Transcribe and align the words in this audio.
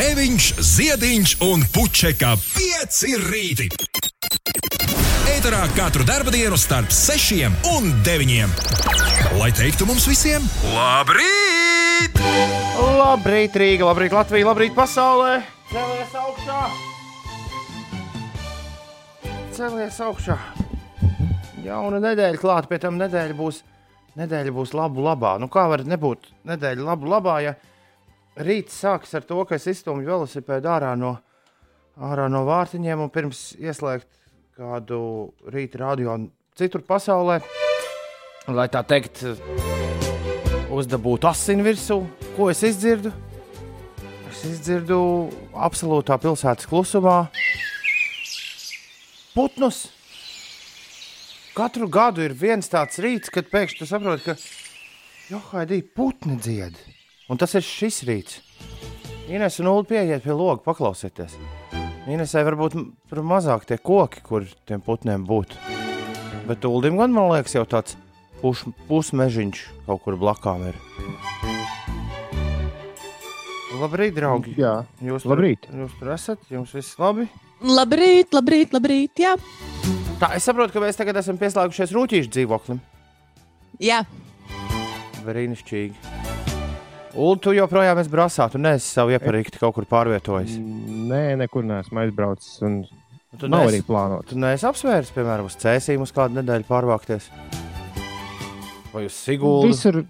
Grēviņš, 0.00 0.44
Ziediņš 0.64 1.32
un 1.44 1.60
Puķeka 1.74 2.30
5 2.40 3.00
rīti. 3.20 3.66
Eterā 5.28 5.66
katru 5.76 6.06
dienu 6.32 6.56
starp 6.56 6.88
6 6.88 7.68
un 7.68 7.90
9. 8.06 8.54
Lai 9.36 9.50
teiktu 9.52 9.84
mums 9.84 10.08
visiem, 10.08 10.40
labrīt! 10.72 12.16
Labrīt, 12.80 13.52
Rīga, 13.60 13.90
labrīt, 13.90 14.16
Latvija, 14.16 14.48
labrīt, 14.48 14.72
pasaulē! 14.72 15.42
Celies 15.68 16.16
augšā! 16.16 16.60
Celies 19.52 20.00
augšā! 20.00 20.38
Jauna 21.60 22.00
nedēļa 22.08 22.40
klāta, 22.40 22.72
pie 22.72 22.80
tam 22.80 22.96
nedēļa 22.96 23.36
būs, 23.36 23.60
nedēļa 24.16 24.56
būs 24.62 24.72
labu 24.72 25.04
labā. 25.04 25.36
Nu, 25.36 25.52
kā 25.52 25.68
var 25.68 25.84
nebūt 25.84 26.32
nedēļa 26.48 26.88
labu 26.88 27.12
labā, 27.12 27.42
ja 27.44 27.60
rīts 28.38 28.78
sāks 28.82 29.14
ar 29.16 29.26
to, 29.26 29.42
ka 29.44 29.56
es 29.58 29.66
izstumju 29.70 30.06
velosipēdu 30.06 30.70
ārā 30.70 30.94
no, 30.98 31.16
ārā 31.98 32.28
no 32.30 32.44
vārtiņiem 32.48 33.06
un 33.06 33.10
pirms 33.12 33.54
ieslēgt 33.58 34.08
kādu 34.60 35.00
rīta 35.50 35.80
radio 35.80 36.16
citur 36.58 36.84
pasaulē, 36.86 37.40
lai 38.52 38.68
tā 38.68 38.82
teikt, 38.84 39.24
uzdabūtu 40.70 41.30
asinu 41.30 41.64
virsū, 41.66 42.02
ko 42.36 42.50
es 42.52 42.62
izdzirdu. 42.66 43.12
Es 44.30 44.44
izdzirdu 44.46 44.98
absolūtā 45.52 46.16
pilsētas 46.20 46.68
klusumā 46.70 47.24
putnus. 49.34 49.88
Katru 51.56 51.88
gadu 51.90 52.22
ir 52.24 52.36
viens 52.36 52.70
tāds 52.70 53.00
rīts, 53.02 53.32
kad 53.32 53.50
pēkšņi 53.50 53.80
tu 53.80 53.88
saproti, 53.90 54.30
ka 54.30 54.36
Johaidī 55.30 55.82
putni 55.82 56.38
dzied. 56.40 56.78
Un 57.30 57.38
tas 57.38 57.54
ir 57.54 57.62
šis 57.64 58.00
rīts. 58.08 58.40
Ines 59.30 59.60
un 59.62 59.68
Ulu 59.70 59.84
pieiet 59.86 60.24
pie 60.24 60.34
loga, 60.34 60.58
paklausieties. 60.64 61.36
Inesai 62.10 62.42
varbūt 62.48 62.74
tur 63.10 63.20
mazāk 63.22 63.68
tie 63.68 63.76
koki, 63.78 64.22
kur 64.26 64.46
tiem 64.66 64.82
putniem 64.82 65.22
būtu. 65.28 65.54
Bet 66.48 66.64
Ulim 66.66 66.96
gan, 66.98 67.12
man 67.14 67.28
liekas, 67.30 67.54
jau 67.54 67.62
tāds 67.70 67.94
pus, 68.40 68.64
pusmežiņš 68.88 69.60
kaut 69.86 70.02
kur 70.02 70.16
blakām 70.18 70.64
ir. 70.72 70.78
Labrīt, 73.80 74.16
draugi! 74.16 74.56
Jā, 74.58 74.80
Jūs 75.04 75.24
Labrīt. 75.30 75.62
Tur, 75.68 75.84
jūs 75.84 75.94
tur 76.00 76.10
esat, 76.16 76.42
jums 76.52 76.74
viss 76.74 76.98
labi. 77.00 77.28
Labrīt, 77.64 78.34
labrīt, 78.34 78.74
labrīt. 78.74 79.22
Jā, 79.22 79.36
Tā, 80.20 80.34
es 80.36 80.44
saprotu, 80.44 80.74
ka 80.74 80.82
mēs 80.82 80.98
tagad 80.98 81.16
esam 81.16 81.38
pieslēgušies 81.40 81.94
rūtīšu 81.96 82.28
dzīvoklim. 82.34 82.80
jā. 83.80 84.02
Brīnišķīgi. 85.24 86.29
Ulu, 87.14 87.36
tu 87.42 87.50
joprojām 87.56 87.98
esi 87.98 88.10
brāzā, 88.12 88.46
tu 88.52 88.58
neesi 88.62 88.86
savu 88.86 89.10
ieparīti 89.16 89.58
kaut 89.58 89.74
kur 89.74 89.86
pārvietojis. 89.90 90.52
Nē, 91.10 91.22
nekur 91.40 91.64
neesmu 91.66 92.04
aizbraucis. 92.04 92.60
Un 92.66 92.84
Tu 93.38 93.48
nav 93.48 93.64
neesi- 93.64 93.80
arī 93.80 93.82
plānots. 93.86 94.28
Tu 94.30 94.38
neesi 94.38 94.66
apsvērs, 94.66 95.10
piemēram, 95.14 95.46
uz 95.50 95.56
cēsīm 95.58 96.00
uz 96.02 96.12
kādu 96.14 96.38
nedēļu 96.40 96.66
pārvākties. 96.70 97.28
Vai 98.92 99.04
uz 99.06 99.14
Sigūdu? 99.14 99.68
Visur, 99.70 100.00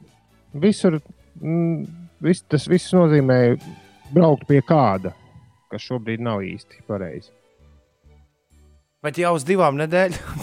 visur 0.55 1.01
mm, 1.41 1.87
vis, 2.25 2.43
tas 2.49 2.65
viss 2.69 2.93
nozīmē 2.97 3.39
braukt 4.13 4.47
pie 4.49 4.61
kāda, 4.65 5.13
kas 5.71 5.85
šobrīd 5.85 6.21
nav 6.25 6.41
īsti 6.45 6.81
pareizi. 6.89 7.29
Bet 9.05 9.17
jau 9.21 9.35
uz 9.37 9.45
divām 9.49 9.77
nedēļām. 9.81 10.41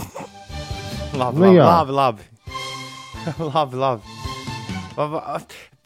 labi, 1.22 1.38
Nu 1.38 1.54
labi, 1.54 1.94
labi, 1.94 1.98
labi. 2.02 2.24
labi, 3.54 3.82
labi. 3.86 4.16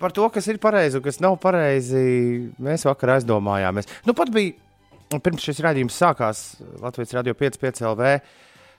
Par 0.01 0.13
to, 0.17 0.25
kas 0.33 0.47
ir 0.49 0.57
pareizi 0.61 0.97
un 0.97 1.05
kas 1.05 1.19
nav 1.21 1.35
pareizi, 1.41 1.99
mēs 2.61 2.87
vakar 2.87 3.19
aizdomājāmies. 3.19 3.89
Nu, 4.07 4.15
pat 4.17 4.31
bija 4.33 5.19
pirms 5.21 5.43
šis 5.45 5.59
rādījums 5.61 5.97
sākās 5.99 6.45
Latvijas 6.81 7.13
Rādio 7.17 7.35
5,5 7.37 7.83
LV. 7.91 8.15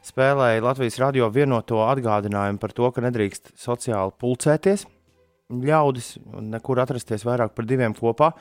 Spēlēja 0.02 0.64
Latvijas 0.64 0.98
radio 0.98 1.28
vienoto 1.30 1.84
atgādinājumu 1.86 2.58
par 2.58 2.74
to, 2.74 2.88
ka 2.90 3.04
nedrīkst 3.04 3.52
sociāli 3.60 4.16
pulcēties 4.18 4.88
ļaudis 5.52 6.16
un 6.32 6.50
nekur 6.54 6.80
atrasties 6.82 7.26
vairāk 7.28 7.54
par 7.54 7.68
diviem 7.68 7.94
kopā. 7.94 8.32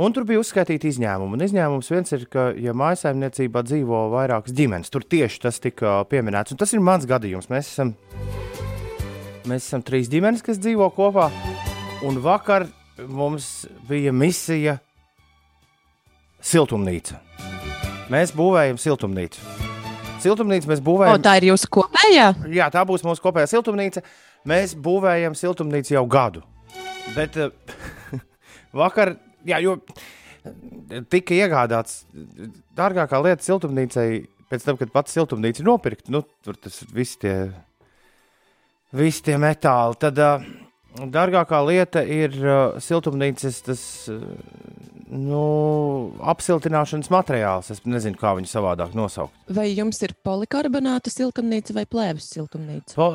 Un 0.00 0.14
tur 0.16 0.24
bija 0.24 0.40
uzskaitīti 0.40 0.88
izņēmumi. 0.88 1.36
Un 1.36 1.44
izņēmums 1.44 1.90
viens 1.92 2.14
ir, 2.16 2.24
ka, 2.32 2.48
ja 2.56 2.72
mājsaimniecībā 2.72 3.60
dzīvo 3.66 4.06
vairākas 4.14 4.56
ģimenes, 4.56 4.92
tur 4.92 5.04
tieši 5.04 5.42
tas 5.44 5.60
tika 5.60 5.98
pieminēts. 6.08 6.54
Un 6.54 6.62
tas 6.62 6.72
ir 6.72 6.80
mans 6.80 7.04
gadījums. 7.08 7.50
Mēs 7.52 7.74
esam, 7.74 7.92
mēs 9.44 9.68
esam 9.68 9.84
trīs 9.84 10.08
ģimenes, 10.12 10.44
kas 10.46 10.62
dzīvo 10.62 10.88
kopā. 10.96 11.28
Un 12.02 12.18
vakar 12.18 12.66
mums 13.06 13.66
bija 13.88 14.12
misija 14.12 14.78
siltumnīca. 16.42 17.20
Mēs 18.10 18.32
būvējam 18.36 18.78
siltumnīcu. 18.82 19.42
Siltumnīcu 20.22 20.70
mēs 20.70 20.82
O, 20.82 20.86
būvējam. 20.86 21.22
tā 21.22 21.36
ir 21.38 21.48
jūsu 21.52 21.70
kopējā. 21.72 22.26
Jā, 22.50 22.66
tā 22.74 22.82
būs 22.86 23.04
mūsu 23.06 23.22
kopējā 23.22 23.48
siltumnīca. 23.54 24.02
Mēs 24.50 24.74
būvējam 24.74 25.36
siltumnīcu 25.38 25.94
jau 25.94 26.02
gadu. 26.10 26.42
Bet 27.14 27.38
uh, 27.38 27.54
vakar, 28.82 29.14
jā, 29.46 29.62
jo 29.62 29.78
tika 31.10 31.38
iegādāts 31.38 32.02
dārgākā 32.78 33.22
lieta 33.22 33.46
siltumnīcai, 33.46 34.08
pēc 34.50 34.66
tam, 34.66 34.78
kad 34.80 34.90
pats 34.94 35.14
siltumnīca 35.14 35.62
ir 35.62 35.70
nopirkta, 35.70 36.10
nu, 36.14 36.24
tur 36.42 36.58
tas 36.58 36.82
visi 36.90 37.20
tie, 37.22 37.36
visi 38.94 39.22
tie 39.30 39.38
metāli. 39.42 39.98
Tad 40.02 40.18
uh, 40.22 40.46
dārgākā 40.96 41.60
lieta 41.66 42.02
ir 42.04 42.34
uh, 42.42 42.80
siltumnīcas 42.82 43.60
tas, 43.64 43.82
uh, 44.12 44.20
nu, 45.12 45.42
apsiltināšanas 46.32 47.10
materiāls. 47.12 47.70
Es 47.72 47.82
nezinu, 47.88 48.18
kā 48.20 48.34
viņu 48.38 48.50
savādāk 48.50 48.96
nosaukt. 48.96 49.34
Vai 49.52 49.68
jums 49.70 50.02
ir 50.04 50.14
polikarbonāta 50.24 51.12
siltumnīca 51.12 51.76
vai 51.76 51.86
plēves 51.88 52.28
siltumnīca? 52.34 52.96
Po 52.98 53.08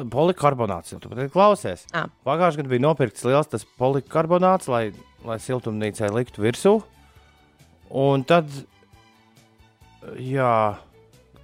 tu 1.04 1.14
pat 1.14 1.34
Klausies, 1.34 1.86
pagājušajā 2.28 2.64
gadā 2.64 2.74
bija 2.74 2.86
nopirkts 2.88 3.26
liels 3.28 3.52
tas 3.52 3.66
polikarbonāts, 3.80 4.70
lai, 4.72 4.92
lai 5.28 5.40
siltumnīcai 5.42 6.12
liktu 6.16 6.46
virsū. 6.46 6.78
Un 7.98 8.26
tad, 8.28 8.50
jā, 10.20 10.54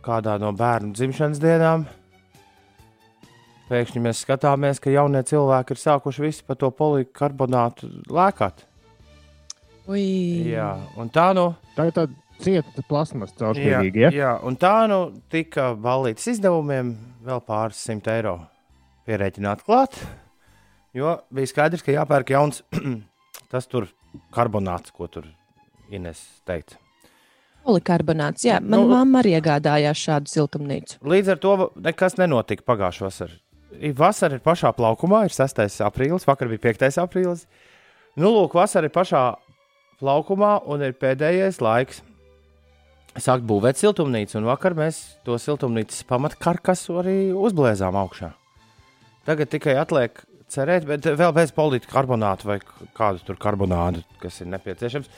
kādā 0.03 0.35
no 0.41 0.51
bērnu 0.57 0.91
dzimšanas 0.97 1.39
dienām, 1.39 1.85
pēkšņi 3.73 4.03
mēs 4.05 4.21
skatāmies, 4.23 4.79
ka 4.83 4.93
jaunie 4.93 5.23
cilvēki 5.25 5.73
ir 5.75 5.81
sākuši 5.81 6.23
visu 6.27 6.45
par 6.47 6.59
to 6.61 6.69
polikarbonātu 6.77 7.89
lēkāt. 8.13 8.63
Ui, 9.91 10.03
Jā, 10.53 10.69
un 11.01 11.09
tā 11.11 11.31
nu. 11.35 11.49
Tā 11.75 11.89
ir 11.89 11.95
tāda 11.97 12.13
cieta 12.43 12.83
plasmas 12.87 13.33
caurspīdīga. 13.39 14.05
Ja? 14.05 14.11
jā, 14.15 14.31
un 14.47 14.55
tā 14.59 14.75
nu 14.91 14.99
tika 15.31 15.71
balītas 15.75 16.29
izdevumiem 16.35 16.93
vēl 17.25 17.41
pāris 17.47 17.81
simt 17.83 18.07
eiro 18.11 18.37
pierēķināt 19.07 19.65
klāt. 19.67 19.97
Jo 20.95 21.17
bija 21.33 21.49
skaidrs, 21.51 21.83
ka 21.83 21.95
jāpērk 21.95 22.31
jauns 22.35 22.61
tas 23.51 23.67
tur 23.67 23.89
karbonāts, 24.35 24.93
ko 24.95 25.09
tur 25.11 25.27
Ines 25.93 26.21
teica. 26.47 26.79
polikarbonāts. 27.63 28.43
Jā, 28.47 28.59
manā 28.63 28.79
Nu, 28.79 28.87
mamma 28.91 29.19
arī 29.21 29.35
iegādājās 29.37 29.99
šādu 29.99 30.31
siltumnīcu. 30.31 30.99
Līdz 31.03 31.33
ar 31.35 31.39
to 31.43 31.53
nekas 31.75 32.15
nenotika 32.19 32.63
pagājušā 32.71 33.05
vasarā. 33.09 33.37
Vasara 33.97 34.37
ir 34.37 34.43
pašā 34.43 34.71
plaukumā, 34.75 35.23
ir 35.27 35.33
6. 35.33 35.61
aprīlis, 35.85 36.27
vakar 36.27 36.51
bija 36.51 36.73
5. 36.73 36.99
aprīlis. 37.03 37.45
Nu, 38.19 38.29
lūk, 38.29 38.53
vasara 38.57 38.89
ir 38.89 38.93
pašā 38.93 39.23
plaukumā 40.01 40.59
un 40.69 40.83
ir 40.85 40.97
pēdējais 40.99 41.61
laiks 41.63 42.03
sākt 43.21 43.45
būvēt 43.49 43.79
siltumnīcu. 43.81 44.37
Un 44.39 44.49
vakar 44.49 44.75
mēs 44.77 45.01
to 45.25 45.37
siltumnīcas 45.41 46.05
pamatkarkasu 46.09 46.99
arī 47.01 47.17
uzblēzām 47.33 47.97
augšā. 47.99 48.33
Tagad 49.27 49.51
tikai 49.53 49.77
atliek 49.79 50.23
cerēt, 50.51 50.87
bet 50.89 51.05
vēl 51.05 51.33
bez 51.35 51.53
polikarbonāta 51.55 52.49
vai 52.49 52.59
kādu 52.97 53.23
tur 53.25 53.39
karbonādu, 53.41 54.03
kas 54.21 54.41
ir 54.43 54.51
nepieciešams. 54.53 55.09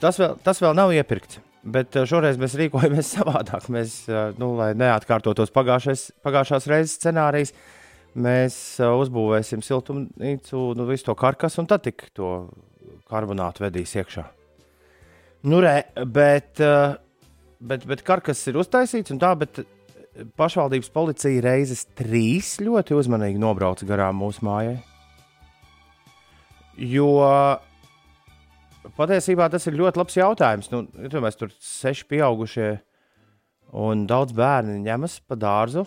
Tas 0.00 0.20
vēl, 0.20 0.38
tas 0.44 0.60
vēl 0.62 0.76
nav 0.76 0.92
iepirkts. 0.94 1.40
Bet 1.64 1.96
eh, 1.96 2.04
šoreiz 2.08 2.38
mēs 2.40 2.56
rīkojamies 2.60 3.12
savādāk. 3.16 3.70
Mēs, 3.72 4.02
eh, 4.10 4.36
nu, 4.40 4.52
lai 4.58 4.72
neatkārtotos 4.78 5.52
pagājušais- 5.54 6.10
pagājušās 6.24 6.68
reizes 6.70 6.98
scenārijs, 7.00 7.54
mēs 8.14 8.56
eh, 8.80 8.92
uzbūvēsim 9.02 9.64
siltumnīcu, 9.64 10.64
nu, 10.76 10.88
visu 10.90 11.08
to 11.08 11.16
karkasu 11.18 11.62
un 11.64 11.70
tad 11.70 11.86
tik 11.86 12.08
to 12.16 12.34
karbonātu 13.10 13.64
vedīs 13.64 13.96
iekšā. 13.96 14.24
Nu, 15.44 15.58
re, 15.60 15.82
bet, 16.08 16.56
bet, 17.60 17.82
bet 17.84 18.02
karkas 18.06 18.40
ir 18.48 18.56
uztaisīts 18.56 19.12
un 19.12 19.18
tā, 19.20 19.34
bet 19.36 19.60
pašvaldības 20.40 20.88
policija 20.94 21.42
reizes 21.44 21.82
trīs 21.98 22.54
ļoti 22.64 22.96
uzmanīgi 22.96 23.42
nobrauca 23.42 23.84
garām 23.84 24.16
mūsu 24.22 24.40
mājai. 24.48 24.78
Jo 26.80 27.10
patiesībā 28.98 29.48
tas 29.52 29.66
ir 29.70 29.76
ļoti 29.78 30.00
labs 30.00 30.16
jautājums. 30.18 30.70
Nu, 30.72 30.84
ja 31.00 31.22
mēs 31.24 31.38
tur 31.40 31.52
seši 31.62 32.06
pieaugušie 32.10 32.68
un 33.84 34.04
daudz 34.10 34.34
bērni 34.36 34.80
ņemas 34.84 35.18
pa 35.28 35.38
dārzu. 35.40 35.86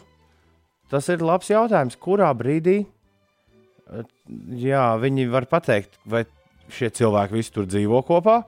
Tas 0.92 1.08
ir 1.12 1.24
labs 1.24 1.50
jautājums, 1.52 1.98
kurā 2.00 2.30
brīdī 2.40 2.78
eh, 2.84 4.06
jā, 4.60 4.86
viņi 5.04 5.28
var 5.32 5.48
pateikt, 5.52 5.98
vai 6.08 6.24
šie 6.72 6.90
cilvēki 6.96 7.36
visi 7.38 7.54
tur 7.56 7.68
dzīvo 7.68 8.02
kopā, 8.08 8.42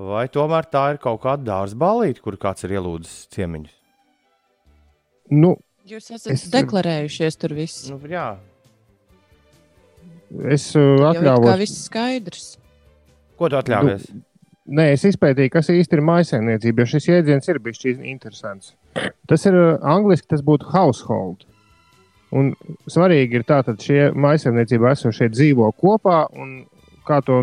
vai 0.00 0.24
tomēr 0.32 0.66
tā 0.70 0.84
ir 0.94 1.00
kaut 1.02 1.20
kāda 1.24 1.44
dārza 1.52 1.78
balīte, 1.78 2.22
kur 2.24 2.38
kāds 2.40 2.64
ir 2.66 2.76
ielūdzis 2.78 3.26
ciemiņus? 3.34 3.74
Nu, 5.34 5.56
Jūs 5.90 6.10
esat 6.14 6.30
Es- 6.34 6.44
es... 6.44 6.50
deklarējušies 6.54 7.38
tur 7.40 7.54
viss. 7.56 7.88
Nu, 7.90 7.96
jā, 8.10 8.36
es 10.52 10.68
uh, 10.78 11.00
atļāvos. 11.10 11.56
viss 11.58 11.84
skaidrs. 11.88 12.44
Ko 13.40 13.48
tu 13.50 13.58
atļāvies? 13.60 14.10
Nu, 14.12 14.26
Nē, 14.70 14.92
es 14.94 15.02
izpētīju, 15.08 15.50
kas 15.50 15.70
īsti 15.72 15.96
ir 15.96 16.02
maisaimniecība, 16.06 16.84
jo 16.84 16.92
šis 16.92 17.08
jēdziens 17.08 17.48
ir 17.50 17.58
bijis 17.64 17.80
interesants. 17.96 18.74
Tas 19.26 19.46
ir 19.48 19.56
uh, 19.56 19.70
angliski, 19.82 20.28
tas 20.30 20.44
būtu 20.46 20.68
household. 20.70 21.42
Un 22.30 22.52
svarīgi 22.86 23.40
ir 23.40 23.46
tātad 23.48 23.82
šie 23.82 24.12
maisaimniecībā 24.14 24.92
esošie 24.94 25.26
dzīvo 25.32 25.72
kopā, 25.80 26.20
un 26.38 26.68
kā 27.08 27.18
to 27.26 27.40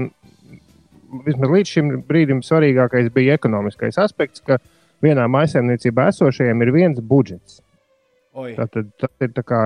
vismaz 1.26 1.52
līdz 1.52 1.74
šim 1.74 1.92
brīdim 2.08 2.40
svarīgākais 2.46 3.12
bija 3.16 3.36
ekonomiskais 3.36 4.00
aspekts, 4.00 4.44
ka 4.48 4.62
vienā 5.04 5.28
maisaimniecībā 5.32 6.08
esošajiem 6.14 6.64
ir 6.64 6.74
viens 6.76 7.04
budžets. 7.04 7.60
Tātad 8.38 8.92
tas 9.02 9.26
ir 9.26 9.32
tā 9.34 9.44
kā 9.44 9.62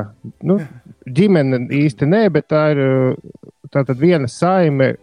nu, 0.48 0.58
ģimene 1.06 1.66
īsti 1.76 2.08
nē, 2.08 2.24
bet 2.34 2.48
tā 2.50 2.70
ir 2.74 2.82
uh, 2.88 3.40
tātad 3.70 4.00
viena 4.02 4.30
saime, 4.32 4.96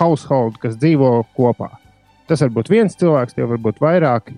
household, 0.00 0.58
kas 0.62 0.76
dzīvo 0.80 1.12
kopā. 1.36 1.70
Tas 2.30 2.44
var 2.44 2.52
būt 2.54 2.70
viens 2.70 2.96
cilvēks, 2.98 3.34
tie 3.36 3.46
var 3.48 3.58
būt 3.62 3.80
vairāki. 3.82 4.36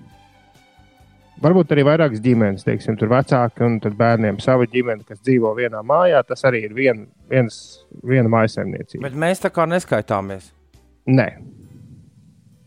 Varbūt 1.43 1.73
arī 1.75 1.83
vairākas 1.89 2.23
ģimenes, 2.23 2.63
teiksim, 2.63 2.95
tur 3.01 3.11
vecāki 3.11 3.65
un 3.67 3.81
bērniem 3.83 4.39
sava 4.41 4.69
ģimene, 4.71 5.03
kas 5.09 5.19
dzīvo 5.27 5.51
vienā 5.59 5.81
mājā. 5.83 6.21
Tas 6.29 6.45
arī 6.47 6.63
ir 6.69 6.77
vien, 6.77 7.09
viens, 7.31 7.57
viena 8.07 8.31
mājsaimniecība. 8.31 9.09
Bet 9.09 9.19
mēs 9.19 9.43
tā 9.43 9.51
kā 9.51 9.67
neskaitāmies. 9.67 10.53
Nē, 11.11 11.29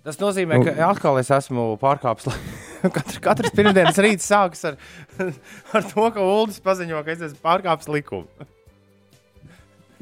Tas 0.06 0.20
nozīmē, 0.22 0.60
Nu. 0.62 0.66
ka 0.70 0.92
atkal 0.92 1.18
es 1.18 1.32
esmu 1.34 1.80
pārkāpis. 1.82 2.30
Katru, 2.96 3.22
katrs 3.26 3.54
pirmdienas 3.58 3.98
rīts 3.98 4.28
sākas 4.30 4.62
ar, 4.70 4.76
ar 5.74 5.88
to, 5.90 6.04
ka 6.14 6.22
Ulas 6.22 6.60
paziņo, 6.62 7.00
ka 7.02 7.16
es 7.16 7.24
esmu 7.26 7.42
pārkāpis 7.42 7.90
likumu. 7.90 8.28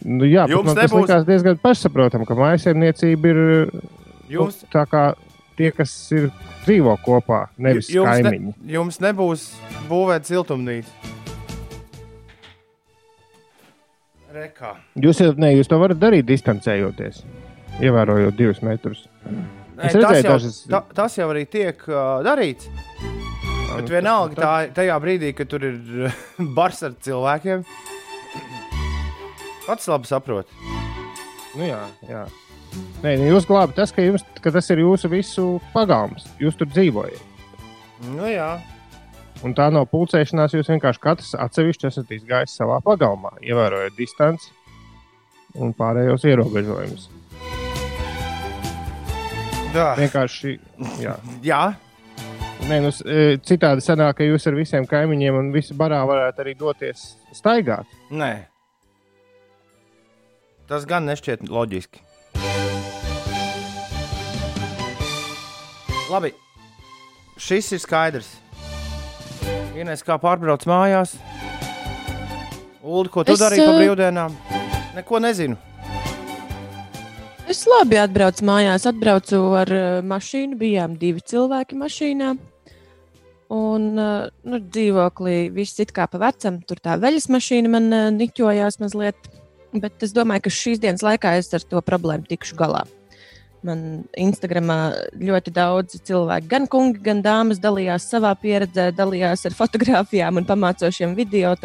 Nu, 0.05 0.25
jā, 0.25 0.47
Jums 0.49 0.65
man 0.65 0.75
tas 0.75 0.91
nebūs- 0.91 1.05
likās 1.07 1.25
diezgan 1.27 1.57
pašsaprotami, 1.63 2.25
ka 2.27 2.33
mājsaimniecība 2.39 3.25
ir 3.33 3.41
Jums, 4.33 4.61
nu, 4.63 4.69
tā 4.73 4.85
kā 4.89 5.03
tie, 5.57 5.71
kas 5.71 5.91
ir 6.11 6.29
dzīvo 6.65 6.95
kopā, 7.05 7.47
nevis 7.57 7.89
jums, 7.93 8.09
kaimiņi. 8.09 8.53
ne, 8.63 8.73
jums 8.73 8.97
nebūs 9.03 9.47
būvēt 9.89 10.25
siltumnīcu. 10.25 11.11
Rekā. 14.33 14.71
Jūs, 14.97 15.19
ne, 15.37 15.51
jūs 15.59 15.69
to 15.69 15.77
varat 15.77 15.99
darīt 16.01 16.25
distancējoties, 16.25 17.19
ievērojot 17.83 18.37
divus 18.37 18.63
metrus. 18.65 19.03
Nē, 19.27 19.89
Es 19.89 19.93
tas, 19.93 19.99
redzēju 20.01 20.23
jau, 20.23 20.31
dažas- 20.31 20.57
ta, 20.69 20.79
tas 20.95 21.17
jau 21.17 21.27
arī 21.33 21.43
tiek 21.49 21.77
uh, 21.89 22.21
darīts. 22.25 22.65
Bet 23.73 23.89
vienalga, 23.89 24.35
tā, 24.37 24.51
tajā 24.73 24.95
brīdī, 25.01 25.31
kad 25.37 25.49
tur 25.49 25.63
ir 25.65 25.77
bars 26.57 26.81
ar 26.85 26.93
cilvēkiem, 27.01 27.63
pats 29.67 29.89
labi 29.91 30.09
saprot. 30.09 30.49
Nu, 31.53 31.65
jā, 31.67 31.81
jā. 32.09 32.23
Nē, 33.03 33.15
nu, 33.19 33.27
jūs 33.33 33.45
glābat 33.45 33.75
tas, 33.77 33.91
ka, 33.93 34.01
jums, 34.01 34.23
ka 34.41 34.53
tas 34.55 34.69
ir 34.73 34.81
jūsu 34.81 35.09
visu 35.11 35.47
pagalms. 35.73 36.25
Jūs 36.41 36.57
tur 36.57 36.69
dzīvojat. 36.71 37.21
Nu, 38.15 38.25
jā. 38.27 38.55
Un 39.43 39.53
tā 39.57 39.67
nav 39.73 39.89
pulcēšanās. 39.91 40.55
Jūs 40.55 40.71
vienkārši 40.71 41.03
katrs 41.03 41.33
atsevišķi 41.37 41.89
esat 41.89 42.13
izgājis 42.15 42.55
savā 42.57 42.79
pagalmā, 42.83 43.35
ievērojot 43.43 43.97
distanci 43.97 44.53
un 45.59 45.73
pārējos 45.77 46.25
ierobežojumus. 46.31 47.09
Tā. 49.73 49.93
Vienkārši, 49.97 50.55
jā. 51.01 51.17
jā. 51.45 51.63
Nē, 52.69 52.77
nu, 52.85 52.91
e, 53.09 53.35
citādi 53.43 53.83
sanāk, 53.83 54.19
ka 54.19 54.25
jūs 54.27 54.45
ar 54.47 54.55
visiem 54.55 54.85
kaimiņiem 54.87 55.35
un 55.35 55.51
visu 55.53 55.75
barā 55.77 55.99
varētu 56.07 56.45
arī 56.45 56.53
doties 56.55 57.13
staigāt. 57.35 57.89
Nē. 58.13 58.52
Tas 60.69 60.85
gan 60.87 61.03
nešķiet 61.09 61.43
loģiski. 61.51 61.99
Labi. 66.13 66.31
Šis 67.41 67.71
ir 67.75 67.81
skaidrs. 67.81 68.29
Vienais 69.73 70.03
kā 70.05 70.15
pārbrauc 70.21 70.63
mājās. 70.69 71.17
Ulu, 72.83 73.09
ko 73.09 73.23
tu 73.25 73.33
Es, 73.33 73.41
darīji 73.41 73.65
pa 73.65 73.73
ā, 73.73 73.77
brīvdienām? 73.79 74.35
Neko 74.93 75.19
nezinu. 75.23 75.57
Es 77.49 77.63
labi 77.67 77.97
atbraucu 77.99 78.45
mājās, 78.47 78.87
atbraucu 78.87 79.41
ar 79.59 79.73
uh, 79.73 79.99
mašīnu. 80.05 80.57
Bijām 80.59 80.95
divi 81.01 81.23
cilvēki 81.33 81.79
mašīnā. 81.79 82.33
Un 83.53 83.87
uh, 83.99 84.27
nu, 84.47 84.63
dzīvoklī 84.63 85.37
viss 85.55 85.81
it 85.83 85.91
kā 85.95 86.07
pa 86.11 86.21
vecam. 86.21 86.61
Tur 86.67 86.79
tā 86.83 86.99
veļas 87.01 87.27
mašīna 87.33 87.73
man 87.73 87.89
niķojās 88.19 88.79
mazliet. 88.83 89.33
Bet 89.73 90.03
es 90.05 90.13
domāju, 90.13 90.45
ka 90.45 90.53
šīs 90.53 90.81
dienas 90.83 91.03
laikā 91.05 91.37
es 91.39 91.49
ar 91.55 91.63
to 91.65 91.81
problēmu 91.85 92.27
tikšu 92.29 92.57
galā. 92.59 92.83
Man 93.63 94.03
Instagramā 94.19 94.77
ļoti 95.15 95.53
daudz 95.55 96.01
cilvēku, 96.03 96.49
gan 96.51 96.67
kungi, 96.67 96.99
gan 97.05 97.21
dāmas, 97.23 97.61
dalījās 97.63 98.09
savā 98.11 98.33
pieredzē, 98.41 98.89
dalījās 98.95 99.47
ar 99.47 99.55
fotografijām 99.55 100.41
un 100.41 100.47
pamācošiem 100.49 101.15
video. 101.15 101.55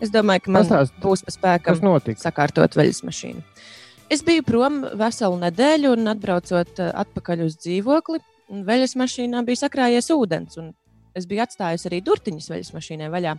Es 0.00 0.12
domāju, 0.12 0.44
ka 0.44 0.54
man 0.54 0.64
Pastāst, 0.68 0.96
būs 1.02 1.24
spēkam 1.34 1.82
sakārtot 2.20 2.78
veļas 2.78 3.02
mašīnu. 3.08 3.42
Es 4.12 4.22
biju 4.22 4.44
prom 4.46 4.84
veselu 4.94 5.38
nedēļu, 5.40 5.96
un 5.96 6.12
atbraucot 6.12 6.78
eh, 6.78 6.90
atpakaļ 7.02 7.46
uz 7.48 7.56
dzīvokli, 7.58 8.20
un 8.54 8.62
veļas 8.68 8.94
mašīnā 9.00 9.42
bija 9.48 9.64
sakrājies 9.64 10.12
ūdens. 10.14 10.60
un 10.62 10.74
Es 11.16 11.24
biju 11.24 11.46
atstājis 11.46 11.88
arī 11.88 12.02
durtiņas 12.04 12.50
veļas 12.52 12.74
mašīnai 12.76 13.08
vaļā. 13.12 13.34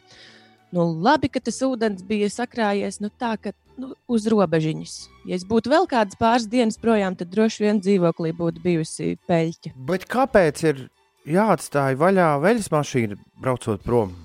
Nu, 0.73 0.87
labi, 1.05 1.29
ka 1.31 1.41
tas 1.43 1.59
ūdens 1.63 2.03
bija 2.07 2.29
sakrājies 2.33 2.99
nu, 3.03 3.11
tā, 3.13 3.35
ka 3.39 3.53
nu, 3.81 3.93
uz 4.11 4.27
robežiņas. 4.31 4.93
Ja 5.29 5.37
es 5.37 5.45
būtu 5.47 5.71
vēl 5.71 5.87
kādas 5.89 6.17
pāris 6.19 6.47
dienas 6.49 6.79
projām, 6.81 7.15
tad 7.17 7.31
droši 7.33 7.65
vien 7.65 7.81
dzīvoklī 7.83 8.33
būtu 8.37 8.63
bijusi 8.63 9.15
peļķa. 9.29 9.73
Bet 9.89 10.07
kāpēc 10.11 10.63
ir 10.67 10.87
jāatstāj 11.27 11.97
vaļā 11.99 12.29
veļas 12.43 12.71
mašīna, 12.73 13.19
braucot 13.41 13.83
prom? 13.85 14.15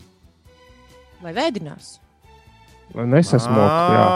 Lai 1.22 1.34
vēdinās. 1.36 1.98
Lai 2.96 3.06
nesasmoktu. 3.08 3.96
jā. 3.96 4.06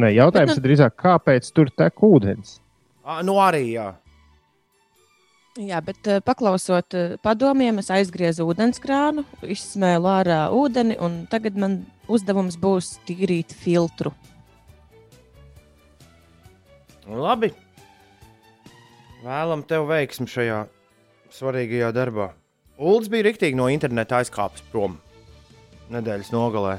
Nē, 0.00 0.12
jautājums 0.14 0.54
Bet 0.54 0.60
ir 0.60 0.66
drīzāk, 0.68 0.94
kāpēc 1.02 1.48
tur 1.52 1.70
tek 1.74 1.98
ūdens? 2.06 2.60
Nu, 3.26 3.40
arī 3.42 3.64
jā. 3.72 3.88
Jā, 5.58 5.80
bet 5.82 6.06
uh, 6.06 6.20
paklausot 6.22 6.94
uh, 6.94 7.16
padomiem, 7.26 7.80
es 7.82 7.88
aizgriezu 7.90 8.44
ūdenskrānu, 8.46 9.24
izsmēlu 9.50 10.06
ārā 10.06 10.44
ūdeni, 10.54 10.94
un 11.02 11.24
tagad 11.32 11.58
man 11.58 11.80
uzdevums 12.06 12.54
būs 12.60 12.92
tīrīt 13.08 13.50
filtru. 13.58 14.12
Labi. 17.10 17.50
Vēlam 19.24 19.66
tev 19.66 19.90
veiksmi 19.90 20.30
šajā 20.30 20.62
svarīgajā 21.34 21.90
darbā. 21.98 22.30
Ulds 22.78 23.10
bija 23.10 23.26
rīktīgi 23.26 23.58
no 23.58 23.66
interneta 23.74 24.22
aizkāpis 24.22 24.62
prom 24.70 25.00
nedēļas 25.90 26.30
nogalē. 26.30 26.78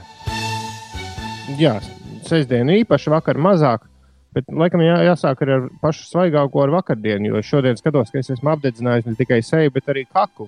Jā, 1.60 1.76
sestdiena 2.24 2.80
īpaši, 2.80 3.12
vakar 3.12 3.36
mazāk. 3.36 3.91
Bet, 4.32 4.48
laikam, 4.48 4.80
jā, 4.86 4.96
jāsāk 5.10 5.42
ar 5.44 5.66
pašu 5.82 6.06
svaigāko 6.08 6.62
ar 6.64 6.72
vakardienu, 6.78 7.34
jo 7.34 7.42
šodien 7.44 7.76
skatos, 7.80 8.14
ka 8.14 8.22
es 8.22 8.32
esmu 8.32 8.54
apdedzinājis 8.54 9.10
ne 9.10 9.18
tikai 9.20 9.42
seju, 9.44 9.74
bet 9.76 9.90
arī 9.92 10.06
kaklu. 10.08 10.48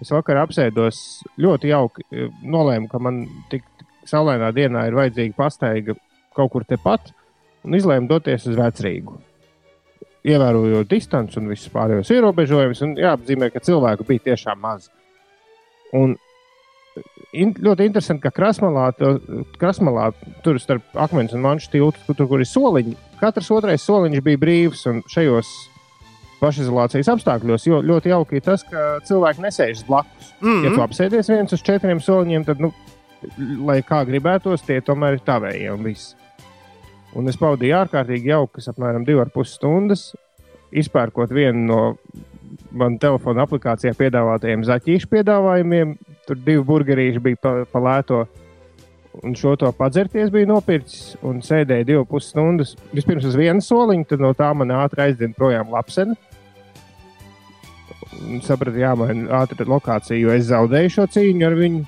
Es 0.00 0.10
vakar 0.10 0.40
apsēdos 0.40 1.20
ļoti 1.40 1.70
jauki, 1.70 2.06
eh, 2.10 2.30
nolēmu, 2.42 2.88
ka 2.90 2.98
man 2.98 3.26
tik 3.52 3.66
saulainā 4.08 4.48
dienā 4.56 4.86
ir 4.88 4.96
vajadzīga 4.96 5.36
pastaiga 5.36 5.94
kaut 6.34 6.50
kur 6.54 6.64
tepat, 6.64 7.12
un 7.64 7.76
izlēmu 7.76 8.08
doties 8.08 8.48
uz 8.48 8.56
vecrīgu. 8.56 9.18
Ievērojot 10.24 10.88
distanci 10.88 11.38
un 11.38 11.50
visus 11.52 11.70
pārējos 11.74 12.10
ierobežojumus, 12.14 12.82
un 12.86 12.96
jāapzīmē, 12.96 13.50
ka 13.52 13.60
cilvēku 13.60 14.06
bija 14.08 14.30
tiešām 14.30 14.60
maz. 14.62 14.88
Un 15.92 16.16
in, 17.32 17.52
ļoti 17.54 17.86
interesanti, 17.88 18.22
ka 18.24 18.32
krasmalā, 18.34 18.90
to- 18.98 19.44
krasmalā 19.60 20.10
tur 20.44 20.60
starp 20.60 20.82
akmens 20.94 21.34
un 21.36 21.44
manšu 21.44 21.70
tiltu, 21.72 22.14
tur, 22.16 22.28
kur 22.28 22.42
ir 22.42 22.48
soliņi, 22.48 22.96
katrs 23.20 23.50
otrais 23.54 23.84
soliņš 23.88 24.24
bija 24.24 24.40
brīvs. 24.42 24.86
Šajos 25.12 25.52
pašizolācijas 26.42 27.12
apstākļos 27.12 27.68
jo, 27.68 27.78
ļoti 27.86 28.10
jauki 28.10 28.40
ir 28.40 28.46
tas, 28.46 28.64
ka 28.66 28.98
cilvēki 29.06 29.44
nesēžas 29.44 29.86
blakus. 29.86 30.32
Mm 30.40 30.64
Ja 30.64 30.74
tu 30.74 30.82
apsēdies 30.82 31.30
viens 31.30 31.52
uz 31.52 31.62
četriem 31.62 32.00
soliņiem, 32.02 32.44
tad, 32.44 32.60
nu, 32.60 32.72
lai 33.62 33.82
kā 33.86 34.02
gribētos, 34.04 34.64
tie 34.66 34.80
tomēr 34.80 35.18
ir 35.18 35.24
tavējie 35.26 35.70
un 35.72 35.84
viss. 35.86 36.16
Un 37.14 37.28
es 37.28 37.36
pavadīju 37.36 37.76
ārkārtīgi 37.76 38.32
jaukas, 38.32 38.68
apmēram 38.72 39.04
divas 39.04 39.26
ar 39.26 39.30
pus 39.34 39.54
stundas, 39.54 40.14
izpērkot 40.72 41.30
vienu 41.30 41.66
no 41.68 41.80
man 42.72 42.98
telefona 42.98 43.44
aplikācijā 43.46 43.92
piedāvātajiem 43.98 44.64
zaķīšu 44.64 45.10
piedāvājumiem. 45.12 45.94
Tur 46.26 46.38
divi 46.38 46.62
burgerīši 46.66 47.22
bija 47.22 47.40
pa, 47.42 47.52
pa 47.68 47.82
lēto. 47.82 48.24
Un 49.22 49.34
šo 49.36 49.52
to 49.60 49.68
padzerties 49.76 50.30
bija 50.32 50.48
nopircis 50.48 51.16
un 51.26 51.42
sēdēja 51.44 51.84
divas 51.88 52.08
puses 52.08 52.30
stundas. 52.32 52.76
Vispirms 52.96 53.26
uz 53.28 53.36
vienu 53.36 53.64
soliņu, 53.64 54.06
tad 54.08 54.22
no 54.24 54.30
tā 54.36 54.48
man 54.56 54.72
ātri 54.72 55.04
aizdien 55.08 55.34
projām 55.36 55.72
lapseni. 55.74 56.16
Un 58.22 58.40
sapratu, 58.44 58.78
jāmaina 58.80 59.42
ātri 59.42 59.66
lokācija, 59.68 60.16
jo 60.20 60.32
es 60.32 60.46
zaudēju 60.48 60.94
šo 60.94 61.08
cīņu 61.16 61.48
ar 61.48 61.58
viņu. 61.58 61.82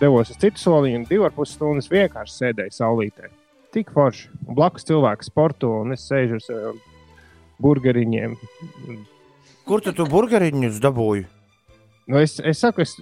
Devos 0.00 0.30
uz 0.32 0.38
citu 0.40 0.62
soliņu 0.62 1.02
un 1.02 1.08
divas 1.10 1.34
puses 1.36 1.58
stundas 1.58 1.90
vienkārši 1.92 2.38
sēdēju 2.38 2.72
saulītē. 2.72 3.28
Tik 3.74 3.92
forši. 3.92 4.30
Un 4.46 4.56
blakus 4.56 4.86
cilvēks 4.88 5.28
sporto 5.28 5.74
un 5.82 5.92
es 5.92 6.06
sēžu 6.08 6.38
ar 6.38 6.44
saviem 6.46 6.78
burgeriņiem. 7.60 8.38
Kur 9.68 9.84
tu 9.84 9.92
tu 9.92 10.06
burgeriņus 10.08 10.80
dabūji? 10.82 11.26
Nu, 12.10 12.18
es, 12.18 12.38
es 12.40 12.58
saku, 12.64 12.82
es 12.82 12.96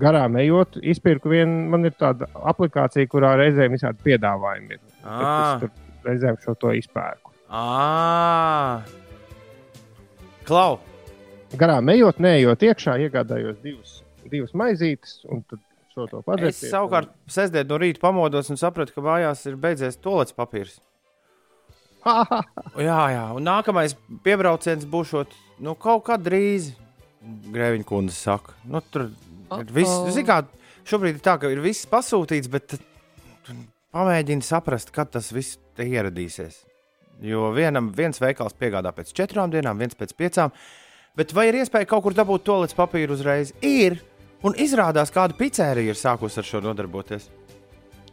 garām 0.00 0.36
ejot, 0.40 0.78
izpirku 0.82 1.32
vienu. 1.32 1.68
Man 1.72 1.86
ir 1.88 1.94
tāda 1.98 2.28
aplikācija, 2.52 3.08
kurā 3.10 3.34
reizēm 3.40 3.76
visādi 3.76 4.02
piedāvājumi 4.08 4.76
ir. 4.76 4.82
Tad. 5.04 5.28
Es 5.28 5.64
tur 5.64 6.08
reizēm 6.08 6.40
šo 6.44 6.56
to 6.60 6.72
izpērku. 6.78 7.32
Ā! 7.54 8.82
Klau! 10.48 10.80
Garām 11.54 11.88
ejot, 11.92 12.18
neejot 12.22 12.64
iekšā, 12.66 12.96
iegādājos 13.06 13.60
divas, 13.62 14.00
divas 14.26 14.56
maizītes 14.58 15.20
un 15.30 15.44
Es 15.94 16.10
padzerties. 16.26 16.70
savukārt 16.72 17.10
sestdien 17.30 17.68
no 17.70 17.76
rīta 17.78 18.00
pamodos 18.02 18.48
un 18.50 18.58
sapratu, 18.58 18.90
ka 18.96 19.02
mājās 19.04 19.44
ir 19.46 19.54
beidzies 19.54 20.00
tolets 20.02 20.34
papīrs. 20.34 20.80
Jā, 22.88 22.98
jā, 23.14 23.22
un 23.32 23.46
nākamais 23.46 23.94
piebrauciens 24.26 24.84
būs 24.90 25.14
nu, 25.62 25.76
kaut 25.78 26.02
kad 26.10 26.20
drīz. 26.20 26.72
Grēviņa 27.54 27.86
kundze 27.88 28.16
saka, 28.18 28.52
nu, 28.68 28.82
tur 28.92 29.06
ir 29.52 29.72
viss. 29.74 29.90
Uh-oh. 29.90 30.12
Zini, 30.14 30.26
kā 30.28 30.40
šobrīd 30.88 31.18
ir 31.18 31.24
tā, 31.24 31.36
ka 31.40 31.50
ir 31.52 31.62
viss 31.64 31.88
pasūtīts, 31.90 32.50
bet 32.52 32.76
pamēģini 33.94 34.44
saprast, 34.44 34.92
kad 34.94 35.12
tas 35.14 35.30
viss 35.34 35.60
ieradīsies. 35.80 36.62
Jo 37.24 37.52
vienam 37.54 37.92
viens 37.94 38.18
veikals 38.20 38.56
piegādā 38.58 38.90
pēc 38.94 39.12
četrām 39.14 39.52
dienām, 39.52 39.78
viens 39.78 39.94
pēc 39.98 40.16
piecām. 40.18 40.54
Bet 41.14 41.30
vai 41.34 41.46
ir 41.50 41.60
iespēja 41.60 41.86
kaut 41.86 42.02
kur 42.06 42.16
dabūt 42.16 42.42
to 42.46 42.58
līdz 42.64 42.74
papīru 42.74 43.14
uzreiz? 43.14 43.54
Ir. 43.62 44.00
Un 44.44 44.56
izrādās, 44.60 45.12
kāda 45.14 45.36
pizzerija 45.38 45.94
ir 45.94 45.96
sākusi 45.96 46.42
ar 46.42 46.44
šo 46.44 46.60
nodarboties. 46.60 47.30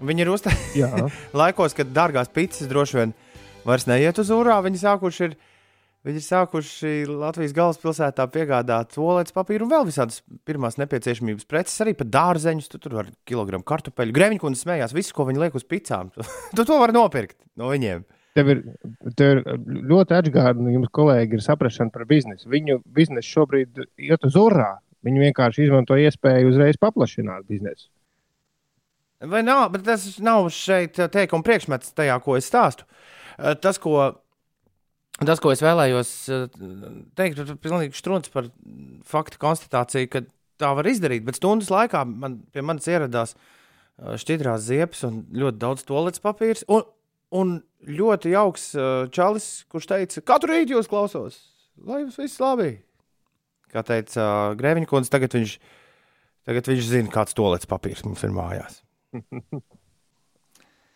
Viņi 0.02 0.24
ir 0.24 0.30
uztaisījuši 0.32 1.10
laikos, 1.42 1.76
kad 1.78 1.92
dārgās 1.94 2.32
pizzas 2.32 2.70
droši 2.70 3.00
vien 3.00 3.16
vairs 3.68 3.88
neiet 3.90 4.22
uz 4.22 4.32
urā. 4.34 4.62
Viņi 4.64 4.80
sākuši 4.84 5.26
ir, 5.28 5.36
viņi 6.08 6.20
ir 6.22 6.26
sākuši 6.26 6.92
Latvijas 7.10 7.54
galvaspilsētā 7.58 8.26
piegādāt 8.34 8.94
toaletes 8.96 9.36
papīru 9.36 9.68
un 9.68 9.74
vēl 9.74 9.86
visādas 9.90 10.22
pirmās 10.48 10.80
nepieciešamības 10.82 11.48
preces, 11.50 11.78
arī 11.84 11.94
pat 11.98 12.10
dārzeņus. 12.14 12.70
Tu 12.72 12.80
tur 12.82 12.98
var 13.00 13.12
kilogramu 13.30 13.66
kartupeļu. 13.68 14.16
Grēviņkundze 14.16 14.64
smējās, 14.64 14.96
visu, 14.98 15.14
ko 15.18 15.28
viņi 15.30 15.44
liek 15.44 15.58
uz 15.58 15.68
pizzām. 15.68 16.12
Tu, 16.58 16.66
to 16.66 16.80
vari 16.82 16.96
nopirkt 16.96 17.38
no 17.60 17.70
viņiem. 17.72 18.04
tev 18.38 18.50
ir, 18.54 18.64
tev 19.20 19.32
ir 19.38 19.42
ļoti 19.92 20.18
atgādājumi, 20.18 20.76
jums 20.78 20.92
kolēģi 20.96 21.38
ir 21.38 21.46
saprašana 21.46 21.94
par 21.94 22.08
biznesu. 22.10 22.50
Viņu 22.52 22.82
biznesa 22.86 23.28
šobrīd 23.28 23.86
iet 24.02 24.28
uz 24.28 24.38
urā. 24.40 24.74
Viņi 25.06 25.26
vienkārši 25.28 25.66
izmanto 25.66 25.98
iespēju 25.98 26.52
uzreiz 26.52 26.78
paplašināt 26.82 27.48
biznesu. 27.50 27.90
Vai 29.22 29.44
nav, 29.46 29.68
bet 29.74 29.86
tas 29.86 30.06
nav 30.22 30.48
šeit 30.54 30.98
teikuma 31.14 31.46
priekšmets 31.46 31.94
tajā, 31.98 32.18
ko 32.26 32.38
es 32.38 32.50
stāstu. 32.50 32.86
Uh, 32.86 33.12
Tas, 33.62 33.80
ko, 33.82 33.96
tas, 35.28 35.42
ko 35.42 35.52
es 35.54 35.64
vēlējos 35.64 36.12
uh, 36.34 36.46
teikt, 37.20 37.42
ir 37.42 37.58
pilnīgi 37.62 37.98
strūns 37.98 38.32
par 38.34 38.50
faktu 39.08 39.42
konstatāciju, 39.42 40.10
ka 40.12 40.24
tā 40.62 40.72
var 40.78 40.90
izdarīt. 40.90 41.26
Bet 41.28 41.40
stundas 41.40 41.72
laikā 41.74 42.04
man, 42.08 42.40
pie 42.54 42.64
manis 42.66 42.90
ieradās 42.92 43.36
uh, 43.36 44.16
šķidrās 44.22 44.66
ziepes 44.68 45.04
un 45.08 45.24
ļoti 45.44 45.62
daudz 45.62 45.86
toaletes 45.88 46.24
papīrs. 46.24 46.66
Un, 46.72 46.86
un 47.38 47.58
ļoti 47.88 48.36
jauks 48.36 48.72
uh, 48.78 49.10
čalis, 49.14 49.52
kurš 49.72 49.90
teica, 49.92 50.26
katru 50.34 50.54
rītu 50.54 50.78
jūs 50.78 50.90
klausos, 50.92 51.42
lai 51.82 52.04
jums 52.04 52.20
viss 52.22 52.42
labi. 52.44 52.74
Kā 53.72 53.86
teica 53.88 54.24
Grēviņa 54.60 54.90
kundze, 54.90 55.14
tagad 55.14 55.38
viņš, 55.38 55.58
tagad 56.50 56.72
viņš 56.74 56.90
zina, 56.90 57.14
kāds 57.14 57.38
toaletes 57.38 57.70
papīrs 57.72 58.04
mums 58.08 58.26
ir 58.28 58.36
mājās. 58.36 58.82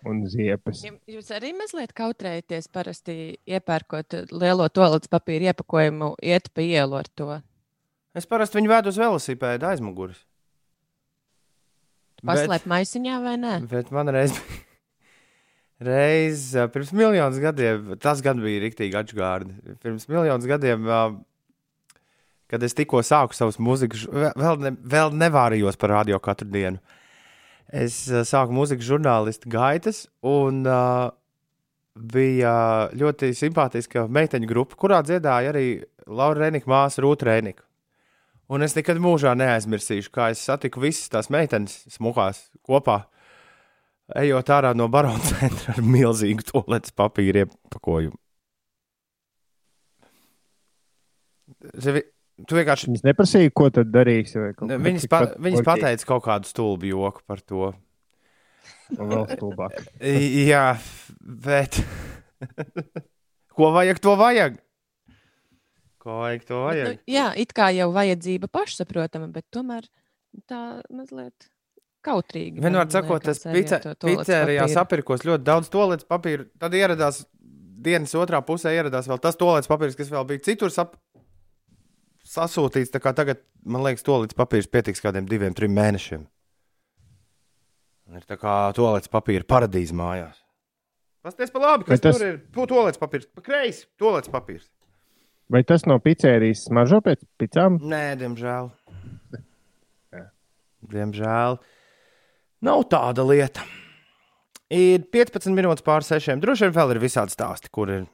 Un 0.05 0.21
ziepes. 0.29 0.83
Jūs 1.09 1.31
arī 1.33 1.49
mazliet 1.57 1.95
kautrējaties 1.97 2.69
parasti 2.73 3.15
iepērkot 3.49 4.19
lielo 4.35 4.67
toaletes 4.69 5.09
papīra 5.09 5.49
iepakojumu, 5.49 6.11
iet 6.21 6.51
pa 6.53 6.61
ielu 6.61 6.99
ar 6.99 7.09
to. 7.17 7.39
Es 8.15 8.29
parasti 8.29 8.59
viņu 8.59 8.71
vedu 8.71 8.93
uz 8.93 8.99
velosipēda 9.01 9.73
aizmugures. 9.73 10.21
Paslēpt 12.25 12.69
maisiņā 12.69 13.17
vai 13.21 13.35
nē? 13.41 13.55
Bet, 13.69 13.91
man 13.93 14.09
reiz, 14.13 14.37
reiz 15.89 16.47
pirms 16.73 16.93
miljonus 16.95 17.41
gadiem, 17.43 17.95
tas 18.01 18.21
gan 18.25 18.41
bija 18.41 18.63
rīktīgi 18.63 18.97
atgādājums. 19.01 19.79
Pirms 19.83 20.07
miljonus 20.11 20.47
gadiem, 20.49 20.87
kad 22.51 22.65
es 22.65 22.77
tikko 22.77 23.03
sāku 23.05 23.37
savus 23.37 23.59
mūzikas, 23.61 24.07
vēl 24.09 24.61
ne, 24.63 24.75
vēl 24.95 25.13
nevārījos 25.17 25.81
par 25.81 25.97
radio 25.97 26.21
katru 26.23 26.49
dienu. 26.53 26.81
Es 27.73 28.05
ā, 28.11 28.21
sāku 28.27 28.53
mūzikas 28.53 28.85
žurnālistu 28.85 29.49
gaitas, 29.49 30.05
un 30.25 30.63
uh, 30.69 31.09
bija 31.95 32.55
ļoti 32.93 33.31
simpātiska 33.37 34.05
meiteņu 34.11 34.49
grupa, 34.49 34.77
kurā 34.79 35.01
dziedāja 35.05 35.53
arī 35.53 35.67
Laura 36.05 36.45
Rēnika 36.45 36.69
māsa 36.69 37.01
Rūta 37.03 37.29
Rēnika. 37.29 37.65
Un 38.53 38.61
es 38.61 38.75
nekad 38.77 38.99
mūžā 39.01 39.33
neaizmirsīšu, 39.39 40.11
kā 40.13 40.29
es 40.33 40.43
satiku 40.45 40.83
visas 40.83 41.09
tās 41.09 41.31
meitenes 41.33 41.79
smukās 41.95 42.43
kopā, 42.67 42.99
ejot 44.21 44.51
ārā 44.53 44.75
no 44.77 44.85
barona 44.91 45.23
centra 45.31 45.73
ar 45.73 45.81
milzīgu 45.81 46.45
toaletes 46.51 46.93
papīra 46.93 47.47
iepakojumu. 47.47 48.19
Sevi, 51.81 52.03
tu 52.43 52.57
vienkārši. 52.57 52.91
Viņas 52.91 53.05
neprasīja, 53.07 53.53
ko 53.55 53.69
tad 53.73 53.91
ko, 54.57 54.67
Viņas, 54.67 55.07
pa, 55.11 55.23
pat 55.23 55.39
viņas 55.47 55.65
pateica 55.67 56.09
kaut 56.11 56.25
kādu 56.27 56.51
stulbu 56.51 56.91
joku 56.91 57.23
par 57.27 57.41
to. 57.41 57.71
un 58.97 59.11
Vēl 59.13 59.25
stulbāk. 59.31 59.79
Jā, 60.45 60.67
bet. 61.21 61.81
Ko 63.55 63.71
vajag, 63.71 63.99
to 64.03 64.13
vajag? 64.19 64.57
Ko 66.03 66.19
vajag, 66.19 66.41
to 66.45 66.57
Bet, 66.59 66.65
vajag? 66.67 66.89
nu, 66.91 67.13
jā, 67.15 67.27
it 67.39 67.53
kā 67.55 67.69
jau 67.73 67.87
vajadzība 67.95 68.49
pašsaprotama, 68.51 69.29
bet 69.31 69.47
tomēr 69.55 69.87
tā 70.49 70.81
mazliet 70.93 71.47
kautrīgi. 72.05 72.61
Vienmēr 72.61 72.91
sakot, 72.93 73.23
tas 73.25 73.41
pizzerijā 73.47 74.67
papīru. 74.67 74.73
sapirkos 74.75 75.25
ļoti 75.25 75.47
daudz 75.47 75.71
toaletes 75.73 76.05
papīra. 76.09 76.45
Tad 76.61 76.75
ieradās 76.77 77.23
dienas 77.85 78.13
otrā 78.19 78.41
pusē, 78.45 78.75
ieradās 78.75 79.09
vēl 79.09 79.21
tas 79.23 79.39
toaletes 79.39 79.71
papīrs, 79.71 79.97
kas 79.97 80.11
vēl 80.13 80.27
bija 80.29 80.43
citur 80.51 80.73
sap... 80.73 80.97
sasūtīts. 82.25 82.91
Tagad, 82.95 83.41
man 83.65 83.83
liekas, 83.85 84.03
toaletes 84.05 84.37
papīrs 84.37 84.69
pietiks 84.71 85.03
kādiem 85.03 85.27
diviem, 85.29 85.53
trim 85.57 85.73
mēnešiem. 85.77 86.25
Ir 88.15 88.25
tā 88.29 88.37
kā 88.37 88.55
toaletes 88.77 89.09
papīra 89.09 89.45
paradīze 89.49 89.95
mājās. 89.97 90.37
Pasties 91.25 91.49
pa 91.49 91.59
labi, 91.63 91.85
kas 91.87 91.97
Bet 91.99 92.03
tas- 92.05 92.17
tur 92.19 92.27
ir. 92.27 92.35
To 92.53 92.65
toaletes 92.69 92.99
papīrs, 93.01 93.25
pa 93.33 93.41
kreisi, 93.41 93.87
toaletes 93.97 94.29
papīrs. 94.29 94.67
Vai 95.49 95.63
tas 95.63 95.85
no 95.85 95.97
pizzerijas 95.99 96.65
smaržo 96.67 97.01
pēc 97.05 97.23
pizzām? 97.39 97.79
Nē, 97.81 98.15
diemžēl. 98.21 98.71
Diemžēl 100.85 101.57
nav 102.65 102.83
tāda 102.91 103.25
lieta. 103.25 103.63
Ir 104.69 105.05
15 105.13 105.53
minūtes 105.57 105.83
pār 105.85 106.01
6. 106.05 106.39
Droši 106.41 106.67
vien 106.67 106.75
vēl 106.77 106.93
ir 106.95 106.99
visādi 107.01 107.33
stāsti, 107.33 107.69
kur 107.73 107.89
ir 107.93 108.05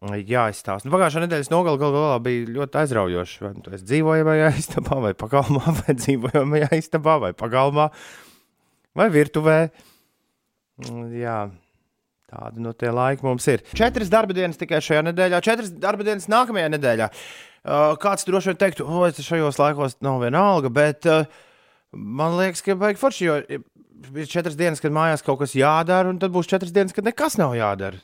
jāizstāsta. 0.00 0.88
Nu, 0.88 0.94
pagājušā 0.94 1.24
nedēļas 1.26 1.50
nogalē 1.52 1.80
gal 1.80 1.92
galā 1.92 2.18
bija 2.24 2.48
ļoti 2.56 2.78
aizraujoši. 2.80 3.40
Vai 3.44 3.52
nu 3.58 3.74
esi 3.76 3.88
dzīvojamajā 3.90 4.52
istabā, 4.62 5.00
vai 5.04 5.14
pagalmā, 5.18 5.64
vai 5.82 5.96
dzīvojamajā 5.98 6.70
istabā, 6.80 7.18
vai 7.26 7.32
pagalmā, 7.36 7.90
vai 8.96 9.10
virtuvē. 9.12 9.58
Mm, 10.86 11.10
Jā. 11.20 11.40
Tāda 12.30 12.62
no 12.62 12.70
tie 12.78 12.92
laiki 12.94 13.26
mums 13.26 13.42
ir. 13.50 13.64
Četras 13.74 14.06
darba 14.06 14.34
dienas 14.36 14.58
tikai 14.60 14.78
šajā 14.86 15.00
nedēļā, 15.08 15.40
četras 15.42 15.72
darba 15.82 16.06
dienas 16.06 16.28
nākamajā 16.30 16.68
nedēļā. 16.76 17.08
Uh, 17.10 17.96
kāds 18.00 18.22
droši 18.28 18.52
vien 18.52 18.60
teiktu, 18.60 18.86
o, 18.86 19.00
tas 19.10 19.26
šajos 19.26 19.58
laikos 19.58 19.96
nav 20.00 20.22
viena 20.22 20.44
alga, 20.52 20.70
bet 20.72 21.08
uh, 21.10 21.26
man 21.90 22.38
liekas, 22.38 22.62
ka 22.62 22.78
baigi 22.78 23.02
forši, 23.02 23.26
jo 23.26 23.34
ir 23.50 24.30
četras 24.30 24.54
dienas, 24.56 24.78
kad 24.80 24.94
mājās 24.94 25.26
kaut 25.26 25.42
kas 25.42 25.56
jādara, 25.58 26.08
un 26.08 26.22
tad 26.22 26.30
būs 26.32 26.48
četras 26.48 26.70
dienas, 26.72 26.94
kad 26.94 27.04
nekas 27.04 27.34
nav 27.40 27.58
jādara. 27.58 27.98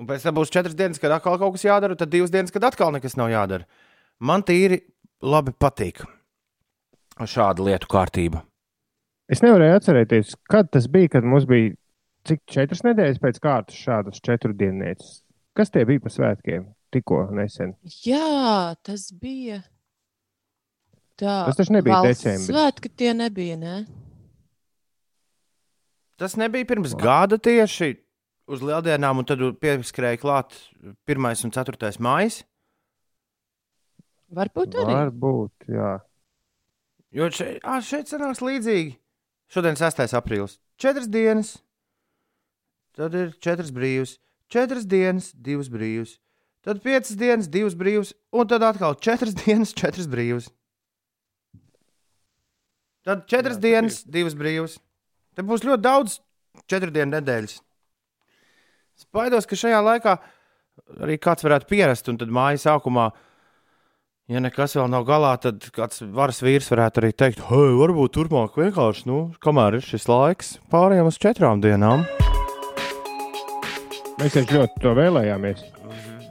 Un 0.00 0.08
pēc 0.08 0.24
tam 0.24 0.38
būs 0.38 0.52
četras 0.52 0.76
dienas, 0.76 1.00
kad 1.00 1.12
atkal 1.12 1.36
kaut 1.40 1.58
kas 1.58 1.66
jādara, 1.66 1.96
tad 1.98 2.08
divas 2.12 2.32
dienas, 2.32 2.52
kad 2.54 2.64
atkal 2.64 2.92
nekas 2.94 3.18
nav 3.20 3.28
jādara. 3.32 3.66
Man 4.20 4.44
tīri 4.48 4.80
labi 5.20 5.52
patīk 5.52 6.00
šāda 7.20 7.66
lietu 7.66 7.88
kārtība. 7.92 8.40
Es 9.30 9.44
nevarēju 9.44 9.76
atcerēties, 9.76 10.32
kad 10.50 10.70
tas 10.72 10.88
bija, 10.90 11.12
kad 11.18 11.26
mums 11.28 11.44
bija 11.48 11.74
cik 12.26 12.40
četras 12.48 12.80
nedēļas 12.86 13.20
pēc 13.20 13.40
kārtas 13.44 13.76
šādas 13.76 14.24
četru 14.24 14.56
dienas. 14.56 15.20
Kas 15.56 15.72
tie 15.74 15.84
bija 15.84 16.00
pa 16.02 16.12
svētkiem? 16.12 16.64
Tikko 16.90 17.26
nesen. 17.36 17.76
Jā, 18.02 18.72
tas 18.82 19.10
bija. 19.14 19.60
Tā, 21.20 21.44
Tas 21.46 21.58
taču 21.60 21.76
nebija 21.76 22.00
decembris. 22.08 22.48
Svētki 22.48 22.90
tie 22.96 23.12
nebija, 23.14 23.58
ne? 23.60 23.76
Tas 26.20 26.34
nebija 26.40 26.66
pirms 26.68 26.96
gada 26.98 27.36
tieši 27.40 27.92
uz 28.50 28.62
lieldienām, 28.64 29.22
un 29.22 29.26
tad 29.28 29.42
pieskrēja 29.62 30.20
klāt 30.20 30.56
1. 31.08 31.28
un 31.46 31.54
4. 31.54 31.90
maija. 32.02 32.44
Varbūt 34.30 34.78
arī. 34.78 34.94
Varbūt, 34.94 35.70
jā. 35.74 35.92
Jo 37.14 37.26
šeit, 37.34 37.58
ā, 37.66 37.80
šeit 37.82 38.10
sanāks 38.10 38.42
līdzīgi. 38.44 38.94
Šodien 39.50 39.78
6. 39.78 40.04
aprīlis. 40.14 40.60
Četras 40.80 41.08
dienas, 41.10 41.56
tad 42.96 43.16
ir 43.18 43.32
četras 43.42 43.72
brīvas, 43.74 44.14
četras 44.50 44.86
dienas, 44.86 45.32
divas 45.34 45.68
brīvas, 45.72 46.14
tad 46.62 46.78
piecas 46.84 47.18
dienas, 47.18 47.50
divas 47.50 47.74
brīvas, 47.74 48.14
un 48.30 48.46
tad 48.48 48.62
atkal 48.64 48.94
četras 49.02 49.34
dienas, 49.42 49.74
četras 49.74 50.06
brīvas. 50.10 50.48
Tad 53.06 53.26
četras 53.26 53.58
Jā, 53.58 53.64
dienas, 53.64 54.02
divas 54.04 54.36
brīvas. 54.38 54.78
Te 55.34 55.42
būs 55.46 55.64
ļoti 55.66 55.82
daudz 55.82 56.18
četru 56.70 56.92
dienu 56.94 57.16
nedēļas. 57.16 57.58
Es 59.00 59.06
baidos, 59.16 59.46
ka 59.48 59.56
šajā 59.56 59.78
laikā 59.80 60.12
arī 61.00 61.14
kāds 61.16 61.44
varētu 61.46 61.70
pierast, 61.70 62.08
un 62.12 62.18
tad 62.20 62.28
māja 62.36 62.58
sākumā, 62.60 63.06
ja 64.28 64.42
nekas 64.44 64.76
vēl 64.76 64.90
nav 64.92 65.06
galā, 65.08 65.30
tad 65.40 65.64
kāds 65.72 66.02
varas 66.12 66.42
vīrs 66.44 66.68
varētu 66.68 67.00
arī 67.00 67.10
teikt, 67.16 67.40
hei, 67.48 67.70
varbūt 67.78 68.12
turpmāk 68.18 68.58
vienkārši, 68.60 69.06
nu, 69.08 69.22
kamēr 69.40 69.78
ir 69.78 69.86
šis 69.86 70.04
laiks, 70.10 70.52
pārējām 70.68 71.08
uz 71.08 71.16
četrām 71.22 71.64
dienām. 71.64 72.04
Mēs 74.20 74.36
taču 74.36 74.58
ļoti 74.58 74.84
to 74.84 74.92
vēlējāmies. 75.00 75.64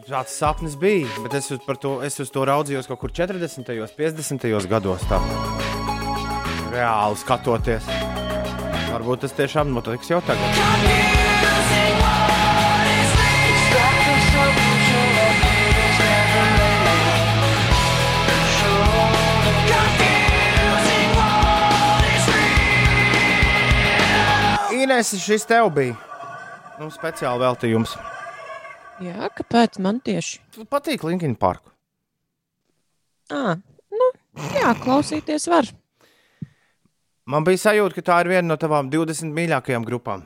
Tāds 0.06 0.38
sapnis 0.38 0.78
bija, 0.78 1.10
bet 1.26 1.40
es 1.42 1.50
uz, 1.50 1.64
par 1.66 1.82
to, 1.82 2.00
es 2.06 2.22
uz 2.22 2.30
to 2.34 2.46
raudzījos 2.46 2.90
kaut 2.92 3.02
kur 3.02 3.14
40. 3.18 3.66
un 3.82 3.96
50. 3.98 4.46
gados. 4.70 5.10
Tā. 5.10 5.18
Reāli 6.70 7.18
skatoties. 7.26 7.90
Varbūt 8.94 9.26
tas 9.26 9.34
tiešām 9.42 9.74
notiks 9.74 10.14
jau 10.14 10.22
tagad. 10.30 11.19
Ines, 25.00 25.16
šis 25.24 25.46
tev 25.48 25.70
bija 25.72 25.94
nu, 26.76 26.90
speciāli 26.92 27.40
veltījums. 27.40 27.94
Jā, 29.00 29.30
kāpēc 29.32 29.78
man 29.80 30.02
tieši? 30.04 30.42
Patīk 30.68 31.06
Linkin 31.08 31.38
Park. 31.40 31.70
À, 33.32 33.54
nu, 33.96 34.08
jā, 34.58 34.74
klausīties 34.82 35.46
var. 35.48 35.70
Man 37.32 37.48
bija 37.48 37.62
sajūta, 37.64 37.96
ka 37.96 38.04
tā 38.10 38.18
ir 38.26 38.32
viena 38.34 38.44
no 38.50 38.58
tavām 38.60 38.90
20 38.92 39.32
mīļākajām 39.38 39.88
grupām. 39.88 40.26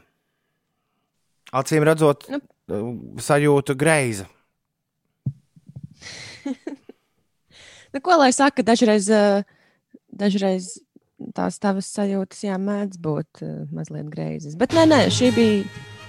Acīm 1.54 1.86
redzot, 1.86 2.26
Nu. 2.34 2.42
sajūta 3.22 3.78
greiza. 3.78 4.26
Nu, 7.94 8.02
ko 8.02 8.18
lai 8.18 8.32
saka, 8.34 8.66
dažreiz, 8.66 9.06
eh, 9.14 9.46
dažreiz 10.10 10.80
tās 11.36 11.60
tavas 11.62 11.88
sajūtas 11.94 12.44
jā, 12.46 12.58
mēdz 12.62 12.98
būt 13.04 13.44
uh, 13.46 13.66
mazliet 13.74 14.10
greizes. 14.12 14.56
Bet 14.60 14.74
nē, 14.78 14.86
nē, 14.90 15.02
šī 15.14 15.32
bija, 15.36 15.64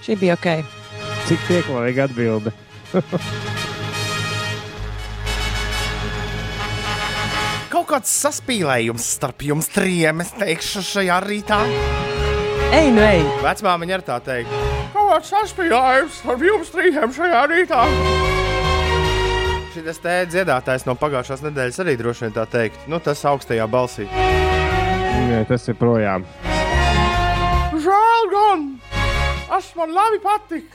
šī 0.05 0.13
bija 0.21 0.33
ok. 0.37 0.47
Cik 1.29 1.39
pieklājīga 1.49 2.01
atbilde. 2.09 2.51
Kaut 7.75 7.89
kāds 7.89 8.11
saspīlējums 8.23 9.05
starp 9.17 9.43
jums 9.43 9.67
trijiem, 9.73 10.21
es 10.23 10.31
teikšu, 10.39 10.79
šajā 10.85 11.17
rītā. 11.25 11.59
Ej, 12.71 12.87
nu, 12.95 13.01
ej! 13.03 13.21
Vecmāmiņa 13.43 13.97
ir 13.97 14.03
tā 14.07 14.15
teikt. 14.23 14.49
Kaut 14.93 15.09
kāds 15.11 15.33
saspīlējums 15.33 16.21
starp 16.21 16.45
jums 16.47 16.71
trijiem 16.71 17.11
šajā 17.17 17.41
rītā. 17.51 17.81
Šis 19.75 19.99
te 19.99 20.15
dziedātājs 20.31 20.87
no 20.87 20.95
pagājušās 20.95 21.43
nedēļas 21.49 21.81
arī 21.83 21.97
droši 21.99 22.29
vien 22.29 22.37
tā 22.37 22.47
teikt. 22.47 22.87
Nu, 22.87 23.03
tas 23.03 23.25
augstajā 23.27 23.67
balsī. 23.67 24.07
Nē, 25.15 25.43
tas 25.49 25.67
ir 25.71 25.77
projām. 25.79 26.25
Žēl 27.85 28.27
gan! 28.33 28.65
Tas 29.49 29.71
man 29.77 29.95
labi 29.95 30.19
patīk! 30.23 30.67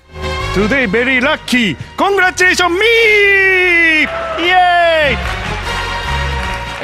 Today 0.54 0.86
very 0.86 1.20
lucky. 1.20 1.76
Congratulations 1.96 2.74
me! 2.74 4.06
Yay! 4.42 5.18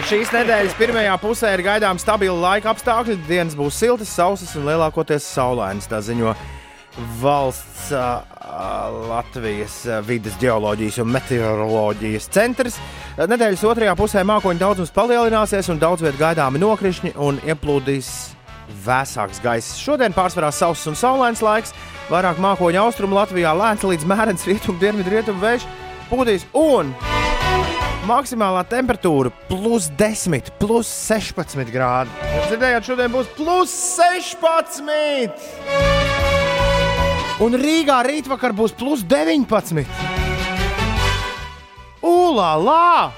Šīs 0.07 0.31
nedēļas 0.31 0.75
pirmajā 0.79 1.17
pusē 1.19 1.49
ir 1.57 1.65
gaidām 1.67 1.99
stabili 1.99 2.37
laika 2.39 2.71
apstākļi. 2.71 3.17
Dienas 3.27 3.57
būs 3.59 3.75
siltas, 3.81 4.13
sausas 4.15 4.53
un 4.55 4.69
lielākoties 4.69 5.25
saulainas. 5.27 5.89
Tā 5.91 5.99
ziņo 6.05 6.37
valsts 7.21 7.91
uh, 7.93 8.23
Latvijas 9.09 9.83
vidas 10.07 10.37
geoloģijas 10.41 11.01
un 11.03 11.11
meteoroloģijas 11.13 12.29
centrs. 12.33 12.79
Nedēļas 13.19 13.65
otrajā 13.69 13.97
pusē 13.99 14.23
mākoņu 14.27 14.63
daudzums 14.63 14.95
palielināsies 14.97 15.69
un 15.73 15.81
daudz 15.83 16.05
vietā 16.05 16.23
gaidāmi 16.23 16.63
nokrišņi 16.63 17.17
un 17.21 17.41
ieplūdīs 17.45 18.13
vēsāks 18.87 19.43
gaiss. 19.45 19.77
Šodien 19.81 20.15
pārsvarā 20.17 20.51
sauss 20.55 20.89
un 20.91 20.99
saulains 20.99 21.43
laiks, 21.45 21.75
vairāk 22.11 22.41
mākoņu 22.43 22.83
austrumu 22.87 23.19
Latvijā 23.19 23.53
lēns 23.57 23.85
līdz 23.87 24.09
mērens 24.09 24.47
rietumu, 24.49 24.81
dienvidu 24.83 25.15
rietumu 25.15 25.43
vējš 25.43 25.69
pūtīs 26.11 26.49
un 26.57 26.95
maksimālā 28.07 28.63
temperatūra 28.71 29.33
plus 29.51 29.91
10, 29.99 30.53
plus 30.61 30.91
16 31.11 31.73
grādi. 31.75 32.13
Dzirdējāt, 32.47 32.93
šodien 32.93 33.15
būs 33.15 33.33
plus 33.39 33.75
16! 33.99 36.06
Un 37.37 37.53
Rīgā 37.53 37.99
rītvakar 38.07 38.55
būs 38.57 38.73
plus 38.73 39.03
19. 39.05 39.83
Ulā, 42.01 42.53
lā! 42.57 43.13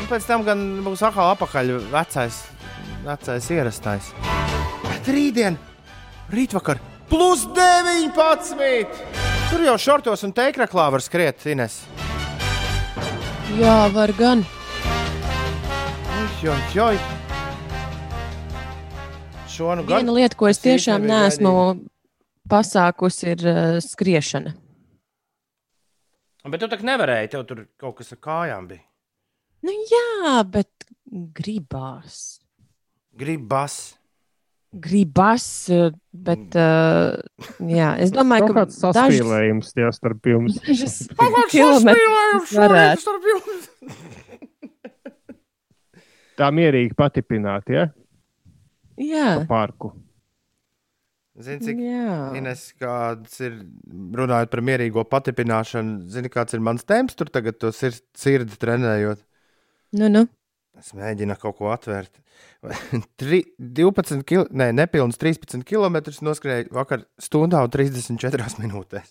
Un 0.00 0.08
pēc 0.10 0.24
tam 0.26 0.42
gan 0.42 0.64
būs 0.82 1.04
atkal 1.06 1.30
apakaļ 1.36 1.70
vecais, 1.92 2.40
vecais 3.04 3.46
ierastais. 3.54 4.08
Bet 4.82 5.10
rītdien, 5.14 5.54
rītvakar, 6.34 6.80
plus 7.06 7.44
19! 7.54 8.88
Tur 9.52 9.62
jau 9.68 9.76
šortos 9.78 10.26
un 10.26 10.34
teikraklā 10.34 10.88
var 10.96 11.04
skriet, 11.04 11.46
Ines. 11.46 11.84
Jā, 13.60 13.76
var 13.94 14.10
gan. 14.18 14.42
Joj, 16.42 16.58
joj. 16.74 16.98
Šo 19.46 19.78
nu 19.78 19.86
gan 19.86 20.02
Viena 20.02 20.18
lieta, 20.18 20.38
ko 20.38 20.50
es 20.50 20.58
tiešām 20.66 21.06
neesmu 21.06 21.54
pasākusi, 22.50 23.34
ir 23.34 23.44
uh, 23.48 23.76
skriešana. 23.84 24.54
Bet 26.48 26.62
tu 26.62 26.68
tā 26.70 26.78
nevarēji, 26.80 27.28
tev 27.34 27.44
tur 27.48 27.64
kaut 27.80 27.98
kas 27.98 28.14
ar 28.14 28.20
kājām 28.24 28.68
bija. 28.70 28.84
Nu, 29.66 29.74
jā, 29.90 30.38
bet 30.48 30.86
gribās. 31.36 32.38
Gribas. 33.18 33.78
Gribas, 34.68 35.44
eh, 35.72 35.90
bet 36.12 36.56
uh, 36.60 37.16
jā, 37.64 37.88
es 38.04 38.12
domāju, 38.12 38.50
ka 38.50 38.62
kāds 38.62 38.76
saspīlējums 38.82 39.72
tie 39.74 39.88
starp 39.96 40.28
jums. 40.28 40.58
dažas 40.60 40.98
kilometrus 41.54 42.52
varētu. 42.52 43.00
starp 43.02 43.28
jums. 43.32 43.70
Tā 46.38 46.50
mierīgi 46.54 46.94
patipināt, 46.94 47.72
ja? 47.72 47.88
Jā, 49.00 49.40
Pa 49.40 49.48
parku. 49.56 49.90
Zini, 51.38 51.60
cik. 51.62 51.78
Ines, 52.38 52.62
kāds 52.82 53.36
ir 53.46 53.52
runājot 54.18 54.50
par 54.50 54.60
mierīgo 54.66 55.04
patipināšanu, 55.06 56.08
zini, 56.10 56.28
kāds 56.34 56.54
ir 56.56 56.60
mans 56.66 56.82
temps 56.88 57.14
tur 57.14 57.28
tagad, 57.30 57.54
to 57.62 57.68
sir 57.72 57.92
sirdi 58.18 58.56
trenējot. 58.58 59.20
Nu, 59.94 60.08
nu. 60.10 60.24
Es 60.78 60.92
mēģinu 60.98 61.34
kaut 61.38 61.56
ko 61.60 61.66
atvērt. 61.74 62.14
Tri, 63.20 63.38
12, 63.58 64.22
kil, 64.26 64.44
nē, 64.50 64.72
nepilnīgi 64.78 65.18
13 65.22 65.62
km 65.66 65.96
noskrēju 66.26 66.68
vakar 66.74 67.00
stundā 67.22 67.58
un 67.66 67.70
34 67.74 68.54
minūtēs. 68.64 69.08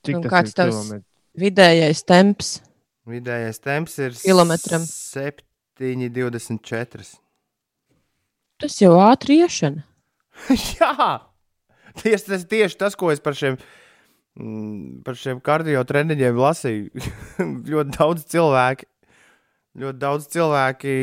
Cik 0.00 0.14
Un 0.16 0.22
tas 0.24 0.32
kāds 0.32 0.50
ir 0.52 0.56
tavs- 0.62 0.76
kilometri? 0.80 1.04
Vidējais 1.44 2.00
temps. 2.08 2.46
Vidējais 3.10 3.58
temps 3.62 3.92
ir 4.00 4.10
Kilometram. 4.16 4.82
7,24. 4.88 7.04
Tas 8.60 8.74
jau 8.80 8.92
ātri 9.00 9.38
iešana. 9.44 9.80
Jā, 10.78 11.20
tieši 12.00 12.26
tas, 12.26 12.46
tieši 12.50 12.78
tas, 12.80 12.96
ko 12.98 13.10
es 13.12 13.22
par 13.22 13.36
šiem, 13.38 13.58
mm, 14.38 15.02
par 15.06 15.18
šiem 15.18 15.42
kardio 15.44 15.82
treniņiem 15.86 16.38
lasīju. 16.40 17.04
ļoti 17.72 17.96
daudz 17.98 18.24
cilvēku, 18.30 18.88
ļoti 19.80 20.02
daudz 20.02 20.30
cilvēki 20.32 20.94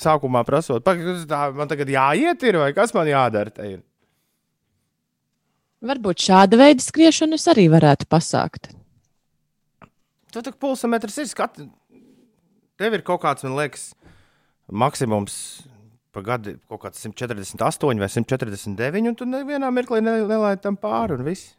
sākumā 0.00 0.44
prasot, 0.46 0.84
"Pagaid, 0.86 1.26
kas 1.26 1.56
man 1.56 1.70
tagad 1.70 1.90
jāiet, 1.90 2.46
ir, 2.46 2.60
vai 2.62 2.72
kas 2.76 2.94
man 2.96 3.10
jādara. 3.10 3.54
te 3.54 3.68
ir?" 3.76 3.82
Varbūt 5.84 6.22
šāda 6.24 6.56
veida 6.56 6.80
skriešanu 6.80 7.36
es 7.36 7.44
arī 7.52 7.68
varētu 7.68 8.08
pasākt. 8.08 8.70
Tu 10.32 10.40
tā 10.40 10.50
kā 10.50 10.58
pulsmetrs 10.58 11.18
ir 11.20 11.28
skats. 11.28 11.66
Tev 12.80 12.96
ir 12.96 13.04
kaut 13.06 13.20
kāds, 13.22 13.44
man 13.44 13.54
liekas, 13.54 13.92
maksimums 14.66 15.36
pa 16.14 16.22
gadu 16.24 16.56
kaut 16.70 16.84
kāds 16.86 17.02
148 17.04 18.00
vai 18.00 18.10
149, 18.10 19.10
un 19.10 19.18
tu 19.18 19.26
nevienā 19.28 19.70
mirklī 19.74 20.00
ne- 20.04 20.22
nelaidi 20.28 20.62
tam 20.64 20.78
pāri, 20.80 21.18
un 21.18 21.26
viss. 21.26 21.56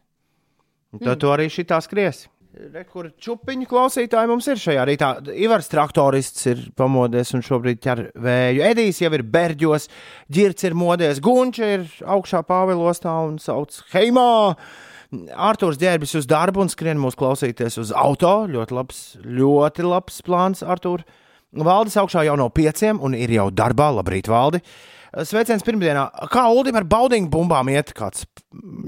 Un 0.96 1.02
tad 1.04 1.18
mm. 1.18 1.22
tu 1.24 1.34
arī 1.34 1.50
šitā 1.52 1.82
skriesi. 1.84 2.30
Rekur 2.56 3.10
čupiņu 3.20 3.68
klausītāji 3.68 4.30
mums 4.32 4.46
ir 4.48 4.60
šajā 4.62 4.84
rītā. 4.88 5.10
Ivars 5.44 5.68
traktorists 5.68 6.46
ir 6.48 6.62
pamodies 6.80 7.34
un 7.36 7.44
šobrīd 7.44 7.82
ķer 7.84 8.02
vēju. 8.16 8.64
Edijs 8.70 9.02
jau 9.04 9.12
ir 9.18 9.26
berģos, 9.28 9.90
ģirts 10.32 10.70
ir 10.70 10.78
modies, 10.80 11.20
gunča 11.24 11.74
ir 11.74 11.84
augšā 12.16 12.46
pāvilostā 12.48 13.12
un 13.28 13.36
sauc 13.44 13.76
Heimā. 13.92 14.56
Arthurs 15.36 15.80
ģērbis 15.82 16.16
uz 16.22 16.30
darbu 16.32 16.64
un 16.64 16.72
skrien 16.72 17.00
mūs 17.02 17.20
klausīties 17.20 17.76
uz 17.82 17.92
auto. 17.92 18.46
Ļoti 18.52 18.78
labs, 18.80 19.04
ļoti 19.20 19.86
labs 19.86 20.24
plāns, 20.26 20.64
Arthur. 20.64 21.04
Valdis 21.64 21.96
augšā 22.02 22.26
jau 22.28 22.36
no 22.40 22.50
pieciem 22.52 23.00
un 23.04 23.16
ir 23.16 23.32
jau 23.32 23.48
darbā. 23.54 23.92
Labrīt, 23.96 24.28
Valdi! 24.32 24.62
Sveiciens 25.24 25.64
pirmdienā. 25.64 26.10
Kā 26.28 26.50
Ulim 26.52 26.76
ar 26.76 26.84
baudīgu 26.92 27.30
bumbām 27.32 27.70
iet? 27.72 27.94
Kāds 27.96 28.26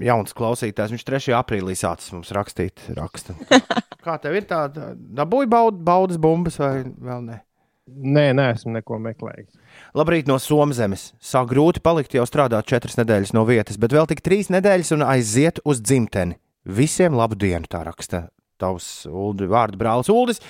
jauns 0.04 0.36
klausītājs. 0.36 0.92
Viņš 0.92 1.06
3. 1.08 1.36
aprīlī 1.38 1.78
sācis 1.80 2.12
mums 2.12 2.34
rakstīt. 2.36 2.84
Raksta. 2.98 3.38
Kā 4.06 4.18
tev 4.20 4.36
ir 4.36 4.48
tāda 4.50 4.92
dabūja 4.98 5.48
baud, 5.52 5.80
baudas 5.88 6.20
bumbas 6.20 6.60
vai 6.60 6.84
vēl 6.84 7.24
ne? 7.24 7.42
Nē, 7.88 8.34
neesmu 8.36 8.74
neko 8.76 8.98
meklējis. 9.00 9.54
Labrīt 9.96 10.28
no 10.28 10.36
Somzemes. 10.44 11.14
Sāk 11.24 11.54
grūti 11.54 11.80
palikt 11.84 12.18
jau 12.18 12.26
strādāt 12.28 12.68
četras 12.68 13.00
nedēļas 13.00 13.32
no 13.38 13.46
vietas, 13.48 13.80
bet 13.80 13.96
vēl 13.96 14.10
tik 14.12 14.20
trīs 14.26 14.52
nedēļas 14.52 14.92
un 14.98 15.08
aiziet 15.08 15.64
uz 15.64 15.80
dzimteni. 15.80 16.36
Visiem 16.68 17.16
labu 17.16 17.40
dienu, 17.40 17.64
tā 17.72 17.86
raksta 17.88 18.26
tavs 18.60 19.06
Uldi, 19.08 19.48
vārdu 19.48 19.80
brālis 19.80 20.12
Uldis. 20.12 20.44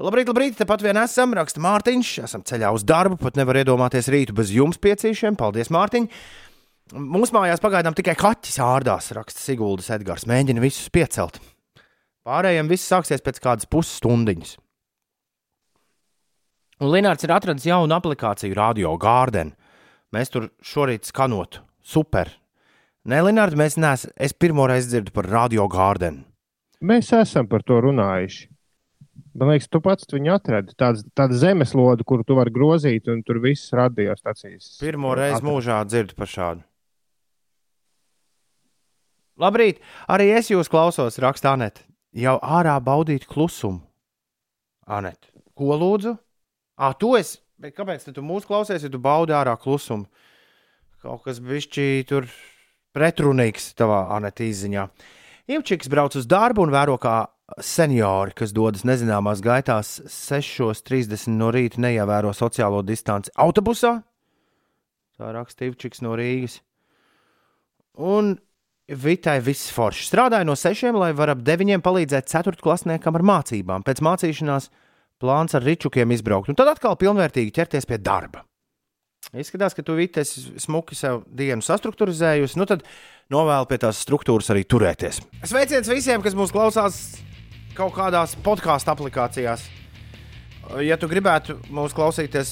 Labrīt, 0.00 0.30
labrīt, 0.30 0.54
tepat 0.56 0.80
vien 0.80 0.96
esam, 0.96 1.34
raksta 1.36 1.60
Mārtiņš. 1.60 2.10
Esam 2.24 2.44
ceļā 2.48 2.70
uz 2.72 2.86
darbu, 2.88 3.18
pat 3.20 3.36
nevar 3.36 3.58
iedomāties 3.60 4.06
rītu 4.08 4.32
bez 4.38 4.52
jums 4.54 4.80
piecīšiem. 4.80 5.36
Paldies, 5.36 5.68
Mārtiņ! 5.74 6.06
Mūsu 6.96 7.34
mājās 7.36 7.60
pagaidām 7.60 7.94
tikai 7.94 8.16
kaķis 8.18 8.56
ārdās, 8.64 9.10
raksta 9.14 9.42
Siguldas 9.42 9.90
Edgars. 9.92 10.24
Mēģina 10.26 10.62
visus 10.64 10.88
piecelt. 10.90 11.36
Pārējiem 12.26 12.70
viss 12.70 12.88
sāksies 12.88 13.20
pēc 13.26 13.42
kādas 13.44 13.68
pusstundiņas. 13.70 14.54
Un 16.80 16.92
Linnārds 16.94 17.26
ir 17.26 17.34
atradis 17.36 17.68
jaunu 17.68 17.92
aplikāciju 17.98 18.56
Radio 18.56 18.94
Garden. 19.00 19.52
Mēs 20.16 20.32
tur 20.32 20.48
šorīt 20.64 21.10
skanotu. 21.12 21.60
Super! 21.84 22.32
Nē, 23.04 23.20
Linnārds, 23.28 23.56
mēs 23.56 23.76
neesam. 23.80 24.16
Es 24.16 24.32
pirmo 24.32 24.64
reizi 24.68 24.94
dzirdu 24.94 25.12
par 25.12 25.28
Radio 25.28 25.68
Garden. 25.68 26.22
Mēs 26.80 27.12
esam 27.16 27.48
par 27.52 27.62
to 27.68 27.78
runājuši. 27.84 28.49
Man 29.34 29.52
liekas, 29.52 29.68
tu 29.70 29.80
pats 29.84 30.08
viņu 30.10 30.32
atradi. 30.34 30.74
Tāds, 30.78 31.04
tāda 31.16 31.36
zemeslode, 31.38 32.06
kuru 32.08 32.26
tu 32.26 32.36
vari 32.38 32.52
grozīt, 32.54 33.08
un 33.12 33.22
tur 33.26 33.40
viss 33.42 33.72
radiostacijas. 33.76 34.76
Pirmo 34.80 35.14
reizi 35.18 35.42
mūžā 35.46 35.80
dzirdu 35.88 36.16
par 36.18 36.30
šādu. 36.30 36.64
Labrīt! 39.40 39.78
Arī 40.10 40.28
es 40.36 40.50
jūs 40.52 40.68
klausos, 40.68 41.16
raksta 41.22 41.54
Anete. 41.54 41.86
Jau 42.12 42.36
ārā 42.42 42.74
baudīt 42.82 43.24
klusumu. 43.30 43.80
Anete, 44.90 45.30
ko 45.56 45.76
lūdzu? 45.78 46.16
Ah, 46.76 46.92
tu 46.98 47.14
esi. 47.16 47.38
Bet 47.60 47.76
kāpēc 47.76 48.06
tu 48.08 48.24
mūs 48.24 48.46
klausies, 48.48 48.82
ja 48.84 48.90
tu 48.92 48.98
baudi 49.00 49.34
ārā 49.36 49.54
klusumu? 49.60 50.08
Kaut 51.00 51.22
kas 51.24 51.40
bišķī 51.44 51.88
tur 52.08 52.28
pretrunīgs 52.96 53.70
tavā 53.78 54.06
Anete 54.16 54.48
izziņā. 54.48 54.86
Ivčiks 55.50 55.88
brauc 55.92 56.16
uz 56.18 56.28
darbu 56.28 56.64
un 56.66 56.72
vēro 56.74 56.98
kā 57.00 57.22
seniori, 57.58 58.34
kas 58.36 58.54
dodas 58.56 58.84
nezināmās 58.88 59.42
gaitās 59.44 59.98
6.30 60.06 61.34
no 61.34 61.50
rīta, 61.54 61.80
neievēro 61.82 62.34
sociālo 62.36 62.84
distanci 62.86 63.32
autobusā. 63.34 63.96
Tā 65.20 65.32
rakstīja 65.34 65.74
Ivčiks 65.74 66.04
no 66.04 66.14
Rīgas. 66.16 66.60
Un 68.00 68.38
Vitai 68.90 69.36
viss 69.38 69.70
forši. 69.70 70.02
Strādāja 70.08 70.42
no 70.42 70.56
6, 70.58 70.88
lai 70.98 71.12
var 71.14 71.30
ap 71.36 71.44
9 71.46 71.78
palīdzēt 71.84 72.26
4. 72.26 72.58
klasniekam 72.58 73.14
ar 73.14 73.22
mācībām. 73.22 73.84
Pēc 73.86 74.02
mācīšanās 74.02 74.66
plāns 75.22 75.54
ar 75.54 75.62
ričukiem 75.62 76.10
izbraukt, 76.10 76.50
un 76.50 76.58
tad 76.58 76.72
atkal 76.72 76.98
pilnvērtīgi 76.98 77.54
ķerties 77.54 77.86
pie 77.86 78.00
darba. 78.02 78.42
Izskatās, 79.30 79.76
ka 79.78 79.84
tu 79.86 79.94
vites 79.94 80.32
smuki 80.58 80.98
sev 80.98 81.22
dienu 81.38 81.62
sastruktūrizējusi, 81.62 82.58
nu 82.58 82.66
tad 82.66 82.82
novēlu 83.30 83.68
pie 83.70 83.78
tās 83.84 84.00
struktūras 84.02 84.50
arī 84.50 84.64
turēties. 84.66 85.20
Sveiciens 85.46 85.92
visiem, 85.92 86.24
kas 86.24 86.34
mūs 86.34 86.50
klausās 86.50 87.20
kaut 87.76 87.94
kādās 87.94 88.34
podkāstu 88.44 88.92
aplikācijās. 88.92 89.66
Ja 90.84 90.98
tu 91.00 91.08
gribētu 91.10 91.56
mūs 91.72 91.94
klausīties 91.96 92.50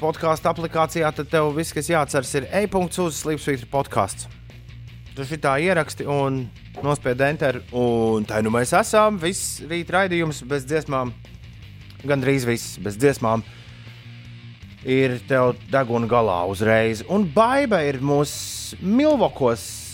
podkāstu 0.00 0.50
aplikācijā, 0.50 1.10
tad 1.16 1.30
tev 1.32 1.52
viss, 1.56 1.74
kas 1.74 1.88
jāatceras, 1.88 2.34
ir 2.36 2.48
e-punkts 2.62 3.00
uz 3.00 3.20
Slipsvītra 3.22 3.68
podkāsts. 3.72 4.28
Tu 5.16 5.24
šitā 5.24 5.54
ieraksti 5.64 6.04
un 6.12 6.42
nospied 6.84 7.22
enter, 7.24 7.62
un 7.72 8.26
tā 8.28 8.42
nu 8.44 8.52
mēs 8.52 8.74
esam. 8.76 9.16
Viss 9.22 9.62
rīt 9.64 9.88
raidījums 9.92 10.42
bez 10.48 10.66
dziesmām, 10.68 11.14
gandrīz 12.04 12.44
viss 12.44 12.76
bez 12.82 12.98
dziesmām. 13.00 13.44
Ir 14.84 15.16
tev 15.26 15.56
deguna 15.72 16.06
galā 16.10 16.42
uzreiz. 16.50 17.00
Un 17.08 17.24
Baiba 17.32 17.80
ir 17.88 18.02
mūsu 18.04 18.76
Milvokos 18.84 19.85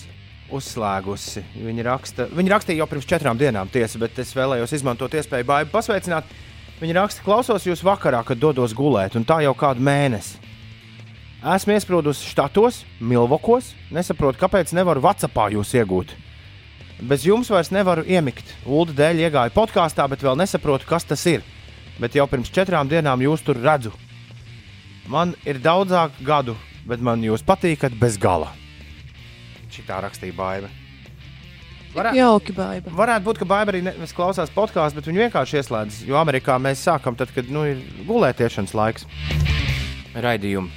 uzslēgusi. 0.54 1.42
Viņa, 1.56 1.84
raksta, 1.88 2.28
viņa 2.32 2.54
rakstīja 2.54 2.82
jau 2.82 2.88
pirms 2.90 3.08
četrām 3.08 3.40
dienām, 3.40 3.70
tiesa, 3.72 4.00
bet 4.02 4.18
es 4.22 4.32
vēlējos 4.36 4.76
izmantot 4.78 5.14
iespēju 5.18 5.48
Baibu 5.48 5.72
pasveicināt. 5.74 6.28
Viņa 6.82 6.96
raksta, 6.98 7.24
klausos 7.24 7.66
jūs 7.66 7.84
vakarā, 7.86 8.22
kad 8.26 8.40
dodos 8.42 8.74
gulēt, 8.74 9.16
un 9.18 9.26
tā 9.26 9.40
jau 9.44 9.54
kādu 9.58 9.84
mēnesi. 9.86 10.40
Esmu 11.42 11.74
iesprūdusi 11.74 12.28
štatos, 12.30 12.84
Milvokos. 13.02 13.72
Nesaprotu, 13.90 14.38
kāpēc 14.38 14.70
nevaru 14.78 15.02
Vācijā 15.02 15.48
jūs 15.56 15.72
iegūt. 15.74 16.14
Bez 17.02 17.26
jums 17.26 17.50
vairs 17.50 17.72
nevaru 17.74 18.04
iemigt. 18.06 18.46
Ulu 18.62 18.94
dēļ 18.94 19.24
iegāju 19.24 19.54
podkāstā, 19.56 20.06
bet 20.06 20.22
vēl 20.22 20.38
nesaprotu, 20.38 20.86
kas 20.86 21.02
tas 21.02 21.26
ir. 21.26 21.42
Bet 21.98 22.14
jau 22.14 22.28
pirms 22.30 22.52
četrām 22.54 22.86
dienām 22.86 23.26
jūs 23.26 23.42
tur 23.42 23.58
redzu. 23.58 23.90
Man 25.10 25.34
ir 25.42 25.58
daudzāk 25.58 26.14
gadu, 26.22 26.54
bet 26.86 27.02
man 27.02 27.26
jūs 27.26 27.42
patīkat 27.42 27.98
bez 27.98 28.14
gala. 28.22 28.61
Šitā 29.72 30.02
rakstīja 30.04 30.36
Baiba. 30.36 30.70
Varētu, 31.92 32.16
Jauki, 32.16 32.54
baiba. 32.56 32.92
varētu 32.96 33.26
būt, 33.26 33.38
ka 33.42 33.46
Baiba 33.48 33.74
arī 33.74 33.82
klausās 34.16 34.52
podkāstu, 34.52 34.96
bet 34.96 35.08
viņi 35.10 35.26
vienkārši 35.26 35.58
ieslēdz. 35.60 35.98
Jo 36.08 36.16
Amerikā 36.20 36.56
mēs 36.60 36.84
sākam 36.86 37.16
tad, 37.18 37.32
kad 37.36 37.50
nu, 37.52 37.66
ir 37.68 37.82
gulētiešanas 38.08 38.72
laiks. 38.76 39.04
Raidījumu. 40.16 40.72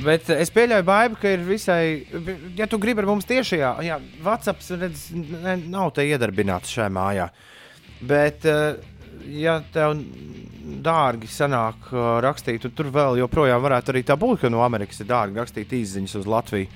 Bet 0.00 0.30
es 0.32 0.48
pieļauju, 0.56 0.86
Baiba, 0.88 1.18
ka 1.20 1.34
ir 1.34 1.44
visai. 1.44 1.82
Ja 2.56 2.68
tu 2.70 2.80
gribi 2.80 3.02
ar 3.02 3.10
mums 3.10 3.28
tiešajā, 3.28 3.74
jā, 3.84 3.98
WhatsApp 4.24 4.64
redz, 4.80 5.10
ne, 5.12 5.58
nav 5.68 5.92
te 5.96 6.06
iedarbināts 6.08 6.72
šajā 6.72 6.88
mājā. 6.96 7.28
Bet, 8.00 8.46
eh, 8.48 8.80
ja 9.36 9.58
tev 9.72 9.98
dārgi 10.80 11.28
sanāk 11.28 11.90
eh, 11.92 12.06
rakstīt, 12.24 12.64
un 12.64 12.72
tur 12.76 12.88
vēl 12.94 13.20
joprojām 13.20 13.60
varētu 13.60 13.92
arī 13.92 14.04
tā 14.08 14.16
būt, 14.16 14.46
ka 14.46 14.52
no 14.52 14.64
Amerikas 14.64 15.04
ir 15.04 15.10
dārgi 15.12 15.36
rakstīt 15.42 15.76
īsiņas 15.76 16.16
uz 16.22 16.30
Latviju, 16.30 16.72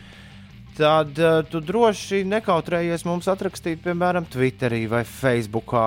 tad 0.79 1.19
uh, 1.21 1.41
tu 1.49 1.61
droši 1.63 2.25
nekautrējies 2.29 3.07
mums 3.09 3.29
atrakstīt, 3.31 3.83
piemēram, 3.85 4.27
Twitterī 4.31 4.85
vai 4.91 5.05
Facebookā. 5.09 5.87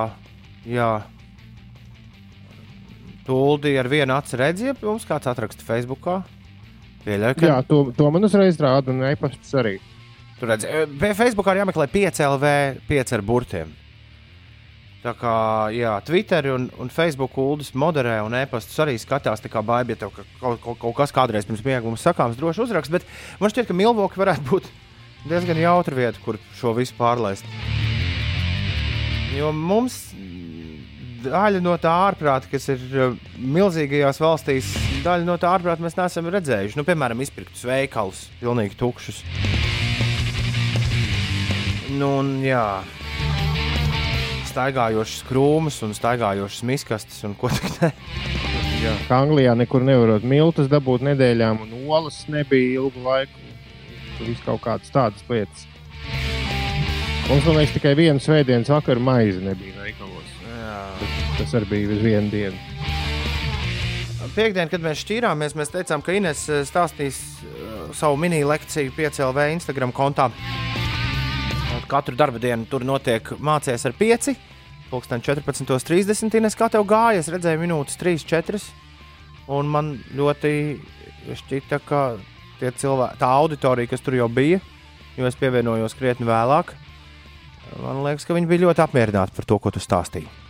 Jā. 0.67 0.91
Tuldi 3.27 3.73
ar 3.79 3.89
vienu 3.91 4.15
acu 4.15 4.39
redzi, 4.39 4.69
ja 4.69 4.75
mums 4.81 5.07
kāds 5.07 5.27
atraksta 5.27 5.65
Facebookā. 5.67 6.21
Pieļauju, 7.07 7.39
ka 7.39 7.47
Jā, 7.47 7.57
to, 7.67 7.81
to 7.95 8.07
man 8.11 8.27
uzreiz 8.27 8.59
rāda, 8.59 8.91
un 8.91 9.03
e-pasts 9.07 9.53
arī. 9.55 9.77
Tur 10.39 10.51
redz, 10.51 10.67
e, 10.67 10.85
pie 10.99 11.11
Facebookā 11.17 11.55
ir 11.55 11.63
jāmeklē 11.63 11.87
5 11.91 12.23
LV, 12.27 12.53
5 12.89 13.13
ar 13.17 13.23
burtiem. 13.25 13.71
Tā 15.07 15.13
kā 15.15 15.33
jā, 15.71 15.93
Twitter 16.03 16.49
un, 16.51 16.65
un 16.83 16.89
Facebook 16.91 17.37
ULDS 17.39 17.69
moderē 17.79 18.17
un 18.25 18.33
e-pastus 18.35 18.75
arī 18.83 18.97
skatās. 18.99 19.39
Tā 19.39 19.47
kā 19.53 19.61
baigi, 19.63 19.95
ja 19.95 20.01
tev 20.01 20.11
ka- 20.17 20.25
kaut, 20.41 20.59
kaut, 20.65 20.79
kaut 20.81 20.95
kas 20.97 21.13
kādreiz 21.15 21.47
pirms 21.47 21.63
miega 21.63 21.85
mums 21.87 22.03
sakāms, 22.03 22.35
droši 22.35 22.65
uzrakst. 22.65 22.91
Bet 22.91 23.05
man 23.39 23.53
šķiet, 23.53 23.69
ka 23.69 23.77
Milvoki 23.77 24.19
varētu 24.19 24.43
būt 24.49 24.67
diezgan 25.31 25.61
jautra 25.61 25.95
vieta, 25.95 26.19
kur 26.25 26.41
šo 26.59 26.73
visu 26.75 26.97
pārlaist. 26.99 27.47
Jo 29.37 29.53
mums 29.55 29.95
daļa 31.23 31.63
no 31.63 31.77
tā 31.81 31.93
ārprāta, 32.09 32.49
kas 32.51 32.67
ir 32.73 32.83
uh, 32.99 33.15
milzīgajās 33.39 34.19
valstīs, 34.21 34.73
daļa 35.07 35.23
no 35.27 35.37
tā 35.39 35.53
ārprāta 35.55 35.83
mēs 35.87 35.95
neesam 35.97 36.27
redzējuši. 36.35 36.77
Nu, 36.79 36.83
piemēram, 36.87 37.23
izpirktus 37.23 37.63
veikalus, 37.67 38.25
pilnīgi 38.41 38.75
tukšus. 38.79 39.23
Nu, 41.97 42.11
un, 42.19 42.35
jā, 42.45 42.63
staigājošas 44.57 45.25
krūmus 45.27 45.77
un 45.85 45.93
staigājošas 45.93 46.63
miskastes 46.65 47.21
un 47.27 47.35
ko 47.37 47.51
tik 47.53 47.67
ne. 47.77 47.91
Kā 49.07 49.21
Anglijā 49.21 49.53
nekur 49.57 49.83
nevarot 49.85 50.25
miltus 50.25 50.69
dabūt 50.71 51.05
nedēļām, 51.05 51.61
un 51.65 51.89
olas 51.89 52.23
nebija 52.31 52.79
ilgu 52.81 53.03
laiku. 53.05 53.43
Tur 54.17 54.29
viss 54.31 54.45
kaut 54.45 54.63
kādas 54.63 54.93
tādas 54.93 55.25
lietas. 55.29 55.67
Mums, 57.27 57.43
man 57.43 57.57
liekas, 57.59 57.75
tikai 57.75 57.91
viena 57.99 58.23
svētdienas 58.23 58.71
vakara 58.71 59.03
maize 59.03 59.41
nebija 59.43 59.75
veikalos. 59.83 60.33
Jā. 60.47 60.77
Tas 61.37 61.53
arī 61.59 61.69
bija 61.73 61.91
uz 61.97 62.01
vienu 62.05 62.31
dienu. 62.33 62.65
piekdien, 64.37 64.69
kad 64.69 64.83
mēs 64.85 65.01
šķīrāmies, 65.03 65.57
mēs 65.57 65.73
teicām, 65.73 66.01
ka 66.05 66.13
Ines 66.13 66.45
eh, 66.49 66.61
stāstīs 66.67 67.19
uh, 67.41 67.89
savu 67.97 68.19
mini 68.21 68.43
lekciju 68.45 68.93
5LV 68.95 69.51
Instagram 69.57 69.93
kontā. 69.95 70.29
Katru 71.87 72.17
darba 72.19 72.39
dienu 72.43 72.67
tur 72.67 72.83
notiek 72.83 73.29
mācīties 73.39 73.85
ar 73.87 73.93
5. 73.95 74.33
Pūksteni 74.91 75.23
14.30. 75.23 76.35
Ines, 76.39 76.55
kā 76.55 76.67
tev 76.71 76.83
gāja? 76.87 77.21
Es 77.21 77.29
redzēju 77.31 77.61
minūtes 77.63 77.99
3, 77.99 78.25
4. 78.27 78.59
Un 79.55 79.69
man 79.71 79.93
ļoti 80.15 80.51
šķita, 81.39 81.79
ka 81.87 82.01
cilvēki, 82.59 83.19
tā 83.21 83.29
auditorija, 83.39 83.91
kas 83.91 84.03
tur 84.03 84.17
jau 84.17 84.27
bija, 84.31 84.59
jo 85.15 85.27
es 85.27 85.39
pievienojos 85.39 85.95
krietni 85.95 86.27
vēlāk, 86.27 86.73
man 87.83 88.03
liekas, 88.03 88.27
ka 88.27 88.35
viņi 88.35 88.49
bija 88.49 88.65
ļoti 88.65 88.83
apmierināti 88.83 89.35
par 89.37 89.47
to, 89.47 89.59
ko 89.61 89.71
tu 89.71 89.83
stāstīji. 89.83 90.46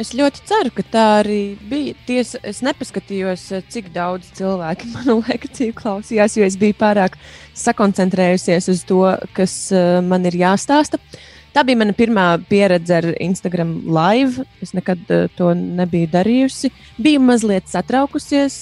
Es 0.00 0.14
ļoti 0.16 0.40
ceru, 0.48 0.70
ka 0.72 0.82
tā 0.88 1.02
arī 1.18 1.40
bija. 1.68 1.92
Tiesa, 2.08 2.38
es 2.48 2.62
nepaskatījos, 2.64 3.42
eh, 3.52 3.64
cik 3.68 3.90
daudz 3.92 4.30
cilvēku 4.38 4.88
manu 4.94 5.18
lekciju 5.26 5.74
klausījās, 5.76 6.38
jo 6.38 6.46
es 6.48 6.56
biju 6.56 6.78
pārāk 6.80 7.18
sakoncentrējusies 7.60 8.70
uz 8.72 8.80
to, 8.88 9.02
kas 9.36 9.54
uh, 9.76 10.00
man 10.00 10.24
ir 10.30 10.38
jāstāsta. 10.40 10.96
Tā 11.52 11.66
bija 11.68 11.82
mana 11.82 11.92
pirmā 11.92 12.24
pieredze 12.48 13.02
ar 13.02 13.10
Instagram 13.20 13.82
live. 13.92 14.46
Es 14.64 14.72
nekad 14.72 15.04
uh, 15.12 15.26
to 15.36 15.52
nebiju 15.60 16.08
darījusi. 16.14 16.72
Biju 16.96 17.20
mazliet 17.28 17.68
satraukusies, 17.68 18.56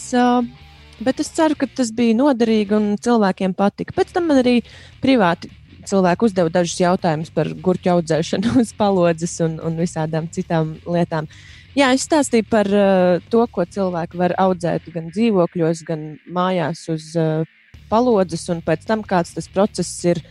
bet 0.99 1.23
es 1.23 1.31
ceru, 1.37 1.55
ka 1.55 1.71
tas 1.71 1.95
bija 1.95 2.19
noderīgi 2.19 2.75
un 2.75 2.91
cilvēkiem 2.99 3.55
patika. 3.55 3.95
Pēc 3.95 4.11
tam 4.19 4.27
man 4.33 4.43
arī 4.43 4.59
privāti 4.99 5.53
cilvēki 5.91 6.29
uzdeva 6.29 6.53
dažus 6.53 6.81
jautājumus 6.81 7.33
par 7.35 7.51
gurķu 7.65 7.95
audzēšanu 7.97 8.55
uz 8.63 8.75
palodzes 8.79 9.39
un, 9.45 9.59
un 9.65 9.81
visādām 9.81 10.29
citām 10.35 10.77
lietām. 10.87 11.31
Jā, 11.79 11.93
es 11.95 12.03
stāstīju 12.09 12.49
par 12.51 12.67
uh, 12.75 13.23
to, 13.31 13.45
ko 13.55 13.63
cilvēki 13.63 14.19
var 14.19 14.35
audzēt 14.43 14.89
gan 14.91 15.11
dzīvokļos, 15.15 15.85
gan 15.87 16.07
mājās 16.27 16.83
uz 16.91 17.13
uh, 17.19 17.47
palodzes, 17.91 18.49
un 18.51 18.63
pēc 18.67 18.87
tam 18.89 19.05
kāds 19.07 19.37
tas 19.37 19.47
process 19.51 19.93
ir 20.11 20.23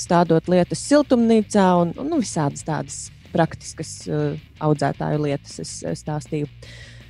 stādot 0.00 0.48
lietas 0.48 0.82
siltumnīcā 0.88 1.64
un, 1.80 1.94
un 2.00 2.10
nu, 2.12 2.20
visādas 2.20 2.64
tādas 2.64 2.98
praktiskas 3.32 3.94
uh, 4.08 4.34
audzētāju 4.64 5.24
lietas 5.24 5.56
es, 5.64 5.78
es 5.88 6.04
stāstīju. 6.04 6.50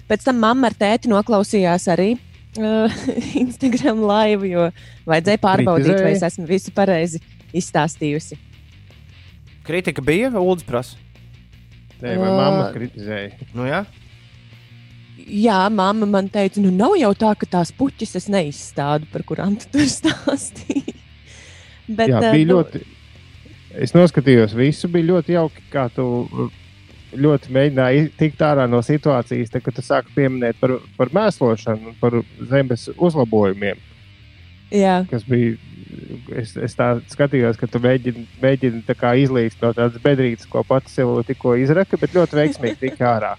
Pēc 0.07 0.26
tam 0.26 0.38
mamma 0.42 0.70
ar 0.70 0.78
tēti 0.78 1.11
noklausījās 1.11 1.88
arī 1.90 2.12
uh, 2.14 3.04
Instagram 3.44 4.04
live, 4.07 4.50
jo 4.54 4.68
vajadzēja 5.11 5.42
pārbaudīt, 5.42 5.90
Kritizēja. 5.90 6.07
vai 6.07 6.14
es 6.14 6.26
esmu 6.30 6.46
visu 6.50 6.74
pareizi 6.76 7.22
izstāstījusi. 7.55 8.38
Kritika 9.64 10.05
bija 10.05 10.33
Ulrichs 10.37 10.67
prasa. 10.69 10.99
Nē, 12.03 12.17
vai 12.21 12.29
uh, 12.29 12.37
mamma 12.37 12.64
kritizēja? 12.75 13.47
Nu, 13.57 13.69
jā. 13.69 13.85
Jā, 15.25 15.61
mamma 15.73 16.09
man 16.11 16.29
teica, 16.33 16.61
nu 16.61 16.73
nav 16.75 16.99
jau 17.01 17.12
tā, 17.17 17.31
ka 17.38 17.49
tās 17.49 17.71
puķis 17.73 18.19
es 18.21 18.27
neizstādu, 18.33 19.09
par 19.12 19.25
kurām 19.25 19.55
tu 19.61 19.71
tur 19.73 19.87
stāstīji. 19.99 20.99
Bet, 21.87 22.11
jā, 22.11 22.21
bija 22.27 22.51
nu... 22.51 22.59
ļoti. 22.59 22.83
Es 23.85 23.95
noskatījos, 23.95 24.53
visu 24.55 24.88
bija 24.90 25.14
ļoti 25.14 25.35
jauki, 25.35 25.64
kā 25.73 25.88
tu 25.95 26.05
ļoti 27.14 27.55
mēģināji 27.55 28.05
tikt 28.19 28.43
ārā 28.45 28.67
no 28.71 28.81
situācijas, 28.85 29.51
te, 29.51 29.62
kad 29.62 29.75
tu 29.77 29.83
sāki 29.83 30.14
pieminēt 30.14 30.59
par, 30.61 30.77
par 30.99 31.11
mēslošanu 31.14 31.90
un 31.93 31.97
par 32.01 32.21
zemes 32.51 32.88
uzlabojumiem. 32.95 33.81
Jā. 34.75 35.01
Kas 35.11 35.27
bija 35.29 35.57
es, 36.40 36.54
es 36.57 36.76
tā 36.78 36.90
skatījos, 37.12 37.59
ka 37.61 37.68
tu 37.70 37.80
mēģini, 37.83 38.26
mēģini 38.42 38.83
tā 38.88 39.14
izlīst 39.20 39.62
no 39.64 39.72
tādas 39.76 40.00
bedrītes, 40.02 40.48
ko 40.50 40.64
pats 40.66 40.94
sev 40.96 41.16
tikko 41.28 41.57
izraka, 41.61 41.98
bet 42.00 42.16
ļoti 42.16 42.40
veiksmīgi 42.40 42.80
tika 42.87 43.11
ārā. 43.14 43.33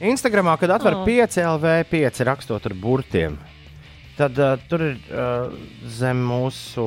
Instagramā, 0.00 0.56
kad 0.60 0.72
atver 0.72 0.96
oh. 0.96 1.06
5 1.08 1.40
LV, 1.44 1.72
5 1.90 2.22
rakstot 2.28 2.68
ar 2.70 2.76
burtiem, 2.80 3.36
tad 4.16 4.38
uh, 4.40 4.54
tur 4.70 4.86
ir 4.86 4.94
uh, 5.12 5.50
zem 5.84 6.22
mūsu 6.24 6.86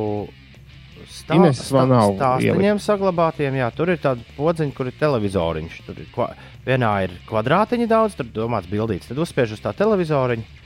stāstiem 1.13 2.79
saglabātiem. 2.81 3.59
Jā, 3.59 3.69
tur 3.75 3.93
ir 3.93 4.01
tāda 4.01 4.25
podziņa, 4.37 4.73
kur 4.75 4.89
ir 4.89 4.97
televizoriņš. 4.99 5.79
Tur 5.87 6.01
ir 6.01 6.09
kva, 6.13 6.31
vienā 6.65 6.93
ir 7.07 7.15
kvadrātiņa 7.29 7.89
daudz, 7.91 8.17
tur 8.17 8.29
domāts 8.33 8.69
bildīts. 8.71 9.09
Tad 9.11 9.21
uzspiež 9.21 9.55
uz 9.57 9.63
tā 9.63 9.75
televizoriņa. 9.77 10.61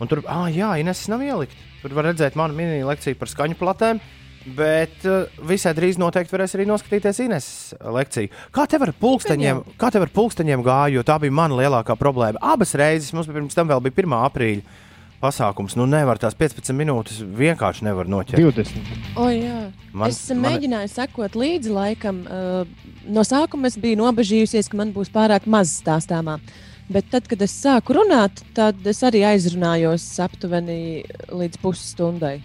Un 0.00 0.08
tur, 0.08 0.22
ah, 0.32 0.46
jā, 0.48 0.72
Ines 0.80 1.02
nav 1.12 1.24
ielikt. 1.24 1.58
Tur 1.80 1.94
var 1.96 2.10
redzēt 2.10 2.36
manu 2.36 2.56
mini 2.56 2.82
lekciju 2.84 3.18
par 3.20 3.30
skaņu 3.30 3.56
platēm. 3.60 4.00
Bet 4.56 5.02
uh, 5.04 5.28
visai 5.44 5.74
drīz 5.76 5.98
noteikti 6.00 6.32
varēs 6.32 6.54
arī 6.56 6.64
noskatīties 6.68 7.18
Ines 7.26 7.48
lekciju. 7.84 8.30
Kā 8.56 8.64
tev 8.70 8.86
ar 8.86 8.94
pulksteņiem, 8.96 9.60
kā 9.80 9.90
tev 9.92 10.06
ar 10.06 10.12
pulksteņiem 10.14 10.62
gāja? 10.64 10.94
Jo 10.94 11.04
tā 11.04 11.18
bija 11.20 11.34
mana 11.36 11.58
lielākā 11.58 11.96
problēma. 12.00 12.40
Abas 12.40 12.72
reizes 12.78 13.12
mums 13.12 13.28
pirms 13.28 13.56
tam 13.56 13.68
vēl 13.68 13.82
bija 13.84 13.98
1. 14.00 14.16
aprīļa 14.30 14.78
pasākums. 15.20 15.76
Nu, 15.76 15.84
nevar 15.84 16.16
tās 16.16 16.32
15 16.40 16.72
minūtes 16.72 17.20
vienkārši 17.20 17.84
nevar 17.84 18.08
noķert. 18.08 18.40
20. 18.40 19.12
O, 19.20 19.28
jā. 19.28 19.58
man, 19.92 20.08
es 20.08 20.22
man... 20.32 20.40
mēģināju 20.46 20.94
sekot 20.94 21.36
līdzi 21.36 21.76
laikam. 21.76 22.24
Uh, 22.24 22.96
no 23.12 23.26
sākuma 23.28 23.68
es 23.68 23.76
biju 23.80 24.00
nobežījusies, 24.00 24.72
ka 24.72 24.80
man 24.80 24.96
būs 24.96 25.12
pārāk 25.12 25.44
maz 25.52 25.76
stāstāmā. 25.82 26.40
Uh, 26.40 26.69
Bet 26.90 27.06
tad, 27.12 27.28
kad 27.30 27.42
es 27.44 27.52
sāku 27.54 27.94
runāt, 27.94 28.40
tad 28.56 28.80
es 28.90 28.98
arī 29.06 29.22
aizrunājos 29.28 30.04
aptuveni 30.24 31.04
līdz 31.30 31.60
pusstundai. 31.62 32.40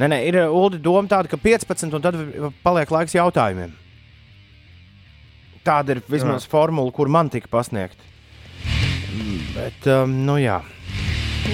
Nē, 0.00 0.08
nē, 0.10 0.20
ir 0.26 0.38
Ulu 0.48 0.80
doma 0.82 1.04
tāda, 1.10 1.28
ka 1.30 1.38
15 1.38 1.92
un 1.94 2.02
tad 2.02 2.16
paliek 2.64 2.94
laiks 2.96 3.14
jautājumiem. 3.14 3.74
Tāda 5.64 5.94
ir 5.94 6.00
vismaz 6.08 6.46
jā. 6.46 6.50
formula, 6.50 6.90
kur 6.92 7.12
man 7.12 7.28
tika 7.32 7.52
pasniegta. 7.52 8.00
Bet, 9.54 9.86
um, 9.92 10.16
nu 10.24 10.38
jā. 10.40 10.58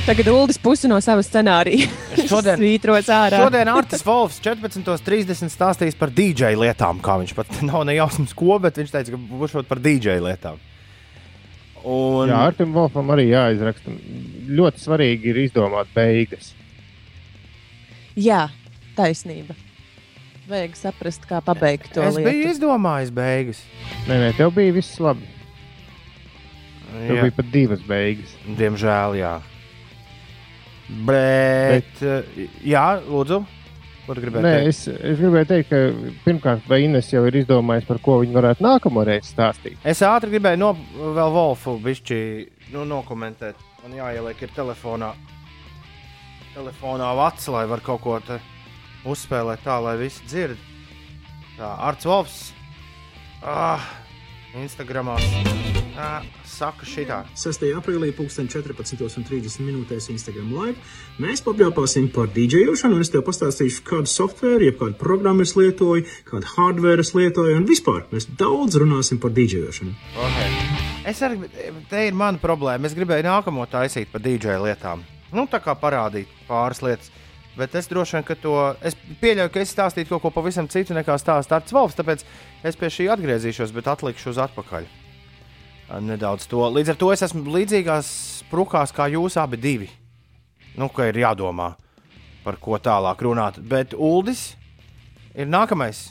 Tagad 0.07 0.31
Ulas 0.31 0.59
pusi 0.63 0.89
no 0.89 0.97
sava 1.03 1.23
scenārija. 1.27 1.91
Šodien, 2.31 2.63
šodien 2.87 3.71
Artis 3.75 4.07
Volfs 4.07 4.39
14.30 4.47 5.51
stāstīs 5.51 5.99
par 5.99 6.15
DJ 6.15 6.55
lietām. 6.55 7.03
Kā 7.03 7.19
viņš 7.21 7.35
pat 7.35 7.59
nav 7.69 7.83
nejausmas 7.91 8.35
ko, 8.39 8.57
bet 8.63 8.79
viņš 8.79 8.95
teica, 8.95 9.17
ka 9.17 9.41
būs 9.43 9.59
par 9.67 9.83
DJ 9.83 10.21
lietām. 10.23 10.63
Un... 11.85 12.29
Jā, 12.29 12.43
Artim 12.51 12.75
Volfam 12.77 13.11
arī 13.15 13.31
jāizraksta. 13.31 13.93
Ļoti 14.51 14.83
svarīgi 14.83 15.33
ir 15.33 15.43
izdomāt 15.47 15.91
beigas. 15.95 16.53
Jā, 18.19 18.49
taisnība. 18.99 19.57
Vajag 20.51 20.75
saprast, 20.77 21.25
kā 21.31 21.39
pabeigt 21.45 21.93
to 21.95 22.03
es 22.03 22.17
lietu. 22.17 22.27
Es 22.27 22.35
biju 22.35 22.49
izdomājis 22.51 23.13
beigas. 23.15 23.63
Nē, 24.09 24.17
nē, 24.19 24.33
tev 24.39 24.51
bija 24.57 24.75
viss 24.75 24.99
labi. 25.03 25.29
Tev 26.91 27.15
jā. 27.15 27.23
bija 27.23 27.37
pat 27.37 27.53
divas 27.55 27.87
beigas. 27.87 28.35
Diemžēl, 28.59 29.17
jā. 29.21 29.37
Bet, 31.07 32.01
Bet... 32.03 32.45
jā, 32.67 32.85
lūdzu. 33.07 33.45
Ko 34.11 34.17
tu 34.19 34.25
gribēji 34.25 34.43
Nē, 34.43 34.51
teikt? 34.57 34.69
Es, 34.73 34.79
es 35.07 35.21
gribēju 35.21 35.47
teikt, 35.47 35.69
ka 35.71 36.15
pirmkārt, 36.25 36.65
vai 36.67 36.81
Ines 36.83 37.13
jau 37.13 37.21
ir 37.29 37.37
izdomājis, 37.45 37.85
par 37.87 38.01
ko 38.03 38.17
viņi 38.19 38.35
varētu 38.35 38.65
nākamo 38.67 39.05
reizi 39.07 39.31
stāstīt. 39.31 39.77
Es 39.87 40.01
ātri 40.03 40.33
gribēju 40.33 40.59
no, 40.59 40.71
vēl 41.15 41.31
Wolfu 41.37 41.77
bišķi 41.85 42.19
nu, 42.75 42.83
nokomentēt. 42.91 43.61
Man 43.85 43.95
jāieliek 43.95 44.43
ir 44.43 44.51
telefonā, 44.57 45.13
telefonā 46.57 47.13
vats, 47.21 47.47
lai 47.55 47.63
var 47.71 47.85
kaut 47.87 48.03
ko 48.03 48.19
uzspēlēt 49.15 49.63
tā, 49.63 49.79
lai 49.79 49.95
visi 50.03 50.27
dzird. 50.27 50.67
Tā, 51.55 51.71
Arts 51.71 52.11
Wolfs. 52.11 52.41
Ah, 53.47 53.87
Instagramā 54.59 55.15
saka 56.49 56.87
šitā. 56.89 57.21
6. 57.39 57.67
aprīlī 57.77 58.11
14.30 58.17 59.61
minūtēs 59.63 60.09
Instagram 60.11 60.51
live 60.55 60.77
mēs 61.23 61.45
papļāpāsim 61.47 62.09
par 62.15 62.31
DJošanu, 62.35 62.99
un 62.99 63.05
es 63.05 63.13
tev 63.13 63.23
pastāstīšu, 63.27 63.85
kādu 63.87 64.11
softvēru, 64.11 64.67
jeb 64.71 64.81
kādu 64.81 64.99
programmu 65.01 65.47
es 65.47 65.55
lietoju, 65.59 66.07
kādu 66.31 66.51
hardware 66.57 67.05
es 67.05 67.13
lietoju, 67.15 67.59
un 67.61 67.69
vispār 67.69 68.07
mēs 68.15 68.31
daudz 68.41 68.81
runāsim 68.81 69.21
par 69.23 69.35
DJošanu. 69.37 69.95
Okay. 70.27 70.51
Es 71.11 71.23
arī, 71.27 71.47
te 71.91 72.05
ir 72.09 72.17
mana 72.17 72.41
problēma. 72.41 72.89
Es 72.89 72.97
gribēju 72.97 73.29
nākamo 73.29 73.65
taisīt 73.71 74.11
par 74.13 74.25
DJ 74.25 74.59
lietām. 74.65 75.05
Nu, 75.31 75.47
tā 75.51 75.61
kā 75.63 75.77
parādīt 75.79 76.31
pāris 76.49 76.83
lietas. 76.83 77.13
Bet 77.61 77.75
es 77.77 77.91
droši 77.91 78.17
vien, 78.17 78.25
ka 78.25 78.37
to 78.41 78.55
es 78.87 78.97
pieļauju, 79.21 79.53
ka 79.53 79.61
es 79.61 79.75
stāstītu 79.75 80.15
kaut 80.15 80.25
ko 80.25 80.33
pavisam 80.39 80.69
citu 80.73 80.97
nekā 80.97 81.19
stāsta 81.21 81.59
Arts 81.59 81.75
Valsts. 81.77 81.99
Tāpēc 82.01 82.25
es 82.67 82.79
pie 82.81 82.89
šī 82.93 83.11
atgriezīšos, 83.13 83.75
bet 83.77 83.91
atlikšu 83.93 84.33
uz 84.33 84.41
atpakaļ. 84.47 84.89
Nedaudz 86.07 86.47
to. 86.49 86.63
Līdz 86.73 86.95
ar 86.95 86.99
to 87.01 87.11
es 87.13 87.25
esmu 87.27 87.45
līdzīgās 87.51 88.09
sprukās 88.45 88.95
kā 88.97 89.11
jūs 89.13 89.37
abi 89.43 89.59
divi. 89.61 89.91
Nu, 90.79 90.89
ka 90.89 91.09
ir 91.11 91.19
jādomā, 91.21 91.75
par 92.45 92.57
ko 92.63 92.79
tālāk 92.81 93.25
runāt. 93.27 93.59
Bet 93.61 93.93
Uldis 93.99 94.53
ir 95.35 95.51
nākamais 95.51 96.09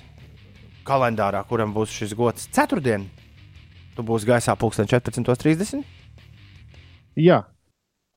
kalendārā, 0.88 1.42
kuram 1.48 1.74
būs 1.74 1.94
šis 1.96 2.16
gods 2.18 2.50
ceturtdien. 2.54 3.08
Tu 3.96 4.06
būsi 4.06 4.28
gaisā 4.30 4.56
pulksten 4.60 4.88
14.30. 4.90 5.82
Jā. 7.20 7.42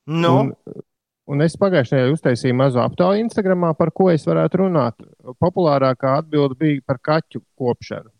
Nu, 0.07 0.33
un, 0.41 0.53
Un 1.33 1.41
es 1.41 1.55
pagājušajā 1.57 1.99
nedēļā 1.99 2.17
uztaisīju 2.17 2.57
mazu 2.59 2.81
aptauju 2.83 3.23
Instagram, 3.25 3.71
par 3.79 3.93
ko 3.97 4.11
es 4.13 4.27
varētu 4.29 4.67
runāt. 4.67 4.99
Populārākā 5.41 6.19
atbilde 6.21 6.59
bija 6.61 6.83
par 6.85 6.99
kaķu 7.01 7.41
kopšanu. 7.57 8.11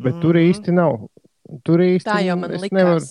Bet 0.00 0.16
mm. 0.16 0.22
tur 0.22 0.38
īsti 0.40 0.72
nav. 0.72 0.96
Tur 1.66 1.82
īsti 1.84 2.08
tā 2.08 2.22
jau 2.24 2.38
man 2.40 2.56
likās. 2.56 2.72
Nevar... 2.78 3.04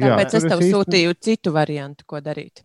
Jā, 0.00 0.14
Tāpēc 0.14 0.34
es 0.38 0.46
tev 0.46 0.62
īsti- 0.62 0.72
sūtīju 0.72 1.16
citu 1.26 1.52
variantu, 1.52 2.06
ko 2.08 2.20
darīt. 2.24 2.62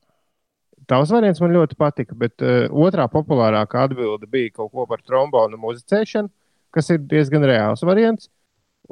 Tavs 0.86 1.10
variants 1.10 1.41
man 1.41 1.56
ļoti 1.56 1.78
patika, 1.80 2.15
bet 2.15 2.43
uh, 2.45 2.67
otrā 2.69 3.08
populārākā 3.10 3.88
atbilde 3.88 4.30
bija 4.30 4.54
kaut 4.60 4.71
ko 4.75 4.86
par 4.89 5.01
trombonu 5.01 5.58
muzicēšanu, 5.58 6.30
kas 6.75 6.91
ir 6.93 7.01
diezgan 7.01 7.47
reāls 7.47 7.82
variants. 7.88 8.30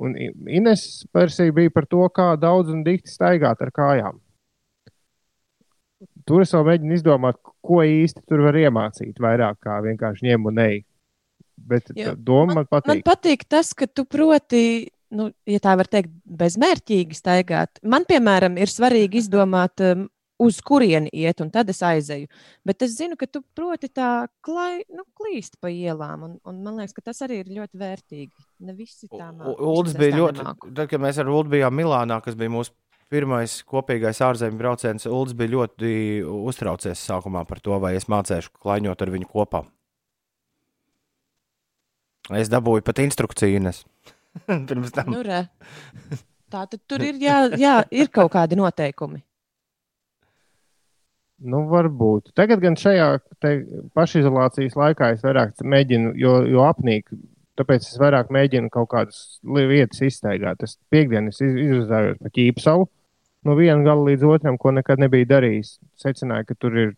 Un 0.01 0.15
Ines 0.17 1.05
versija 1.13 1.53
bija 1.53 1.69
par 1.69 1.85
to, 1.85 2.01
kā 2.09 2.31
daudz 2.41 2.73
un 2.73 2.81
dikti 2.83 3.13
staigāt 3.13 3.61
ar 3.61 3.69
kājām. 3.75 4.17
Tur 6.27 6.43
es 6.45 6.53
vēl 6.55 6.65
mēģinu 6.69 6.97
izdomāt, 6.97 7.39
ko 7.63 7.81
īsti 7.85 8.25
tur 8.29 8.43
var 8.45 8.57
iemācīt, 8.59 9.19
vairāk 9.21 9.59
kā 9.65 9.79
vienkārši 9.85 10.29
ņem 10.29 10.49
un 10.51 10.63
ej. 10.63 10.81
Bet 11.57 11.91
tā 11.93 12.15
doma 12.17 12.59
man 12.59 12.65
Man 12.65 12.71
patīk. 12.71 13.03
patīk 13.07 13.45
tas, 13.49 13.71
ka 13.77 13.87
tu 13.87 14.05
proti, 14.09 14.89
nu, 15.13 15.29
ja 15.47 15.59
tā 15.63 15.75
var 15.79 15.87
teikt, 15.91 16.11
bezmērķīgi 16.25 17.17
staigāt. 17.17 17.79
Man, 17.83 18.07
piemēram, 18.09 18.57
ir 18.57 18.71
svarīgi 18.71 19.21
izdomāt, 19.21 19.83
um, 19.85 20.07
uz 20.43 20.59
kurieni 20.65 21.11
iet, 21.13 21.41
un 21.43 21.51
tad 21.53 21.69
es 21.71 21.79
aizēju. 21.85 22.27
Bet 22.65 22.83
es 22.85 22.97
zinu, 22.97 23.17
ka 23.19 23.27
tu 23.29 23.43
proti 23.55 23.89
tā 23.93 24.27
klai, 24.45 24.83
nu, 24.91 25.05
klīst 25.17 25.59
pa 25.61 25.71
ielām, 25.71 26.25
un, 26.27 26.37
un 26.49 26.61
man 26.65 26.79
liekas, 26.81 26.95
ka 26.97 27.05
tas 27.11 27.21
arī 27.25 27.41
ir 27.43 27.51
ļoti 27.53 27.79
vērtīgi. 27.79 28.33
Ne 28.67 28.75
visi 28.77 29.07
tā 29.11 29.29
vismaz 29.31 29.93
es 29.93 29.99
bija 29.99 30.17
ļoti. 30.19 30.47
Tad, 30.65 30.87
kad 30.91 31.03
mēs 31.03 31.21
ar 31.21 31.31
Ulu 31.31 31.53
bijām 31.53 31.77
Milānā, 31.77 32.19
kas 32.25 32.37
bija 32.39 32.53
mūsu 32.53 32.73
pirmais 33.13 33.59
kopīgais 33.69 34.19
ārzemju 34.25 34.57
brauciens, 34.59 35.05
Uldis 35.07 35.35
bija 35.37 35.53
ļoti 35.53 35.93
uztraucies 36.49 37.01
sākumā 37.07 37.45
par 37.49 37.61
to, 37.63 37.77
vai 37.83 37.93
es 37.99 38.09
mācīšu 38.11 38.51
klaiņot 38.63 39.05
ar 39.05 39.11
viņu 39.13 39.29
kopā. 39.29 39.63
Es 42.33 42.49
dabūju 42.51 42.85
pat 42.87 43.01
instrukciju, 43.03 43.59
Ines. 43.59 43.83
Pirms 44.69 44.93
tam. 44.95 45.11
Nu, 45.13 45.21
re. 45.27 45.43
tā 46.53 46.63
tad 46.71 46.79
tur 46.89 47.03
ir, 47.05 47.19
jā, 47.21 47.37
jā, 47.59 47.75
ir 47.93 48.09
kaut 48.13 48.31
kādi 48.33 48.57
noteikumi. 48.59 49.21
Nu, 51.43 51.65
varbūt. 51.67 52.31
Tagad 52.39 52.61
gan 52.63 52.77
šajā 52.79 53.07
pašizolācijas 53.97 54.77
laikā 54.79 55.09
es 55.17 55.23
vairāk 55.25 55.59
mēģinu, 55.67 56.13
jo, 56.21 56.37
jo 56.47 56.63
apnīk. 56.63 57.09
Tāpēc 57.59 57.83
es 57.85 57.97
vairāk 58.01 58.31
mēģinu 58.33 58.71
kaut 58.73 58.87
kādas 58.93 59.17
li- 59.43 59.67
vietas 59.69 59.99
iztaigāt. 60.07 60.63
Es 60.65 60.77
piekdienas 60.93 61.41
iz- 61.43 61.59
izrunājos 61.67 62.15
pa 62.23 62.31
ķīpsalu 62.33 62.87
no 63.47 63.55
viena 63.57 63.83
gala 63.85 64.07
līdz 64.09 64.25
otram, 64.27 64.57
ko 64.59 64.71
nekad 64.75 65.01
nebiju 65.03 65.27
darījis. 65.29 65.77
Secināju, 65.99 66.47
ka 66.49 66.57
tur 66.59 66.77
ir 66.79 66.93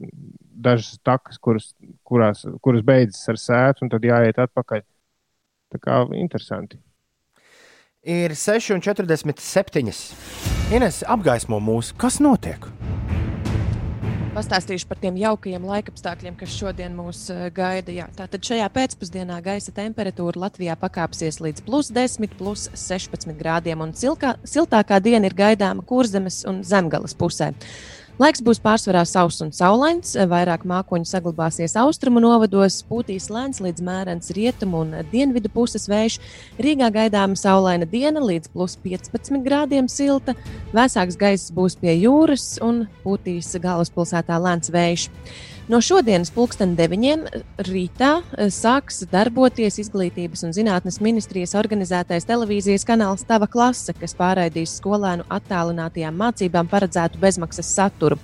dažas 0.68 1.00
takas, 1.06 1.40
kuras, 1.42 1.72
kurās, 2.08 2.46
kuras 2.66 2.86
beidzas 2.86 3.24
ar 3.34 3.42
sētu, 3.42 3.86
un 3.86 3.94
tad 3.94 4.06
jāiet 4.08 4.42
atpakaļ. 4.46 4.86
Tā 5.74 5.82
kā 5.82 6.02
interesanti. 6.16 6.80
Ir 8.06 8.36
6,47. 8.38 9.94
Ines 10.76 11.02
apgaismo 11.10 11.58
mūsu. 11.58 11.98
Kas 11.98 12.20
notiek? 12.22 12.68
Pastāstīšu 14.36 14.90
par 14.90 14.98
tiem 15.00 15.16
jaukajiem 15.16 15.64
laikapstākļiem, 15.64 16.34
kas 16.36 16.52
šodien 16.60 16.92
mūs 16.92 17.22
eh, 17.32 17.46
gaida. 17.56 17.94
Jā, 17.96 18.10
tātad 18.18 18.44
šajā 18.44 18.66
pēcpusdienā 18.76 19.38
gaisa 19.46 19.72
temperatūra 19.72 20.42
Latvijā 20.44 20.76
pakāpsies 20.82 21.40
līdz 21.40 21.64
plus 21.64 21.88
10, 21.96 22.36
plus 22.36 22.66
16 22.76 23.32
grādiem, 23.40 23.80
un 23.86 23.94
silkā, 23.96 24.34
siltākā 24.44 25.00
diena 25.06 25.30
ir 25.32 25.38
gaidāma 25.38 25.86
kurzemes 25.88 26.42
un 26.52 26.66
zemgales 26.68 27.16
pusē. 27.16 27.54
Laiks 28.16 28.40
būs 28.40 28.62
pārsvarā 28.64 29.02
sauss 29.04 29.42
un 29.44 29.50
saulains, 29.52 30.14
vairāk 30.32 30.62
mākoņu 30.64 31.04
saglabāsies 31.10 31.74
austrumu 31.82 32.22
novados, 32.24 32.78
pūtīs 32.88 33.26
lēns 33.28 33.60
līdz 33.60 33.84
mērens 33.84 34.32
rietumu 34.38 34.86
un 34.86 34.94
dienvidu 35.12 35.52
puses 35.52 35.90
vējš. 35.92 36.16
Rīgā 36.64 36.88
gaidāma 36.96 37.36
saulaina 37.36 37.84
diena 37.84 38.24
līdz 38.24 38.54
plus 38.54 38.78
15 38.86 39.44
grādiem 39.44 39.92
silta, 39.92 40.38
Vēsāks 40.76 41.16
gaiss 41.20 41.52
būs 41.56 41.76
pie 41.80 41.94
jūras 42.06 42.56
un 42.64 42.86
pūtīs 43.04 43.52
galvaspilsētā 43.64 44.40
lēns 44.44 44.72
vējš. 44.72 45.10
No 45.66 45.80
šodienas 45.82 46.30
pulksten 46.30 46.76
9. 46.78 47.32
rītā 47.66 48.10
eh, 48.22 48.52
sāks 48.54 49.00
darboties 49.10 49.80
Izglītības 49.82 50.46
un 50.46 50.52
zinātnes 50.54 51.00
ministrijas 51.02 51.56
organizētais 51.58 52.28
televīzijas 52.30 52.86
kanāls 52.86 53.26
Tava 53.26 53.48
klase, 53.50 53.96
kas 53.98 54.14
pārraidīs 54.14 54.76
skolēnu 54.78 55.26
attālinātajām 55.26 56.22
mācībām 56.22 56.70
paredzētu 56.70 57.18
bezmaksas 57.18 57.72
saturu. 57.80 58.20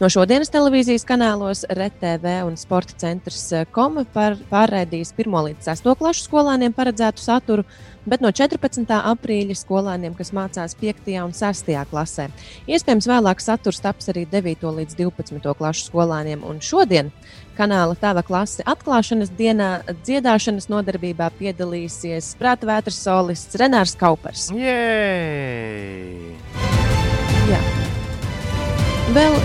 No 0.00 0.08
šodienas 0.10 0.50
televīzijas 0.50 1.04
kanālos 1.06 1.62
RTV 1.68 2.40
un 2.46 2.56
Sporta 2.58 2.96
centrs 2.98 3.44
eh, 3.52 3.66
KOM 3.70 4.00
par, 4.14 4.38
pārraidīs 4.50 5.12
1 5.14 5.36
līdz 5.46 5.68
6 5.68 5.90
klašu 6.00 6.24
skolēniem 6.26 6.72
paredzētu 6.74 7.20
saturu, 7.22 7.66
bet 8.08 8.24
no 8.24 8.32
14. 8.32 8.88
aprīļa 8.88 9.56
skolēniem, 9.60 10.16
kas 10.18 10.32
mācās 10.34 10.74
5. 10.80 11.12
un 11.22 11.34
6. 11.36 11.70
klasē. 11.90 12.30
Iespējams, 12.66 13.08
vēlāk 13.10 13.44
saturs 13.44 13.82
taps 13.84 14.08
arī 14.10 14.24
9. 14.32 14.64
līdz 14.80 14.96
12. 14.98 15.52
klašu 15.60 15.86
skolēniem. 15.90 16.42
Un 16.48 16.58
šodien 16.64 17.12
kanāla 17.58 17.94
Tava 18.00 18.24
klase 18.26 18.64
atklāšanas 18.66 19.30
dienā 19.38 19.84
dziedāšanas 20.02 20.70
nodarbībā 20.72 21.30
piedalīsies 21.38 22.32
prāta 22.40 22.66
vētras 22.72 22.98
solists 23.04 23.60
Renārs 23.60 23.94
Kaupers. 24.00 24.48
Jē! 24.56 24.74
Jā. 27.52 27.62
Vēl 29.12 29.40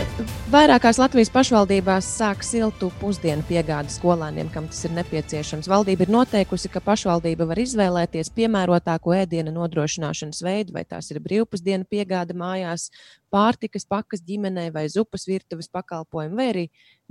vairākās 0.52 0.98
Latvijas 1.00 1.30
pašvaldībās 1.34 2.08
sāk 2.18 2.44
siltu 2.46 2.90
pusdienu 3.02 3.44
piegādi 3.48 3.92
skolēniem, 3.92 4.50
kam 4.54 4.68
tas 4.72 4.80
ir 4.88 4.94
nepieciešams. 4.96 5.68
Valdība 5.70 6.06
ir 6.06 6.14
noteikusi, 6.14 6.72
ka 6.72 6.82
pašvaldība 6.84 7.48
var 7.50 7.60
izvēlēties 7.62 8.32
piemērotāko 8.38 9.16
ēdienu 9.18 9.54
nodrošināšanas 9.58 10.42
veidu, 10.46 10.76
vai 10.78 10.86
tās 10.88 11.12
ir 11.12 11.20
brīvpusdienu 11.24 11.88
piegāde 11.90 12.38
mājās, 12.38 12.90
pārtikas 13.34 13.88
pakas 13.90 14.24
ģimenei 14.28 14.72
vai 14.74 14.88
zupas 14.92 15.28
virtuves 15.28 15.68
pakalpojumu, 15.74 16.40
vai 16.40 16.50
arī 16.54 16.66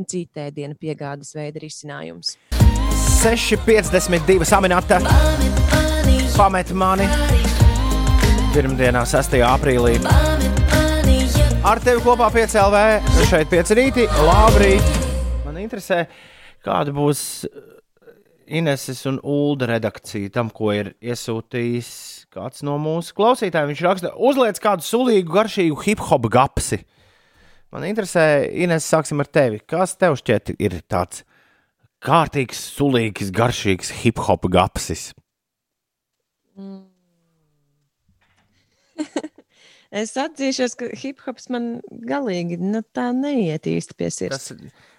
cita 0.08 0.48
ēdienu 0.48 0.78
piegādes 0.80 1.34
veida 1.36 1.60
risinājums. 1.62 2.36
6,52 3.20 4.48
saminēta. 4.48 5.00
Pamet 6.36 6.72
mani. 6.76 7.08
Pirmdienā, 8.56 9.04
6. 9.08 9.42
aprīlī. 9.44 9.98
Ar 11.66 11.80
tevi 11.82 11.98
kopā 11.98 12.28
piecēlē 12.30 12.80
šeit 13.26 13.48
piecerīti. 13.50 14.04
Labrīt! 14.22 14.86
Man 15.42 15.56
interesē, 15.58 16.04
kāda 16.62 16.92
būs 16.94 17.42
Ineses 18.46 19.00
un 19.10 19.18
Ulda 19.26 19.66
redakcija 19.72 20.30
tam, 20.36 20.52
ko 20.54 20.70
ir 20.70 20.92
iesūtījis 21.02 21.88
kāds 22.30 22.62
no 22.62 22.76
mūsu 22.78 23.16
klausītājiem. 23.18 23.72
Viņš 23.72 23.82
raksta, 23.82 24.12
uzliec 24.14 24.62
kādu 24.62 24.86
sulīgu, 24.86 25.26
garšīgu 25.34 25.82
hip 25.88 26.06
hop 26.06 26.30
gapsi. 26.30 26.78
Man 27.74 27.82
interesē, 27.90 28.46
Ines, 28.46 28.86
sāksim 28.86 29.18
ar 29.24 29.26
tevi. 29.26 29.58
Kas 29.66 29.98
tev 29.98 30.14
šķiet 30.22 30.54
ir 30.62 30.78
tāds 30.86 31.26
kārtīgs, 31.98 32.62
sulīgs, 32.78 33.34
garšīgs 33.34 33.90
hip 34.04 34.22
hop 34.28 34.46
gapsis? 34.54 35.10
Es 39.94 40.16
atzīšos, 40.18 40.74
ka 40.78 40.90
hip 40.98 41.22
hops 41.26 41.48
man 41.52 41.80
galīgi 42.08 42.58
nu, 42.58 42.82
tā 42.96 43.12
neiet 43.14 43.68
īsti 43.70 43.94
pie 43.98 44.10
sirds. 44.10 44.50
Tas 44.50 44.58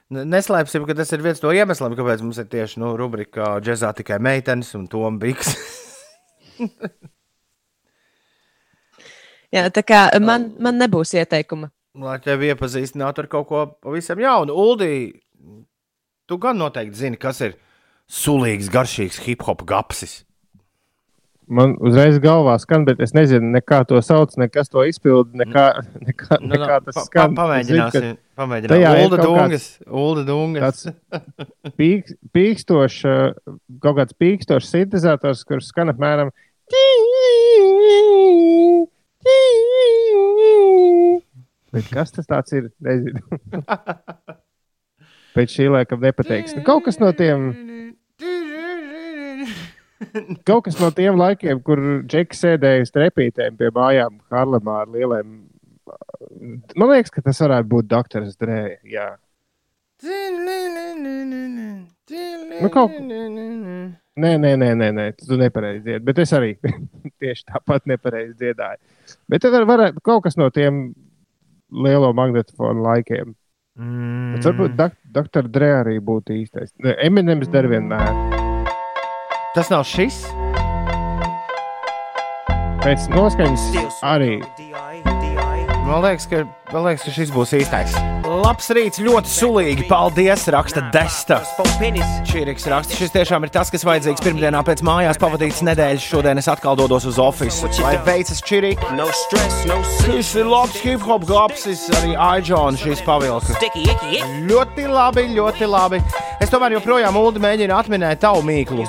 neslēpsim, 0.10 0.86
ka 0.88 0.96
tas 0.98 1.12
ir 1.12 1.24
viens 1.26 1.42
no 1.44 1.52
iemesliem, 1.52 1.96
kāpēc 1.98 2.24
mums 2.24 2.40
ir 2.40 2.48
tieši 2.52 2.80
nu, 2.84 2.94
rubrika 3.00 3.58
džeksa 3.64 3.94
tikai 3.98 4.20
meitenes 4.24 4.72
un 4.80 4.88
Toms 4.92 5.20
Bigs. 5.22 5.50
Jā, 9.56 9.68
tā 9.72 9.84
kā 9.88 10.08
man, 10.20 10.54
man 10.60 10.76
nebūs 10.80 11.14
ieteikuma. 11.16 11.72
Lai 11.98 12.20
tevi 12.22 12.52
iepazīstinātu 12.52 13.24
ar 13.24 13.30
kaut 13.32 13.48
ko 13.50 13.66
pavisam 13.82 14.20
jaunu. 14.22 14.54
Uldī, 14.54 14.92
tu 16.30 16.38
gan 16.42 16.60
noteikti 16.60 17.00
zini, 17.00 17.18
kas 17.20 17.42
ir 17.46 17.56
sulīgs, 18.12 18.70
garšīgs 18.74 19.24
hip 19.26 19.42
hop 19.48 19.64
gapsis. 19.68 20.27
Man 21.48 21.78
uzreiz 21.80 22.18
galvā 22.20 22.58
skan, 22.60 22.84
bet 22.84 23.00
es 23.00 23.14
nezinu, 23.16 23.54
ne 23.54 23.62
kā 23.64 23.78
to 23.88 24.02
sauc, 24.04 24.34
ne 24.36 24.50
kas 24.52 24.68
to 24.68 24.84
izpilda, 24.84 25.32
nekā, 25.46 25.64
nekā, 26.04 26.40
Nu, 26.44 26.50
nekā 26.52 26.80
tas 26.86 26.92
pa, 26.92 27.00
pa, 27.00 27.06
skan. 27.08 27.38
pamēģināsim. 27.38 28.02
Tajā 28.02 28.18
Pamēģināsim. 28.42 28.98
ir 28.98 29.06
Ulda 29.06 29.20
Dungas. 29.24 29.68
Ulda 29.88 30.26
Dungas. 30.28 30.82
Tāds 30.84 31.72
pīk, 31.80 32.12
pīkstošs, 32.36 33.00
kaut 33.80 33.96
kāds 34.02 34.18
pīkstošs 34.20 34.74
sintetizators, 34.76 35.46
kurš 35.48 35.72
skan 35.72 35.94
apmēram. 35.96 36.34
Bet 41.74 41.88
kas 41.92 42.14
tas 42.16 42.28
tāds 42.30 42.54
ir? 42.58 42.70
Nezinu. 42.84 43.22
Pēc 45.38 45.54
šī 45.54 45.68
laika 45.70 45.98
nepateiks. 46.02 46.56
Nu, 46.58 46.64
kaut 46.66 46.86
kas 46.88 46.98
no 47.02 47.12
tiem. 47.16 47.50
Kaut 50.46 50.66
kas 50.68 50.78
no 50.80 50.90
tiem 50.94 51.18
laikiem, 51.18 51.62
kur 51.66 51.80
Džeks 52.06 52.44
sēdēja 52.44 52.84
uz 52.86 52.92
trepītēm 52.94 53.58
pie 53.58 53.72
mājām 53.74 54.20
Harlemā 54.34 54.82
ar 54.84 54.92
lieliem. 54.94 55.32
Man 56.78 56.92
liekas, 56.92 57.12
ka 57.16 57.24
tas 57.26 57.40
varētu 57.42 57.72
būt 57.72 57.88
doktors 57.90 58.36
Drē. 58.38 58.78
Jā. 58.86 59.16
Nu, 62.62 62.70
kaut- 62.70 62.94
Nē, 64.18 64.32
nē, 64.42 64.52
nē, 64.58 64.70
nē, 64.78 64.88
nē 64.98 65.04
tu 65.20 65.38
nepareizi 65.38 65.92
iet, 65.94 66.04
bet 66.06 66.18
es 66.24 66.32
arī. 66.34 66.56
tieši 67.22 67.46
tāpat 67.52 67.86
nepareizi 67.90 68.34
dziedāja. 68.40 68.78
Bet 69.30 69.42
tad 69.46 69.54
var, 69.54 69.66
varētu 69.70 70.02
kaut 70.06 70.24
kas 70.26 70.38
no 70.38 70.50
tiem 70.54 70.94
lielo 71.70 72.14
magnetofonu 72.18 72.82
laikiem. 72.86 73.36
Mm. 73.78 74.40
Varbūt 74.42 74.74
dok 74.80 74.98
doktor 75.14 75.46
Dre 75.54 75.70
arī 75.84 76.00
būtu 76.02 76.34
īstais. 76.34 76.74
Ne, 76.82 76.96
Eminems 77.06 77.50
der 77.54 77.70
vienmēr. 77.70 78.37
Tas 79.58 79.72
nav 79.74 79.88
šis. 79.90 80.20
Pēc 82.84 83.08
noskaņas 83.10 83.98
arī. 84.06 84.36
Man 85.88 86.06
liekas, 86.06 86.30
ka, 86.30 86.44
man 86.70 86.86
liekas, 86.86 87.08
ka 87.08 87.16
šis 87.16 87.34
būs 87.34 87.56
īstais. 87.58 87.98
Labs 88.48 88.70
rīts, 88.72 89.02
ļoti 89.04 89.28
sulīgi. 89.28 89.84
Paldies, 89.90 90.46
raksta 90.54 90.80
Desta. 90.94 91.42
Čīriks 92.30 92.64
raksta, 92.72 92.96
šis 92.96 93.12
tiešām 93.12 93.44
ir 93.44 93.52
tas, 93.52 93.68
kas 93.74 93.84
vajadzīgs 93.84 94.24
pirmdienā 94.24 94.62
pēc 94.64 94.86
mājās 94.88 95.20
pavadītas 95.20 95.60
nedēļas. 95.68 96.06
Šodien 96.14 96.40
es 96.40 96.48
atkal 96.48 96.78
dodos 96.80 97.04
uz 97.10 97.20
ofisu. 97.20 97.68
Lai 97.84 97.98
veicas 98.08 98.40
Čīrik. 98.48 98.80
No 98.96 99.10
stress, 99.12 99.66
no 99.68 99.82
Šis 99.98 100.32
ir 100.40 100.48
labs 100.48 100.80
hip 100.80 101.04
hop 101.04 101.28
glabsis, 101.28 101.84
arī 102.00 102.16
Aidžona 102.16 102.80
šīs 102.80 103.04
pavilka. 103.04 103.60
Ļoti 104.48 104.88
labi, 104.96 105.28
ļoti 105.36 105.68
labi. 105.68 106.00
Es 106.40 106.48
tomēr 106.54 106.78
joprojām 106.78 107.20
Ulu 107.20 107.44
mēģinu 107.44 107.76
atminēt 107.76 108.24
tavu 108.24 108.48
mīklu 108.48 108.88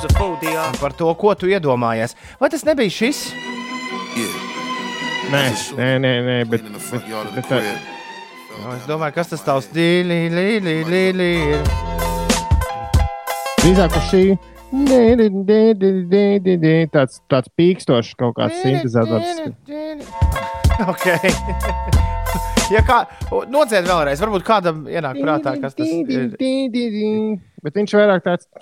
par 0.79 0.95
to, 0.95 1.11
ko 1.19 1.35
tu 1.35 1.51
iedomājies. 1.51 2.15
Vai 2.39 2.55
tas 2.55 2.63
nebija 2.69 2.95
šis? 3.01 3.27
Nē, 5.35 5.47
nē, 5.83 5.95
nē, 6.07 6.19
nē 6.31 6.43
bet, 6.47 6.63
bet, 6.71 7.33
bet 7.35 7.51
tā, 7.51 7.65
Nu, 8.59 8.73
es 8.75 8.87
domāju, 8.91 9.15
kas 9.15 9.29
tas 9.33 9.43
tavs 9.47 9.69
līli, 9.75 10.19
līli. 10.89 11.31
drīzāk 13.63 13.91
uz 13.99 14.05
šī. 14.11 14.23
Tāds, 16.93 17.15
tāds 17.31 17.49
pīkstošs 17.57 18.13
kaut 18.21 18.35
kāds 18.37 18.57
sintetizators. 18.63 19.29
Ok. 20.89 21.07
Ja 22.69 22.83
kā, 22.85 22.99
nociet 23.49 23.87
vēlreiz, 23.89 24.21
varbūt 24.21 24.43
kādam 24.45 24.83
ienāk 24.93 25.17
prātā, 25.23 25.55
kas 25.57 25.73
tas 25.73 25.89
ir. 25.89 26.35
Bet 27.65 27.79
viņš 27.79 27.95
vairāk 27.97 28.21
tāds- 28.27 28.45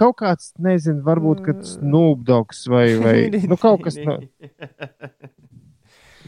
kaut 0.00 0.14
kāds, 0.20 0.52
nezinu, 0.62 1.02
varbūt 1.02 1.42
kāds 1.48 1.72
nūbdoks 1.82 2.62
vai, 2.70 2.84
vai 3.02 3.16
nu, 3.50 3.58
kaut 3.58 3.82
kas 3.88 3.98
no. 4.06 4.20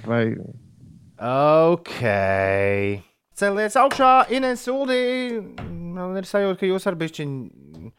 Vai, 0.09 0.25
Ok. 1.19 1.99
Celies 3.39 3.75
augšā, 3.79 4.11
Inês 4.35 4.63
Sūdī. 4.67 4.99
Man 5.69 6.17
ir 6.19 6.27
sajūta, 6.29 6.59
ka 6.61 6.69
jūs 6.71 6.87
ar 6.91 6.97
bišķiņu 6.99 7.91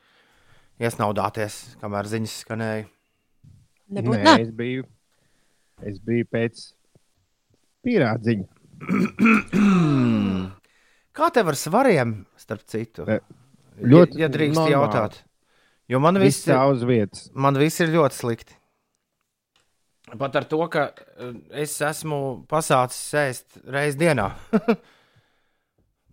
iesnaudāties, 0.80 1.58
kamēr 1.82 2.08
ziņas 2.12 2.36
skanēja. 2.46 2.86
Nebūtu 3.98 4.22
nē, 4.24 4.36
es 4.46 4.52
biju, 4.56 4.86
es 5.90 5.98
biju 6.06 6.28
pēc 6.32 6.54
pierādziņa. 7.88 8.48
Kā 11.20 11.28
tev 11.36 11.50
ar 11.52 11.58
svariem, 11.60 12.14
starp 12.40 12.64
citu? 12.70 13.04
Ne, 13.10 13.18
ļoti 13.82 14.22
ja, 14.22 14.28
ja 14.28 14.32
drīkst 14.32 14.60
normāli. 14.62 14.76
jautāt. 14.78 15.18
Jo 15.90 16.00
man 16.04 16.20
viss, 16.22 16.44
Viss 16.46 16.52
tā 16.52 16.62
uz 16.70 16.86
vietas. 16.88 17.26
man 17.34 17.58
viss 17.60 17.82
ir 17.84 17.90
ļoti 17.96 18.20
slikti. 18.22 18.59
Pat 20.18 20.36
ar 20.36 20.46
to, 20.50 20.60
ka 20.72 20.88
eh, 21.20 21.34
es 21.64 21.76
esmu 21.86 22.46
pasācis 22.50 23.14
ēst 23.20 23.60
reizes 23.70 23.98
dienā. 24.00 24.30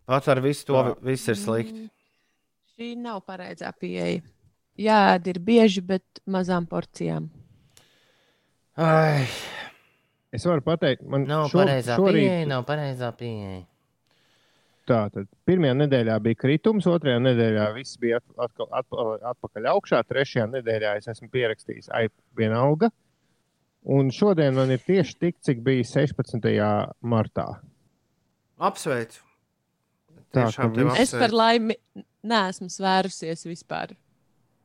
Pat 0.07 0.29
ar 0.29 0.41
visu 0.45 0.67
to 0.69 0.83
viss 1.03 1.27
ir 1.33 1.39
slikti. 1.41 1.87
Šī 2.77 2.93
nav 3.01 3.23
pareizā 3.27 3.73
pieeja. 3.81 4.21
Jā, 4.77 4.99
ir 5.25 5.39
bieži, 5.41 5.81
bet 5.81 6.21
mazām 6.29 6.67
porcijām. 6.69 7.31
Ai, 8.77 9.25
Es 10.37 10.45
varu 10.45 10.61
pateikt, 10.61 11.01
man 11.09 11.23
nav 11.25 11.47
šo- 11.49 11.63
pareizā 11.63 11.95
šorīt- 11.97 12.27
pieeja, 12.27 12.47
nav 12.51 12.65
pareizā 12.69 13.09
pieeja. 13.17 13.63
Tā 14.87 14.99
tad 15.15 15.27
pirmajā 15.49 15.73
nedēļā 15.79 16.17
bija 16.23 16.37
kritums, 16.37 16.85
otrajā 16.87 17.17
nedēļā 17.25 17.65
viss 17.75 17.97
bija 17.97 18.19
at- 18.21 18.35
atkal 18.45 18.69
atpa- 18.71 19.17
atpakaļ 19.33 19.71
augšā, 19.73 20.03
trešajā 20.05 20.45
nedēļā 20.53 20.97
es 20.99 21.09
esmu 21.09 21.31
pierakstījis 21.33 21.89
ai, 21.91 22.09
vienalga. 22.37 22.91
Un 23.87 24.09
šodien 24.11 24.55
man 24.57 24.71
ir 24.75 24.81
tieši 24.83 25.15
tik, 25.21 25.37
cik 25.47 25.61
bija 25.63 25.85
16. 25.87 26.43
martā. 27.07 27.47
Apsveicu. 28.59 29.21
Tā, 30.35 30.47
Tiešām 30.49 30.73
tev 30.75 30.89
viss- 30.91 31.01
Es 31.05 31.13
par 31.15 31.31
laimi 31.31 31.77
neesmu 32.27 32.67
svērusies 32.73 33.47
vispār. 33.47 33.95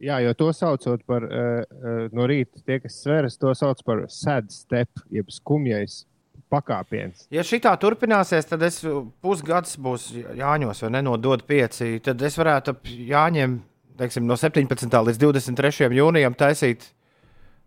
Jā, 0.02 0.18
jo 0.26 0.34
to 0.34 0.48
saucot 0.58 1.04
par 1.06 1.24
uh, 1.24 1.62
uh, 1.62 2.08
no 2.12 2.26
rīta, 2.26 2.64
tie, 2.66 2.80
kas 2.82 2.96
sveras, 3.04 3.38
to 3.38 3.52
sauc 3.54 3.84
par 3.86 4.08
sad 4.10 4.50
step, 4.52 4.90
jeb 5.14 5.30
skumjais 5.30 6.06
pakāpiens. 6.52 7.28
Ja 7.32 7.44
šī 7.46 7.60
tā 7.62 7.76
turpināsies, 7.80 8.48
tad 8.50 8.64
es 8.66 8.82
pusgads 9.22 9.78
būs 9.78 10.10
Jāņos, 10.36 10.82
vai 10.82 10.90
ne? 10.98 11.02
No 11.06 11.14
dod 11.22 11.46
pieci. 11.48 12.00
Tad 12.04 12.20
es 12.26 12.36
varētu 12.42 12.74
ap 12.74 12.90
Jāņiem 12.90 13.60
teiksim, 14.02 14.26
no 14.26 14.34
17. 14.40 14.90
līdz 14.90 15.22
23. 15.22 15.92
jūnijam 15.94 16.34
taisīt, 16.36 16.90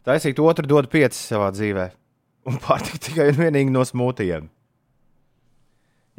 taisīt 0.07 0.41
otru 0.43 0.69
dod 0.69 0.91
pieci 0.93 1.19
savā 1.19 1.51
dzīvē. 1.55 1.89
Un 2.51 2.61
pārtikt 2.61 3.07
tikai 3.07 3.31
un 3.33 3.41
vienīgi 3.41 3.73
no 3.73 3.85
smūtijiem. 3.89 4.51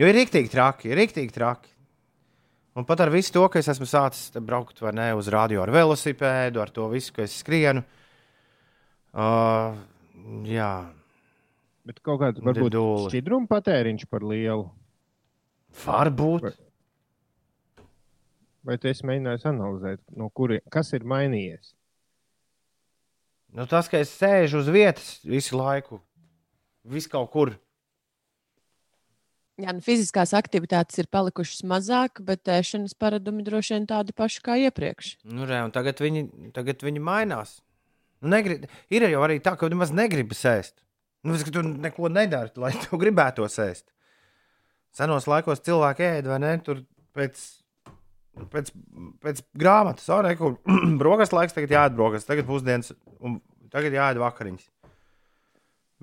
Jo 0.01 0.09
ir 0.09 0.17
rīktīgi 0.17 0.51
traki, 0.51 0.89
ir 0.91 0.99
rīktīgi 0.99 1.33
traki. 1.35 1.69
Un 2.75 2.83
pat 2.87 3.05
ar 3.05 3.11
visu 3.13 3.31
to, 3.31 3.45
ka 3.47 3.61
es 3.61 3.69
esmu 3.71 3.87
sācis 3.87 4.33
braukt 4.43 4.81
vai 4.83 4.91
ne 4.97 5.11
uz 5.15 5.29
radio 5.31 5.61
ar 5.63 5.71
velosipēdu, 5.71 6.59
ar 6.59 6.73
to 6.75 6.89
visu, 6.91 7.13
ka 7.15 7.23
es 7.23 7.37
skrienu. 7.39 7.85
Uh, 9.15 9.77
jā, 10.49 10.73
Bet 11.85 12.01
kaut 12.01 12.17
kāda 12.23 12.41
varbūt 12.41 12.75
šķidruma 13.11 13.45
patēriņš 13.49 14.07
par 14.09 14.23
lielu. 14.25 14.65
varbūt. 15.85 16.47
Vai 18.65 18.77
tu 18.81 18.89
esi 18.89 19.05
mēģinājis 19.05 19.45
analizēt, 19.51 20.01
no 20.17 20.31
kuriem 20.33 20.63
kas 20.73 20.89
ir 20.97 21.05
mainījies? 21.05 21.75
Nu, 23.55 23.63
tas, 23.71 23.87
ka 23.87 24.01
es 24.03 24.11
sēžu 24.11 24.59
uz 24.59 24.67
vietas 24.67 25.21
visu 25.23 25.55
laiku, 25.55 26.01
vis 26.83 27.07
kaut 27.07 27.29
kur. 27.31 27.53
Jā, 29.55 29.71
nu, 29.71 29.79
fiziskās 29.79 30.33
aktivitātes 30.35 30.99
ir 30.99 31.07
palikušas 31.07 31.63
mazāk, 31.71 32.19
bet 32.27 32.51
ēšanas 32.51 32.97
paradumi 32.99 33.45
droši 33.47 33.77
vien 33.77 33.85
tādi 33.87 34.11
paši 34.15 34.41
kā 34.43 34.57
iepriekš. 34.65 35.13
Nu, 35.31 35.47
re, 35.47 35.61
tagad, 35.71 36.03
viņi, 36.03 36.25
tagad 36.57 36.83
viņi 36.83 36.99
mainās. 36.99 37.61
Nu, 38.19 38.33
negrib, 38.33 38.67
ir 38.91 39.07
jau 39.07 39.23
arī 39.23 39.39
tā, 39.43 39.55
ka 39.55 39.71
nemaz 39.71 39.95
negrib 39.95 40.35
sēst. 40.35 40.81
Nu, 41.23 41.39
ka 41.39 41.55
tu 41.55 41.63
neko 41.63 42.11
nedari, 42.11 42.51
lai 42.59 42.73
tu 42.83 42.99
gribētu 42.99 43.47
sēst. 43.47 43.87
Senos 44.95 45.27
laikos 45.31 45.63
cilvēki 45.63 46.03
ēda 46.09 46.35
vai 46.35 46.41
ne? 46.43 46.51
Tur 46.63 46.83
pēc, 47.15 47.39
pēc, 48.51 48.71
pēc 49.23 49.41
grāmatas, 49.57 50.07
ne, 50.25 50.35
kur 50.39 50.57
brokastu 51.01 51.37
laiks, 51.39 51.55
tagad 51.55 51.73
jāiet 51.75 51.95
brokastu, 51.97 52.29
tagad 52.31 52.47
pusdienas, 52.49 52.93
un 53.23 53.39
tagad 53.73 53.95
jāiet 53.95 54.19
vakariņas. 54.21 54.65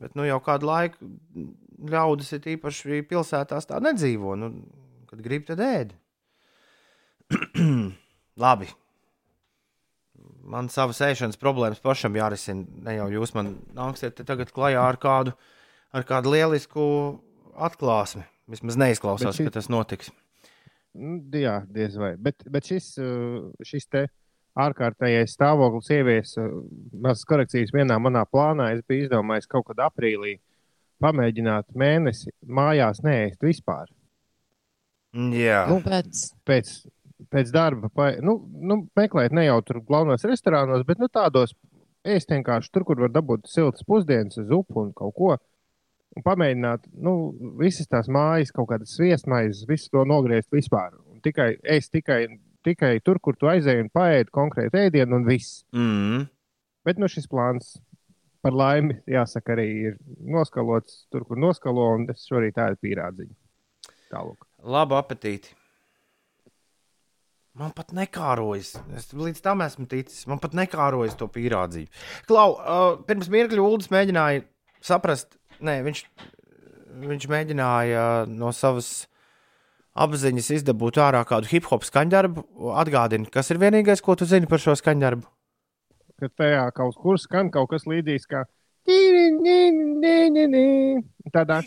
Bet 0.02 0.16
nu, 0.18 0.24
jau 0.26 0.38
kādu 0.42 0.66
laiku 0.66 1.10
ļaudis 1.92 2.32
ir 2.38 2.46
īpaši 2.56 3.02
pilsētās 3.10 3.68
tā 3.68 3.78
nedzīvo. 3.84 4.34
Nu, 4.40 4.52
kad 5.10 5.20
grib, 5.22 5.44
tad 5.46 5.60
ēd. 5.62 5.92
Labi. 8.42 8.68
Man 10.42 10.68
savas 10.72 10.98
ēšanas 11.04 11.38
problēmas 11.40 11.80
pašam 11.82 12.16
jārisina. 12.18 12.64
Ne 12.86 12.96
jau 12.96 13.08
jūs 13.12 13.34
man 13.36 13.54
nāksiet 13.76 14.18
tagad 14.26 14.50
klajā 14.54 14.82
ar 14.82 14.98
kādu, 15.00 15.34
ar 15.94 16.06
kādu 16.08 16.32
lielisku 16.34 16.84
atklāsmi. 17.54 18.24
Vismaz 18.50 18.76
neizklausās, 18.80 19.38
šī- 19.38 19.46
ka 19.48 19.54
tas 19.60 19.68
notiks. 19.70 20.10
Nu, 21.02 21.18
Jā, 21.34 21.60
diez 21.70 21.96
vai. 21.98 22.14
Bet, 22.20 22.44
bet 22.52 22.68
šis, 22.70 22.92
uh, 23.02 23.50
šis 23.66 23.88
te 23.90 24.06
ārkārtējais 24.62 25.34
stāvoklis 25.34 25.90
ievies 25.96 26.36
uh, 26.38 26.48
mazas 26.92 27.26
korekcijas 27.28 27.74
vienā 27.74 27.98
manā 28.02 28.22
plānā. 28.28 28.70
Es 28.76 28.84
biju 28.86 29.08
izdomājis 29.08 29.50
kaut 29.50 29.66
kad 29.70 29.82
aprīlī 29.88 30.36
pamēģināt 31.02 31.72
mēnesi 31.78 32.30
mājās 32.46 33.02
neēst 33.02 33.42
vispār. 33.42 33.90
Jā, 35.12 35.66
Nu, 35.68 35.82
Pēc 35.84 36.22
Pēc, 36.48 36.70
pēc 37.32 37.50
darba, 37.52 37.90
pa, 37.92 38.12
nu, 38.24 38.38
nu, 38.62 38.78
meklēt 38.96 39.34
ne 39.36 39.44
jau 39.44 39.58
tur 39.66 39.82
galvenos 39.88 40.24
restorānos, 40.24 40.86
bet 40.88 41.02
nu, 41.02 41.10
tādos 41.12 41.52
ēst 42.02 42.32
vienkārši 42.32 42.72
tur, 42.72 42.86
kur 42.86 43.02
var 43.04 43.12
dabūt 43.12 43.50
siltas 43.50 43.84
pusdienas, 43.86 44.40
zupu 44.48 44.86
un 44.86 44.92
kaut 44.96 45.14
ko. 45.18 45.34
Un 46.12 46.24
pamēģināt, 46.26 46.90
nu, 47.00 47.12
visas 47.60 47.88
tās 47.88 48.08
mājas, 48.12 48.52
kaut 48.52 48.68
kādas 48.72 48.92
sviestmaizes, 48.98 49.64
visu 49.68 49.88
to 49.94 50.02
nogriezt 50.08 50.50
vispār. 50.52 50.92
Un 51.08 51.22
tikai 51.24 51.54
ēst 51.74 51.94
tikai, 51.94 52.26
tikai 52.66 52.98
tur, 53.04 53.20
kur 53.22 53.38
tu 53.40 53.48
aizēji 53.48 53.86
un 53.86 53.88
paēdi 53.94 54.32
konkrēti 54.34 54.86
ēdienu 54.86 55.20
un 55.20 55.24
viss. 55.28 55.62
mm. 55.72 56.28
Bet 56.82 56.98
nu, 56.98 57.08
šis 57.08 57.28
plāns 57.30 57.76
par 58.42 58.56
laimi, 58.58 58.98
jāsaka, 59.06 59.54
arī 59.54 59.66
ir 59.92 59.98
noskalots 60.34 61.04
tur, 61.14 61.24
kur 61.28 61.38
noskalo, 61.38 61.92
un 61.96 62.08
es 62.10 62.26
šorīt 62.26 62.58
tādu 62.58 62.80
pīrādziņu. 62.82 63.34
Tālāk. 64.12 64.48
labu 64.68 64.98
apetīti. 64.98 65.54
Man 67.56 67.72
pat 67.76 67.92
nekārojas. 67.92 68.74
Es 68.96 69.10
līdz 69.12 69.42
tam 69.44 69.60
esmu 69.64 69.84
ticis. 69.88 70.24
Man 70.28 70.40
pat 70.40 70.54
nekārojas 70.56 71.16
to 71.20 71.28
pierādzību. 71.28 71.90
Klau, 72.28 72.54
uh, 72.56 72.94
pirms 73.08 73.28
mirkļa 73.32 73.60
Ulas 73.60 73.90
mēģināja 73.92 74.46
saprast, 74.82 75.36
nē, 75.64 75.78
viņš, 75.86 76.02
viņš 77.08 77.26
mēģināja 77.32 78.06
no 78.30 78.52
savas 78.56 79.06
apziņas 79.92 80.50
izdabūt 80.58 81.00
ārā 81.02 81.22
kādu 81.28 81.50
hip 81.50 81.68
hop 81.70 81.84
skaņdarbu. 81.86 82.44
Atgādini, 82.80 83.28
kas 83.32 83.52
ir 83.52 83.60
vienīgais, 83.62 84.02
ko 84.04 84.16
tu 84.16 84.28
zini 84.28 84.48
par 84.50 84.62
šo 84.62 84.76
skaņdarbu? 84.78 85.26
Ka 86.22 86.30
tajā 86.38 86.66
kaut 86.76 86.98
kur 87.02 87.18
skan 87.18 87.50
kaut 87.52 87.70
kas 87.72 87.86
līdzīgs 87.90 88.28
kā. 88.30 88.44
Tādā 91.32 91.60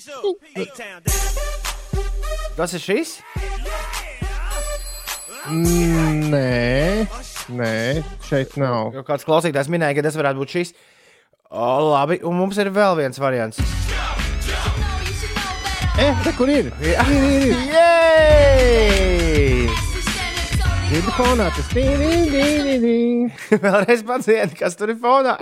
Tas 2.56 2.74
ir 2.76 2.84
šis? 2.84 3.18
Mm, 5.46 6.32
Nē, 6.32 7.06
nē, 7.54 7.74
šeit 8.26 8.56
nav. 8.58 8.96
Jo 8.96 9.04
kāds 9.06 9.28
klausītājs 9.28 9.70
minēja, 9.70 10.00
ka 10.00 10.08
tas 10.08 10.18
varētu 10.18 10.42
būt 10.42 10.56
šis. 10.56 10.74
O, 11.52 11.68
labi, 11.92 12.24
un 12.26 12.40
mums 12.40 12.58
ir 12.64 12.72
vēl 12.74 12.98
viens 13.04 13.22
variants. 13.22 13.85
E, 15.96 16.06
te, 16.24 16.32
kur 16.38 16.50
ir? 16.52 16.66
Jā, 16.84 17.04
Ir, 17.08 17.24
ir. 17.48 17.56
Jej! 17.72 19.70
Dzirdi 20.86 21.12
fonā, 21.18 21.48
tas 21.56 21.68
tī, 21.72 21.84
tī, 22.02 22.10
tī, 22.34 22.44
tī, 22.66 22.74
tī. 22.84 22.96
Vēlreiz 23.64 24.02
pacienti, 24.08 24.56
kas 24.60 24.76
tur 24.80 24.90
ir 24.94 25.00
fonā. 25.02 25.34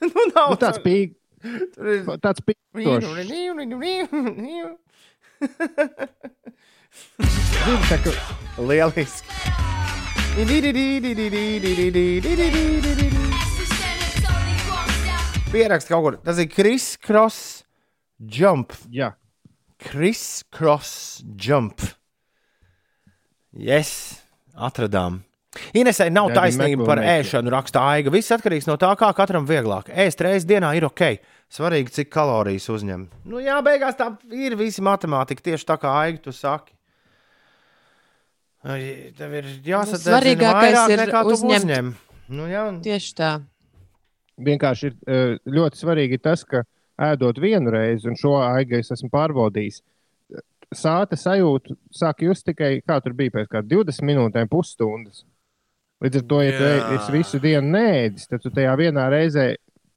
Nu, 0.00 0.22
nav 0.34 0.52
Nu, 0.52 0.56
tāds 0.60 0.80
pīk, 0.84 1.10
Tur 1.74 1.86
ir. 1.92 2.00
tāds 2.22 2.40
kā 8.04 8.12
Lieliski. 8.70 9.28
Pierakst 15.52 15.88
kaut 15.90 16.02
kur. 16.04 16.14
Tas 16.24 16.38
ir 16.42 16.48
Kris 16.50 16.94
Cross 17.00 17.64
Jump. 18.20 18.72
Jā, 18.90 19.12
Kris 19.78 20.42
Cross 20.50 21.22
Jump. 21.36 21.80
Yes, 23.56 24.22
atradām. 24.56 25.22
Inesai 25.72 26.10
nav 26.12 26.28
Jā, 26.30 26.42
taisnība 26.42 26.84
par 26.84 27.00
ēšanu, 27.00 27.48
raksta 27.54 27.80
Aiga. 27.94 28.10
Viss 28.12 28.28
atkarīgs 28.34 28.66
no 28.68 28.74
tā, 28.80 28.90
kā 29.00 29.08
katram 29.16 29.46
vieglāk. 29.48 29.88
Ēst 29.88 30.20
reizes 30.24 30.44
dienā 30.48 30.74
ir 30.76 30.84
ok. 30.84 31.16
Svarīgi, 31.52 31.92
cik 31.94 32.10
kalorijas 32.12 32.66
uzņem. 32.74 33.06
Nu, 33.30 33.38
jā, 33.40 33.56
beigās 33.64 33.96
tā 33.96 34.10
ir 34.34 34.56
visi 34.58 34.82
matemātika, 34.84 35.44
tieši 35.46 35.68
tā 35.68 35.76
kā 35.80 35.92
Aiga 36.02 36.20
tu 36.26 36.34
saki. 36.36 36.74
Tev 38.66 39.34
ir 39.38 39.46
jāsadara 39.64 40.18
svarīgākais 40.18 40.78
ir 40.90 41.02
uzņemt- 41.14 41.60
uzņem. 41.62 41.90
Nu, 42.34 42.48
jā, 42.50 42.64
Tieši 42.82 43.12
tā. 43.14 43.30
vienkārši 44.42 44.88
ir 44.90 44.94
eh, 45.06 45.36
ļoti 45.46 45.78
svarīgi 45.78 46.18
tas, 46.20 46.42
ka 46.44 46.64
ēdot 47.02 47.40
vienu 47.42 47.72
reizi, 47.74 48.08
un 48.08 48.16
šo 48.18 48.36
aigu 48.40 48.78
es 48.78 48.92
esmu 48.94 49.10
pārbaudījis, 49.12 49.82
sāta 50.74 51.18
sajūta 51.18 51.76
sāk 51.94 52.24
just 52.26 52.46
tikai, 52.48 52.80
kā 52.86 52.98
tur 53.04 53.14
bija 53.16 53.36
pēc 53.36 53.50
kāda 53.52 53.68
20 53.70 54.08
minūtēm, 54.08 54.50
pusstundas. 54.50 55.24
Līdz 56.04 56.20
ar 56.20 56.26
to, 56.28 56.40
ja 56.44 56.56
tu 56.56 56.96
esi 56.98 57.14
visu 57.14 57.40
dienu 57.40 57.70
nēdis, 57.72 58.26
tad 58.28 58.42
tu 58.44 58.52
tajā 58.52 58.74
vienā 58.76 59.06
reizē 59.12 59.54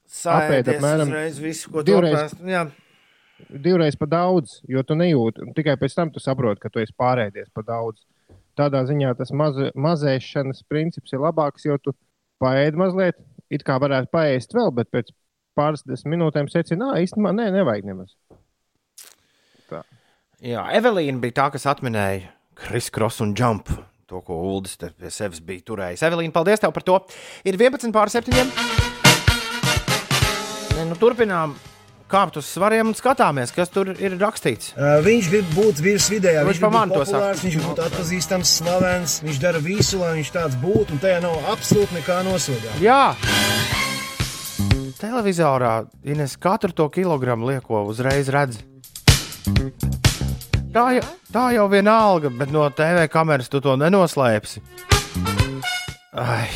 Apēd 0.09 0.65
Sēdies 0.65 0.79
apmēram 0.79 1.11
visu, 1.37 1.69
ko 1.69 1.83
divreiz. 1.85 2.31
divreiz 3.49 3.97
pa 3.99 4.07
daudz, 4.09 4.55
jo 4.67 4.81
tu 4.83 4.97
nejūti. 4.97 5.43
un 5.45 5.53
Tikai 5.53 5.75
pēc 5.77 5.95
tam 5.95 6.09
tu 6.13 6.21
saproti, 6.23 6.63
ka 6.63 6.71
tu 6.73 6.81
esi 6.81 6.95
pārēdies 6.97 7.51
pa 7.53 7.61
daudz. 7.67 8.01
Tādā 8.57 8.81
ziņā 8.89 9.13
tas 9.19 9.29
maz, 9.31 9.59
mazēšanas 9.77 10.65
princips 10.67 11.13
ir 11.13 11.21
labāks, 11.23 11.67
jo 11.69 11.77
tu 11.77 11.93
paēdi 12.41 12.81
mazliet, 12.81 13.21
it 13.53 13.63
kā 13.67 13.77
varētu 13.79 14.09
paēst 14.11 14.57
vēl, 14.57 14.73
bet 14.81 14.89
pēc 14.91 15.13
pāris 15.59 15.83
desmit 15.85 16.15
minūtēm 16.15 16.47
secināji, 16.51 16.95
ka 16.95 17.05
īstenībā 17.05 17.35
nē, 17.35 17.51
nevajag 17.59 17.91
nemaz. 17.91 18.15
Jā, 20.39 20.61
Evelīna 20.71 21.19
bija 21.19 21.35
tā, 21.35 21.45
kas 21.51 21.65
atminēja 21.67 22.29
Kris 22.55 22.87
Kross 22.95 23.19
un 23.25 23.33
Jump. 23.35 23.67
To, 24.09 24.21
ko 24.25 24.37
Ulas 24.55 24.77
te 24.79 24.87
pie 24.95 25.11
sevis 25.13 25.41
bija 25.43 25.61
turējis. 25.67 26.01
Evelīna, 26.07 26.31
paldies 26.33 26.63
tev 26.63 26.71
par 26.73 26.85
to. 26.87 26.95
Ir 27.45 27.59
11 27.59 27.91
pār 27.93 28.09
7. 28.09 28.31
Ne, 30.79 30.87
Nu, 30.89 30.95
turpinām 30.95 31.57
kāpt 32.09 32.39
uz 32.39 32.47
svariem 32.49 32.87
un 32.89 32.95
skatāmies, 32.97 33.51
kas 33.53 33.69
tur 33.69 33.91
ir 33.91 34.15
rakstīts. 34.17 34.71
Uh, 34.73 34.97
viņš 35.05 35.27
grib 35.29 35.51
būt 35.53 35.81
virs 35.85 36.07
vidējā. 36.09 36.41
Viņš 36.47 36.55
Viņš, 36.55 36.61
grib 36.63 36.65
pa 36.65 36.77
man 36.77 36.89
būt 36.89 36.97
to 36.97 37.03
populārs, 37.03 37.43
viņš 37.45 37.57
grib 37.59 37.67
būt 37.67 37.81
atpazīstams, 37.85 38.53
slavens. 38.61 39.17
Viņš 39.27 39.41
dara 39.43 39.61
visu, 39.61 39.99
lai 40.01 40.15
viņš 40.17 40.31
tāds 40.39 40.57
būtu, 40.63 40.95
un 40.95 41.03
tajā 41.03 41.19
nav 41.27 41.51
absolūti 41.53 41.99
nekā 41.99 42.21
nosodāms. 42.31 42.81
Jā, 42.81 43.03
televizorā 44.99 45.73
Ines 46.03 46.35
katru 46.37 46.75
to 46.75 46.89
kilogramu 46.93 47.49
lieko 47.49 47.85
uzreiz 47.89 48.31
redz. 48.33 48.61
Tā 50.69 50.85
jau, 50.99 51.05
tā 51.33 51.45
jau 51.55 51.65
vienalga, 51.71 52.29
bet 52.29 52.51
no 52.53 52.67
TV 52.69 53.07
kameras 53.09 53.49
tu 53.49 53.61
to 53.63 53.73
nenoslēpsi. 53.79 54.61
Ai, 56.19 56.49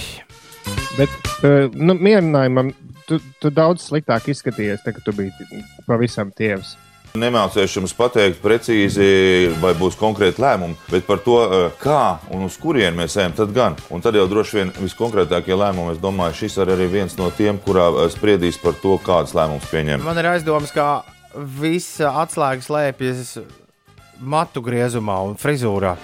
Bet, 0.97 1.09
uh, 1.41 1.71
nu, 1.73 1.95
mierinājumam, 1.97 2.69
tu, 3.09 3.17
tu 3.41 3.49
daudz 3.53 3.87
sliktāk 3.87 4.27
izskatījies, 4.29 4.83
kad 4.85 5.01
tu 5.05 5.13
biji 5.17 5.63
pavisam 5.87 6.29
tievs. 6.37 6.75
Nemācīšu 7.13 7.77
jums 7.77 7.91
pateikt 7.93 8.39
precīzi, 8.41 9.05
vai 9.61 9.75
būs 9.77 9.93
konkrēti 9.99 10.41
lēmumi, 10.41 10.73
bet 10.89 11.03
par 11.05 11.19
to, 11.21 11.35
eh, 11.45 11.75
kā 11.77 12.17
un 12.33 12.45
uz 12.47 12.57
kurieni 12.57 12.97
mēs 12.97 13.17
ejam, 13.21 13.35
tad 13.37 13.53
gan. 13.53 13.75
Un 13.93 14.01
tad 14.01 14.15
jau 14.15 14.25
droši 14.27 14.53
vien 14.57 14.71
viskonkrētākie 14.71 15.53
lēmumi, 15.53 15.91
es 15.93 15.99
domāju, 16.01 16.33
šis 16.33 16.57
ir 16.57 16.71
arī 16.73 16.89
viens 16.89 17.15
no 17.15 17.29
tiem, 17.29 17.59
kurā 17.59 17.85
eh, 17.93 18.09
spriedīs 18.09 18.57
par 18.57 18.73
to, 18.73 18.97
kādas 18.97 19.35
lēmumus 19.37 19.69
pieņemt. 19.69 20.03
man 20.03 20.17
ir 20.17 20.25
aizdomas, 20.25 20.73
ka 20.73 21.03
visa 21.35 22.09
atslēga 22.25 22.65
slēpjas 22.65 23.43
matu 24.19 24.63
griezumā 24.65 25.23
un 25.29 25.35
frizūrā. 25.35 25.95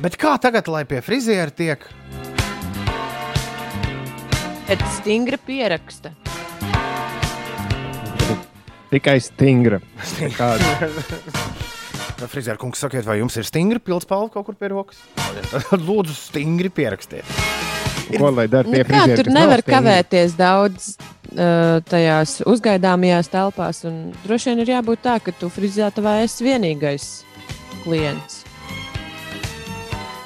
Bet 0.00 0.16
kā 0.16 0.38
tagad, 0.38 0.68
lai 0.68 0.84
pie 0.84 1.00
friziera 1.02 1.50
tiek? 1.50 1.82
Pēc 4.70 4.86
stingra 5.00 5.36
pieraksta. 5.36 6.14
Tikai 8.92 9.16
stingra. 9.24 9.80
Nekāda. 10.20 10.90
Friziera 12.32 12.58
kungs, 12.60 12.78
sakiet, 12.78 13.06
vai 13.08 13.16
jums 13.18 13.34
ir 13.40 13.46
stingri 13.48 13.80
pildspalva 13.82 14.28
kaut 14.30 14.46
kur 14.46 14.58
pie 14.58 14.68
rokas? 14.70 15.00
Tad 15.16 15.80
lūdzu, 15.88 16.14
stingri 16.14 16.70
pierakstiet. 16.70 17.26
Ko 18.12 18.28
lai 18.34 18.44
dara 18.52 18.68
Nu, 18.68 18.76
tie 18.76 18.84
kā, 18.84 18.90
frizieri, 18.90 19.16
tur 19.18 19.32
nevar 19.32 19.62
kavēties 19.64 20.36
daudz 20.36 20.92
uh, 21.00 21.80
tajās 21.88 22.42
uzgaidāmajās 22.44 23.32
telpās. 23.32 23.82
un 23.88 24.00
Droši 24.26 24.52
vien 24.52 24.64
ir 24.66 24.74
jābūt 24.76 25.04
tā, 25.08 25.18
ka 25.24 25.34
tu 25.40 25.48
frizētavā 25.52 26.18
esi 26.26 26.46
vienīgais 26.46 27.10
klients. 27.82 28.42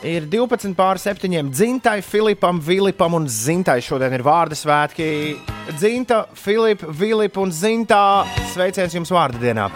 Ir 0.06 0.26
12 0.30 0.74
pār 0.78 1.00
7. 1.02 1.30
Zintai, 1.54 2.00
Filipam, 2.04 2.58
Vilipam 2.62 3.14
un 3.18 3.30
Zintai 3.30 3.78
šodien 3.82 4.18
ir 4.18 4.26
vārdu 4.26 4.58
svētki. 4.58 5.55
Zinta, 5.74 6.26
Filipa, 6.34 6.86
Vilipa 6.86 7.40
un 7.42 7.50
Zintā. 7.50 8.22
Sveiciens 8.52 8.94
jums 8.94 9.10
vārdu 9.10 9.40
dienā. 9.42 9.66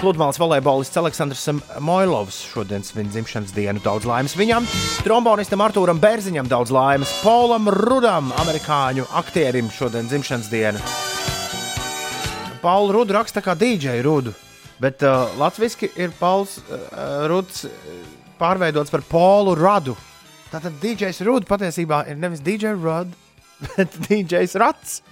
Pludmales 0.00 0.38
volejbolists 0.38 0.96
Aleksandrs 0.96 1.42
Moilovs 1.82 2.38
šodien 2.52 2.84
svin 2.86 3.10
dzimšanas 3.10 3.50
dienu. 3.52 3.82
Daudz 3.82 4.06
laimes 4.08 4.36
viņam, 4.38 4.68
trombonistam 5.02 5.60
Artūram 5.64 5.98
Bērziņam 6.00 6.48
daudz 6.48 6.70
laimes, 6.72 7.10
Polam 7.24 7.66
Rudam, 7.74 8.30
amerikāņu 8.40 9.08
aktierim 9.20 9.72
šodien 9.74 10.08
dzimšanas 10.08 10.48
diena. 10.52 10.80
Pauli 12.62 12.94
Rudu 12.94 13.16
raksta 13.18 13.42
kā 13.42 13.56
DJ 13.58 13.98
Rudu, 14.06 14.32
bet 14.80 15.02
uh, 15.02 15.34
latviešu 15.40 15.90
ir 15.98 16.14
Pauls 16.20 16.60
uh, 16.62 17.26
Ruds 17.28 17.66
uh, 17.66 17.98
pārveidots 18.38 18.94
par 18.94 19.02
Polu 19.08 19.56
Radu. 19.58 19.98
Tātad 20.52 20.78
DJs 20.82 21.24
Ruds 21.26 21.50
patiesībā 21.50 22.04
ir 22.10 22.16
nevis 22.22 22.40
DJ 22.44 22.76
Rud, 22.78 23.12
bet 23.64 23.96
DJs 24.08 24.54
Rats. 24.60 25.00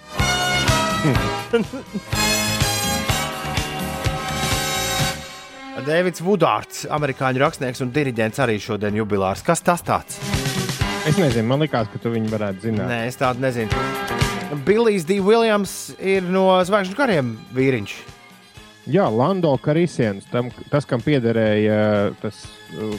Dēvids 5.88 6.20
Vudārds, 6.20 6.82
amerikāņu 6.92 7.40
rakstnieks 7.40 7.80
un 7.84 7.92
diriģents, 7.94 8.40
arī 8.44 8.58
šodien 8.60 8.98
jubilārs. 8.98 9.40
Kas 9.46 9.62
tas 9.64 9.80
tāds? 9.86 10.18
Es 11.08 11.16
nezinu, 11.16 11.46
man 11.48 11.62
liekas, 11.62 11.88
ka 11.88 11.96
tu 12.02 12.12
viņu 12.12 12.28
varētu 12.34 12.66
zināt. 12.66 12.90
Nē, 12.90 12.98
es 13.08 13.16
tādu 13.16 13.40
nezinu. 13.40 13.72
Billijs 14.66 15.06
D. 15.08 15.16
Williams 15.24 15.94
ir 15.96 16.28
no 16.28 16.50
Zvaigžņu 16.68 16.98
kariem 16.98 17.32
vīriņš. 17.56 17.96
Jā, 18.88 19.04
Lando 19.12 19.50
Karisiens, 19.60 20.24
tam, 20.32 20.48
tas, 20.72 20.86
kam 20.88 21.02
piederēja 21.04 22.12
tas 22.22 22.40
uh, 22.76 22.94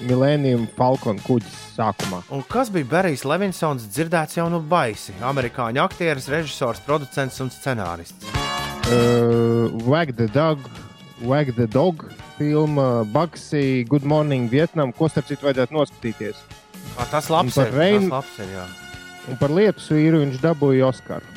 Millennium 0.00 0.66
Falcon 0.76 1.18
kuģis 1.24 1.56
sākumā. 1.76 2.22
Un 2.32 2.42
kas 2.48 2.70
bija 2.72 2.88
Berijs 2.88 3.24
Levinsons, 3.28 3.84
dzirdēts 3.92 4.38
jau 4.38 4.46
no 4.52 4.60
baisi? 4.60 5.12
Amerikāņu 5.20 5.82
aktieris, 5.84 6.28
režisors, 6.32 6.80
producents 6.86 7.40
un 7.44 7.50
scenārists. 7.52 8.30
Uh, 8.90 9.68
Wag 9.86 10.16
the 10.16 10.26
Dog, 10.34 10.58
Wag 11.22 11.52
the 11.54 11.66
Dog 11.66 12.06
filma, 12.38 13.04
Bugsy, 13.12 13.84
Good 13.88 14.04
Morning 14.08 14.48
Vietnam, 14.50 14.92
ko 14.96 15.08
starp 15.12 15.28
citu 15.28 15.46
vajadzētu 15.46 15.76
noskatīties. 15.76 16.40
Ā, 16.98 17.04
Tas 17.12 17.28
labs 17.30 17.56
Un 17.56 17.64
par. 17.64 17.72
Rein- 17.76 18.08
Tas 18.08 18.10
labs 18.16 18.38
ir, 18.40 18.54
jā. 18.56 18.64
Un 19.28 19.36
par 19.36 19.52
lietu 19.52 19.84
vīru 19.94 20.24
viņš 20.24 20.40
dabūja 20.40 20.88
Oskaru. 20.88 21.36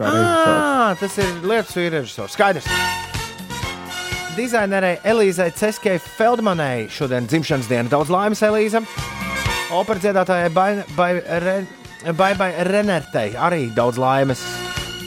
Ah, 0.00 0.96
tas 0.98 1.18
ir 1.20 1.28
lietas 1.44 1.76
vīra 1.76 2.00
režisors. 2.00 2.32
Skaidrs. 2.34 3.11
Dizainerei 4.36 4.96
Elīzai 5.04 5.50
Ceskei 5.52 5.98
Feldmanai 6.00 6.86
šodien 6.92 7.26
dzimšanas 7.28 7.68
diena. 7.68 7.88
Daudz 7.92 8.08
laimes, 8.12 8.40
Elīza. 8.46 8.80
Opera 9.72 10.00
dziedātājai 10.00 10.50
Bai- 10.52 10.84
Bai 10.96 11.12
Re- 11.20 12.12
Baibai 12.16 12.50
Renertei 12.66 13.34
arī 13.36 13.66
daudz 13.76 13.98
laimes. 14.00 14.40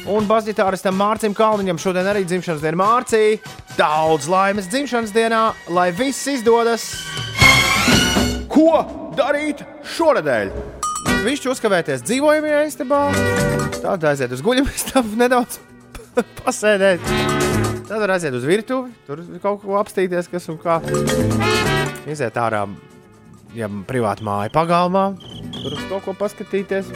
Un 0.06 0.28
basģitāristam 0.30 0.94
Mārcim 1.00 1.34
Kalniņam 1.34 1.80
šodien 1.82 2.06
arī 2.06 2.22
dzimšanas 2.30 2.62
diena. 2.62 2.78
Mārcī, 2.78 3.40
daudz 3.78 4.28
laimes 4.30 4.68
dzimšanas 4.70 5.12
dienā, 5.16 5.54
lai 5.74 5.90
viss 5.92 6.28
izdodas. 6.30 6.86
Ko 8.48 8.86
darīt 9.18 9.66
šonadēļ? 9.98 10.54
Viņš 11.26 11.48
uzkavēties 11.56 12.06
dzīvojamajā 12.06 12.62
istabā, 12.70 13.02
tad 13.82 14.06
aiziet 14.12 14.32
uz 14.38 14.46
guļamistabu 14.46 15.18
nedaudz 15.24 15.58
pasēdēt. 16.46 17.45
Tad 17.86 18.02
var 18.02 18.16
aiziet 18.16 18.34
uz 18.34 18.46
virtuvi, 18.48 18.90
tur 19.06 19.20
kaut 19.44 19.60
ko 19.62 19.76
apstīties, 19.78 20.26
kas 20.32 20.48
un 20.50 20.58
kā. 20.58 20.80
Iziet 22.10 22.38
ārā, 22.42 22.64
ja 23.54 23.70
privāti 23.86 24.26
māja 24.26 24.50
pagalmā, 24.54 25.04
tur 25.54 25.76
uz 25.76 25.84
kaut 25.92 26.08
ko 26.08 26.16
paskatīties. 26.18 26.90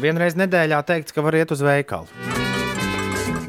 Vienreiz 0.00 0.38
nedēļā 0.40 0.78
teikts, 0.88 1.12
ka 1.12 1.24
var 1.26 1.36
iet 1.36 1.52
uz 1.52 1.60
veikalu. 1.64 2.08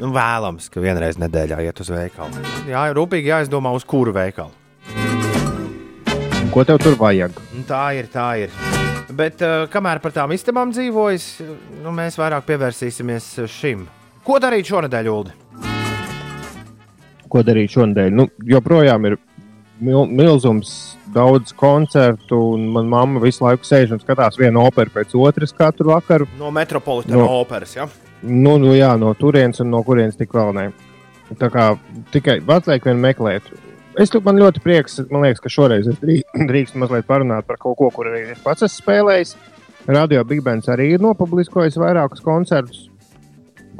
Nu, 0.00 0.10
vēlams, 0.12 0.68
ka 0.72 0.82
vienreiz 0.84 1.16
nedēļā 1.20 1.60
iet 1.64 1.80
uz 1.80 1.88
veikalu. 1.92 2.42
Jā, 2.68 2.82
rūpīgi 2.96 3.32
jāizdomā, 3.32 3.72
uz 3.76 3.86
kuru 3.88 4.12
veikalu. 4.16 4.52
Ko 6.50 6.64
tev 6.66 6.80
tur 6.82 6.98
vajag? 7.00 7.36
Nu, 7.54 7.62
Tā 7.68 7.84
ir, 7.96 8.10
tā 8.12 8.26
ir. 8.42 8.52
Bet 9.16 9.40
uh, 9.44 9.64
kamēr 9.72 10.02
par 10.02 10.12
tām 10.16 10.34
istabām 10.36 10.72
dzīvojas, 10.74 11.30
nu, 11.80 11.94
mēs 11.96 12.18
vairāk 12.20 12.44
pievērsīsimies 12.48 13.32
šim. 13.48 13.86
Ko 14.26 14.38
darīt 14.42 14.68
šonadēļ, 14.68 15.08
Ulu? 15.10 15.32
Ko 17.30 17.42
darīt 17.46 17.72
šonadēļ? 17.74 18.10
Nu, 18.14 18.26
joprojām 18.50 19.06
ir 19.08 19.16
mil, 19.80 20.04
milzums, 20.10 20.72
daudz 21.14 21.54
koncertu, 21.58 22.38
un 22.56 22.66
manā 22.74 22.90
mamma 22.92 23.22
visu 23.22 23.44
laiku 23.46 23.66
sēž 23.66 23.94
un 23.96 24.02
skatās 24.02 24.36
vienu 24.40 24.64
operu 24.66 24.92
pēc 24.98 25.14
otras 25.18 25.54
katru 25.56 25.92
vakaru. 25.94 26.28
No 26.38 26.50
metropolitāna 26.54 27.22
No. 27.22 27.28
operas. 27.40 27.76
Ja? 27.76 27.88
Nu, 28.22 28.58
nu 28.58 28.74
jā, 28.76 28.92
no 29.00 29.14
turienes 29.14 29.60
un 29.64 29.70
no 29.70 29.82
kurienes 29.86 30.18
tik 30.18 30.32
vēl 30.36 30.52
ne. 30.54 30.66
Tā 31.38 31.48
kā 31.50 31.70
tikai 32.12 32.40
atliek 32.42 32.84
vien 32.84 33.00
meklēt. 33.00 33.42
Es 33.98 34.12
man 34.24 34.36
ļoti 34.38 34.60
prieks, 34.62 34.98
man 35.10 35.22
liekas, 35.22 35.40
ka 35.40 35.48
šoreiz 35.48 35.86
es 35.88 35.96
drī- 36.02 36.22
drīkstu 36.50 36.78
mazliet 36.82 37.06
parunāt 37.06 37.46
par 37.46 37.56
kaut 37.56 37.78
ko, 37.78 37.90
kur 37.94 38.06
arī 38.10 38.30
es 38.34 38.38
pats 38.44 38.62
esmu 38.66 38.84
spēlējis. 38.84 39.36
Radio 39.88 40.22
Big 40.24 40.42
Bands 40.44 40.68
arī 40.68 40.90
ir 40.94 41.00
nopubliskojis 41.00 41.78
vairākus 41.80 42.20
koncertus, 42.22 42.89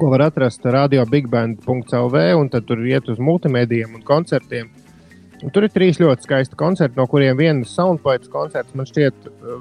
ko 0.00 0.08
var 0.08 0.22
atrast 0.30 0.64
radio 0.64 1.04
bigband.lv, 1.04 2.20
un 2.40 2.48
tad 2.48 2.64
tur 2.68 2.80
iet 2.88 3.08
uz 3.12 3.18
multimedijiem 3.20 3.98
un 3.98 4.04
koncertiem. 4.06 4.70
Un 5.44 5.52
tur 5.52 5.66
ir 5.66 5.72
trīs 5.72 6.00
ļoti 6.00 6.24
skaisti 6.24 6.56
koncerti, 6.56 6.96
no 6.96 7.04
kuriem 7.08 7.36
viens 7.36 7.72
soundbites 7.76 8.28
koncerts 8.32 8.76
man 8.76 8.88
šķiet 8.88 9.28
uh, 9.28 9.58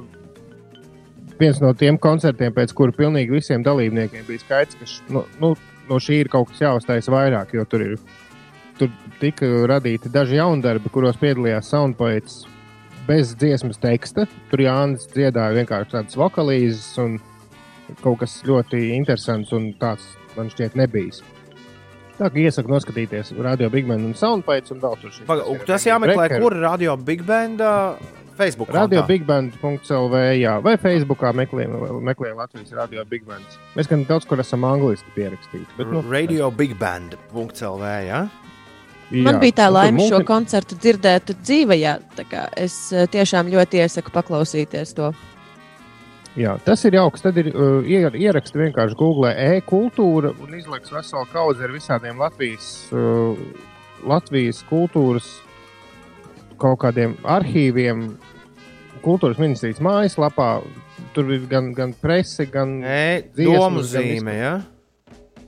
viens 1.39 1.59
no 1.63 1.73
tiem 1.75 1.99
koncertiem, 1.99 2.53
pēc 2.55 2.71
kura 2.75 2.95
pilnīgi 2.95 3.35
visiem 3.35 3.63
dalībniekiem 3.67 4.27
bija 4.27 4.43
skaidrs, 4.43 4.79
ka 4.79 4.87
š, 4.87 5.01
nu, 5.15 5.25
nu, 5.43 5.53
no 5.89 5.99
šī 6.03 6.21
ir 6.23 6.31
kaut 6.31 6.51
kas 6.51 6.63
jāuztais 6.63 7.11
vairāk, 7.11 7.55
jo 7.55 7.65
tur 7.67 7.83
ir. 7.85 7.97
Tur 8.79 8.91
tika 9.19 9.47
radīti 9.67 10.11
daži 10.11 10.39
jaundarbi, 10.39 10.91
kuros 10.93 11.19
piedalījās 11.19 11.71
soundbites 11.73 12.45
bez 13.07 13.33
dziesmas 13.39 13.81
teksta. 13.81 14.27
Tur 14.51 14.63
Jānis 14.63 15.09
dziedāja 15.11 15.57
vienkārši 15.57 15.97
tādas 15.97 16.19
vokalīzes 16.19 16.93
un 17.03 17.19
kaut 18.03 18.21
kas 18.23 18.39
ļoti 18.47 18.85
interesants 18.95 19.51
un 19.55 19.71
tāds 19.81 20.05
man 20.37 20.51
šķiet 20.53 20.77
nebijis. 20.79 21.23
Tā 22.19 22.27
kā 22.27 22.41
iesaku 22.43 22.71
noskatīties 22.73 23.31
radio 23.39 23.69
Big 23.71 23.87
Man 23.87 24.03
un 24.09 24.15
Soundbites 24.17 24.73
un 24.75 24.81
vēl 24.83 24.97
tur 24.99 25.13
šis. 25.13 25.27
Paga, 25.29 25.45
tas 25.67 25.85
jāmeklē, 25.87 26.25
kur 26.35 26.57
ir 26.57 26.65
radio 26.67 26.97
Big 26.99 27.23
Band 27.27 27.63
Facebook. 28.39 28.71
Radio 28.71 29.03
kontā. 29.03 29.11
Bigband.CLV, 29.11 30.19
jā, 30.39 30.55
vai 30.63 30.75
Facebookā 30.79 31.31
meklējam, 31.35 31.75
meklējam 32.07 32.39
Latvijas 32.39 32.75
radio 32.77 33.03
Big 33.07 33.25
Bands. 33.27 33.57
Mēs 33.75 33.89
gan 33.91 34.05
daudz 34.07 34.27
kur 34.29 34.39
esam 34.39 34.63
angliski 34.67 35.11
pierakstīti. 35.17 35.67
Bet, 35.77 35.91
nu, 35.91 36.03
Radio 36.07 36.51
Big 36.55 36.77
Band.CLV. 36.79 37.89
Ja? 38.07 38.21
jā. 39.11 39.23
Man 39.25 39.41
bija 39.43 39.57
tā 39.63 39.67
laime 39.71 40.07
šo 40.07 40.21
koncertu 40.27 40.77
dzirdēt 40.79 41.33
dzīvajā. 41.41 41.97
Es 42.59 42.79
tiešām 43.15 43.51
ļoti 43.51 43.83
iesaku 43.83 44.15
paklausīties 44.15 44.95
to. 44.95 45.11
Jā, 46.39 46.53
tas 46.63 46.83
ir 46.87 46.95
jauks. 46.95 47.23
Tad 47.25 47.35
ir 47.41 47.49
uh, 47.51 47.81
ier, 47.83 48.13
ieraksti 48.15 48.61
vienkārši 48.61 48.95
Google 48.99 49.33
e-kultūra 49.57 50.31
un 50.39 50.53
izlaiks 50.55 50.93
veselu 50.93 51.27
kaudzi 51.33 51.65
ar 51.67 51.73
visādiem 51.75 52.21
Latvijas, 52.21 52.69
uh, 52.95 53.35
Latvijas 54.07 54.61
kultūras 54.69 55.27
kaut 56.59 56.79
kādiem 56.85 57.17
arhīviem. 57.27 58.13
Kultūras 59.03 59.39
ministrijas 59.39 59.79
mājaslapā 59.83 60.47
tur 61.15 61.29
ir 61.31 61.43
gan, 61.51 61.73
gan 61.75 61.93
prese, 61.95 62.47
gan 62.51 62.77
E, 62.83 63.21
domu 63.35 63.83
zīme. 63.87 64.33
Ja? 64.35 64.53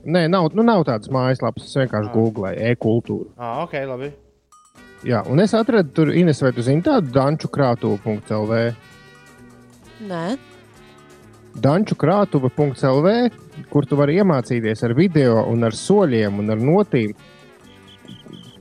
Nē, 0.04 0.26
nav, 0.32 0.50
nu, 0.56 0.64
nav 0.66 0.84
tādas 0.88 1.08
mājaslapas. 1.12 1.68
Es 1.68 1.76
vienkārši 1.78 2.08
Ah. 2.10 2.14
googlēju 2.16 2.70
e-kultūru. 2.72 3.28
Ah, 3.38 3.62
ok, 3.64 3.76
labi. 3.88 4.12
Jā, 5.06 5.24
un 5.28 5.40
es 5.40 5.52
atradu 5.54 5.92
tur, 5.94 6.12
Ines, 6.14 6.40
vai 6.42 6.52
tu 6.52 6.62
zini 6.62 6.82
tādu 6.82 7.12
danču 7.12 7.48
krātuvu.lv. 7.52 8.58
Nē, 10.08 10.24
Danču 11.52 11.96
krātuve.lv, 12.00 13.12
kur 13.68 13.86
tu 13.86 13.98
vari 13.98 14.16
iemācīties 14.22 14.84
ar 14.86 14.94
video, 14.96 15.42
un 15.52 15.66
ar 15.68 15.76
soļiem 15.76 16.40
un 16.40 16.54
ar 16.54 16.60
notīm 16.62 17.12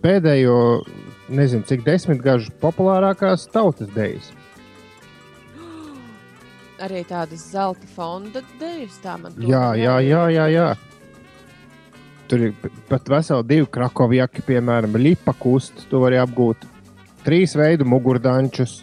pēdējo, 0.03 0.57
nezinu, 1.31 1.63
cik 1.69 1.85
desmitgažu 1.85 2.51
populārākās 2.61 3.47
tautas 3.53 3.91
dejas. 3.95 4.31
arī 6.83 7.05
tādas 7.07 7.45
zelta 7.53 7.87
fonda 7.95 8.43
dēļas. 8.59 8.99
Tā 9.03 9.17
man 9.21 9.37
Jā, 9.39 9.71
jā, 9.79 9.95
jā, 10.03 10.25
jā, 10.35 10.47
jā. 10.51 10.69
Tur 12.31 12.47
ir 12.47 12.69
pat 12.87 13.09
veseli 13.11 13.47
divi 13.47 13.67
krakovjaki, 13.71 14.43
piemēram, 14.47 14.99
lipa 14.99 15.33
kustu. 15.35 15.87
Tu 15.91 15.99
vari 15.99 16.19
apgūt 16.19 16.67
trīs 17.25 17.55
veidu 17.59 17.87
mugurdančus. 17.87 18.81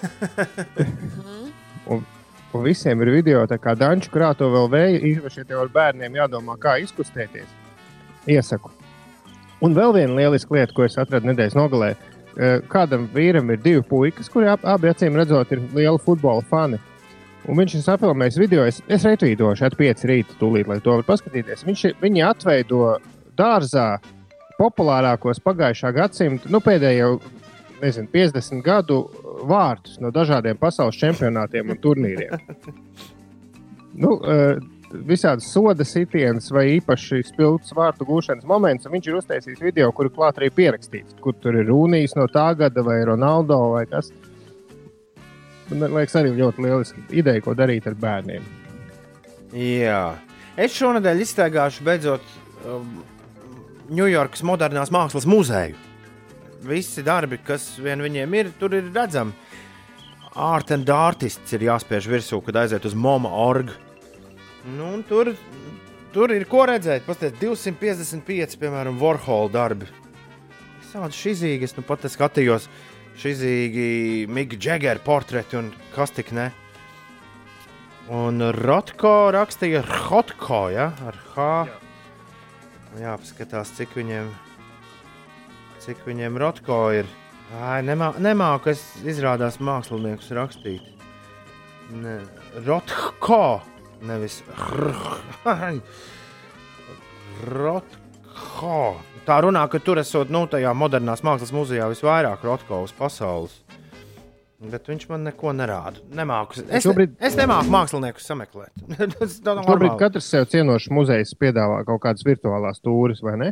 un, 1.90 2.02
un 2.54 2.62
visiem 2.64 3.00
ir 3.04 3.10
video, 3.14 3.46
tā 3.46 3.58
kā 3.62 3.76
danču 3.78 4.10
krāto 4.10 4.48
vēl 4.52 4.68
vēja. 4.72 5.00
Īpaši, 5.14 5.42
ja 5.42 5.48
tev 5.52 5.60
ar 5.64 5.68
bērniem 5.74 6.16
jādomā, 6.18 6.56
kā 6.60 6.76
izkustēties. 6.82 7.48
Iesaku. 8.30 8.70
Un 9.64 9.74
vēl 9.76 9.92
viena 9.94 10.16
lieliska 10.16 10.54
lieta, 10.56 10.72
ko 10.76 10.84
es 10.86 10.96
atradu 10.98 11.28
nedēļas 11.30 11.56
nogalē. 11.58 11.90
Eh, 12.40 12.60
Kādam 12.70 13.08
vīram 13.12 13.50
ir 13.52 13.58
divi 13.60 13.82
puikas, 13.82 14.30
kuri 14.30 14.48
ab- 14.48 14.64
abi 14.64 14.88
acīm 14.88 15.16
redzot, 15.18 15.50
ir 15.52 15.60
lieli 15.74 15.98
futbola 15.98 16.42
fani. 16.48 16.78
Un 17.48 17.56
viņš 17.56 17.74
ir 17.74 17.82
sapilnējis 17.82 18.38
video, 18.38 18.64
es, 18.68 18.82
es 18.88 19.04
retvīdošu, 19.04 19.64
at 19.66 19.76
5 19.76 20.04
rīta, 20.04 20.36
tūlīt, 20.40 20.68
lai 20.68 20.78
to 20.80 20.92
var 20.98 21.02
paskatīties. 21.08 21.64
Viņš, 21.64 21.84
viņi 22.00 22.24
atveido 22.28 22.98
dārzā 23.36 23.98
populārākos 24.60 25.40
pagājušā 25.40 25.92
gadsimta, 25.96 26.50
nu, 26.52 26.60
pēdējo 26.60 27.14
nezinu, 27.82 28.08
50 28.12 28.62
gadu 28.64 29.00
vārtus 29.48 30.00
no 30.02 30.12
dažādiem 30.14 30.58
pasaules 30.60 30.98
čempionātiem 31.00 31.72
un 31.72 31.80
turnīriem. 31.80 32.44
nu, 34.02 34.18
eh, 34.24 34.60
Visādas 34.90 35.46
soda 35.46 35.84
sitienas 35.86 36.48
vai 36.50 36.64
īpaši 36.80 37.20
spilgts 37.28 37.70
vārtu 37.78 38.02
gūšanas 38.08 38.42
moments, 38.42 38.88
un 38.88 38.96
viņš 38.96 39.06
ir 39.06 39.18
uztaisījis 39.20 39.60
video, 39.62 39.92
kur 39.94 40.08
ir 40.08 40.14
klāt 40.16 40.40
arī 40.40 40.48
pierakstīts, 40.50 41.14
kur 41.22 41.36
tur 41.38 41.54
ir 41.60 41.68
Rūnijas 41.68 42.16
no 42.18 42.24
tā 42.26 42.48
gada 42.58 42.82
vai 42.82 42.96
Ronaldo 43.06 43.58
vai 43.76 43.84
kas. 43.86 44.10
Man 45.70 45.94
liekas, 45.94 46.16
arī 46.18 46.32
ļoti 46.34 46.64
lieliski 46.66 47.04
ideja, 47.22 47.44
ko 47.44 47.54
darīt 47.54 47.86
ar 47.86 47.94
bērniem. 48.02 48.48
Jā. 49.54 50.02
Es 50.58 50.74
šonadēļ 50.74 51.22
iztaigāšu 51.22 51.86
beidzot 51.86 52.26
Ņujorkas 53.94 54.42
um, 54.42 54.50
modernās 54.50 54.90
mākslas 54.90 55.28
muzeju. 55.30 55.78
Visi 56.60 57.02
darbi, 57.04 57.38
kas 57.40 57.72
vien 57.80 58.02
viņiem 58.04 58.34
ir, 58.36 58.50
tur 58.60 58.74
ir 58.76 58.90
redzami. 58.92 59.32
Art 60.36 60.70
and 60.70 60.88
artists 60.92 61.56
ir 61.56 61.64
jāspiež 61.66 62.06
virsū, 62.06 62.38
kad 62.44 62.60
aiziet 62.60 62.84
uz 62.86 62.94
MOMA 62.94 63.30
orgu. 63.42 63.74
Nu, 64.76 64.92
tur, 65.08 65.32
tur 66.14 66.30
ir 66.34 66.44
ko 66.50 66.66
redzēt. 66.68 67.06
Pastāstiet, 67.06 67.40
255, 67.40 68.58
piemēram, 68.60 69.00
Warhol 69.00 69.50
darbi. 69.52 69.88
Tāda 70.90 71.10
šizīgi, 71.14 71.64
es 71.64 71.76
nu 71.76 71.84
pat 71.86 72.04
skatījos, 72.10 72.66
šizīgi 73.22 74.26
Mika 74.30 74.58
Džegera 74.58 75.00
portreti 75.02 75.58
un 75.58 75.72
kas 75.94 76.12
tik 76.14 76.34
ne. 76.36 76.50
Un 78.10 78.42
Rotko 78.56 79.30
rakstīja 79.34 79.84
Rotko, 79.86 80.64
ja? 80.74 80.90
ar 81.06 81.18
H. 81.34 81.50
Jā, 82.98 83.14
paskatās, 83.22 83.70
cik 83.78 83.94
viņiem 83.94 84.32
cik 85.80 86.04
viņiem 86.06 86.38
rotko 86.40 86.80
ir. 86.94 87.08
Ai, 87.60 87.80
nemā, 87.82 88.12
nemāku 88.22 88.70
es 88.70 88.82
izrādās 89.08 89.58
māksliniekus 89.58 90.30
rakstīt. 90.36 90.84
Ne, 91.90 92.20
rotko, 92.66 93.60
nevis 94.06 94.40
rotko. 97.50 98.76
Tā 99.26 99.36
runā, 99.44 99.64
ka 99.70 99.78
tur 99.84 100.00
esot 100.00 100.30
nu, 100.32 100.44
tajā 100.50 100.70
modernās 100.74 101.22
mākslas 101.26 101.52
muzejā 101.54 101.88
visvairāk 101.90 102.44
rotko 102.46 102.84
uz 102.86 102.94
pasaules. 102.96 103.58
Bet 104.60 104.88
viņš 104.90 105.06
man 105.08 105.22
neko 105.24 105.54
nerāda. 105.56 106.02
Nemāku, 106.12 106.60
es, 106.68 106.84
Šobrīd- 106.84 107.14
es 107.24 107.36
nemāku 107.38 107.72
māksliniekus 107.72 108.26
sameklēt. 108.28 108.72
Šobrīd 109.66 109.94
katrs 110.00 110.28
sev 110.28 110.44
cienošs 110.52 110.90
muzejs 110.92 111.32
piedāvā 111.40 111.80
kaut 111.88 112.02
kādas 112.04 112.26
virtuālās 112.28 112.82
tūres, 112.84 113.22
vai 113.24 113.38
ne? 113.40 113.50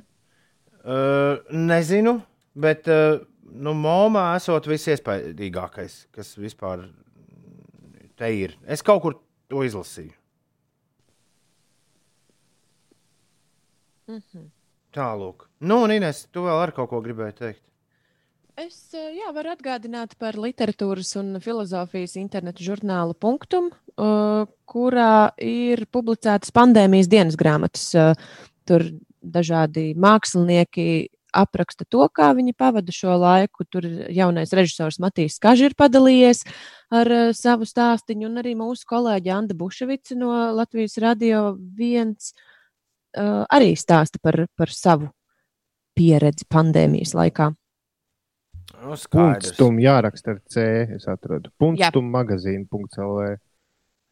Uh, 0.89 1.43
nezinu, 1.53 2.15
bet 2.57 2.89
uh, 2.89 3.19
nu, 3.53 3.75
Momā 3.77 4.31
esot 4.39 4.65
visiespaidīgākais, 4.71 6.07
kas 6.17 6.33
vispār 6.41 6.87
te 8.17 8.31
ir. 8.33 8.55
Es 8.65 8.81
kaut 8.85 9.03
kur 9.05 9.19
to 9.53 9.65
izlasīju. 9.67 10.15
Tālāk. 14.97 15.45
Nu, 15.61 15.83
un 15.85 15.93
Ines, 15.93 16.25
tu 16.33 16.47
vēl 16.47 16.63
ar 16.63 16.73
kaut 16.77 16.89
ko 16.95 17.03
gribēji 17.05 17.37
teikt. 17.43 17.65
Es 18.59 18.79
eh, 18.97 19.13
jā, 19.21 19.29
varu 19.37 19.53
atgādināt 19.53 20.17
par 20.19 20.39
literatūras 20.41 21.13
un 21.21 21.37
filozofijas 21.43 22.17
internetu 22.19 22.65
žurnālu 22.67 23.15
Punktum, 23.15 23.69
eh, 23.71 24.49
kurā 24.67 25.13
ir 25.45 25.85
publicētas 25.93 26.51
pandēmijas 26.57 27.11
dienas 27.13 27.37
grāmatas. 27.39 27.93
Tur 28.67 28.89
dažādi 29.33 29.93
mākslinieki 29.99 31.09
apraksta 31.37 31.85
to, 31.85 32.07
kā 32.09 32.31
viņi 32.37 32.55
pavada 32.57 32.93
šo 32.95 33.19
laiku. 33.21 33.67
Tur 33.69 33.85
ir 33.85 34.09
jaunais 34.17 34.53
režisors 34.57 34.97
Matīs 35.03 35.37
Kažs 35.43 35.69
ir 35.69 35.77
padalījies 35.79 36.45
ar 36.95 37.13
eh, 37.13 37.31
savu 37.37 37.69
stāstu, 37.69 38.17
un 38.25 38.41
arī 38.41 38.57
mūsu 38.59 38.89
kolēģi 38.89 39.35
Anna 39.35 39.59
Buševica 39.59 40.17
no 40.19 40.33
Latvijas 40.57 40.99
Radio 41.05 41.53
1 41.59 42.17
arī 43.19 43.73
stāsta 43.77 44.21
par, 44.23 44.45
par 44.57 44.71
savu 44.71 45.09
pieredzi 45.99 46.47
pandēmijas 46.53 47.15
laikā. 47.17 47.51
Nu, 48.79 48.95
skaidrs. 48.95 49.49
Punktstum 49.49 49.81
jāraksta 49.83 50.37
ar 50.37 50.41
C. 50.47 50.65
Es 50.95 51.09
atradu. 51.11 51.51
Jā. 51.51 51.57
Punktstum 51.59 52.11
magazīnu.lv. 52.15 53.31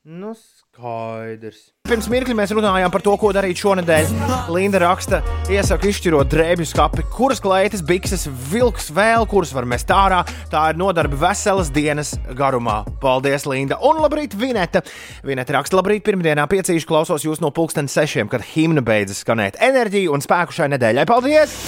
Nu, 0.06 0.36
skaidrs. 0.38 1.64
Pirms 1.90 2.06
mirkli 2.06 2.34
mēs 2.38 2.52
runājām 2.54 2.92
par 2.94 3.02
to, 3.02 3.16
ko 3.18 3.32
darīt 3.34 3.58
šonadēļ. 3.58 4.12
Linda 4.54 4.78
raksta, 4.78 5.18
iesaka 5.50 5.88
izšķirot 5.90 6.30
drēbju 6.30 6.66
skati, 6.70 7.02
kuras 7.10 7.42
kleitas, 7.42 7.82
bikses, 7.82 8.28
vilks 8.52 8.92
vēl, 8.94 9.26
kuras 9.26 9.50
var 9.56 9.66
mest 9.66 9.90
ārā. 9.90 10.20
Tā 10.52 10.62
ir 10.70 10.78
nodarbe 10.78 11.18
veselas 11.18 11.72
dienas 11.74 12.14
garumā. 12.38 12.84
Paldies, 13.02 13.48
Linda! 13.50 13.80
Un 13.82 13.98
labrīt, 14.04 14.38
Vineta! 14.38 14.84
Vineta 15.26 15.58
raksta, 15.58 15.80
labrīt, 15.80 16.06
pirmdienā 16.06 16.46
piecīši 16.54 16.86
klausos 16.86 17.26
jūs 17.26 17.42
no 17.42 17.50
pulksten 17.50 17.90
sešiem, 17.90 18.30
kad 18.30 18.46
himna 18.54 18.86
beidzas 18.86 19.24
skanēt. 19.26 19.58
Enerģiju 19.58 20.14
un 20.14 20.22
spēku 20.22 20.54
šai 20.54 20.70
nedēļai. 20.76 21.08
Paldies! 21.10 21.58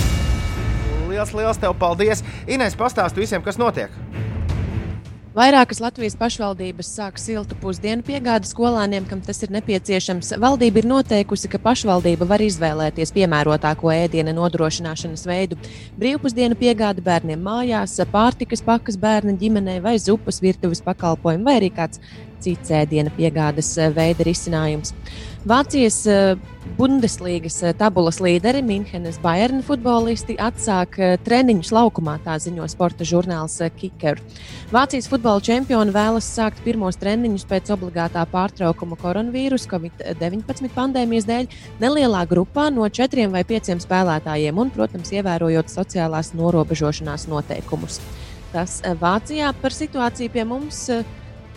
Liels, 1.11 1.34
liels 1.34 1.59
tev 1.59 1.74
paldies! 1.82 2.22
Inês, 2.47 2.78
pastāsti 2.78 3.26
visiem, 3.26 3.43
kas 3.43 3.59
notiek! 3.59 3.91
Vairākas 5.39 5.78
Latvijas 5.78 6.16
pašvaldības 6.18 6.89
sāk 6.97 7.18
siltu 7.22 7.55
pusdienu 7.62 8.03
piegādi 8.03 8.49
skolāniem, 8.49 9.05
kam 9.07 9.20
tas 9.22 9.39
ir 9.47 9.53
nepieciešams. 9.55 10.32
Valdība 10.43 10.80
ir 10.80 10.89
noteikusi, 10.91 11.47
ka 11.53 11.61
pašvaldība 11.62 12.26
var 12.26 12.43
izvēlēties 12.43 13.14
piemērotāko 13.14 13.93
ēdienu 13.95 14.34
nodrošināšanas 14.34 15.22
veidu. 15.30 15.61
Brīvpusdienu 16.01 16.59
piegādi 16.59 17.05
bērniem 17.07 17.39
mājās, 17.39 17.95
pārtikas 18.11 18.64
pakas 18.66 18.99
bērna 18.99 19.36
ģimenei 19.39 19.78
vai 19.84 19.95
zupas 20.03 20.43
virtuves 20.43 20.82
pakalpojumu, 20.82 21.47
vai 21.47 21.61
arī 21.61 21.70
kāds 21.76 22.03
cits 22.43 22.74
ēdiena 22.74 23.14
piegādes 23.14 23.70
eh, 23.78 23.95
veida 23.95 24.26
risinājums. 24.26 24.95
Vācijas 25.49 26.03
eh, 26.11 26.36
Bundeslīgas 26.76 27.55
eh, 27.64 27.72
tabulas 27.78 28.18
līderi 28.20 28.61
Minhenes 28.66 29.16
Bayern 29.22 29.62
futbolisti 29.64 30.34
atsāk 30.44 30.99
eh, 31.01 31.14
treniņus 31.24 31.70
laukumā, 31.72 32.18
tā 32.26 32.34
ziņo 32.42 32.66
sporta 32.68 33.07
žurnāls 33.09 33.55
Kicker. 33.78 34.20
Vācijas 34.74 35.09
futbola 35.09 35.40
čempioni 35.40 35.94
vēlas 35.94 36.28
sākt 36.36 36.61
pirmos 36.66 37.01
treniņus 37.01 37.46
pēc 37.49 37.72
obligātā 37.78 38.26
pārtraukuma 38.28 38.99
koronavīrusa 39.01 39.72
COVID-19 39.72 40.68
pandēmijas 40.76 41.28
dēļ 41.30 41.49
nelielā 41.80 42.26
grupā 42.28 42.68
no 42.74 42.84
četriem 42.92 43.32
vai 43.32 43.46
pieciem 43.49 43.80
spēlētājiem 43.80 44.61
un, 44.61 44.74
protams, 44.74 45.14
ievērojot 45.16 45.72
sociālās 45.72 46.34
norobežošanās 46.36 47.24
noteikumus. 47.32 48.03
Tas 48.53 48.82
Vācijā 49.01 49.55
par 49.62 49.72
situāciju 49.76 50.32
pie 50.32 50.44
mums. 50.49 50.88
eh, 50.92 51.05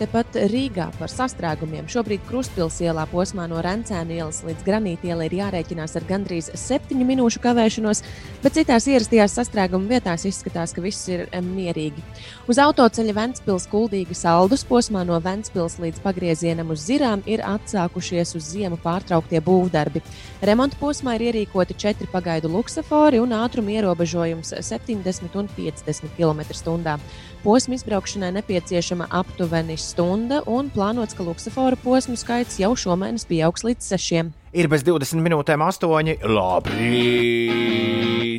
Tepat 0.02 0.34
Rīgā 0.50 0.88
par 0.98 1.10
sastrēgumiem. 1.12 1.86
Šobrīd 1.86 2.24
Krustpilsēlā 2.26 3.04
posmā 3.12 3.44
no 3.46 3.60
Rencēna 3.62 4.16
ielas 4.16 4.40
līdz 4.42 4.64
Granīta 4.66 5.06
ielai 5.12 5.28
ir 5.28 5.36
jārēķinās 5.38 5.94
ar 6.00 6.06
gandrīz 6.08 6.48
septiņu 6.58 7.04
minūšu 7.06 7.38
kavēšanos, 7.44 8.00
bet 8.42 8.56
citās 8.56 8.88
ierastajās 8.90 9.36
sastrēguma 9.38 9.92
vietās 9.92 10.24
izskatās, 10.26 10.74
ka 10.74 10.82
viss 10.82 11.06
ir 11.06 11.28
mierīgi. 11.46 12.02
Uz 12.50 12.58
autoceļa 12.58 13.14
Ventspils 13.14 13.68
kuldīga 13.70 14.16
saldus 14.18 14.66
posmā 14.66 15.04
no 15.06 15.20
Ventspils 15.22 15.78
līdz 15.78 16.02
pagriezienam 16.02 16.74
uz 16.74 16.82
Zirām 16.88 17.22
ir 17.30 17.44
atsākušies 17.46 18.34
uz 18.40 18.50
ziemu 18.56 18.80
pārtrauktie 18.82 19.38
būvdarbi. 19.38 20.02
Remonta 20.42 20.80
posmā 20.82 21.14
ir 21.14 21.28
ierīkoti 21.28 21.78
četri 21.78 22.10
pagaidu 22.10 22.50
luksafori 22.50 23.22
un 23.22 23.36
ātruma 23.38 23.76
ierobežojums 23.76 24.56
70 24.66 25.38
un 25.38 25.52
50 25.54 26.10
km/h. 26.18 26.98
Posma 27.42 27.74
izbraukšanai 27.74 28.32
nepieciešama 28.32 29.08
aptuveni 29.10 29.74
stunda, 29.76 30.42
un 30.46 30.70
plānots, 30.70 31.16
ka 31.18 31.26
luksafora 31.26 31.74
posmu 31.82 32.14
skaits 32.14 32.60
jau 32.62 32.70
šomēnes 32.78 33.26
pieaugs 33.26 33.66
līdz 33.66 33.88
sešiem. 33.90 34.30
Ir 34.54 34.68
bez 34.70 34.84
20 34.86 35.18
minūtēm 35.26 35.64
8. 35.66 36.22
Labi. 36.22 36.78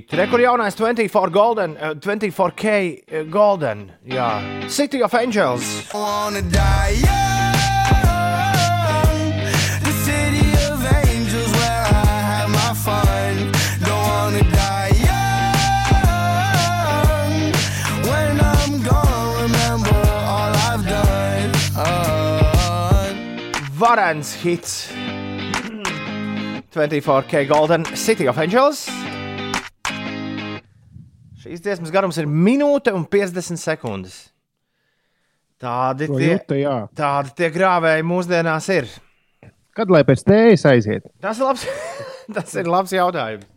Tur 0.08 0.24
ir 0.24 0.46
jaunais 0.46 0.76
24 0.80 1.36
Golden, 1.36 1.76
eh, 1.76 1.94
24K 2.00 2.64
eh, 3.08 3.24
Golden. 3.28 3.92
Jā, 4.08 4.40
City 4.70 5.04
of 5.04 5.14
Angels. 5.14 5.92
wanna 5.94 6.42
die 6.42 7.04
young. 7.04 7.43
Varens 23.84 24.34
hits. 24.44 24.94
24K 26.72 27.48
Golden 27.48 27.84
City 28.00 28.30
of 28.32 28.38
Angels. 28.40 28.86
Šīs 31.44 31.60
dziesmas 31.60 31.92
garums 31.92 32.16
ir 32.22 32.30
minūte 32.32 32.94
un 32.96 33.04
50 33.04 33.60
sekundes. 33.60 34.16
Tādi 35.60 36.08
To 36.08 36.16
tie, 36.16 36.30
jūta, 36.32 36.56
jā. 36.62 36.78
tādi 36.96 37.36
tie 37.42 37.50
grāvēji 37.52 38.08
mūsdienās 38.08 38.70
ir. 38.72 38.88
Kad 39.76 39.92
lai 39.92 40.06
pēc 40.08 40.24
tējas 40.32 40.64
aiziet? 40.72 41.12
Tas 41.20 41.44
ir 41.44 41.50
labs, 41.50 41.68
tas 42.40 42.56
ir 42.56 42.72
labs 42.72 42.96
jautājums. 42.96 43.50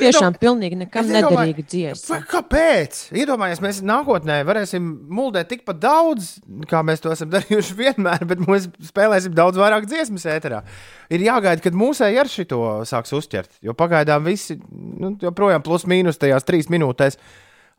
Tiešām 0.00 0.36
pilnīgi 0.40 0.78
nekam 0.80 1.04
Es 1.04 1.10
iedomāju- 1.10 1.54
nederīga 1.54 1.64
dziesma. 1.70 2.18
Kāpēc? 2.30 3.00
Iedomājieties, 3.16 3.62
mēs 3.64 3.80
nākotnē 3.86 4.38
varēsim 4.48 4.86
muldēt 5.12 5.50
tikpat 5.52 5.80
daudz, 5.82 6.30
kā 6.70 6.80
mēs 6.86 7.02
to 7.04 7.12
esam 7.14 7.30
darījuši 7.34 7.76
vienmēr, 7.78 8.24
bet 8.30 8.42
mēs 8.46 8.68
spēlēsim 8.90 9.34
daudz 9.36 9.60
vairāk 9.60 9.86
dziesmu 9.90 10.20
ēterā. 10.20 10.62
Ir 11.10 11.20
jāgaida, 11.26 11.62
kad 11.64 11.76
mūsēji 11.76 12.20
ar 12.22 12.30
šito 12.30 12.62
sāks 12.88 13.12
uzķert. 13.16 13.60
Jo 13.64 13.74
pagaidām 13.78 14.24
visi 14.26 14.58
nu, 14.70 15.16
joprojām 15.20 15.62
plus 15.66 15.84
mīnus 15.90 16.18
tajās 16.20 16.46
trīs 16.48 16.70
minūtēs 16.72 17.16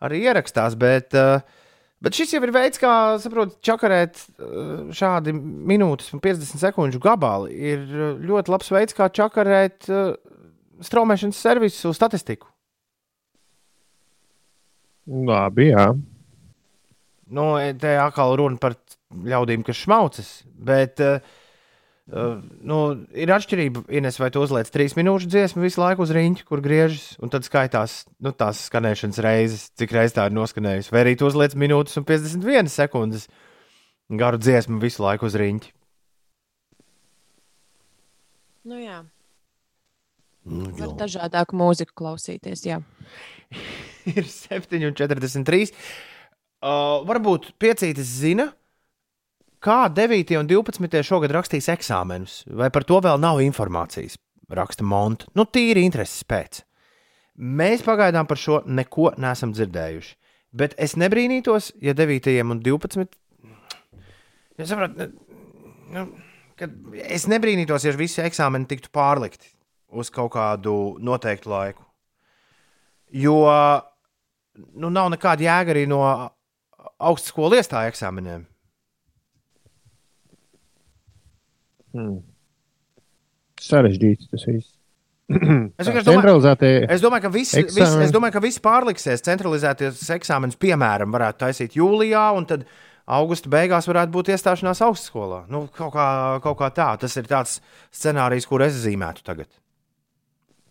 arī 0.01 0.23
ierakstās. 0.25 0.73
Bet, 0.81 1.13
uh, 1.13 1.43
bet 2.01 2.17
šis 2.17 2.33
jau 2.33 2.41
ir 2.43 2.51
veids, 2.55 2.79
kā 2.81 2.93
saprot, 3.21 3.59
čakarēt 3.61 4.17
uh, 4.41 4.89
šādi 4.97 5.33
minūtes 5.37 6.09
un 6.15 6.21
50 6.23 6.57
sekundžu 6.63 6.99
gabali. 7.03 7.53
Ir 7.53 7.83
uh, 7.85 8.15
ļoti 8.17 8.51
labs 8.55 8.71
veids, 8.73 8.97
kā 8.97 9.11
čakarēt 9.13 9.89
straumēšanas 10.85 11.41
servisu 11.41 11.93
statistiku. 11.95 12.49
Labi, 15.11 15.71
jā. 15.71 15.91
Nu, 17.31 17.45
te 17.79 17.93
atkal 17.99 18.35
runa 18.39 18.59
par 18.61 18.75
ļaudīm, 19.11 19.63
kas 19.67 19.79
šmaucas. 19.81 20.31
Bet 20.51 20.99
uh, 21.03 21.23
uh, 22.11 22.41
nu, 22.67 22.79
ir 23.15 23.31
atšķirība, 23.33 23.85
Ines, 23.97 24.19
vai 24.21 24.29
tu 24.33 24.43
uzliec 24.43 24.69
trīs 24.71 24.97
minūšu 24.99 25.29
dziesmu 25.31 25.63
visu 25.63 25.81
laiku 25.81 26.05
uz 26.05 26.13
rīņķa, 26.15 26.45
kur 26.47 26.63
griežas, 26.63 27.15
un 27.23 27.31
tad 27.33 27.47
skaitās 27.47 28.01
nu, 28.19 28.33
tās 28.35 28.65
skanēšanas 28.67 29.21
reizes, 29.23 29.69
cik 29.79 29.95
reizes 29.95 30.17
tā 30.17 30.27
ir 30.29 30.35
noskanējusi. 30.37 30.91
Vai 30.93 31.05
arī 31.05 31.15
tu 31.19 31.29
uzliec 31.29 31.55
minūtes 31.59 31.97
un 32.01 32.07
51 32.07 32.71
sekundes 32.71 33.29
garu 34.11 34.41
dziesmu 34.41 34.81
visu 34.83 35.05
laiku 35.05 35.31
uz 35.31 35.39
rīņķa. 35.39 35.71
Nu, 38.69 38.77
jā. 38.77 39.01
Nu, 40.47 40.71
Var 40.73 40.95
dažādāku 40.97 41.57
mūziku 41.57 41.93
klausīties. 42.01 42.65
Jā. 42.65 42.79
ir 44.15 44.25
7,43. 44.25 45.69
Uh, 46.61 47.01
varbūt 47.09 47.51
piecītis 47.61 48.09
zina, 48.21 48.47
kā 49.61 49.85
9. 49.93 50.33
un 50.39 50.49
12. 50.49 51.01
šogad 51.05 51.33
rakstīs 51.35 51.69
eksāmenus, 51.73 52.41
vai 52.49 52.71
par 52.73 52.85
to 52.89 52.99
vēl 53.03 53.21
nav 53.21 53.41
informācijas. 53.45 54.17
Raksta 54.51 54.83
Monta. 54.83 55.29
Nu, 55.37 55.45
tīri 55.47 55.85
intereses 55.87 56.25
pēc. 56.27 56.65
Mēs 57.39 57.85
pagaidām 57.85 58.27
par 58.27 58.37
šo 58.37 58.59
neko 58.67 59.13
neesam 59.21 59.53
dzirdējuši. 59.55 60.17
Bet 60.51 60.75
es 60.81 60.97
nebrīnītos, 60.99 61.71
ja 61.79 61.93
9. 61.95 62.33
un 62.43 62.59
12. 62.59 63.15
Ja 64.59 64.67
saprāt, 64.67 64.97
nu, 65.95 66.03
es 67.07 67.29
nebrīnītos, 67.31 67.87
ja 67.87 67.95
visi 67.95 68.19
eksāmeni 68.25 68.67
tiktu 68.67 68.91
pārlikti 68.91 69.53
uz 69.91 70.11
kaut 70.13 70.31
kādu 70.35 70.75
noteiktu 71.03 71.51
laiku. 71.51 71.85
Jo 73.11 73.41
nu, 74.73 74.89
nav 74.89 75.11
nekāda 75.13 75.45
jēga 75.45 75.75
arī 75.75 75.85
no 75.89 76.01
augstskolas 76.01 77.27
skolu 77.31 77.59
iestāju 77.59 77.91
eksāmeniem. 77.91 78.45
Hmm. 81.91 82.21
Sarežģīts 83.61 84.29
tas 84.31 84.45
viss. 84.47 84.77
Es 85.79 85.87
Centralizētie 85.87 86.71
Es 86.91 87.03
domāju, 87.03 87.25
ka 87.27 87.31
visi, 87.31 87.63
visi, 87.63 87.99
es 88.03 88.11
domāju, 88.11 88.35
ka 88.35 88.43
visi 88.43 88.61
pārliksies. 88.63 89.23
Centralizēties 89.23 90.01
eksāmenus, 90.17 90.59
piemēram, 90.59 91.11
varētu 91.13 91.45
taisīt 91.45 91.77
jūlijā, 91.79 92.25
un 92.35 92.47
tad 92.49 92.65
augusta 93.11 93.51
beigās 93.51 93.87
varētu 93.87 94.11
būt 94.15 94.31
iestāšanās 94.35 94.83
augstskolā. 94.87 95.45
Nu, 95.51 95.65
kaut, 95.75 95.93
kā, 95.95 96.07
kaut 96.43 96.59
kā 96.59 96.71
tā. 96.75 96.89
Tas 96.99 97.15
ir 97.19 97.29
tāds 97.31 97.59
scenārijs, 97.95 98.47
kur 98.49 98.63
es 98.65 98.79
zīmētu 98.83 99.23
tagad. 99.27 99.51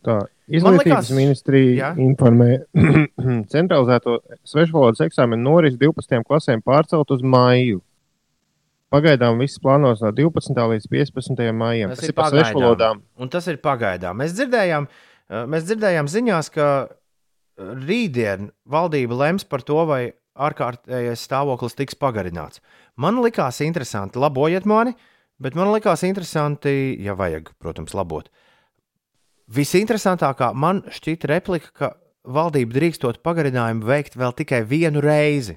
Tā, 0.06 0.16
izglītības 0.48 0.86
likās- 0.86 1.10
ministrija 1.12 1.72
Jā. 1.76 1.88
informē, 2.00 2.62
centralizēto 3.54 4.18
svešvalodas 4.48 5.02
eksāmenu 5.04 5.44
norisi 5.44 5.76
12. 5.80 6.22
klasēm 6.26 6.62
pārcelt 6.64 7.12
uz 7.12 7.22
maiju. 7.22 7.82
Pagaidām 8.90 9.38
viss 9.38 9.60
plānos 9.62 10.00
no 10.02 10.10
12. 10.10 10.56
līdz 10.72 10.88
15. 10.90 11.44
maijam. 11.54 11.92
Tas, 11.92 12.00
tas 12.00 12.08
ir 12.10 12.40
svešvalodām. 12.40 13.02
Un 13.22 13.28
tas 13.30 13.46
ir 13.52 13.60
pagaidām. 13.62 14.18
Mēs 14.18 14.34
dzirdējām, 14.34 14.88
eh, 15.30 15.44
mēs 15.46 15.68
dzirdējām 15.68 16.08
ziņās, 16.10 16.50
ka 16.56 16.66
eh, 16.88 17.70
rītdien 17.86 18.50
valdība 18.66 19.20
lems 19.20 19.44
par 19.46 19.62
to, 19.62 19.84
vai 19.86 20.02
ārkārtējais 20.40 21.22
stāvoklis 21.28 21.76
tiks 21.78 21.94
pagarināts. 21.94 22.58
Man 22.96 23.20
likās 23.22 23.60
interesanti, 23.62 24.18
labojiet 24.18 24.66
mani, 24.66 24.96
bet 25.38 25.54
man 25.54 25.70
likās 25.74 26.02
interesanti, 26.08 26.96
ja 27.04 27.14
vajag, 27.14 27.52
protams, 27.62 27.94
labot. 27.94 28.30
Visinteresantākā 29.50 30.52
man 30.54 30.84
šķita 30.94 31.30
replika, 31.30 31.72
ka 31.74 31.88
valdība 32.22 32.76
drīkstot 32.76 33.18
pagarinājumu 33.26 33.88
veikt 33.88 34.14
vēl 34.18 34.34
tikai 34.38 34.62
vienu 34.68 35.02
reizi. 35.02 35.56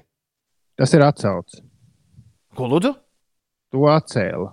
Tas 0.74 0.94
ir 0.96 1.04
atcelts. 1.06 1.60
Ko 2.58 2.66
lūdzu? 2.70 2.90
To 3.74 3.86
atcēla. 3.90 4.50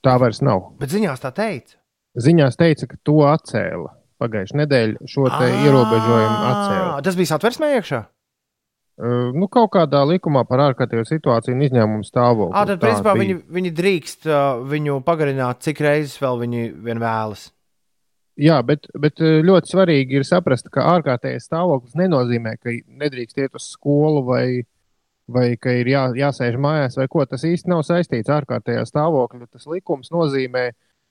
Tā 0.00 0.14
vairs 0.20 0.40
nav. 0.44 0.70
Bet 0.80 0.92
ziņās 0.92 1.20
tā 1.20 1.32
teica. 1.36 1.76
Ziņās 2.20 2.56
teica, 2.56 2.88
ka 2.88 2.96
to 3.04 3.18
atcēla. 3.28 3.92
Pagājušā 4.20 4.56
nedēļa 4.60 5.08
šo 5.08 5.28
te 5.32 5.52
ierobežojumu 5.64 6.40
atcēla. 6.48 6.96
Tas 7.04 7.20
bija 7.20 7.32
satversmē 7.34 7.70
iekšā. 7.76 8.00
Nu, 9.36 9.46
kaut 9.48 9.70
kādā 9.72 10.02
likumā 10.04 10.42
par 10.48 10.60
ārkārtējo 10.66 11.06
situāciju 11.08 11.54
un 11.56 11.62
izņēmumu 11.64 12.04
stāvokli. 12.04 12.52
À, 12.52 12.66
tad, 12.68 12.82
principā, 12.82 13.14
viņi, 13.16 13.38
viņi 13.48 13.70
drīkst 13.76 14.28
uh, 14.28 14.60
viņu 14.68 14.98
pagarināt, 15.06 15.62
cik 15.64 15.80
reizes 15.84 16.18
vēl 16.20 16.36
viņi 16.42 16.66
vien 16.84 17.00
vēlas. 17.00 17.46
Jā, 18.38 18.60
bet, 18.64 18.86
bet 18.98 19.20
eh, 19.20 19.40
ļoti 19.44 19.72
svarīgi 19.74 20.20
ir 20.20 20.24
saprast, 20.24 20.70
ka 20.72 20.84
ārkārtējais 20.96 21.48
stāvoklis 21.50 21.96
nenozīmē, 21.98 22.56
ka 22.62 22.70
nedrīkst 23.02 23.38
iet 23.42 23.54
uz 23.58 23.66
skolu 23.74 24.22
vai, 24.24 24.62
vai 25.28 25.56
ka 25.60 25.74
ir 25.76 25.90
jā, 25.90 26.04
jāsēž 26.16 26.56
mājās 26.56 26.96
vai 26.96 27.08
ko. 27.10 27.24
Tas 27.26 27.44
īsti 27.44 27.68
nav 27.68 27.82
saistīts 27.84 28.30
ar 28.30 28.42
ārkārtējā 28.44 28.86
stāvokļa. 28.88 29.50
Tas 29.52 29.66
likums 29.66 30.10
nozīmē, 30.14 30.70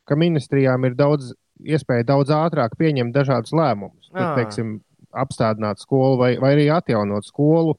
ka 0.10 0.16
ministrijām 0.18 0.86
ir 0.90 0.96
daudz 0.98 1.34
iespēja 1.60 2.08
daudz 2.08 2.32
ātrāk 2.32 2.78
pieņemt 2.80 3.14
dažādus 3.14 3.52
lēmumus. 3.52 4.10
Tur, 4.10 4.24
Ā. 4.24 4.36
teiksim, 4.40 4.80
apstādināt 5.12 5.82
skolu 5.84 6.18
vai, 6.22 6.32
vai 6.40 6.54
arī 6.56 6.70
atjaunot 6.72 7.28
skolu. 7.28 7.76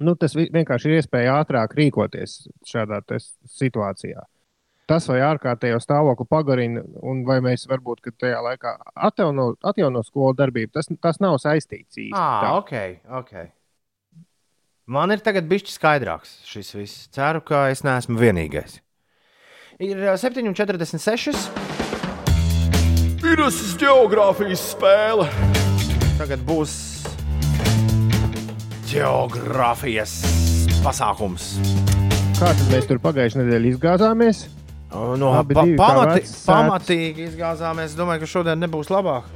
Nu, 0.00 0.14
tas 0.16 0.34
vi- 0.34 0.48
vienkārši 0.52 0.88
ir 0.90 1.00
iespēja 1.00 1.38
ātrāk 1.44 1.74
rīkoties 1.76 2.48
šādā 2.66 3.00
situācijā. 3.46 4.22
Tas 4.90 5.06
vai 5.06 5.20
ārkārtējo 5.22 5.78
stāvokli 5.78 6.26
pagarina, 6.26 6.80
un 7.06 7.22
vai 7.22 7.36
mēs 7.44 7.68
varbūt 7.70 8.00
ka 8.02 8.10
tajā 8.24 8.40
laikā 8.42 8.72
atjauno, 9.06 9.52
atjauno 9.62 10.02
skolu 10.02 10.34
darbību, 10.40 10.72
tas, 10.74 10.90
tas 10.98 11.20
nav 11.22 11.36
saistīts 11.38 11.94
īsti. 11.94 12.18
Ah, 12.18 12.42
tā. 12.42 12.82
ok. 13.20 13.36
Man 14.90 15.14
ir 15.14 15.22
tagad 15.22 15.46
bijis 15.46 15.76
skaidrāks 15.76 16.40
šis 16.42 16.74
viss. 16.74 17.06
Ceru, 17.14 17.38
ka 17.46 17.68
es 17.70 17.84
neesmu 17.86 18.18
vienīgais. 18.18 18.80
Ir 19.78 20.02
uh, 20.02 20.18
7,46. 20.18 21.38
Virusas 23.22 23.76
geogrāfijas 23.78 24.72
spēle. 24.74 25.30
Tagad 26.18 26.42
būs 26.50 26.74
geogrāfijas 28.90 30.18
pasākums. 30.82 31.52
Kā 32.40 32.50
tad 32.50 32.66
mēs 32.72 32.90
tur 32.90 32.98
pagājušajā 33.04 33.44
nedēļā 33.44 33.76
izgāzāmies? 33.76 34.48
No, 34.90 35.30
Abi 35.38 35.54
pa, 35.54 35.62
sēts. 36.18 36.32
pamatīgi 36.48 37.28
izgāzāmies. 37.28 37.92
Es 37.92 37.98
domāju, 37.98 38.24
ka 38.24 38.28
šodien 38.32 38.58
nebūs 38.58 38.90
labāk. 38.90 39.28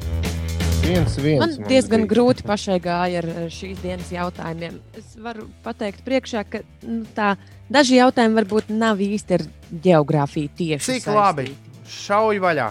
Viens, 0.84 1.14
viens. 1.16 1.40
Man 1.40 1.52
mums 1.54 1.68
diezgan 1.70 2.02
bija. 2.04 2.10
grūti 2.10 2.44
pašai 2.44 2.76
gāja 2.82 3.22
ar 3.22 3.28
šīs 3.54 3.78
dienas 3.80 4.10
jautājumiem. 4.12 4.80
Es 4.98 5.14
varu 5.16 5.46
pateikt, 5.64 6.02
priekšā, 6.04 6.42
ka 6.44 6.60
nu, 6.82 7.04
tā, 7.16 7.36
daži 7.72 8.00
jautājumi 8.02 8.36
varbūt 8.42 8.72
nav 8.74 9.00
īsti 9.00 9.38
ar 9.38 9.46
geogrāfiju 9.86 10.50
tieši. 10.58 10.84
Cik 10.84 11.06
saistīti. 11.06 11.16
labi? 11.16 11.46
Šauj 11.88 12.42
vaļā. 12.42 12.68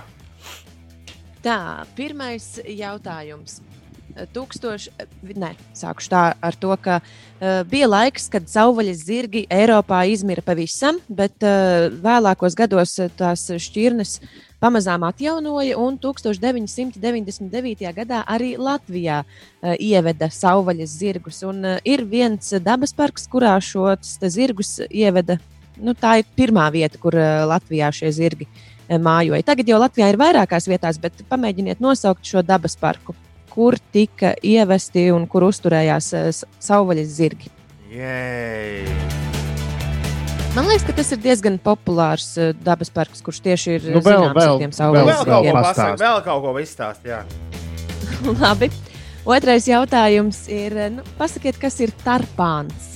Tā, 1.43 1.57
pirmais 1.97 2.45
jautājums. 2.69 3.61
Tūkstoši, 4.14 4.91
nē, 5.41 5.53
sākšu 5.74 6.09
tā 6.11 6.22
ar 6.38 6.55
to, 6.61 6.74
ka 6.78 6.99
uh, 7.01 7.64
bija 7.70 7.88
laiks, 7.89 8.28
kad 8.30 8.45
savvaļas 8.49 8.99
zirgi 9.07 9.41
Eiropā 9.49 10.03
izmira 10.11 10.43
pavisam, 10.45 10.99
bet 11.09 11.41
uh, 11.41 11.88
vēlākos 12.03 12.53
gados 12.57 12.93
eh, 13.01 13.09
tās 13.18 13.47
šķirnes 13.49 14.20
pamazām 14.61 15.07
atjaunoja, 15.07 15.80
un 15.82 15.97
1999. 16.03 17.89
gadā 17.97 18.22
arī 18.30 18.53
Latvijā 18.61 19.24
uh, 19.26 19.74
ieveda 19.82 20.30
savvaļas 20.30 20.93
zirgus. 21.01 21.41
Un, 21.49 21.66
uh, 21.66 21.82
ir 21.82 22.05
viens 22.05 22.53
dabas 22.61 22.93
parks, 22.93 23.26
kurā 23.26 23.57
šos 23.57 24.20
zirgus 24.22 24.78
ieveda. 24.91 25.39
Nu, 25.82 25.97
tā 25.97 26.20
ir 26.22 26.30
pirmā 26.38 26.70
vieta, 26.76 27.01
kur 27.01 27.18
uh, 27.18 27.47
Latvijā 27.49 27.89
šie 27.89 28.14
zirgi 28.14 28.49
mājoja. 28.93 29.41
Tagad 29.47 29.74
jau 29.74 29.82
Latvijā 29.82 30.11
ir 30.11 30.22
vairākās 30.22 30.70
vietās, 30.70 31.01
bet 31.01 31.26
pamēģiniet 31.32 31.82
nosaukt 31.82 32.28
šo 32.30 32.43
dabas 32.45 32.76
parku, 32.78 33.16
kur 33.54 33.78
tika 33.93 34.34
ievesti 34.43 35.08
un 35.14 35.28
kur 35.30 35.45
uzturējās 35.47 36.08
s- 36.34 36.43
savvaļas 36.60 37.12
zirgi. 37.20 37.51
Jej. 37.93 38.88
Man 40.56 40.68
liekas, 40.70 40.84
ka 40.86 40.93
tas 40.99 41.12
ir 41.16 41.18
diezgan 41.22 41.56
populārs 41.62 42.28
uh, 42.38 42.51
dabas 42.66 42.89
parks, 42.93 43.22
kurš 43.26 43.39
tieši 43.45 43.72
ir 43.80 43.86
Nu, 43.93 44.01
uh, 44.01 44.06
vēl- 44.06 44.26
zināms 44.26 44.38
vēl- 44.38 44.54
ar 44.54 44.60
tiem 44.62 44.74
vēl 44.74 44.80
savvaļas 44.80 45.68
pasakāt, 45.70 45.99
vēl 46.04 46.24
kaut 46.28 46.43
ko 46.45 46.54
izstāstīt. 46.62 47.10
jā. 47.10 47.22
Labi. 48.41 48.70
Otrais 49.26 49.66
jautājums 49.70 50.41
ir, 50.51 50.74
nu, 50.97 51.04
pasakiet, 51.18 51.56
kas 51.62 51.78
ir 51.80 51.93
tarpāns? 52.04 52.89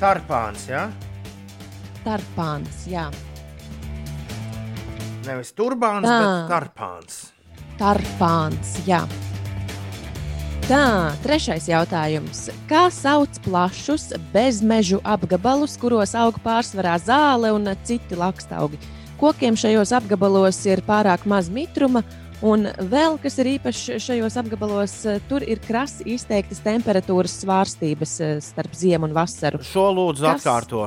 Tarpāns, 0.00 0.64
jā. 0.70 0.86
Tarpāns, 2.04 2.86
jā. 2.88 3.10
Nevis 5.26 5.52
turbāns, 5.56 6.04
Tā. 6.08 6.16
bet 6.20 6.50
tarpāns. 6.52 7.20
Tarpāns, 7.80 8.74
jā. 8.88 9.02
Tā, 10.64 11.12
trešais 11.20 11.66
jautājums. 11.68 12.46
Kā 12.70 12.86
sauc 12.88 13.36
plašus 13.44 14.06
bezmežu 14.32 14.96
apgabalus, 15.04 15.74
kuros 15.76 16.14
aug 16.16 16.38
pārsvarā 16.40 16.94
zāle 17.04 17.50
un 17.52 17.68
citi 17.84 18.16
lakstaugi? 18.16 18.80
Kokiem 19.20 19.58
šajos 19.60 19.92
apgabalos 20.00 20.62
ir 20.64 20.80
pārāk 20.88 21.28
maz 21.28 21.52
mitruma, 21.52 22.00
un 22.40 22.64
vēl 22.80 23.20
kas 23.20 23.36
ir 23.44 23.52
īpašs 23.58 24.00
šajos 24.06 24.40
apgabalos, 24.40 24.96
tur 25.28 25.44
ir 25.44 25.60
krasi 25.68 26.08
izteiktas 26.16 26.64
temperatūras 26.64 27.36
svārstības 27.44 28.18
eh, 28.24 28.36
starp 28.40 28.72
ziemu 28.72 29.10
un 29.10 29.20
vasaru. 29.20 29.60
Šo 29.68 29.90
lūdzu 29.92 30.30
Kas? 30.30 30.40
atkārto. 30.40 30.86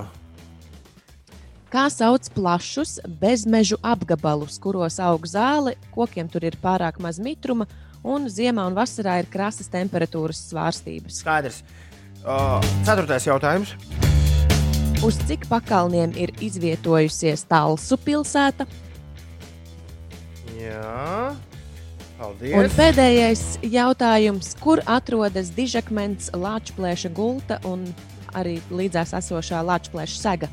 Kā 1.69 1.85
sauc 1.93 2.33
plašus 2.33 2.97
bezmežu 3.21 3.77
apgabalus, 3.85 4.57
kuros 4.57 4.97
aug 4.97 5.29
zāle, 5.29 5.77
kokiem 5.93 6.33
tur 6.33 6.49
ir 6.49 6.57
pārāk 6.65 6.97
maz 6.97 7.21
mitruma, 7.21 7.69
un 8.07 8.27
ziemā 8.31 8.67
un 8.69 8.77
vasarā 8.77 9.17
ir 9.21 9.29
krasas 9.31 9.69
temperatūras 9.73 10.39
svārstības. 10.49 11.19
Skaidrs. 11.21 11.61
Uh, 12.23 12.57
ceturtais 12.87 13.27
jautājums. 13.27 13.75
Uz 15.05 15.19
cik 15.29 15.45
pakalniem 15.51 16.15
ir 16.17 16.33
izvietojusies 16.43 17.45
Talsu 17.47 17.99
pilsēta? 18.01 18.65
Jā. 20.57 21.35
Paldies! 22.17 22.55
Un 22.57 22.71
pēdējais 22.73 23.43
jautājums, 23.61 24.55
kur 24.63 24.81
atrodas 24.89 25.51
dižakmens, 25.53 26.31
lāčplēša 26.33 27.13
gulta 27.13 27.59
un 27.69 27.85
arī 28.37 28.57
līdzās 28.73 29.13
esošā 29.19 29.61
lāčplēša 29.67 30.17
sega? 30.17 30.49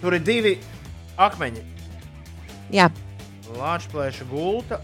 Tur 0.00 0.16
ir 0.16 0.24
divi 0.24 0.56
akmeņi. 1.20 1.66
Jā, 2.72 2.88
Lāčplēša 3.54 4.24
gulta 4.30 4.80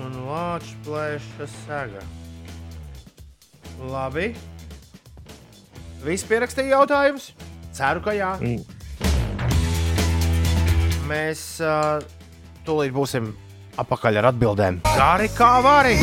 un 0.00 0.16
lāčplēša 0.26 1.46
sega. 1.64 2.02
Labi. 3.90 4.32
Visi 6.04 6.28
pierakstīja 6.28 6.78
jautājumus? 6.78 7.30
Ceru, 7.76 8.02
ka 8.04 8.14
jā. 8.16 8.32
Mm. 8.40 8.60
Mēs 11.10 11.42
uh, 11.64 12.00
tūlīt 12.66 12.94
būsim 12.94 13.32
apakaļ 13.80 14.20
ar 14.20 14.30
atbildēm. 14.32 14.82
Gari 14.86 15.30
kā 15.36 15.52
vari! 15.64 15.96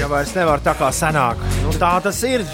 Ja 0.00 0.08
vairs 0.08 0.32
nevar 0.32 0.62
tā 0.64 0.72
kā 0.78 0.88
senāk, 0.96 1.40
nu 1.64 1.74
tā 1.76 1.92
tas 2.04 2.22
ir. 2.24 2.44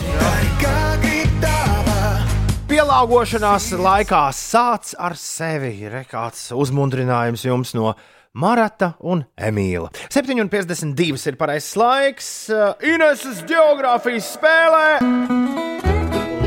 Pielāgošanās 2.67 3.71
laikā 3.79 4.25
sāc 4.35 4.91
ar 4.99 5.15
sevi. 5.17 5.87
Rekāds 5.87 6.51
uzmundrinājums 6.51 7.47
jums 7.47 7.71
no 7.79 7.93
Marata 8.37 8.91
un 9.01 9.22
Emīla. 9.41 9.89
7,52 10.12 11.30
ir 11.30 11.37
pareizais 11.41 11.72
laiks. 11.80 12.26
Uh, 12.53 12.74
Ineses 12.84 13.41
geogrāfijas 13.49 14.28
spēlē. 14.37 14.99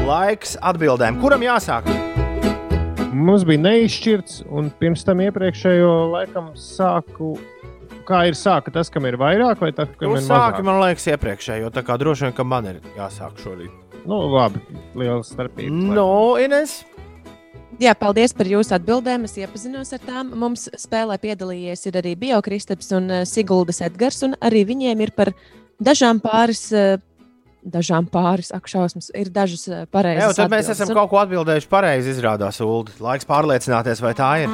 Laiks 0.06 0.54
atbildēm. 0.62 1.18
Kuram 1.24 1.42
jāsāk? 1.46 1.90
Mums 3.10 3.42
bija 3.48 3.64
neizšķirts, 3.64 4.44
un 4.54 4.70
pirms 4.78 5.02
tam 5.08 5.24
iepriekšējo 5.26 5.90
laikam 6.14 6.52
sāku. 6.54 7.34
Kā 8.06 8.22
ir 8.30 8.38
sāka 8.38 8.72
tas, 8.74 8.90
kam 8.94 9.10
ir 9.10 9.18
vairāk, 9.22 9.58
vai 9.62 9.72
tas, 9.74 9.90
kam 9.98 10.14
Jūs 10.14 10.28
ir 10.28 10.30
mazāk? 10.30 10.62
man 10.66 10.80
liekas, 10.84 11.10
iepriekšējo. 11.10 11.74
Tā 11.74 11.84
kā 11.86 11.98
droši 12.02 12.28
vien, 12.28 12.38
ka 12.38 12.46
man 12.46 12.70
ir 12.70 12.80
jāsāk 12.98 13.42
šorīt. 13.42 13.74
Nu, 14.06 14.22
labi, 14.30 14.62
liela 14.98 15.26
starpība. 15.26 15.74
No, 15.98 16.38
Ines. 16.42 16.84
Jā, 17.78 17.94
paldies 17.94 18.34
par 18.34 18.48
jūsu 18.50 18.74
atbildēm. 18.76 19.28
Es 19.30 19.36
iepazinos 19.38 19.94
ar 19.94 20.02
tām. 20.02 20.32
Mums 20.42 20.66
spēlē 20.82 21.20
piedalījies 21.22 21.86
ir 21.92 22.00
arī 22.02 22.16
Biokristaps 22.18 22.90
un 22.98 23.12
eh, 23.14 23.26
Siguldas 23.30 23.80
Edgars, 23.86 24.24
un 24.26 24.34
arī 24.42 24.64
viņiem 24.72 25.04
ir 25.06 25.12
par 25.16 25.34
dažām 25.80 26.20
pāris. 26.24 26.72
eh, 26.74 26.98
Dažām 27.60 28.06
pāris 28.08 28.54
akšausmas 28.56 29.10
ir 29.20 29.28
dažas 29.36 29.66
eh, 29.68 29.82
Jā, 29.82 29.88
pareizas. 29.92 30.38
tad 30.40 30.50
mēs 30.50 30.70
esam 30.72 30.88
Un- 30.90 30.96
kaut 30.96 31.10
ko 31.12 31.18
atbildējuši 31.20 31.68
pareizi. 31.68 32.14
Izrādās, 32.16 32.62
Ulu. 32.64 32.88
Laiks 33.04 33.28
pārliecināties, 33.28 34.00
vai 34.02 34.14
tā 34.16 34.30
ir. 34.46 34.54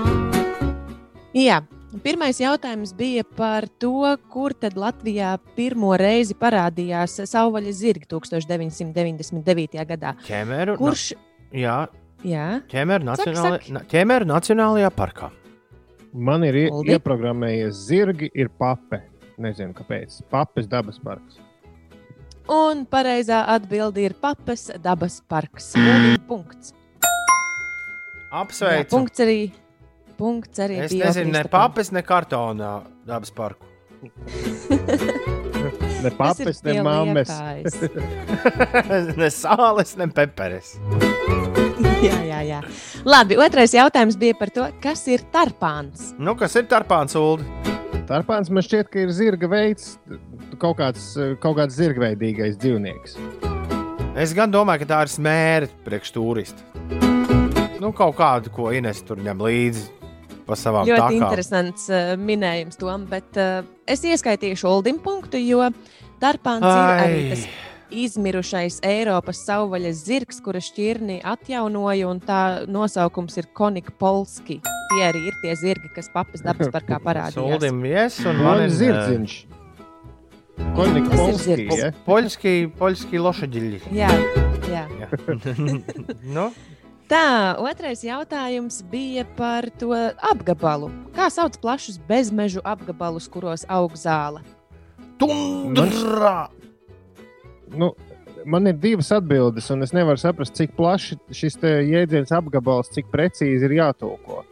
Jā, 1.37 1.59
pirmais 2.01 2.39
jautājums 2.41 2.95
bija 2.97 3.23
par 3.37 3.67
to, 3.79 4.17
kur 4.33 4.53
tad 4.57 4.73
Latvijā 4.73 5.35
pirmo 5.55 5.93
reizi 6.01 6.33
parādījās 6.33 7.19
savvaļas 7.29 7.77
zirgi 7.77 8.09
1999. 8.09 9.85
gadā. 9.85 10.15
Ķemeru. 10.25 10.75
Kurš? 10.81 11.13
Jā, 11.53 11.85
Jā, 12.25 12.45
ķemeru, 12.71 13.05
Saki, 13.05 13.31
nacionāli... 13.31 13.57
saki. 13.59 13.73
na- 13.75 13.83
ķemeru 13.91 14.25
Nacionālajā 14.29 14.89
parkā. 14.95 15.31
Man 16.15 16.43
ir 16.47 16.55
ie- 16.55 16.69
Uldi? 16.71 16.95
ieprogrammējies 16.95 17.81
zirgi, 17.89 18.29
ir 18.33 18.49
pape. 18.49 19.01
Nezinu, 19.37 19.73
kāpēc. 19.75 20.21
Papes 20.31 20.67
dabas 20.71 20.97
parks. 21.03 21.41
un 22.47 22.85
pareizā 22.85 23.43
atbilde 23.51 24.01
ir 24.05 24.13
Papas 24.21 24.67
dabas 24.81 25.19
parks. 25.27 25.73
Un 25.75 26.15
punkts. 26.27 26.71
Jā, 27.03 28.41
Apsveicu. 28.41 28.89
punkts 28.91 29.19
arī. 29.23 29.51
Punkts 30.17 30.59
arī 30.63 30.77
Es 30.85 30.91
nezinu, 30.93 31.31
ne 31.33 31.43
papes, 31.51 31.91
ne 31.91 32.01
kartonā 32.01 32.83
dabas 33.05 33.31
parku. 33.31 33.65
Ne 36.05 36.11
papes, 36.11 36.59
ne 36.63 36.81
mammas. 36.85 37.29
Ne 39.17 39.29
sāles, 39.33 39.95
ne 39.97 40.07
peperes. 40.13 40.75
jā, 42.09 42.19
jā, 42.29 42.41
jā. 42.45 42.59
Labi, 43.07 43.37
otrais 43.41 43.73
jautājums 43.75 44.17
bija 44.19 44.37
par 44.37 44.51
to, 44.53 44.67
kas 44.83 45.05
ir 45.11 45.23
tarpāns. 45.33 46.11
Nu, 46.21 46.35
kas 46.39 46.55
ir 46.59 46.67
tarpāns, 46.71 47.17
Ulu? 47.17 47.45
Tarpāns 48.05 48.51
man 48.53 48.65
šķiet, 48.65 48.91
ka 48.93 49.01
ir 49.01 49.11
zirga 49.15 49.49
veids, 49.49 49.95
kaut 50.61 50.77
kāds, 50.77 51.15
kaut 51.41 51.57
kāds 51.57 51.77
zirgveidīgais 51.79 52.59
dzīvnieks. 52.61 53.17
Es 54.15 54.31
gan 54.37 54.53
domāju, 54.53 54.83
ka 54.83 54.91
tā 54.93 55.01
ir 55.07 55.11
smēra 55.11 55.69
priekš 55.87 56.13
turistu. 56.15 56.61
Nu, 57.81 57.91
kaut 57.95 58.15
kādu, 58.19 58.53
ko 58.53 58.69
Ines 58.73 59.01
tur 59.05 59.19
ņem 59.21 59.41
līdzi 59.43 59.89
pa 60.45 60.55
savām 60.57 60.85
Ļoti 60.85 61.01
takām. 61.01 61.17
interesants 61.17 61.87
uh, 61.89 62.13
minējums, 62.21 62.77
Tom, 62.79 63.07
bet 63.09 63.37
uh, 63.41 63.65
es 63.89 64.05
ieskaitīšu 64.05 64.69
Uldim 64.69 65.01
punktu, 65.03 65.41
jo 65.41 65.65
tarpāns 66.21 66.65
ir 66.65 66.69
Ai. 66.69 66.99
arī 67.07 67.23
tas 67.33 67.47
izmirušais 67.93 68.79
Eiropas 68.85 69.41
savvaļas 69.45 70.03
zirgs, 70.07 70.39
kura 70.43 70.61
šķirni 70.63 71.19
atjaunoja, 71.25 72.07
un 72.09 72.21
tā 72.23 72.41
nosaukums 72.71 73.37
ir 73.41 73.49
Konika 73.55 73.93
Polski. 73.99 74.61
Tie 74.91 75.03
arī 75.05 75.25
ir 75.29 75.37
tie 75.43 75.55
zirgi, 75.59 75.91
kas 75.95 76.09
papas 76.13 76.45
dabas 76.45 76.71
parkā 76.73 76.99
parādījās. 77.07 77.59
Soldim, 77.59 77.83
yes, 77.89 78.21
un 78.25 78.41
Man 78.43 78.63
ir 78.63 78.69
ir 78.69 78.77
zirdziņš. 78.79 79.35
Konika 80.75 81.11
Tas 81.11 81.19
ir 81.19 81.65
Polski, 81.67 81.67
ja? 81.81 81.91
Poļski, 82.05 82.55
poļski 82.79 83.21
lošaģiļi. 83.25 83.81
Jā, 83.95 84.11
jā. 84.71 84.85
nu, 86.37 86.49
Tā, 87.05 87.53
otrais 87.61 88.01
jautājums 88.01 88.79
bija 88.89 89.27
par 89.37 89.67
to 89.77 89.93
apgabalu. 90.25 90.89
Kā 91.13 91.27
sauc 91.29 91.53
plašus 91.61 91.99
bezmežu 92.07 92.65
apgabalus, 92.65 93.29
kuros 93.29 93.61
aug 93.69 93.93
zāle? 93.93 94.41
tundra! 95.17 96.49
Nu, 97.73 97.93
man 98.45 98.67
ir 98.69 98.77
divas 98.79 99.09
atbildes, 99.15 99.69
un 99.73 99.83
es 99.85 99.93
nevaru 99.95 100.21
saprast, 100.21 100.55
cik 100.57 100.75
plaši 100.77 101.17
šis 101.33 101.57
te 101.61 101.71
jēdziens 101.87 102.33
apgabals, 102.35 102.91
cik 102.93 103.09
precīzi 103.13 103.65
ir 103.67 103.79
jātulko. 103.79 104.43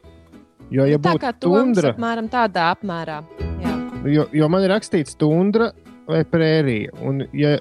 Jo, 0.73 0.87
ja 0.89 0.97
Tā 1.01 1.13
kā 1.21 1.33
tundra, 1.37 1.91
apmēram 1.93 2.29
tādā 2.31 2.71
apmērā. 2.73 3.19
Jā. 3.61 3.73
jo, 4.09 4.25
jo 4.33 4.49
man 4.49 4.65
ir 4.65 4.73
rakstīts 4.73 5.17
tundra 5.19 5.69
vai 6.07 6.23
prērija, 6.25 6.95
un 7.05 7.21
ja, 7.37 7.57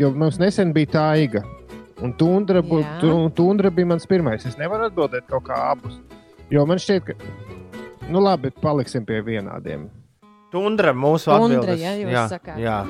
jo 0.00 0.10
mums 0.16 0.40
nesen 0.42 0.74
bija 0.74 0.90
taiga, 0.96 1.44
un 2.02 2.16
tundra, 2.18 2.64
tu, 3.00 3.14
tundra 3.36 3.70
bija 3.70 3.92
mans 3.94 4.08
pirmais. 4.10 4.46
Es 4.48 4.58
nevaru 4.58 4.90
atbildēt 4.90 5.28
kaut 5.30 5.46
kā 5.46 5.60
abus, 5.70 6.00
jo 6.50 6.66
man 6.66 6.82
šķiet, 6.82 7.12
ka, 7.12 7.82
nu 8.10 8.24
labi, 8.24 8.50
paliksim 8.62 9.06
pie 9.06 9.22
vienādiem. 9.24 9.86
Tundra 10.52 10.92
mūsu 10.92 11.30
Tundra, 11.30 11.62
atbildes. 11.62 11.80
ja 11.80 11.94
jūs 11.96 12.12
jā, 12.12 12.24
sakāt. 12.34 12.58
jā. 12.60 12.80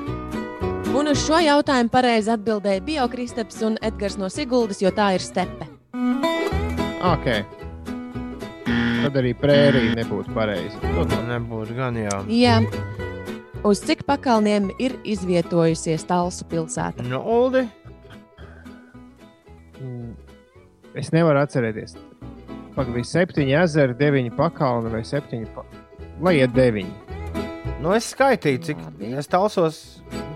Un 0.93 1.09
uz 1.09 1.23
šo 1.25 1.39
jautājumu 1.41 1.89
pareizi 1.89 2.29
atbildēja 2.33 2.83
Biokristaps 2.85 3.61
un 3.65 3.77
Edgars 3.81 4.17
no 4.21 4.29
Siguldas, 4.29 4.81
jo 4.83 4.91
tā 4.93 5.13
ir 5.17 5.23
stepe. 5.25 5.65
Ok. 7.03 7.25
Tad 9.03 9.17
arī 9.19 9.33
prērija 9.35 9.95
nebūtu 9.97 10.31
pareizi. 10.35 10.77
Nu, 10.93 11.03
Nebūtu 11.27 11.75
gan 11.75 11.97
jā. 11.99 12.19
Jā. 12.31 12.59
Uz 13.65 13.81
cik 13.83 14.05
pakalniem 14.07 14.69
ir 14.79 14.95
izvietojusies 15.07 16.05
Talsu 16.07 16.45
pilsēta? 16.51 17.05
Nu, 17.07 17.21
Uldi, 17.21 17.65
Mm, 19.83 20.13
Es 20.95 21.09
nevaru 21.11 21.41
atcerēties. 21.41 21.97
Pagaidām, 22.77 23.03
septiņi 23.03 23.55
ezeri, 23.59 23.95
deviņi 23.99 24.31
pakalni 24.37 24.91
vai 24.93 25.01
septiņi. 25.03 25.47
Pa... 25.55 25.65
Lai 26.23 26.37
iet 26.37 26.53
deviņi. 26.55 26.93
nu 27.83 27.91
es 27.91 28.07
skaitīju, 28.13 28.61
cik 28.63 28.77
es 29.19 29.27
talsos 29.27 29.92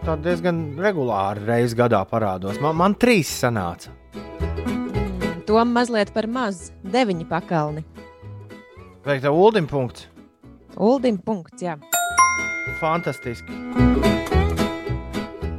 tā 0.08 0.16
diezgan 0.24 0.60
regulāri 0.80 1.44
reizes 1.44 1.76
gadā 1.76 2.00
parādos. 2.08 2.62
Man, 2.64 2.78
man 2.80 2.94
trīs 2.96 3.28
sanāca. 3.42 3.92
Mm, 4.16 5.42
To 5.48 5.60
mazliet 5.68 6.14
par 6.16 6.28
maz. 6.32 6.70
Deviņi 6.88 7.28
pakalni. 7.28 7.84
Vai 9.04 9.18
tev 9.24 9.36
Uldim 9.36 9.68
punkts? 9.68 10.08
Uldim 10.80 11.18
punkts, 11.20 11.64
jā. 11.64 11.76
Fantastiski. 12.80 13.52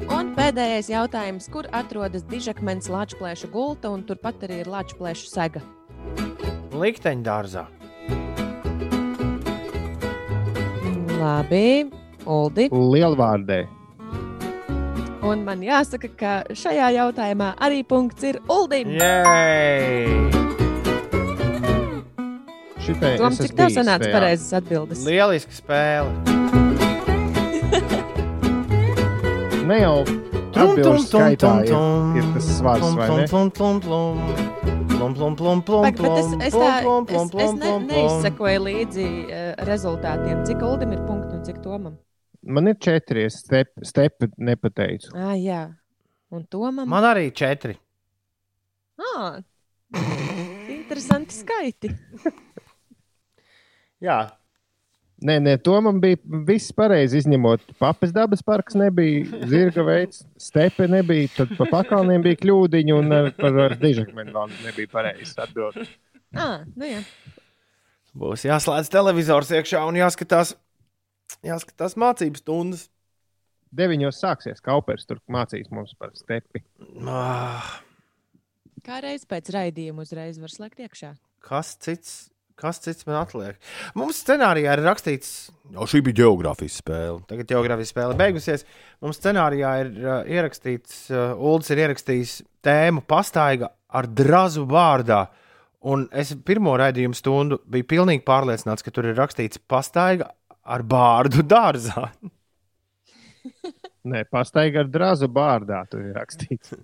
Un 0.08 0.32
pēdējais 0.36 0.88
jautājums, 0.92 1.48
kur 1.52 1.68
atrodas 1.72 2.24
dižakmens 2.28 2.88
lāčplēša 2.92 3.52
gulta 3.52 3.92
un 3.92 4.04
turpat 4.08 4.44
arī 4.48 4.62
ir 4.64 4.72
lāčplēša 4.72 5.32
sega? 5.32 5.64
Likteņdārzā. 6.72 7.66
Labi, 11.18 11.90
Uldi. 12.28 12.68
Lielvārdē. 12.72 13.77
Un 15.22 15.42
man 15.44 15.62
jāsaka, 15.64 16.08
ka 16.18 16.32
šajā 16.54 16.92
jautājumā 16.94 17.52
arī 17.64 17.82
punkts 17.86 18.22
ir 18.28 18.38
Uldim. 18.48 18.94
Šitai 22.78 23.16
Tom, 23.18 23.32
es 23.34 23.40
cik 23.42 23.56
tev 23.58 23.72
sanāca 23.74 24.10
pareizas 24.14 24.54
atbildes? 24.60 25.02
Lieliska 25.06 25.52
spēle. 25.58 26.12
Ne 29.68 29.82
jau 29.82 29.98
Tum, 30.58 30.70
tum, 30.74 30.82
tum, 30.82 30.96
skaitā 31.04 31.50
tum, 31.50 31.58
ir, 31.60 31.68
tum. 31.74 32.14
ir 32.18 32.30
tas 32.34 32.46
svars, 32.56 32.80
Tum, 32.82 32.96
vai 32.98 33.08
tum, 33.10 33.18
ne? 33.20 33.26
tum, 33.28 33.50
tum, 33.50 33.80
tum. 33.84 34.22
Plum, 34.88 35.12
plum, 35.14 35.34
plum, 35.38 35.60
plum, 35.62 35.84
Pag, 35.84 36.00
bet 36.00 36.16
es, 36.18 36.26
plum, 36.26 36.40
es, 36.42 36.54
tā, 36.56 36.70
plum, 36.82 37.04
es, 37.04 37.10
plum, 37.12 37.26
es 37.28 37.30
plum, 37.30 37.52
ne, 37.54 37.60
plum, 37.62 37.84
plum. 37.86 37.86
neizsakoju 37.92 38.62
līdzi 38.64 39.06
uh, 39.28 39.52
rezultātiem, 39.68 40.40
cik 40.48 40.64
Uldim 40.66 40.96
ir 40.96 41.04
punkti 41.06 41.36
un 41.36 41.44
cik 41.46 41.60
Tomam. 41.62 41.94
Man 42.48 42.70
ir 42.70 42.78
četri, 42.80 43.26
es 43.28 43.42
step, 43.42 43.74
stepu 43.84 44.30
nepateicu. 44.40 45.12
Ah, 45.12 45.34
jā. 45.36 45.66
Un 46.32 46.46
Tomam? 46.48 46.88
Man 46.88 47.04
arī 47.08 47.28
četri. 47.36 47.76
Ah, 48.98 49.38
interesanti 50.72 51.36
skaiti. 51.36 51.92
Jā, 54.06 54.18
Nē, 55.18 55.34
nē, 55.42 55.56
to 55.66 55.74
man 55.82 55.96
bija 55.98 56.18
viss 56.46 56.70
pareizi. 56.74 57.18
Izņemot 57.18 57.72
papas 57.82 58.12
dabas 58.14 58.42
parks, 58.46 58.76
nebija 58.78 59.40
zirga 59.50 59.82
veids, 59.86 60.22
stepe 60.38 60.86
nebija. 60.90 61.32
Tad 61.40 61.56
pa 61.58 61.66
pakalniem 61.72 62.22
bija 62.22 62.38
kļūdiņi, 62.38 62.94
un 62.94 63.16
ar, 63.16 63.32
par 63.34 63.58
ar 63.64 63.74
dižakmeni 63.80 64.34
vēl 64.34 64.54
nebija 64.62 64.92
pareizi 64.92 65.34
atbildēt. 65.42 65.90
Ah, 66.38 66.62
nu 66.78 66.86
jā. 66.86 67.02
būs 68.18 68.46
jāslēdz 68.46 68.92
televizors 68.94 69.50
iekšā 69.58 69.82
un 69.88 69.98
jāskatās, 69.98 70.54
jāskatās 71.46 71.96
mācības 72.00 72.42
stundas. 72.44 72.86
Deviņos 73.76 74.16
sāksies 74.22 74.62
kaupers, 74.64 75.04
tur 75.04 75.18
mācīs 75.28 75.68
mums 75.74 75.92
par 76.00 76.14
stepi. 76.16 76.62
Ah, 77.04 77.68
Kā 78.86 79.02
reiz 79.04 79.26
pēc 79.28 79.50
raidījuma 79.52 80.06
uzreiz 80.06 80.38
var 80.40 80.48
slēgt 80.48 80.80
iekšā. 80.86 81.14
kas 81.44 81.74
cits? 81.76 82.30
Kas 82.58 82.80
cits 82.82 83.04
man 83.06 83.20
atliek? 83.20 83.54
Mums 83.94 84.18
scenārijā 84.24 84.72
ir 84.74 84.80
rakstīts, 84.82 85.28
jau 85.70 85.84
šī 85.86 86.00
bija 86.08 86.24
geogrāfijas 86.24 86.78
spēle. 86.80 87.20
Tagad 87.30 87.46
geogrāfijas 87.52 87.92
spēle 87.92 88.16
beigusies. 88.18 88.64
Mums 89.04 89.20
scenārijā 89.20 89.74
ir 89.84 89.92
uh, 90.00 90.16
ierakstīts, 90.26 91.04
uh, 91.12 91.36
Ulas 91.38 91.70
ir 91.70 91.84
ierakstījis 91.84 92.32
tēmu 92.66 93.04
pastaiga 93.06 93.68
ar 93.94 94.08
drazu 94.10 94.64
vārdā. 94.66 95.26
Un 95.86 96.08
es 96.10 96.32
pirmo 96.42 96.72
raidījumu 96.80 97.14
stundu 97.14 97.60
biju 97.70 97.86
pilnīgi 97.92 98.24
pārliecināts, 98.26 98.82
ka 98.82 98.90
tur 98.90 99.06
ir 99.12 99.14
rakstīts 99.20 99.60
pastaiga 99.70 100.32
ar 100.68 100.84
bārdu 100.84 101.44
dārzā. 101.46 102.08
Nē, 104.08 104.24
pastaigā 104.32 104.84
ar 104.84 104.90
drāzu 104.92 105.28
bārdā 105.32 105.82
tur 105.90 106.04
ir 106.06 106.16
rakstīts. 106.16 106.76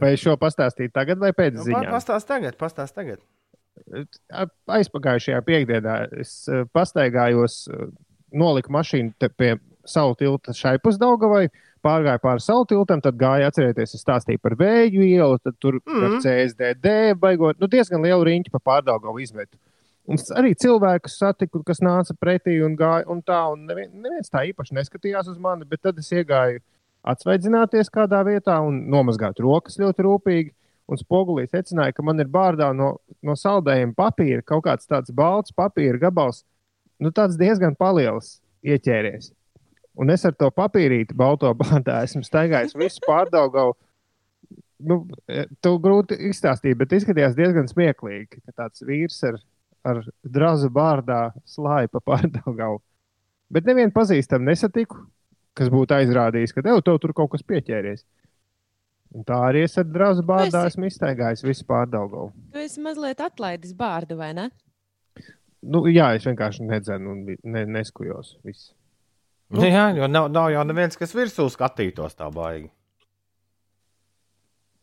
Vai 0.00 0.14
šo 0.20 0.36
pastāstīt 0.40 0.92
tagad 0.94 1.20
vai 1.22 1.32
pēc 1.36 1.58
ziņām? 1.64 1.90
Pastāst 1.92 2.28
tagad, 2.30 2.56
pastāst 2.60 2.96
tagad. 2.96 3.22
aizpagājušajā 4.70 5.40
piekdienā 5.46 5.96
es 6.20 6.44
eh, 6.48 6.66
pastaigājos, 6.74 7.64
eh, 7.70 7.90
noliku 8.30 8.72
mašīnu 8.76 9.30
pie 9.38 9.56
salu 9.88 10.14
tilta 10.18 10.54
šai 10.54 10.76
pusdaugavai, 10.82 11.48
pārgāju 11.84 12.22
pāri 12.22 12.44
salu 12.44 12.66
tiltam, 12.68 13.00
tad 13.02 13.18
gāju 13.20 13.48
atcerieties, 13.48 13.96
es 13.96 14.04
stāstīju 14.04 14.42
par 14.42 14.56
vēju 14.60 15.06
ielu, 15.06 15.40
tad 15.42 15.56
tur 15.62 15.80
mm. 15.80 16.04
Ar 16.06 16.16
CSDD 16.24 16.94
baigot, 17.20 17.58
nu 17.60 17.70
diezgan 17.70 18.04
lielu 18.04 18.26
riņķu 18.28 18.52
pa 18.54 18.62
pārdaugavu 18.70 19.22
izmetu. 19.24 19.56
Un 20.10 20.18
arī 20.34 20.56
cilvēkus 20.58 21.20
satiku, 21.20 21.62
kas 21.66 21.78
nāca 21.84 22.16
pretī 22.18 22.56
un 22.66 22.74
gāja 22.78 23.06
un 23.12 23.20
tā, 23.22 23.44
un 23.52 23.62
nevien, 23.68 23.92
neviens 24.02 24.32
tā 24.32 24.42
īpaši 24.48 24.74
neskatījās 24.74 25.30
uz 25.30 25.38
mani, 25.38 25.68
bet 25.70 25.84
tad 25.86 26.00
es 26.02 26.10
iegāju 26.10 26.58
atsvaidzināties 27.06 27.92
kādā 27.94 28.24
vietā 28.26 28.58
un 28.66 28.82
nomazgāt 28.90 29.38
rokas 29.42 29.78
ļoti 29.80 30.06
rūpīgi. 30.06 30.54
Un 30.90 30.98
spogulī 30.98 31.44
secināja, 31.46 31.94
ka 31.94 32.02
man 32.02 32.18
ir 32.18 32.26
bārdā 32.26 32.72
no, 32.74 32.96
no 33.22 33.36
saldējuma 33.38 33.94
papīra 33.94 34.42
kaut 34.42 34.64
kāds 34.64 34.88
tāds 34.90 35.12
balts 35.14 35.54
papīra 35.54 36.00
gabals, 36.02 36.40
nu 36.98 37.12
tāds 37.14 37.38
diezgan 37.38 37.76
liels 37.94 38.40
ieķēries. 38.66 39.30
Un 39.94 40.10
es 40.10 40.24
ar 40.26 40.34
to 40.34 40.50
papīrīti 40.50 41.14
balto 41.14 41.52
bārdā 41.54 42.00
esmu 42.02 42.24
staigājis 42.26 42.74
visu 42.74 43.04
pārdaugavu. 43.06 43.76
Nu, 44.80 45.04
e, 45.28 45.44
tu 45.62 45.76
grūti 45.78 46.18
izstāstīt, 46.30 46.74
bet 46.80 46.90
izskatījās 46.96 47.38
diezgan 47.38 47.70
smieklīgi, 47.70 48.40
ka 48.40 48.64
tāds 48.64 48.82
vīrs 48.82 49.18
ar, 49.28 49.38
ar 49.86 50.02
drazu 50.24 50.70
bārdā 50.74 51.30
slāja 51.48 51.88
pa 51.92 52.00
pārdaugavu. 52.10 52.80
Bet 53.50 53.66
nevienu 53.66 53.90
pazīstamu 53.94 54.46
nesatiku, 54.50 55.00
kas 55.58 55.70
būtu 55.72 55.96
aizrādījis, 55.96 56.52
ka 56.54 56.62
tev, 56.62 56.80
tev 56.86 56.98
tur 57.02 57.12
kaut 57.16 57.32
kas 57.34 57.42
pieķēries. 57.46 58.04
Un 59.10 59.24
tā 59.26 59.40
arī 59.48 59.64
es 59.66 59.74
ar 59.80 59.88
drazu 59.90 60.22
bārdā 60.22 60.66
esi- 60.68 60.76
esmu 60.76 60.86
iztaigājis 60.86 61.42
visu 61.42 61.64
pārdaugavu. 61.66 62.28
Tu 62.54 62.60
esi 62.62 62.82
mazliet 62.84 63.18
atlaidis 63.24 63.72
bārdu, 63.74 64.14
vai 64.20 64.30
ne? 64.38 64.44
Nu, 65.60 65.82
jā, 65.90 66.12
es 66.16 66.24
vienkārši 66.24 66.64
nedzenu 66.68 67.10
un 67.16 67.24
ne, 67.26 67.64
neskujos. 67.68 68.36
Viss. 68.46 68.70
Nu, 69.50 69.64
jā, 69.66 69.88
jo 69.98 70.06
nav, 70.08 70.28
nav 70.30 70.52
jau 70.54 70.62
neviens, 70.64 70.94
kas 70.96 71.10
virsū 71.18 71.48
skatītos 71.50 72.14
tā 72.16 72.30
baigi. 72.32 72.70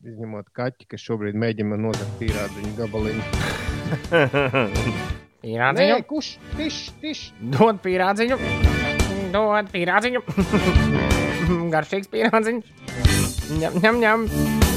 Izņemot 0.06 0.52
kaķi, 0.54 0.84
kas 0.92 1.02
šobrīd 1.02 1.34
mēģina 1.42 1.74
nozagt 1.82 2.12
pīrādziņu 2.20 2.68
gabaliņu. 2.78 3.24
Pīrādziņu? 5.42 5.96
Nē, 5.96 6.04
kurš? 6.06 6.28
Tiš, 6.54 6.78
tiš. 7.02 7.24
Dod 7.56 7.82
pīrādziņu, 7.82 8.38
dod 9.34 9.74
pīrādziņu. 9.74 10.22
Garšīgs 11.74 12.14
pīrādziņš. 12.14 12.72
Ņem, 13.58 13.82
ņem, 13.82 14.02
ņem. 14.06 14.67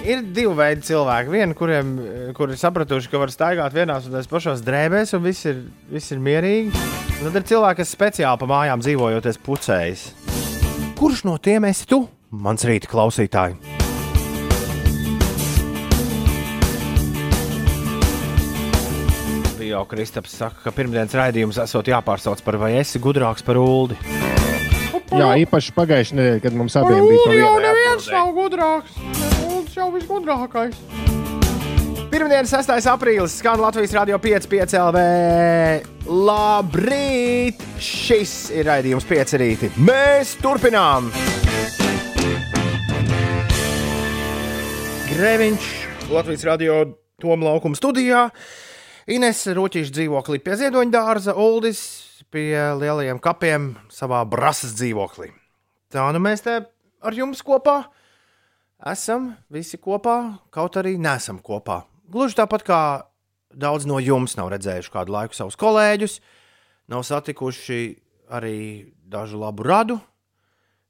Ir 0.00 0.22
divi 0.32 0.52
veidi 0.56 0.86
cilvēki. 0.88 1.28
Vieni, 1.28 1.54
kuriem 1.56 1.90
kur 2.36 2.48
ir 2.52 2.58
sapratuši, 2.60 3.10
ka 3.12 3.20
var 3.20 3.32
staigāt 3.32 3.74
vienās 3.76 4.06
un 4.08 4.16
tās 4.16 4.28
pašās 4.30 4.62
drēbēs, 4.64 5.12
un 5.18 5.24
viss 5.26 5.44
ir, 5.50 5.58
viss 5.92 6.14
ir 6.14 6.22
mierīgi. 6.24 6.72
Un 7.20 7.26
tad 7.28 7.42
ir 7.42 7.44
cilvēki, 7.50 7.82
kas 7.82 7.92
speciāli 7.92 8.40
pa 8.40 8.48
mājām 8.48 8.80
dzīvojoties 8.80 9.40
pucējas. 9.44 10.06
Kurš 10.96 11.26
no 11.28 11.36
tiem 11.36 11.68
esi 11.68 11.84
tu, 11.90 12.06
mans 12.32 12.64
rīta 12.64 12.88
klausītāji? 12.88 13.60
Jau 19.70 19.84
Kristaps 19.86 20.32
saka, 20.34 20.64
ka 20.64 20.72
pirmdienas 20.74 21.12
raidījums 21.14 21.60
esot 21.62 21.86
jāpārsauc 21.92 22.40
par 22.42 22.56
vai 22.58 22.72
esi 22.80 22.98
gudrāks 22.98 23.44
par 23.46 23.60
ULDI. 23.60 24.00
Jā, 25.10 25.28
īpaši 25.44 25.76
pagājušajā 25.76 26.18
nedēļā, 26.18 26.42
kad 26.42 26.56
mums 26.58 26.78
abiem 26.80 27.04
bija 27.06 27.22
pa 27.22 27.36
vienai 27.36 27.52
atbildēji. 27.60 28.16
nav 28.16 28.34
gudrāks. 28.34 29.38
ULDIs 29.70 29.78
jau 29.78 29.90
visgudrākais. 29.94 30.78
Pirmdienas 32.10 32.50
6. 32.50 32.88
aprīlis 32.90 33.36
skan 33.38 33.60
Latvijas 33.62 33.92
Rādio 33.94 34.16
5,5 34.18 34.74
LV. 34.80 35.02
Labrīt! 36.10 37.60
Šis 37.78 38.50
ir 38.50 38.66
raidījums 38.66 39.06
5 39.06 39.36
rīti. 39.38 39.70
Mēs 39.78 40.32
turpinām! 40.42 41.12
Grēviņš, 45.12 45.70
Latvijas 46.10 46.48
Rādio 46.50 46.80
Toma 47.22 47.52
laukuma 47.52 47.78
studijā. 47.78 48.26
Ines 49.06 49.44
Roķīša 49.54 49.94
dzīvoklī 50.00 50.42
pie 50.42 50.58
ziedoņa 50.64 50.94
dārza, 50.96 51.36
Uldis 51.38 51.84
pie 52.34 52.58
lielajiem 52.80 53.22
kapiem 53.22 53.76
savā 53.92 54.24
brāzas 54.26 54.74
dzīvoklī. 54.80 55.30
Tā 55.94 56.10
nu 56.10 56.26
mēs 56.26 56.42
te 56.42 56.58
ar 56.58 57.14
jums 57.22 57.46
kopā 57.46 57.84
esam 57.84 57.99
visi 59.52 59.76
kopā, 59.76 60.38
kaut 60.50 60.76
arī 60.80 60.96
nesam 60.98 61.38
kopā. 61.38 61.82
Gluži 62.10 62.38
tāpat 62.38 62.64
kā 62.64 62.80
daudz 63.52 63.86
no 63.86 63.98
jums 64.00 64.36
nav 64.38 64.50
redzējuši 64.54 64.92
kādu 64.94 65.12
laiku 65.12 65.36
savus 65.36 65.58
kolēģus, 65.60 66.20
nav 66.88 67.04
satikuši 67.04 67.80
arī 68.30 68.92
dažu 69.10 69.38
labu 69.38 69.66
radu, 69.66 69.98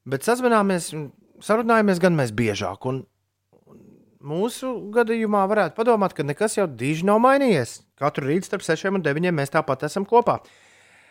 bet 0.07 0.23
sazvanāmies 0.23 0.93
un 0.95 1.09
sarunājamies 1.43 2.01
gan 2.01 2.17
mēs 2.17 2.33
biežāk. 2.37 2.87
Un 2.87 3.03
mūsu 4.21 4.73
gadījumā 4.95 5.47
varētu 5.51 5.77
padomāt, 5.79 6.15
ka 6.15 6.27
nekas 6.27 6.59
jau 6.59 6.69
diži 6.69 7.09
nav 7.09 7.21
mainījies. 7.25 7.81
Katru 7.99 8.29
rītu 8.29 8.49
starp 8.49 8.65
6 8.65 8.93
un 8.93 9.05
9 9.05 9.35
mēs 9.35 9.53
tāpat 9.53 9.89
esam 9.89 10.07
kopā. 10.09 10.39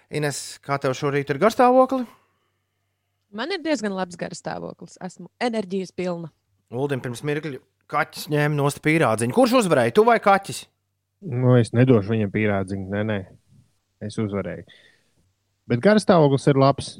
Ines, 0.09 0.57
kā 0.65 0.79
tev 0.81 0.95
šorīt 0.97 1.29
ir 1.29 1.41
garstāvokli? 1.41 2.05
Man 3.29 3.51
ir 3.53 3.61
diezgan 3.61 3.93
labs 3.93 4.17
garstāvoklis. 4.17 4.97
Esmu 5.05 5.29
enerģijas 5.43 5.91
pilna. 5.93 6.31
Uldim 6.69 7.01
pirms 7.01 7.23
mirkļa 7.25 7.59
kaķis 7.89 8.27
ņēma 8.29 8.57
no 8.57 8.69
spīrādziņa. 8.69 9.33
Kurš 9.33 9.55
uzvarēja? 9.63 9.95
Tu 9.97 10.05
vai 10.05 10.19
kaķis? 10.21 10.63
Nu, 11.25 11.55
es 11.59 11.73
nedošu 11.75 12.13
viņam 12.13 12.31
pīrādziņu. 12.33 12.85
Nē, 12.93 13.01
nē, 13.09 13.17
es 14.05 14.17
uzvarēju. 14.21 14.67
Bet 15.69 15.81
garstāvoklis 15.85 16.45
ir 16.51 16.61
labs. 16.61 16.91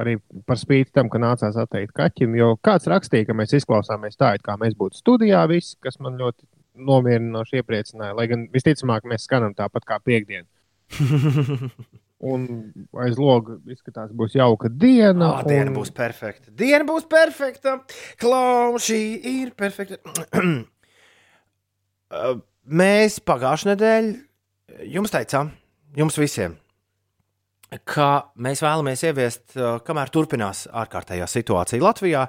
Arī 0.00 0.16
par 0.48 0.56
spīti 0.56 0.94
tam, 0.96 1.10
ka 1.12 1.20
nācās 1.20 1.58
atteikt 1.60 1.92
kaķim. 1.96 2.38
Jo 2.38 2.54
kāds 2.64 2.88
rakstīja, 2.88 3.28
ka 3.28 3.36
mēs 3.36 3.52
izklausāmies 3.58 4.16
tā, 4.20 4.32
it 4.38 4.44
kā 4.46 4.56
mēs 4.60 4.76
būtu 4.78 4.96
studijā, 5.02 5.42
visi, 5.50 5.76
kas 5.84 6.00
man 6.00 6.16
ļoti 6.20 6.48
nomierinoši 6.80 7.60
iepriecināja. 7.60 8.16
Lai 8.16 8.24
gan 8.30 8.46
visticamāk 8.54 9.04
mēs 9.08 9.28
skanam 9.28 9.52
tāpat 9.58 9.84
kā 9.88 10.00
piekdiena. 10.00 10.48
Un 12.20 12.42
aiz 13.00 13.16
loga 13.16 13.56
izskatās, 13.72 14.10
būs 14.12 14.34
jauka 14.36 14.68
diena. 14.68 15.30
Oh, 15.38 15.44
diena 15.46 15.70
un... 15.70 15.78
būs 15.78 15.92
perfekta. 15.96 16.50
Diena 16.52 16.84
būs 16.84 17.06
perfekta. 17.08 17.78
Klaus, 18.20 18.90
šī 18.90 19.00
ir 19.36 19.56
perfekta. 19.56 20.00
Uh, 22.10 22.40
mēs 22.66 23.20
pagājušajā 23.22 23.68
nedēļā 23.70 24.80
jums 24.90 25.12
teicām, 25.14 25.52
jums 25.94 26.16
visiem, 26.18 26.56
ka 27.86 28.32
mēs 28.42 28.64
vēlamies 28.64 29.04
ieviest, 29.06 29.44
uh, 29.54 29.76
kamēr 29.86 30.10
turpinās 30.10 30.64
ārkārtējā 30.74 31.28
situācija 31.30 31.84
Latvijā, 31.84 32.24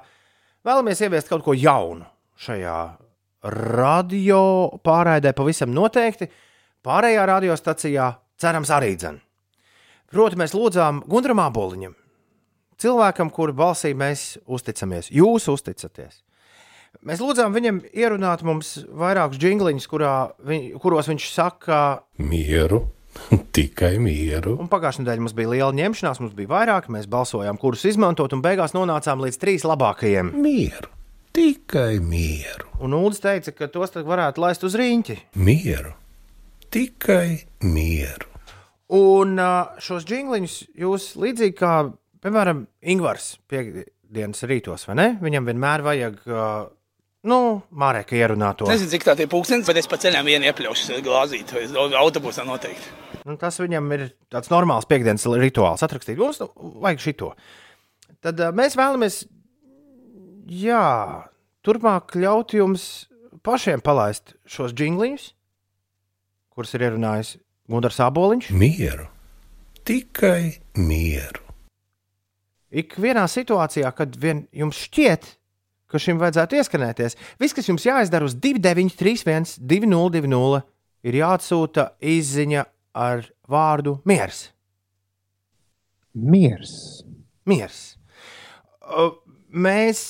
vēlamies 0.70 1.02
ieviest 1.02 1.32
kaut 1.34 1.42
ko 1.48 1.58
jaunu 1.58 2.06
šajā 2.46 2.78
radio 3.42 4.44
pārraidē 4.86 5.34
pavisam 5.38 5.74
noteikti. 5.74 6.30
Pārējā 6.86 7.26
radiostacijā 7.30 8.08
cerams 8.42 8.72
arī 8.74 8.96
dzen. 8.98 9.18
Proti, 10.12 10.36
mēs 10.40 10.52
lūdzām 10.56 11.04
Gunteram 11.08 11.40
Aboliņam, 11.46 11.94
cilvēkam, 12.82 13.30
kuru 13.32 13.54
balsī 13.56 13.94
mēs 13.96 14.36
uzticamies. 14.44 15.08
Jūs 15.14 15.48
uzticaties. 15.54 16.20
Mēs 17.08 17.22
lūdzām 17.24 17.54
viņam 17.56 17.78
ierunāt 17.96 18.42
mums 18.44 18.74
vairākus 18.92 19.40
jingliņus, 19.40 19.86
viņ, 20.44 20.66
kuros 20.84 21.08
viņš 21.08 21.28
saka, 21.32 21.78
Mieru, 22.20 22.82
tikai 23.56 23.94
mieru. 24.04 24.58
un 24.60 24.68
pagājušajā 24.72 25.06
nedēļā 25.06 25.24
mums 25.24 25.36
bija 25.38 25.54
liela 25.54 25.72
ņemšanās, 25.80 26.20
mums 26.20 26.36
bija 26.36 26.52
vairāk, 26.52 26.90
mēs 26.92 27.08
balsojām, 27.12 27.60
kurus 27.62 27.86
izmantot, 27.88 28.36
un 28.36 28.44
beigās 28.44 28.76
nonācām 28.76 29.24
līdz 29.24 29.40
trīs 29.40 29.64
labākajiem. 29.68 30.34
Mieru, 30.44 30.92
tikai 31.32 32.02
mieru. 32.04 32.68
Un 32.84 32.98
Ulris 33.00 33.24
teica, 33.24 33.56
ka 33.56 33.72
tos 33.72 33.96
varētu 33.96 34.44
laist 34.44 34.68
uz 34.68 34.76
rīņķi. 34.76 35.18
Mieru, 35.40 35.96
tikai 36.76 37.46
mieru. 37.64 38.31
Un 38.92 39.40
šos 39.80 40.04
jingliņus 40.10 40.58
jūs 40.82 41.14
līdzīgi 41.22 41.56
kā, 41.56 41.76
piemēram, 42.24 42.66
Ingūns 42.92 43.38
piekdienas 43.48 44.44
rītos, 44.50 44.84
vai 44.90 44.98
ne? 45.00 45.06
Viņam 45.24 45.48
vienmēr 45.48 45.84
vajag, 45.86 46.18
nu, 47.32 47.38
mārēka 47.72 48.18
ierunāt 48.20 48.60
to. 48.60 48.68
Nezinu, 48.68 48.92
cik 48.92 49.06
tā 49.08 49.16
ir 49.16 49.30
pūkstens, 49.32 49.64
bet 49.70 49.80
es 49.80 49.88
pa 49.88 50.00
ceļam 50.02 50.28
vienu 50.28 50.50
iepļaušu 50.50 51.00
glāzīt, 51.06 51.54
vai 51.56 51.86
autobusā 52.02 52.44
noteikti. 52.48 52.92
Nu, 53.24 53.38
tas 53.40 53.62
viņam 53.62 53.88
ir 53.96 54.04
tāds 54.34 54.52
normāls 54.52 54.88
piekdienas 54.90 55.24
rituāls. 55.40 55.86
Atrakstīt, 55.86 56.20
mums 56.20 56.42
nu, 56.42 56.50
vajag 56.84 57.04
šito. 57.04 57.30
Tad 58.22 58.42
uh, 58.44 58.52
mēs 58.58 58.76
vēlamies, 58.76 59.22
jā, 60.52 60.84
turpmāk 61.64 62.18
ļaut 62.20 62.58
jums 62.58 62.90
pašiem 63.46 63.80
palaist 63.86 64.36
šos 64.50 64.76
jingliņus, 64.76 65.30
kurus 66.52 66.76
ir 66.76 66.90
ierunājis 66.90 67.38
Gunārs 67.72 68.02
Aboliņš. 68.04 68.52
Mieru, 68.58 69.08
tikai 69.88 70.58
mieru. 70.76 71.46
Ik 72.72 72.96
vienā 73.04 73.26
situācijā, 73.28 73.90
kad 73.96 74.16
vien 74.20 74.46
jums 74.56 74.80
šķiet, 74.86 75.26
ka 75.92 76.00
šim 76.00 76.22
vajadzētu 76.22 76.60
ieskanēties, 76.60 77.18
viss, 77.42 77.56
kas 77.56 77.68
jums 77.68 77.84
jāizdara 77.84 78.28
uz 78.28 78.38
2931, 78.40 79.58
2020, 79.60 80.64
ir 81.08 81.18
jāatsūta 81.20 81.92
izziņa 82.00 82.66
ar 82.96 83.26
vārdu 83.52 83.98
miers. 84.08 84.50
Miers. 86.16 87.04
miers. 87.48 87.80
Mēs 89.52 90.02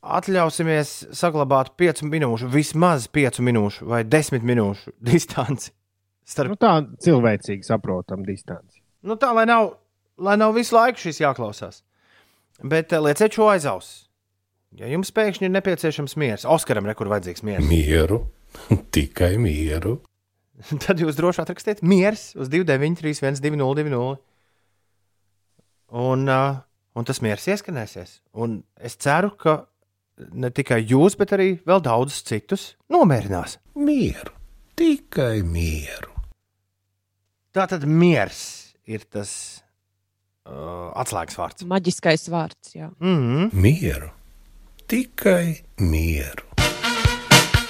atļausimies 0.00 0.92
saglabāt 1.16 1.74
5 1.80 2.04
minūšu, 2.08 2.48
vismaz 2.52 3.08
5 3.12 3.42
minūšu 3.44 3.88
vai 3.88 4.02
10 4.08 4.44
minūšu 4.44 4.96
distanci. 5.10 5.72
Starp... 6.30 6.52
Nu, 6.52 6.58
tā 6.60 6.74
cilvēcīgi 7.02 7.66
saprotam 7.66 8.22
distanci. 8.26 8.78
Nu, 9.06 9.16
tā 9.18 9.32
lai 9.34 9.46
nav, 9.50 9.72
lai 10.20 10.36
nav 10.38 10.54
visu 10.54 10.76
laiku 10.76 11.02
šis 11.02 11.22
jāklausās. 11.24 11.82
Bet 12.60 12.92
uh, 12.94 13.02
lieciet 13.06 13.34
šo 13.34 13.48
aiz 13.50 13.66
auss. 13.68 14.04
Ja 14.78 14.86
jums 14.86 15.10
pēkšņi 15.10 15.48
ir 15.48 15.54
nepieciešams 15.56 16.14
miers, 16.20 16.46
Oskaram 16.46 16.86
ir 16.86 16.94
kur 16.94 17.10
vajadzīgs 17.10 17.42
miers, 17.42 17.66
Mieru, 17.66 18.22
tikai 18.94 19.34
mieru. 19.42 19.98
tad 20.84 21.00
jūs 21.00 21.18
droši 21.18 21.42
atrakstiet 21.44 21.82
miers 21.86 22.30
uz 22.38 22.50
2931, 22.52 23.40
2020. 23.42 24.20
Un, 25.90 26.28
uh, 26.30 26.60
un 26.94 27.08
tas 27.08 27.22
miers 27.24 27.48
ieskanēsies. 27.50 28.20
Un 28.38 28.60
es 28.78 28.94
ceru, 29.00 29.32
ka 29.34 29.64
ne 30.30 30.52
tikai 30.54 30.82
jūs, 30.84 31.16
bet 31.18 31.34
arī 31.34 31.50
vēl 31.66 31.82
daudzus 31.82 32.22
citus 32.28 32.70
nomierinās. 32.92 33.58
Mieru, 33.80 34.36
tikai 34.78 35.40
mieru. 35.42 36.19
Tā 37.50 37.64
tad 37.66 37.82
miers 37.82 38.40
ir 38.86 39.02
tas 39.10 39.30
uh, 40.46 40.92
atslēgas 41.02 41.38
vārds. 41.38 41.66
Maģiskais 41.66 42.28
vārds. 42.30 42.76
Jā. 42.76 42.92
Mm 43.02 43.16
-hmm. 43.18 43.48
Mieru, 43.52 44.10
tikai 44.86 45.58
mieru. 45.78 46.46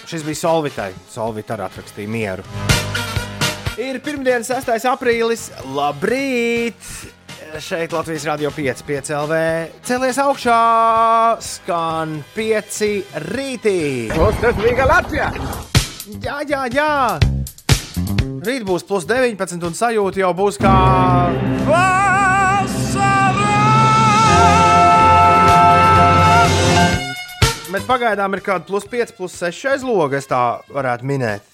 Šis 0.04 0.24
bija 0.26 0.34
Solvitai. 0.36 0.92
Solvita 1.08 1.56
arī 1.56 1.64
atrakstīja 1.64 2.08
mieru. 2.08 2.42
Ir 3.78 4.00
pirmdiena, 4.00 4.44
6. 4.44 4.84
aprīlis. 4.90 5.50
Labrīt! 5.64 6.76
Šeit 7.58 7.92
Latvijas 7.92 8.24
Rādio 8.24 8.50
5, 8.50 8.82
5 8.86 9.10
LV. 9.16 9.34
Celies 9.82 10.18
augšā, 10.18 10.60
skan 11.40 12.22
5 12.36 13.04
rītī. 13.32 14.08
Tas 14.40 14.56
bija 14.56 14.86
Latvijā! 14.86 15.32
Jā, 16.20 16.40
jā, 16.46 16.66
jā! 16.74 17.39
Rīt 18.20 18.64
būs 18.68 18.84
plus 18.88 19.04
19, 19.08 19.60
un 19.68 19.74
sajūta 19.76 20.22
jau 20.22 20.30
būs 20.36 20.56
kā 20.60 20.74
vasara! 21.68 23.48
Bet 27.70 27.84
pagaidām 27.86 28.34
ir 28.34 28.42
kaut 28.42 28.64
kāda 28.64 28.66
plus 28.66 28.86
5, 28.90 29.12
plus 29.18 29.36
6 29.38 29.68
aiz 29.74 29.84
loga, 29.86 30.18
es 30.18 30.26
tā 30.30 30.40
varētu 30.74 31.06
minēt. 31.06 31.44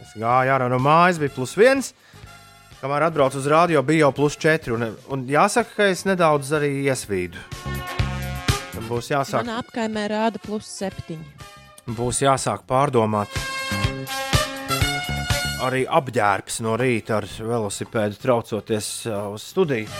Es 0.00 0.14
gāju 0.16 0.54
ārā 0.54 0.68
no 0.72 0.78
mājas, 0.80 1.18
bija 1.20 1.34
plus 1.34 1.52
1. 1.58 1.90
Kamēr 2.78 3.08
atbraucu 3.08 3.40
uz 3.40 3.48
rādio, 3.50 3.82
bija 3.84 4.06
jau 4.06 4.12
plus 4.22 4.38
4. 4.40 4.72
Un, 4.78 4.86
un 5.12 5.26
jāsaka, 5.28 5.74
ka 5.76 5.88
es 5.92 6.04
nedaudz 6.08 6.52
arī 6.56 6.70
iesvīdu. 6.86 7.42
Tad 8.72 8.86
būs 8.88 9.10
jāsāk, 9.12 9.42
Manā 9.44 9.58
apkaimē 9.64 10.06
rāda 10.14 10.40
plus 10.40 10.70
septiņi. 10.78 11.26
būs 11.98 12.22
jāsāk 12.24 12.62
pārdomāt. 12.70 13.28
Arī 15.58 15.80
apģērbs 15.90 16.60
no 16.62 16.76
rīta 16.78 17.16
ar 17.16 17.24
velosipēdu 17.26 18.20
traucoties 18.22 18.88
uh, 19.10 19.32
uz 19.34 19.42
studiju. 19.42 19.90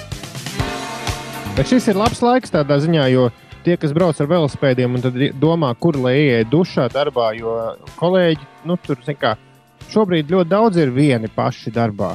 Bet 1.56 1.66
šis 1.66 1.88
ir 1.90 1.98
labs 1.98 2.20
laiks 2.22 2.54
tādā 2.54 2.76
ziņā, 2.78 3.08
jo 3.10 3.24
tie, 3.66 3.74
kas 3.80 3.90
brauc 3.96 4.20
ar 4.22 4.30
velosipēdiem, 4.30 4.94
un 4.94 5.02
tad 5.02 5.18
domā, 5.42 5.72
kur 5.74 5.98
lai 5.98 6.14
ieiet 6.20 6.52
dušā 6.52 6.86
darbā, 6.94 7.32
jo 7.40 7.56
kolēģi, 7.98 8.46
nu, 8.70 8.78
tur, 8.86 9.02
kā, 9.18 9.34
šobrīd 9.90 10.30
ļoti 10.30 10.52
daudz 10.52 10.78
ir 10.78 10.94
vieni 10.94 11.32
paši 11.34 11.74
darbā. 11.74 12.14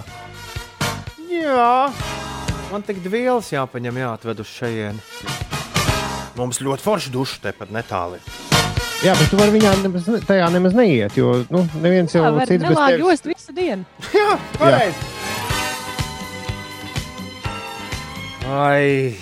Jā, 1.27 1.91
man 2.71 2.87
tik 2.87 3.03
vielas 3.03 3.51
jāpaņem, 3.51 3.99
jāatved 4.05 4.39
uz 4.45 4.55
šejienu. 4.55 5.03
Mums 6.39 6.63
ļoti 6.63 6.87
forši 6.87 7.11
duša 7.13 7.43
tepat 7.49 7.75
netālu. 7.75 8.23
Jā, 9.03 9.11
bet 9.19 9.27
tu 9.33 9.35
vari 9.35 9.51
viņā 9.57 9.71
nemaz, 9.83 10.05
ne- 10.07 10.21
tajā 10.23 10.45
nemaz 10.53 10.75
neiet, 10.77 11.17
jo 11.19 11.33
nu, 11.51 11.65
neviens 11.83 12.13
jau 12.15 12.23
var 12.37 12.47
cits 12.47 12.63
bez 12.63 12.71
nelāgi 12.71 12.93
tevis. 12.95 13.03
jost 13.03 13.25
visu 13.27 13.55
dienu. 13.57 13.83
Jā, 14.19 14.37
pareizi. 14.55 15.11
Ai, 18.53 19.15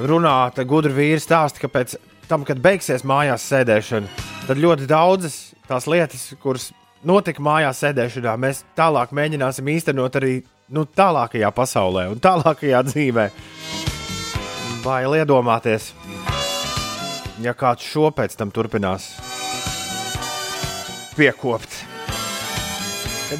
runāta 0.00 0.64
gudra 0.66 0.92
vīra 0.94 1.20
stāsta, 1.22 1.62
ka 1.62 1.70
pēc 1.70 1.94
tam, 2.30 2.44
kad 2.48 2.60
beigsies 2.62 3.02
mājās 3.06 3.44
sēdēšana, 3.50 4.10
tad 4.48 4.60
ļoti 4.62 4.86
daudzas 4.90 5.38
tās 5.70 5.86
lietas, 5.90 6.28
kuras 6.42 6.70
notika 7.06 7.42
mājās 7.42 7.82
sēdēšanā, 7.84 8.34
mēs 8.40 8.64
tālāk 8.78 9.14
mēģināsim 9.16 9.70
īstenot 9.74 10.18
arī 10.20 10.40
nu, 10.74 10.86
tālākajā 10.86 11.50
pasaulē 11.54 12.08
un 12.12 12.18
tālākajā 12.22 12.82
dzīvē. 12.90 13.28
Bail 14.84 15.18
iedomāties, 15.20 15.90
ja 17.44 17.54
kāds 17.56 17.86
šo 17.86 18.10
pēc 18.14 18.36
tam 18.38 18.52
turpinās 18.54 19.12
piekopt. 21.16 21.68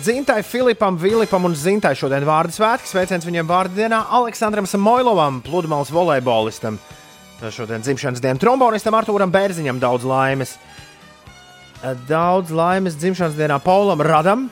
Zintai, 0.05 0.43
Filipam, 0.47 0.99
Vilipam 1.01 1.49
un 1.49 1.55
Zintai 1.59 1.97
šodien 1.99 2.23
vārdu 2.27 2.55
svētki. 2.55 2.87
Sveiciens 2.87 3.25
viņiem 3.27 3.49
vārdu 3.49 3.81
dienā 3.81 4.05
Aleksandram 4.21 4.69
Samoilovam, 4.71 5.41
pludmales 5.43 5.91
volejbolistam. 5.91 6.79
Šodien 7.41 7.83
dzimšanas 7.83 8.21
diena 8.23 8.39
trombonistam 8.39 8.95
Artūram 8.95 9.33
Bērziņam 9.35 9.81
daudz 9.83 10.05
laimes. 10.07 10.55
Daudz 12.07 12.53
laimes 12.55 12.99
dzimšanas 13.01 13.35
dienā 13.39 13.57
Paulam 13.65 14.05
Radam, 14.05 14.47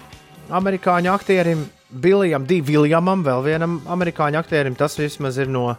amerikāņu 0.49 1.13
aktierim, 1.13 1.67
Bilijam 1.89 2.49
D. 2.49 2.59
Viljamam, 2.65 3.23
vēl 3.25 3.45
vienam 3.45 3.79
amerikāņu 3.87 4.41
aktierim. 4.41 4.75
Tas 4.77 4.99
vismaz 4.99 5.39
ir 5.39 5.53
no 5.53 5.77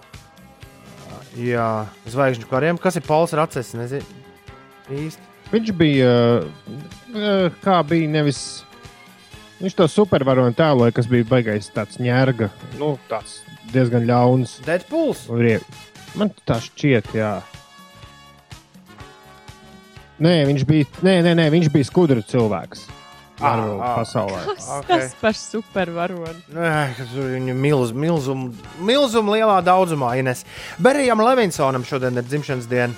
jā, 1.39 1.69
zvaigžņu 2.09 2.49
kariem. 2.49 2.79
Kas 2.81 2.99
ir 2.99 3.05
Pauls 3.07 3.35
Racis? 3.37 3.73
Nezinu 3.77 4.19
īsti. 4.89 5.27
Viņš 5.49 5.71
bija, 5.77 6.09
uh, 6.39 7.59
kā 7.63 7.79
bija 7.87 8.09
nevis. 8.11 8.63
Viņš 9.59 9.75
to 9.75 9.87
supervaroni 9.91 10.55
tēloja, 10.55 10.93
kas 10.95 11.09
bija 11.11 11.27
baigais 11.27 11.67
tāds 11.73 11.97
ņērga, 11.99 12.47
nu, 12.79 12.93
tāds 13.09 13.41
diezgan 13.73 14.05
ļauns. 14.07 14.59
Deadpools? 14.63 15.25
Man 16.17 16.31
tā 16.47 16.61
šķiet, 16.63 17.11
jā. 17.17 17.33
Nē, 20.23 20.37
viņš 20.47 20.63
bija, 20.67 20.87
nē, 21.03 21.17
nē, 21.27 21.35
nē, 21.41 21.49
viņš 21.51 21.69
bija 21.73 21.87
skudra 21.87 22.23
cilvēks. 22.23 22.87
Varonis 23.39 23.83
ah. 23.83 23.93
pasaulē. 23.99 24.41
Kas 24.49 24.69
Ok. 24.77 24.87
tas 24.89 25.15
par 25.21 25.37
supervaroni? 25.37 26.41
Nē, 26.55 26.73
ka 26.97 27.07
tur 27.13 27.29
viņa 27.33 27.55
milz, 27.55 27.93
milzum, 27.95 28.49
milzum 28.85 29.31
lielā 29.33 29.59
daudzumā. 29.65 30.15
Ines. 30.19 30.45
Berijam 30.81 31.23
Levinsonam 31.23 31.85
šodien 31.87 32.19
ir 32.19 32.27
dzimšanas 32.27 32.67
diena 32.69 32.93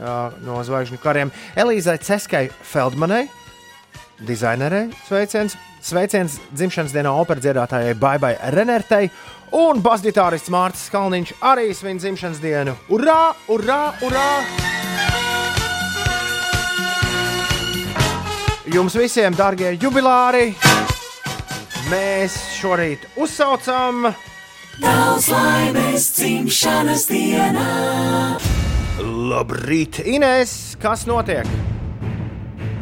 uh, 0.00 0.30
no 0.46 0.60
zvaigžņu 0.66 1.00
kariem. 1.02 1.32
Elīzai 1.58 1.98
Ceskai 2.04 2.48
Feldmanai, 2.62 3.26
dizainerei, 4.26 4.88
sveiciens. 5.08 5.58
Sveiciens 5.80 6.34
dzimšanas 6.52 6.92
dienā 6.92 7.12
operas 7.16 7.40
dziedātājai 7.40 7.94
Baibai 7.96 8.34
Renertei 8.52 9.08
un 9.56 9.80
basģitārists 9.80 10.52
Mārcis 10.52 10.92
Kalniņš 10.92 11.32
arī 11.40 11.70
svin 11.74 12.02
dzimšanas 12.02 12.42
dienu. 12.44 12.76
Urā, 12.92 13.32
urā, 13.48 13.80
urā! 14.04 14.79
Jums 18.70 18.94
visiem, 18.94 19.34
darbie 19.34 19.72
jubilāri, 19.82 20.52
mēs 21.90 22.36
šorīt 22.54 23.02
uzsaucam 23.18 24.12
Daudz 24.80 25.26
laimes 25.28 26.06
dzimšanas 26.16 27.08
dienā! 27.10 27.66
Labrīt, 29.02 29.98
Inês! 30.08 30.76
Kas 30.80 31.02
notiek? 31.10 31.48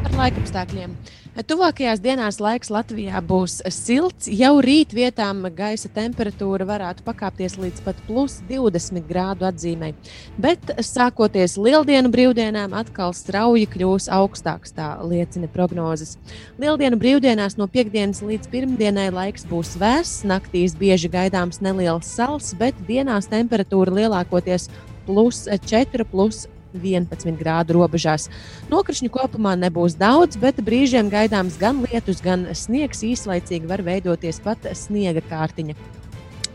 Par 0.05 0.15
laikapstākļiem. 0.21 0.93
Tuvākajās 1.39 2.01
dienās 2.03 2.41
laiks 2.43 2.71
Latvijā 2.75 3.21
būs 3.23 3.61
silts. 3.71 4.27
Jau 4.27 4.57
rīt 4.65 4.91
vietām 4.97 5.45
gaisa 5.55 5.87
temperatūra 5.95 6.67
varētu 6.67 7.05
pakāpties 7.07 7.55
līdz 7.63 7.85
pat 7.85 8.01
plus 8.09 8.41
20 8.49 9.07
grādu 9.07 9.47
atzīmei. 9.47 9.93
Bet 10.35 10.73
sākoties 10.83 11.55
lieldienu 11.55 12.11
brīvdienām, 12.11 12.75
atkal 12.75 13.15
strauji 13.15 13.69
kļūs 13.71 14.11
augstāks, 14.19 14.75
tā 14.75 14.89
liecina 15.07 15.47
prognozes. 15.55 16.17
Lieldienu 16.59 16.99
brīvdienās 16.99 17.55
no 17.61 17.71
piekdienas 17.71 18.25
līdz 18.27 18.51
pirmdienai 18.51 19.13
laiks 19.15 19.47
būs 19.47 19.77
vēss, 19.79 20.25
naktīs 20.27 20.75
bieži 20.75 21.13
gaidāms 21.15 21.63
neliels 21.63 22.11
sals, 22.19 22.51
bet 22.59 22.75
dienās 22.91 23.31
temperatūra 23.31 23.95
lielākoties 24.03 24.67
plus 25.07 25.47
4, 25.47 26.03
plus 26.11 26.49
11 26.83 27.39
grādu 27.41 27.79
robežās. 27.79 28.29
Nokrišņu 28.73 29.11
kopumā 29.15 29.55
nebūs 29.59 29.99
daudz, 29.99 30.39
bet 30.41 30.61
brīžiem 30.65 31.11
gaidāms 31.13 31.59
gan 31.61 31.85
lietus, 31.87 32.23
gan 32.25 32.49
sniegs. 32.55 33.05
Īslaicīgi 33.07 33.69
var 33.71 33.85
veidoties 33.87 34.43
pat 34.45 34.71
sniega 34.79 35.25
kārtiņa. 35.31 35.77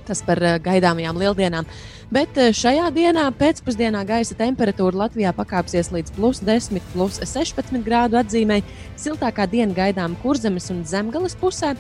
Tas 0.08 0.22
par 0.26 0.42
eh, 0.44 0.58
gaidāmajām 0.64 1.20
lieldienām. 1.20 1.68
Bet 2.14 2.38
eh, 2.38 2.52
šajā 2.56 2.90
dienā 2.96 3.26
pēcpusdienā 3.40 4.04
gaisa 4.08 4.36
temperatūra 4.40 5.06
Latvijā 5.06 5.32
pakāpsies 5.36 5.94
līdz 5.96 6.16
plus 6.18 6.44
10, 6.44 6.84
plus 6.94 7.22
16 7.24 7.80
grādu 7.86 8.20
atzīmei. 8.20 8.62
Siltākā 9.00 9.48
diena 9.50 9.76
gaidām 9.78 10.18
kurzemes 10.24 10.70
un 10.74 10.84
zemgales 10.88 11.38
pusē. 11.40 11.74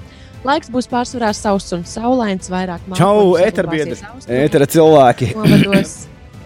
Laiks 0.44 0.72
būs 0.72 0.90
pārsvarā 0.91 1.32
sauss 1.36 1.72
un 1.76 1.86
saulains, 1.88 2.49
vairāk 2.52 2.84
Čau, 2.98 3.14
mākoņu 3.14 3.38
eterbiedri! 3.45 4.02
Ētera 4.28 4.68
cilvēki! 4.68 5.32
novados. 5.38 5.95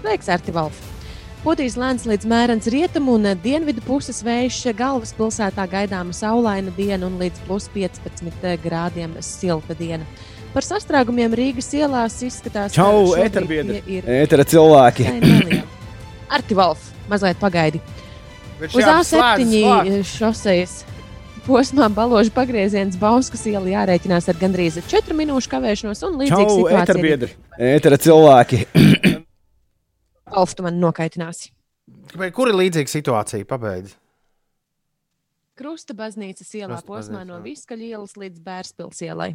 Sveiks, 0.04 0.30
Artivalf! 0.38 0.97
Putīs 1.48 1.78
lēns 1.80 2.04
līdz 2.04 2.28
mērens 2.28 2.66
rietumu 2.68 3.14
un 3.16 3.30
dienvidu 3.40 3.80
puses 3.86 4.18
vējš 4.20 4.74
galvaspilsētā 4.76 5.64
gaidāma 5.72 6.12
saulaina 6.12 6.74
diena 6.76 7.08
un 7.08 7.14
līdz 7.22 7.46
plus 7.46 7.70
15 7.72 8.58
grādiem 8.60 9.14
silta 9.24 9.72
diena. 9.80 10.04
Par 10.52 10.68
sastrēgumiem 10.68 11.32
Rīgas 11.40 11.70
ielās 11.78 12.18
izskatās, 12.28 12.76
ka 12.76 13.46
tie 13.48 13.80
ir 13.96 14.10
Ētera 14.18 14.44
cilvēki! 14.44 15.06
Artivalf, 16.36 16.84
mazliet 17.08 17.40
pagaidi. 17.40 17.80
Uz 18.60 18.76
jā, 18.76 18.98
slēdz, 19.08 19.16
A7 19.16 19.48
slēdz. 19.54 20.12
šosejas 20.18 20.74
posmā 21.46 21.88
baložu 21.88 22.34
pagrieziens 22.36 23.00
Bauskas 23.00 23.46
iela 23.48 23.72
jārēķinās 23.72 24.28
ar 24.28 24.42
gandrīz 24.42 24.82
4 24.84 25.16
minūšu 25.16 25.54
kavēšanos 25.56 26.04
un 26.10 26.20
situāciju. 26.26 26.68
eterbiedri! 26.82 27.32
Ētera 27.72 28.02
cilvēki! 28.04 28.66
Alf, 30.32 30.56
tu 30.56 30.64
man 30.66 30.80
nokaitināsi. 30.82 31.52
Vai 32.20 32.30
Kur 32.36 32.50
ir 32.52 32.58
līdzīga 32.60 32.92
situācija? 32.92 33.48
Pabeidz. 33.48 33.96
Krusta 35.58 35.96
baznīcas 35.98 36.52
ielā 36.54 36.76
Krusta 36.76 36.88
posmā 36.92 37.22
baznīca, 37.24 37.30
no 37.32 37.40
Viskaļa 37.46 37.88
ielas 37.88 38.14
līdz 38.20 38.44
Bērspils 38.46 39.02
ielai. 39.08 39.32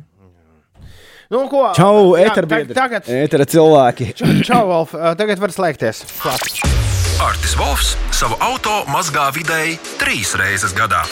Nu, 1.32 1.46
ko? 1.50 1.64
Čau, 1.74 2.12
tag- 2.50 2.74
Tagad, 2.76 3.08
Ētera 3.10 3.46
cilvēki! 3.48 4.12
čau, 4.46 4.62
Wolf, 4.68 4.94
tagad 5.18 5.42
var 5.42 5.54
slēgties. 5.54 6.04
Klāt. 6.22 6.91
Artis 7.22 7.52
Volfs 7.54 7.92
savu 8.10 8.34
auto 8.42 8.80
mazgā 8.90 9.28
vidēji 9.30 9.76
trīs 10.00 10.32
reizes 10.34 10.72
gadā. 10.74 11.04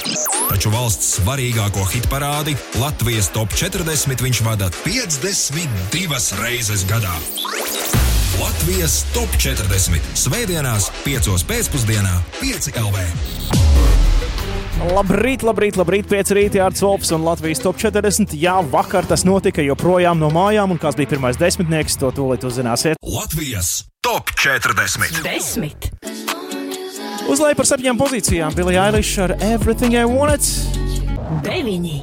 Taču 0.48 0.72
valsts 0.72 1.20
svarīgāko 1.20 1.84
hitparādi 1.92 2.56
Latvijas 2.82 3.28
top 3.30 3.54
40 3.54 4.24
viņš 4.26 4.40
vada 4.42 4.72
52 4.82 6.40
reizes 6.40 6.82
gadā. 6.90 7.14
Latvijas 8.40 9.04
top 9.14 9.38
40 9.38 10.10
Svētdienās, 10.18 10.90
5 11.06 11.46
pēcpusdienā, 11.46 12.16
5 12.42 12.72
LV. 12.82 13.06
Labrīt, 14.80 15.42
labrīt, 15.44 15.76
labrīt, 15.76 16.06
5 16.08 16.30
rītā 16.38 16.62
ar 16.64 16.72
Wolfs 16.80 17.10
un 17.12 17.20
Latvijas 17.26 17.60
top 17.60 17.76
40. 17.76 18.32
Jā, 18.40 18.54
vakar 18.72 19.04
tas 19.04 19.26
notika 19.28 19.60
joprojām 19.60 20.16
no 20.16 20.30
mājām, 20.32 20.72
un 20.72 20.80
kas 20.80 20.96
bija 20.96 21.10
pirmais 21.10 21.36
desmitnieks, 21.36 21.98
to 22.00 22.08
tūlīt 22.16 22.46
uzzināsiet. 22.48 22.96
Latvijas 23.04 23.84
top 24.00 24.32
40. 24.40 25.20
Desmit. 25.26 25.90
Uzlēja 27.28 27.58
par 27.58 27.68
septiņām 27.68 28.00
pozīcijām 28.00 28.56
Billy 28.56 28.78
Eilish 28.80 29.20
ar 29.20 29.36
Everything 29.44 29.98
I 30.00 30.06
Wanted. 30.08 30.48
Deviņi. 31.44 32.00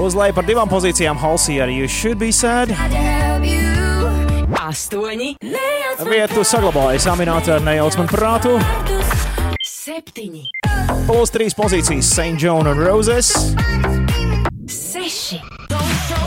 Uzlēja 0.00 0.34
par 0.34 0.48
divām 0.48 0.72
pozīcijām 0.72 1.20
Halsey 1.20 1.60
ar 1.60 1.68
You 1.70 1.92
Should 1.92 2.24
Be 2.24 2.32
Sad. 2.32 2.72
Astoņi. 4.64 5.34
Vietu 6.08 6.42
saglabājas 6.48 7.06
Amināta 7.12 7.60
ar 7.60 7.68
Nejauc 7.68 8.00
man 8.00 8.08
prātu. 8.10 8.56
Septiņi. 9.86 10.48
Plus 11.06 11.30
trīs 11.30 11.54
pozīcijas 11.54 12.08
St. 12.10 12.40
John 12.42 12.66
un 12.66 12.80
Roses. 12.82 13.28
Seši. 14.66 15.36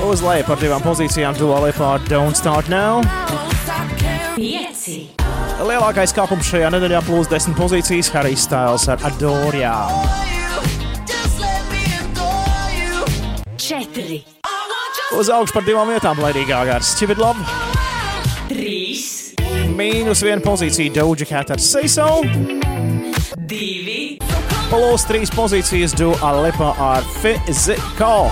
Uzlēja 0.07 0.45
par 0.48 0.61
divām 0.61 0.80
pozīcijām 0.86 1.36
Dua 1.36 1.57
Lipa 1.65 1.90
ar 1.98 2.06
Don't 2.07 2.40
Start 2.40 2.69
Now. 2.72 3.02
Pieci. 4.38 5.10
Lielākais 5.60 6.15
kāpums 6.15 6.48
šajā 6.48 6.69
nedēļā 6.72 7.02
plus 7.10 7.27
10 7.34 7.57
pozīcijas 7.60 8.14
Harijs 8.15 8.48
Styles 8.48 8.88
ar 8.95 9.03
Adorijā. 9.10 9.76
Četri. 13.60 14.22
Uz 15.19 15.34
augšu 15.36 15.60
par 15.60 15.68
divām 15.68 15.91
vietām 15.91 16.23
Lady 16.23 16.48
Gaga 16.48 16.80
ar 16.80 16.88
Stupid 16.94 17.19
Love. 17.19 17.44
Trīs. 18.48 19.36
Mīnus 19.76 20.23
viena 20.23 20.40
pozīcija 20.48 20.95
Doja 21.02 21.27
Cat 21.27 21.57
ar 21.57 21.60
Say 21.60 21.91
So. 21.91 22.22
Divi. 23.38 24.18
Plus 24.69 25.06
trīs 25.10 25.31
pozīcijas 25.34 25.93
Dua 25.97 26.31
Lipa 26.41 26.72
ar 26.81 27.06
Physical. 27.19 28.30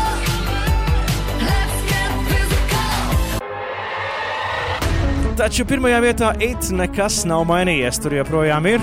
Taču 5.37 5.67
pirmajā 5.69 6.01
vietā 6.01 6.31
it 6.41 6.71
nekas 6.73 7.21
nav 7.29 7.45
mainījies. 7.49 8.01
Tur 8.01 8.17
joprojām 8.17 8.69
ir 8.73 8.81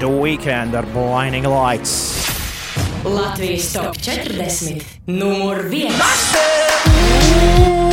The 0.00 0.08
Weekend 0.08 0.76
ar 0.78 0.88
Blinding 0.96 1.48
Lights. 1.48 2.24
Latvijas 3.04 3.68
top 3.76 4.00
40. 4.00 4.80
Numur 5.12 5.66
viens. 5.68 7.83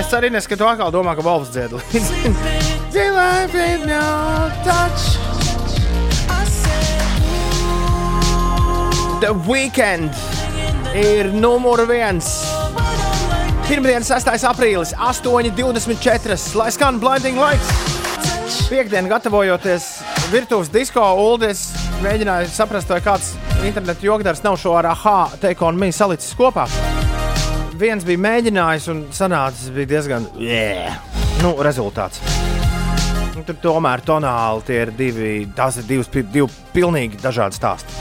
Es 0.00 0.12
arī 0.16 0.28
neskatu, 0.32 0.66
atkal 0.68 0.90
domā, 0.94 1.14
ka 1.16 1.22
Volfs 1.24 1.52
dzied 1.54 1.72
līdzi. 1.76 2.32
The 9.22 9.32
Weekend 9.46 10.10
ir 10.98 11.30
numur 11.32 11.84
viens. 11.88 12.28
Pirmdienas 13.68 14.10
6. 14.10 14.44
aprīlis, 14.50 14.92
8.24. 14.98 16.38
Lai 16.58 16.70
skan 16.74 16.98
blinding 17.00 17.38
lights. 17.40 17.70
Piektdien, 18.68 19.08
gatavojoties 19.08 19.86
virtuves 20.32 20.72
disko, 20.72 21.04
Uldis 21.22 21.70
mēģināja 22.02 22.50
saprast, 22.52 22.90
vai 22.90 23.00
kāds 23.04 23.34
internetu 23.62 24.10
jogdars 24.10 24.42
nav 24.44 24.58
šo 24.60 24.74
ar 24.80 24.90
AHA 24.92 25.18
teiko 25.44 25.70
un 25.70 25.78
mīnu 25.80 25.96
salicis 25.96 26.34
kopā. 26.36 26.66
Viens 27.82 28.04
bija 28.06 28.20
mēģinājis, 28.22 28.84
un 28.92 28.98
sanācis 29.10 29.72
bija 29.74 29.88
diezgan. 29.96 30.26
Yeah. 30.38 31.00
Nu, 31.42 31.56
rezultāts. 31.66 32.20
Nu, 33.34 33.42
Tur 33.48 33.56
tomēr 33.58 34.04
tonāli 34.06 34.62
tie 34.68 34.76
ir 34.84 34.92
divi, 34.94 35.30
tās 35.56 35.80
ir 35.80 35.88
divas, 35.88 36.10
divi 36.12 36.46
pilnīgi 36.76 37.18
dažādi 37.18 37.58
stāsti. 37.58 37.96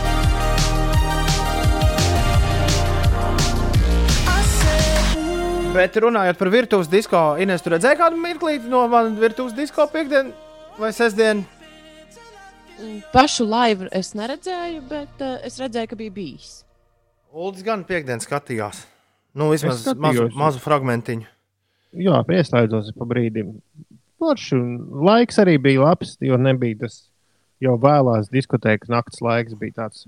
Bet 5.74 5.98
runājot 6.04 6.38
par 6.38 6.54
virtuves 6.54 6.92
disko, 6.92 7.24
Ines, 7.42 7.66
tur 7.66 7.74
redzēja 7.80 8.04
kādu 8.04 8.22
mirklīti 8.22 8.70
no 8.70 8.84
manas 8.92 9.18
virtuves 9.18 9.58
disko 9.58 9.90
piekdienas 9.90 10.78
vai 10.78 10.94
sestdienas. 10.94 11.50
Pašu 13.16 13.50
laivu 13.50 13.90
es 13.98 14.14
neredzēju, 14.14 14.86
bet 14.94 15.26
uh, 15.26 15.40
es 15.42 15.58
redzēju, 15.64 15.90
ka 15.90 16.02
bija 16.06 16.18
bijis. 16.22 16.60
Uldis 17.34 17.66
gan 17.66 17.88
piekdienas 17.88 18.30
skatījās. 18.30 18.91
Nu, 19.34 19.48
vismaz 19.52 19.86
mazu, 19.96 20.28
mazu 20.36 20.60
fragmentiņu. 20.60 21.28
Jā, 22.02 22.22
pieslēdzos 22.28 22.92
pa 22.96 23.08
brīdim. 23.08 23.56
Forši 24.22 24.58
un 24.58 24.72
laiks 25.08 25.40
arī 25.42 25.58
bija 25.60 25.86
labs, 25.86 26.18
jo 26.24 26.38
nebija 26.40 26.84
tas 26.86 26.98
jau 27.64 27.78
vēlās 27.82 28.30
diskotēkas 28.32 28.92
naktas 28.92 29.24
laiks. 29.24 29.56
Bija 29.60 29.78
tāds. 29.84 30.06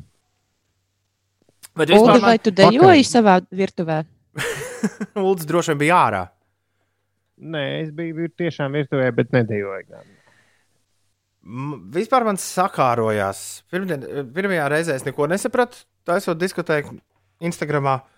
Bet 1.73 1.91
Uldi, 1.95 2.19
vai 2.21 2.37
tu 2.39 2.53
dejoji 2.55 3.05
savā 3.07 3.39
virtuvē? 3.51 4.03
Uldis 5.23 5.47
droši 5.49 5.73
vien 5.73 5.81
bija 5.85 6.01
ārā. 6.07 6.23
Nē, 7.43 7.63
es 7.81 7.89
biju 7.95 8.29
tiešām 8.37 8.75
virtuvē, 8.75 9.09
bet 9.15 9.31
nedejoju. 9.35 9.87
gan. 9.89 10.11
Vispār 11.95 12.23
man 12.27 12.37
sakārojās. 12.39 13.63
Pirmdien, 13.73 14.05
pirmajā 14.35 14.67
reizē 14.71 14.95
es 14.99 15.07
neko 15.07 15.27
nesapratu. 15.31 15.81
Tā 16.07 16.19
esot 16.21 16.39
diskotēku 16.39 16.95
Instagramā. 17.43 17.97
Uh, 18.03 18.12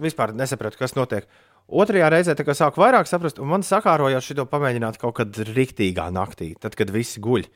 vispār 0.00 0.32
nesapratu, 0.36 0.78
kas 0.80 0.96
notiek. 0.96 1.26
Otrajā 1.66 2.08
reizē 2.12 2.34
sāku 2.54 2.78
vairāk 2.78 3.08
saprast, 3.10 3.40
un 3.42 3.48
man 3.50 3.64
sakārojās 3.66 4.22
šo 4.22 4.44
pamēģināt 4.46 5.00
kaut 5.02 5.16
kad 5.18 5.34
rīktīgā 5.34 6.06
naktī, 6.14 6.52
tad, 6.62 6.76
kad 6.78 6.92
visi 6.94 7.20
guļ. 7.20 7.48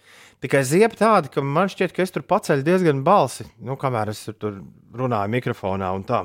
Tikai 0.43 0.65
ziep 0.67 0.97
tāda, 0.99 1.31
ka 1.31 1.45
man 1.45 1.71
šķiet, 1.71 1.95
ka 1.95 2.03
es 2.03 2.11
tur 2.11 2.25
paceļu 2.27 2.67
diezgan 2.67 3.05
balsi, 3.07 3.47
nu, 3.63 3.77
kamēr 3.79 4.11
es 4.11 4.25
tur 4.41 4.65
runāju 4.97 5.31
mikrofonā 5.31 5.93
un 5.95 6.03
tā. 6.09 6.25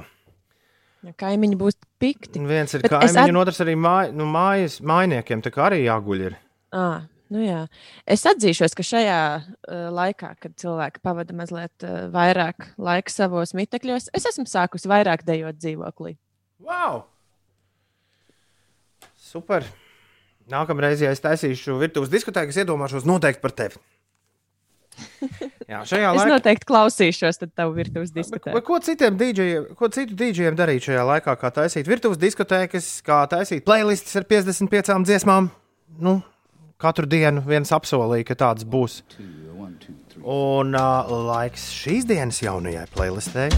Ja 1.05 1.13
kaimiņi 1.13 1.57
būs 1.59 1.77
pikti. 2.01 2.39
Un 2.41 2.47
viens 2.49 2.73
ir 2.73 2.81
Bet 2.81 2.89
es 2.91 3.13
kaimiņš, 3.13 3.21
at- 3.21 3.29
un 3.29 3.37
otrs 3.43 3.61
arī 3.61 3.75
māj, 3.77 4.09
nu, 4.17 4.25
mājas, 4.25 4.79
mājniekiem, 4.81 5.43
tā 5.45 5.53
kā 5.53 5.67
arī 5.69 5.83
jāguļ. 5.85 6.25
Ir. 6.31 6.37
À, 6.73 7.05
nu 7.33 7.41
jā. 7.45 7.61
es 8.05 8.25
atzīšos, 8.29 8.75
ka 8.77 8.85
šajā 8.85 9.19
uh, 9.39 9.87
laikā, 9.95 10.33
kad 10.43 10.53
cilvēki 10.61 11.01
pavada 11.05 11.35
mazliet 11.37 11.85
uh, 11.87 12.05
vairāk 12.13 12.69
laika 12.77 13.13
savos 13.13 13.55
mitekļos, 13.57 14.11
es 14.15 14.27
esmu 14.31 14.45
sākusi 14.49 14.89
vairāk 14.91 15.25
dejot 15.27 15.57
dzīvoklī. 15.61 16.15
Wow! 16.65 17.05
Super! 19.17 19.65
Nākamreiz, 20.51 21.01
ja 21.01 21.09
es 21.15 21.23
taisīšu 21.23 21.79
virtuves 21.81 22.11
diskotēku, 22.13 22.53
es 22.53 22.59
iedomāšos 22.61 23.07
noteikti 23.09 23.41
par 23.41 23.53
tevi. 23.57 23.79
Jā, 25.71 25.81
šajā 25.83 26.11
Es 26.13 26.19
laikā. 26.19 26.27
noteikti 26.29 26.67
klausīšos 26.69 27.41
tavu 27.57 27.73
virtuves 27.75 28.13
Vai 28.13 28.21
diskutēt. 28.21 28.59
ko 28.67 28.77
citiem 28.79 29.17
dīdžiem, 29.19 29.65
ko 29.75 29.89
citu 29.91 30.15
dīdžiem 30.15 30.55
darīt 30.55 30.85
šajā 30.87 31.01
laikā, 31.09 31.33
kā 31.41 31.51
taisīt 31.57 31.89
virtuves 31.89 32.21
diskotēkas, 32.21 33.01
kā 33.05 33.23
taisīt 33.31 33.65
playlists 33.67 34.15
ar 34.15 34.27
55 34.29 35.03
dziesmām? 35.09 35.49
Nu, 35.99 36.19
katru 36.81 37.07
dienu 37.09 37.43
viens 37.45 37.71
apsolīja, 37.75 38.27
ka 38.27 38.37
tāds 38.45 38.65
būs. 38.67 39.01
Un 40.25 40.73
uh, 40.73 41.11
laiks 41.29 41.69
šīs 41.75 42.07
dienas 42.09 42.41
jaunajai 42.41 42.85
playlistē. 42.95 43.49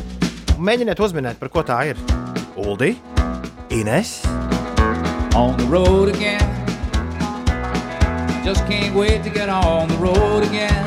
Mēģiniet 0.58 1.00
uzminēt, 1.00 1.40
par 1.40 1.52
ko 1.54 1.64
tā 1.64 1.80
ir. 1.92 2.00
Uldi, 2.58 2.96
Ines, 3.72 4.20
on 5.38 5.56
the 5.62 5.68
road 5.70 6.10
again. 6.10 6.44
Just 8.44 8.66
can't 8.66 8.96
wait 8.96 9.24
to 9.24 9.30
get 9.30 9.50
on 9.50 9.88
the 9.88 9.98
road 9.98 10.44
again. 10.44 10.84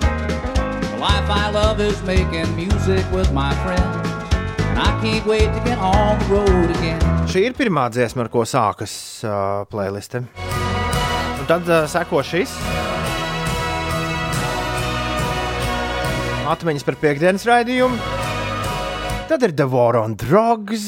The 0.00 0.98
life 0.98 1.28
I 1.30 1.50
love 1.52 1.80
is 1.80 2.02
making 2.02 2.48
music 2.56 3.04
with 3.12 3.32
my 3.32 3.52
friends. 3.62 4.08
And 4.72 4.78
I 4.80 4.90
can't 5.00 5.26
wait 5.26 5.52
to 5.52 5.60
get 5.64 5.78
on 5.78 6.18
the 6.18 6.34
road 6.34 6.74
again. 6.76 7.00
Šī 7.28 7.46
ir 7.48 7.56
pirmā 7.56 7.86
dziesma, 7.92 8.26
ar 8.26 8.32
ko 8.32 8.42
sākas 8.48 8.94
uh, 9.24 9.62
playliste. 9.70 10.24
Un 11.42 11.46
tad 11.50 11.66
uh, 11.66 11.82
seko 11.90 12.20
šis. 12.22 12.52
Atmiņas 16.52 16.84
par 16.86 16.96
piekdienas 17.00 17.42
raidījumu. 17.48 17.96
Tad 19.30 19.42
ir 19.46 19.54
The 19.58 19.66
War 19.72 19.96
on 19.98 20.14
Drugs. 20.20 20.84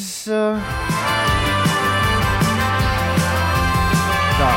Tā, 4.39 4.51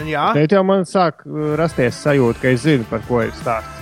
un 0.00 0.08
jā. 0.10 0.24
Te 0.34 0.46
jau 0.50 0.62
man 0.66 0.82
sāk 0.88 1.22
rasties 1.60 1.98
sajūta, 2.02 2.40
ka 2.42 2.52
es 2.54 2.64
zinu, 2.64 2.86
par 2.90 3.04
ko 3.06 3.20
ir 3.26 3.34
stāsts. 3.38 3.74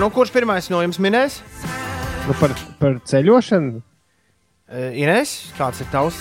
Nu, 0.00 0.08
kurš 0.10 0.32
pirmais 0.34 0.66
no 0.72 0.80
jums 0.82 0.98
minēs? 1.02 1.36
Nu, 2.26 2.34
par, 2.40 2.50
par 2.80 2.96
ceļošanu. 3.06 3.78
Ines, 4.98 5.36
kāds 5.58 5.84
ir 5.84 5.90
tavs? 5.92 6.18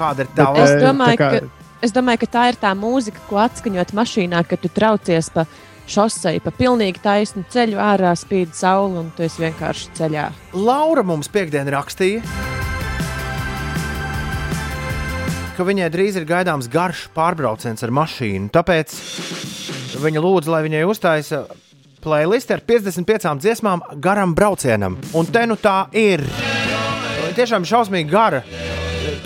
Kāda 0.00 0.24
ir 0.26 0.32
tava? 0.34 0.64
Es 0.64 0.74
domāju, 0.82 1.20
kā- 1.20 1.30
ka, 1.36 1.65
es 1.84 1.94
domāju, 1.94 2.24
ka 2.24 2.32
tā 2.38 2.44
ir 2.52 2.60
tā 2.60 2.72
mūzika, 2.78 3.22
ko 3.28 3.40
atskaņot 3.44 3.94
mašīnā, 3.96 4.42
kad 4.48 4.62
tu 4.62 4.70
traucies 4.72 5.30
pa 5.34 5.46
šosei, 5.86 6.40
pa 6.42 6.50
pilnīgi 6.54 7.02
taisnu 7.02 7.44
ceļu, 7.52 7.78
ārā 7.82 8.12
spīd 8.18 8.54
saule 8.56 9.04
un 9.04 9.12
tu 9.16 9.26
esi 9.26 9.44
vienkārši 9.44 9.94
ceļā. 9.98 10.28
Laura 10.58 11.06
mums 11.06 11.30
piekdienā 11.32 11.74
rakstīja, 11.76 12.24
viņai 15.56 15.88
drīz 15.88 16.18
ir 16.18 16.26
gaidāms 16.28 16.68
garš 16.68 17.06
pārbrauciens 17.16 17.80
ar 17.86 17.92
mašīnu. 17.94 18.50
Tāpēc 18.52 18.92
viņa 20.02 20.20
lūdza, 20.20 20.52
lai 20.52 20.62
viņai 20.66 20.84
uztaisa 20.88 21.46
playlist 22.04 22.52
ar 22.54 22.62
55 22.66 23.40
dziesmām 23.42 23.82
garam 24.02 24.34
braucienam. 24.36 24.98
Un 25.16 25.26
te 25.32 25.46
nu 25.48 25.56
tā 25.56 25.86
ir. 25.96 26.24
Tiešām 27.36 27.66
šausmīgi 27.68 28.10
gara. 28.10 28.44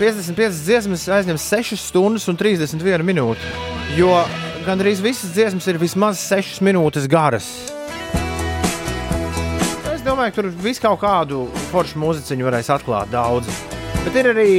55 0.01 0.63
dziesmas 0.65 1.03
aizņem 1.13 1.37
6 1.37 1.75
stundas 1.77 2.23
un 2.31 2.37
31 2.39 3.03
minūtes. 3.05 3.43
Jo 3.93 4.09
gandrīz 4.65 4.97
visas 5.03 5.29
dziesmas 5.35 5.67
ir 5.69 5.77
vismaz 5.77 6.23
6 6.25 6.63
minūtes 6.65 7.05
garas. 7.05 7.45
Es 9.91 10.01
domāju, 10.01 10.33
ka 10.33 10.39
tur 10.39 10.49
viss 10.63 10.81
kaut 10.81 11.03
kādu 11.03 11.43
foršu 11.69 12.01
mūziķu 12.01 12.47
varēs 12.47 12.71
atklāt 12.73 13.13
daudz. 13.13 13.51
Bet 14.01 14.17
ir 14.17 14.31
arī 14.31 14.49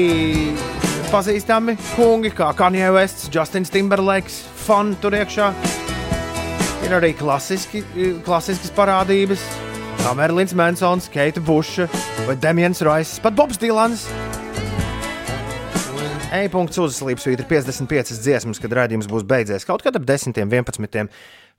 pazīstami 1.11 1.75
kungi, 1.97 2.31
kā 2.31 2.53
Kanye 2.55 2.93
Wests, 2.95 3.27
Justins 3.35 3.75
Timberlakes, 3.75 4.45
Fun 4.63 4.95
tur 5.03 5.19
iekšā. 5.19 5.51
Ir 6.87 6.95
arī 7.01 7.17
klasiski, 7.19 7.83
klasiskas 8.23 8.71
parādības, 8.79 9.43
kā 10.05 10.15
Merlins 10.15 10.55
Mansons, 10.55 11.11
Keita 11.11 11.43
Buša 11.43 11.91
vai 12.29 12.39
Demians 12.39 12.87
Roiss, 12.87 13.19
pat 13.19 13.35
Bobs 13.35 13.59
Dilans. 13.59 14.07
E-punkts 16.33 16.81
uzslīpsvīt 16.81 17.43
ir 17.43 17.49
55 17.49 18.21
dziesmas, 18.25 18.61
kad 18.63 18.73
raidījums 18.79 19.09
būs 19.11 19.27
beidzies. 19.29 19.67
Kaut 19.69 19.85
kad 19.85 19.97
ap 19.99 20.07
10, 20.09 20.39
11. 20.41 21.11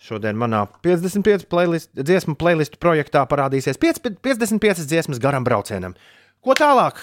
Šodien 0.03 0.39
manā 0.39 0.63
55 0.83 1.45
playlist, 1.51 1.91
dziesmu 1.93 2.33
playlistu 2.39 2.79
projektā 2.81 3.21
parādīsies 3.29 3.77
5, 3.79 4.01
55 4.25 4.87
dziesmas 4.89 5.21
garam 5.21 5.45
braucienam. 5.45 5.93
Ko 6.43 6.57
tālāk? 6.57 6.97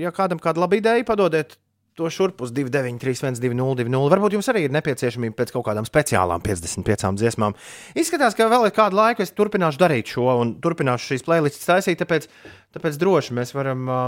Ja 0.00 0.10
kādam 0.14 0.40
kāda 0.42 0.64
laba 0.64 0.80
ideja, 0.80 1.04
padodiet 1.06 1.58
to 1.94 2.08
šurp 2.08 2.40
uz 2.42 2.52
293, 2.56 3.36
202, 3.42 4.08
varbūt 4.14 4.36
jums 4.38 4.48
arī 4.48 4.64
ir 4.66 4.72
nepieciešamība 4.72 5.36
pēc 5.36 5.52
kaut 5.52 5.66
kādām 5.68 5.84
speciālām 5.84 6.40
55 6.44 7.20
dziesmām. 7.20 7.56
Izskatās, 7.98 8.36
ka 8.38 8.48
vēl 8.48 8.70
ir 8.70 8.76
kādu 8.76 8.96
laiku 8.96 9.24
es 9.24 9.34
turpināšu 9.36 9.80
darīt 9.82 10.14
šo 10.14 10.32
un 10.40 10.54
turpināšu 10.64 11.12
šīs 11.12 11.26
playlists 11.26 11.68
taisīt, 11.68 12.00
tāpēc, 12.00 12.30
tāpēc 12.72 12.96
droši 13.00 13.36
mēs 13.36 13.52
varam, 13.52 13.84
ā, 13.84 14.00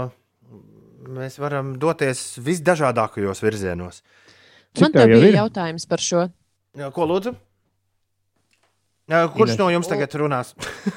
mēs 1.07 1.39
varam 1.41 1.73
doties 1.81 2.37
visdažādākajos 2.43 3.43
virzienos. 3.43 4.01
Man 4.81 4.91
te 4.95 5.05
bija 5.07 5.31
jautājums 5.41 5.85
par 5.87 6.03
šo. 6.03 6.25
Jā, 6.75 6.89
Ko 6.91 7.05
lūdzu? 7.07 7.35
Jā, 9.07 9.21
Kurš 9.31 9.53
Ines. 9.53 9.61
no 9.61 9.69
jums 9.69 9.87
tagad 9.87 10.15
runās? 10.17 10.55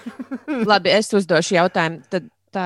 Labi, 0.71 0.91
es 0.97 1.13
uzdošu 1.15 1.59
jautājumu. 1.59 2.01
Tad 2.11 2.27
tā 2.55 2.65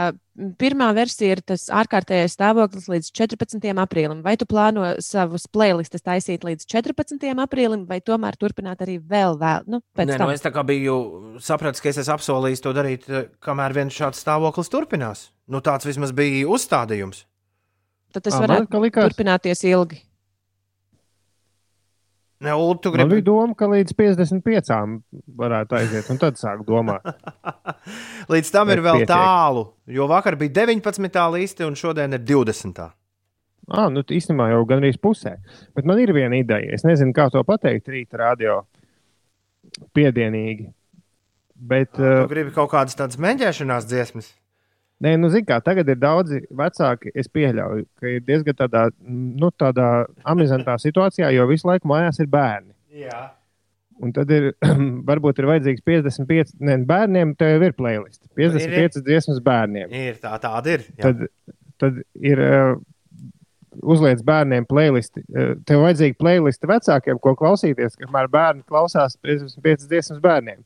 pirmā 0.63 0.93
versija 0.97 1.35
ir 1.35 1.41
tas 1.45 1.65
ārkārtējais 1.75 2.37
stāvoklis 2.39 2.87
līdz 2.89 3.09
14. 3.19 3.67
aprīlim. 3.83 4.21
Vai 4.25 4.37
tu 4.41 4.47
plāno 4.49 4.93
savus 5.03 5.49
playlistus 5.51 6.05
taisīt 6.07 6.47
līdz 6.47 6.65
14. 6.71 7.27
aprīlim, 7.43 7.83
vai 7.91 7.99
tomēr 8.01 8.39
turpināt 8.41 8.85
arī 8.87 9.01
vēl 9.03 9.35
vēl? 9.41 9.67
Nu, 9.67 9.83
pēc 9.99 10.13
Nē, 10.13 10.21
tam. 10.23 10.31
nu 10.31 10.37
es 10.39 10.47
tā 10.47 10.55
kā 10.55 10.63
biju 10.67 10.97
sapratis, 11.43 11.83
ka 11.83 11.91
es 11.91 12.01
esmu 12.05 12.15
apsolījis 12.17 12.63
to 12.65 12.73
darīt, 12.79 13.11
eh, 13.11 13.27
kamēr 13.43 13.75
viens 13.77 13.99
šāds 13.99 14.23
stāvoklis 14.23 14.71
turpinās. 14.73 15.27
Nu, 15.51 15.61
tāds 15.61 15.91
vismaz 15.91 16.15
bija 16.17 16.47
uzstādījums. 16.49 17.27
Tad 18.13 18.23
tas 18.27 18.35
man 18.39 18.45
varētu 18.49 18.69
kā 18.75 18.81
likās- 18.85 19.09
turpināties 19.11 19.65
ilgi. 19.71 20.01
Ne, 22.43 22.51
Ulu, 22.59 22.75
tu 22.83 22.91
Man 22.91 23.07
gribi 23.07 23.21
bija 23.21 23.25
doma, 23.29 23.55
ka 23.55 23.69
līdz 23.71 23.95
55 23.95 24.97
varētu 25.39 25.77
aiziet, 25.79 26.09
un 26.11 26.19
tad 26.19 26.35
sāk 26.41 26.65
domāt. 26.67 27.05
Līdz 28.35 28.51
tam 28.51 28.73
ir 28.75 28.81
Bet 28.83 28.87
vēl 28.89 28.99
pietiek. 29.05 29.13
tālu, 29.13 29.63
jo 29.87 30.09
vakar 30.11 30.35
bija 30.41 30.51
19. 30.67 31.21
liste 31.37 31.63
un 31.69 31.79
šodien 31.79 32.17
ir 32.19 32.25
20. 32.27 32.83
Ah, 33.71 33.87
nu, 33.95 34.03
īstenībā 34.03 34.49
jau 34.51 34.65
gandrīz 34.67 34.99
pusē. 34.99 35.37
Bet 35.79 35.87
man 35.87 36.01
ir 36.03 36.11
viena 36.17 36.35
ideja. 36.35 36.75
Es 36.75 36.83
nezinu, 36.83 37.15
kā 37.15 37.29
to 37.31 37.45
pateikt 37.47 37.87
rīta 37.95 38.19
radio. 38.19 38.65
Piedienīgi. 39.95 40.67
Bet, 41.55 41.93
Tu 41.95 42.03
uh, 42.03 42.27
gribi 42.27 42.51
kaut 42.51 42.73
kādas 42.75 42.99
tādas 42.99 43.21
mēģināšanās 43.23 43.87
dziesmas. 43.87 44.33
Nē, 45.03 45.15
nu, 45.21 45.31
zini, 45.33 45.47
kā 45.49 45.59
tagad 45.65 45.89
ir 45.91 46.01
daudzi 46.01 46.43
vecāki. 46.59 47.13
Es 47.19 47.31
pieļauju, 47.33 47.87
ka 48.01 48.11
ir 48.11 48.25
diezgan 48.27 48.59
tādā, 48.59 48.89
nu, 49.03 49.51
tādā 49.59 49.91
amizantā 50.29 50.79
situācijā, 50.81 51.31
jo 51.37 51.47
visu 51.51 51.69
laiku 51.71 51.91
mājās 51.91 52.23
ir 52.23 52.31
bērni. 52.33 52.73
Jā. 53.03 53.23
Un 54.03 54.13
tad 54.15 54.31
ir, 54.35 54.53
varbūt 55.11 55.41
ir 55.41 55.51
vajadzīgs 55.51 55.85
55 55.87 56.55
ne, 56.67 56.79
bērniem, 56.89 57.35
tev 57.39 57.57
jau 57.57 57.67
ir 57.69 57.77
playlist. 57.79 58.23
55 58.39 59.03
dziesmas 59.07 59.43
bērniem. 59.45 59.93
Ir 59.95 60.19
tā, 60.23 60.35
tāda 60.43 60.79
ir. 60.79 60.89
jā. 60.97 61.11
Tad, 61.11 61.29
tad 61.83 62.01
ir 62.19 62.43
uh, 62.43 62.75
uzliec 63.95 64.23
bērniem 64.27 64.67
playlisti. 64.69 65.25
Uh, 65.31 65.55
tev 65.69 65.85
vajadzīga 65.87 66.19
playlisti 66.21 66.71
vecākiem, 66.71 67.21
ko 67.23 67.35
klausīties, 67.39 67.99
kamēr 68.01 68.31
bērni 68.33 68.67
klausās 68.69 69.19
55 69.23 69.89
dziesmas 69.91 70.23
bērniem. 70.25 70.63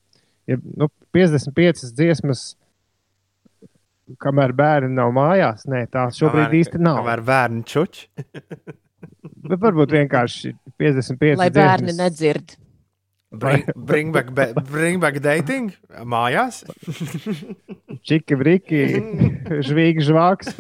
Ja, 0.47 0.61
nu, 0.79 0.89
55 1.17 1.91
dziesmas, 1.99 2.53
kamēr 4.23 4.53
bērni 4.57 4.93
nav 4.95 5.11
mājās, 5.17 5.65
nē, 5.71 5.87
tā 5.93 6.07
šobrīd 6.15 6.47
Kamēr- 6.47 6.59
īsti 6.61 6.81
nav. 6.83 7.01
Kamēr 7.03 7.23
bērni 7.27 7.65
čuč. 7.67 8.05
Bet 9.51 9.61
varbūt 9.63 9.93
vienkārši 9.95 10.55
55 10.81 11.39
Lai 11.39 11.51
bērni 11.55 11.91
dziesmas. 11.93 11.99
nedzird. 12.05 12.57
Bring, 13.37 13.67
bring, 13.77 14.13
back, 14.15 14.31
be, 14.33 14.47
bring 14.71 15.01
back 15.03 15.19
dating 15.21 15.73
mājās. 16.09 16.63
Čiki, 18.07 18.39
briki, 18.39 18.81
žvīgi, 19.67 20.05
žvāks. 20.07 20.55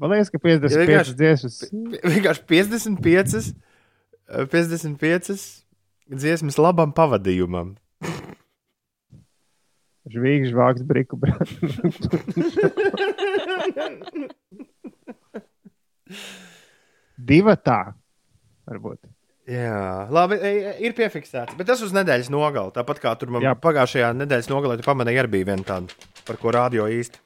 Man 0.00 0.10
liekas, 0.10 0.30
ka 0.32 0.40
55 0.42 0.80
vienkārši- 0.88 1.14
dziesmas. 1.18 1.58
Vienkārši 2.02 2.42
55, 2.50 3.54
eh, 4.28 4.46
55 4.50 5.63
dziesmas 6.10 6.58
labam 6.60 6.92
pavadījumam. 6.96 7.74
Žvīgi, 10.12 10.50
žvāks, 10.52 10.84
briku, 10.84 11.16
brāl. 11.16 11.48
Divi 17.16 17.54
tā, 17.64 17.80
varbūt. 18.68 19.00
Jā, 19.48 20.08
labi, 20.12 20.38
ir 20.84 20.94
piefiksēts. 20.96 21.56
Bet 21.56 21.68
tas 21.68 21.82
uz 21.84 21.92
nedēļas 21.96 22.30
nogali. 22.32 22.72
Tāpat 22.76 23.00
kā 23.00 23.12
tur 23.20 23.32
man 23.32 23.44
pagājušajā 23.60 24.12
nedēļas 24.16 24.48
nogalē, 24.52 24.78
tu 24.80 24.86
pamanīji, 24.86 25.20
arī 25.20 25.32
bija 25.36 25.50
viena 25.52 25.68
tāda, 25.68 26.08
par 26.24 26.40
ko 26.40 26.52
rādio 26.56 26.88
īsti. 26.88 27.20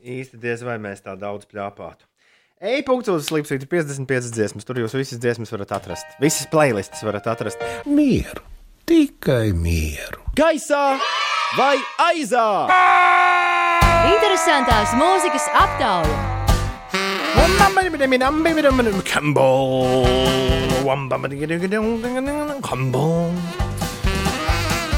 Īsti 0.00 0.40
diez 0.40 0.64
vai 0.64 0.76
mēs 0.80 1.04
tā 1.04 1.12
daudz 1.20 1.48
plāpātu. 1.48 2.09
E-punkts 2.60 3.08
uz 3.08 3.24
slīpsvītra 3.24 3.64
55 3.72 4.34
dziesmas. 4.36 4.66
Tur 4.68 4.76
jūs 4.82 4.92
visas 4.92 5.16
dziesmas 5.16 5.48
varat 5.48 5.70
atrast. 5.78 6.10
Visas 6.20 6.44
playlists 6.52 7.00
varat 7.00 7.24
atrast. 7.32 7.62
Mieru, 7.88 8.42
tikai 8.84 9.54
mieru. 9.56 10.20
Gaisā 10.36 10.98
vai 11.56 11.78
aizā? 12.10 12.68
Interesantās 14.10 14.92
mūzikas 14.92 15.46
aptauja. 15.56 16.18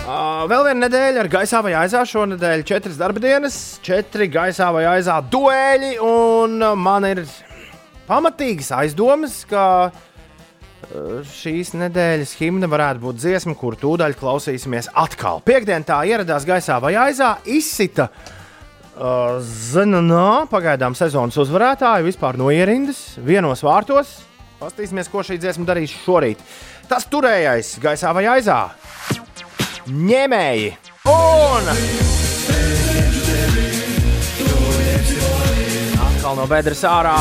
Uh, 0.03 0.43
vēl 0.51 0.67
viena 0.67 0.89
nedēļa 0.89 1.23
ar 1.23 1.31
gaisā 1.31 1.63
vai 1.63 1.77
aizā. 1.79 2.03
Šonadēļ 2.11 2.67
četras 2.67 2.99
darba 2.99 3.23
dienas, 3.23 3.63
četri 3.87 4.27
gaisā 4.35 4.75
vai 4.75 4.83
aizā 4.97 5.23
dueli. 5.31 5.95
Un 6.03 6.59
uh, 6.59 6.75
man 6.75 7.07
ir 7.07 7.23
pamatīgas 8.13 8.69
aizdomas, 8.77 9.41
ka 9.49 9.65
uh, 9.89 11.23
šīs 11.33 11.73
nedēļas 11.79 12.37
himna 12.41 12.69
varētu 12.71 13.03
būt 13.07 13.23
dziesma, 13.23 13.57
kur 13.59 13.79
tūdaļ 13.81 14.17
klausīsimies 14.21 14.93
atkal. 15.01 15.41
Piektdien 15.47 15.87
tā 15.89 16.03
ieradās 16.09 16.45
gaisā 16.49 16.77
vai 16.83 16.93
aizā, 17.01 17.35
izsita 17.49 18.11
uh, 18.13 19.41
ZNN 19.41 20.51
pagaidām 20.53 20.97
sezonas 20.99 21.41
uzvarētāju 21.41 22.11
vispār 22.11 22.41
no 22.41 22.53
ierindas, 22.53 23.17
vienos 23.25 23.65
vārtos. 23.65 24.21
Pastīsimies, 24.63 25.09
ko 25.11 25.25
šī 25.27 25.41
dziesma 25.43 25.67
darīs 25.67 25.95
šorīt. 26.05 26.43
Tas 26.87 27.09
turējais 27.11 27.79
gaisā 27.83 28.13
vai 28.15 28.29
aizā 28.31 28.61
ņēmēji. 29.91 30.69
Un 31.11 31.73
atkal 36.07 36.39
no 36.39 36.47
bedres 36.47 36.85
ārā. 36.87 37.17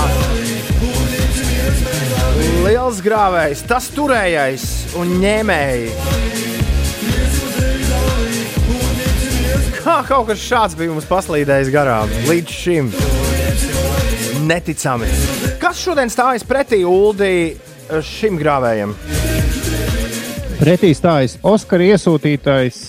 Liels 2.61 2.99
grāvējs, 3.01 3.63
tas 3.65 3.87
turējais 3.89 4.63
un 4.99 5.15
ņēmēji. 5.17 5.87
Kā 9.81 9.95
kaut 10.05 10.27
kas 10.29 10.43
šāds 10.45 10.77
bija 10.77 10.93
mums 10.93 11.07
paslīdējis 11.09 11.71
garām 11.73 12.11
līdz 12.27 12.53
šim. 12.53 12.91
Neticami. 14.45 15.09
Kas 15.61 15.81
šodien 15.81 16.13
stājas 16.13 16.45
pretī 16.45 16.83
Uldī 16.85 17.57
šim 18.05 18.37
grāvējam? 18.37 18.93
Pretī 20.61 20.93
stājas 20.93 21.39
Oskara 21.41 21.89
iesūtītais 21.95 22.83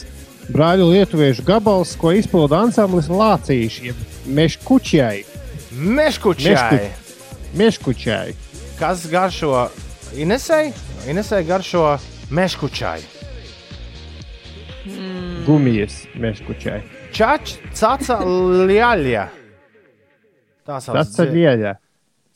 brāļu 0.52 0.92
lietuviešu 0.92 1.48
gabals, 1.48 1.96
ko 1.96 2.12
izpilda 2.12 2.60
ansamblis 2.66 3.08
Lācīši, 3.08 3.88
jeb 3.88 4.06
Meškučai. 4.28 5.22
Meškučai. 5.72 6.88
Meškučai. 7.56 8.41
Kas 8.82 9.04
garšo 9.10 9.68
Inesai? 10.18 10.72
Inesai 11.06 11.44
garšo 11.46 11.98
meškučai. 12.34 12.98
Gumijas 15.46 16.00
Meškučai. 16.18 16.80
Čač, 17.14 17.52
caca, 17.78 18.16
ļaļa. 18.66 19.22
Tā 20.66 20.80
sauc. 20.82 20.98
Caca 20.98 21.26
ļaļa. 21.30 21.72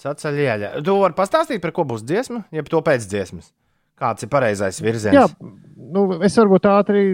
Caca 0.05 0.33
ļaļa. 0.37 0.71
Tu 0.87 0.95
vari 1.01 1.19
pastāstīt, 1.19 1.65
par 1.65 1.75
ko 1.75 1.83
būs 1.91 2.07
dziesma, 2.07 2.45
jeb 2.55 2.71
to 2.71 2.79
pēc 2.79 3.09
dziesmas? 3.11 3.51
Kāds 3.99 4.23
ir 4.23 4.31
pareizais 4.31 4.79
virziens? 4.79 5.19
Jā, 5.19 5.27
nu, 5.97 6.07
es 6.23 6.39
varbūt 6.39 6.71
ātri 6.71 7.05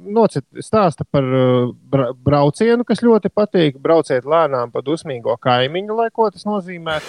nocit, 0.00 0.48
stāsta 0.64 1.04
par 1.04 1.28
uh, 1.28 1.76
bra 1.92 2.08
braucienu, 2.16 2.88
kas 2.88 3.04
ļoti 3.04 3.34
patīk. 3.36 3.76
Brauciet 3.84 4.24
lēnām 4.24 4.72
pa 4.72 4.80
dusmīgo 4.80 5.36
kaimiņu, 5.44 6.00
lai 6.00 6.08
ko 6.08 6.32
tas 6.32 6.48
nozīmē. 6.48 7.02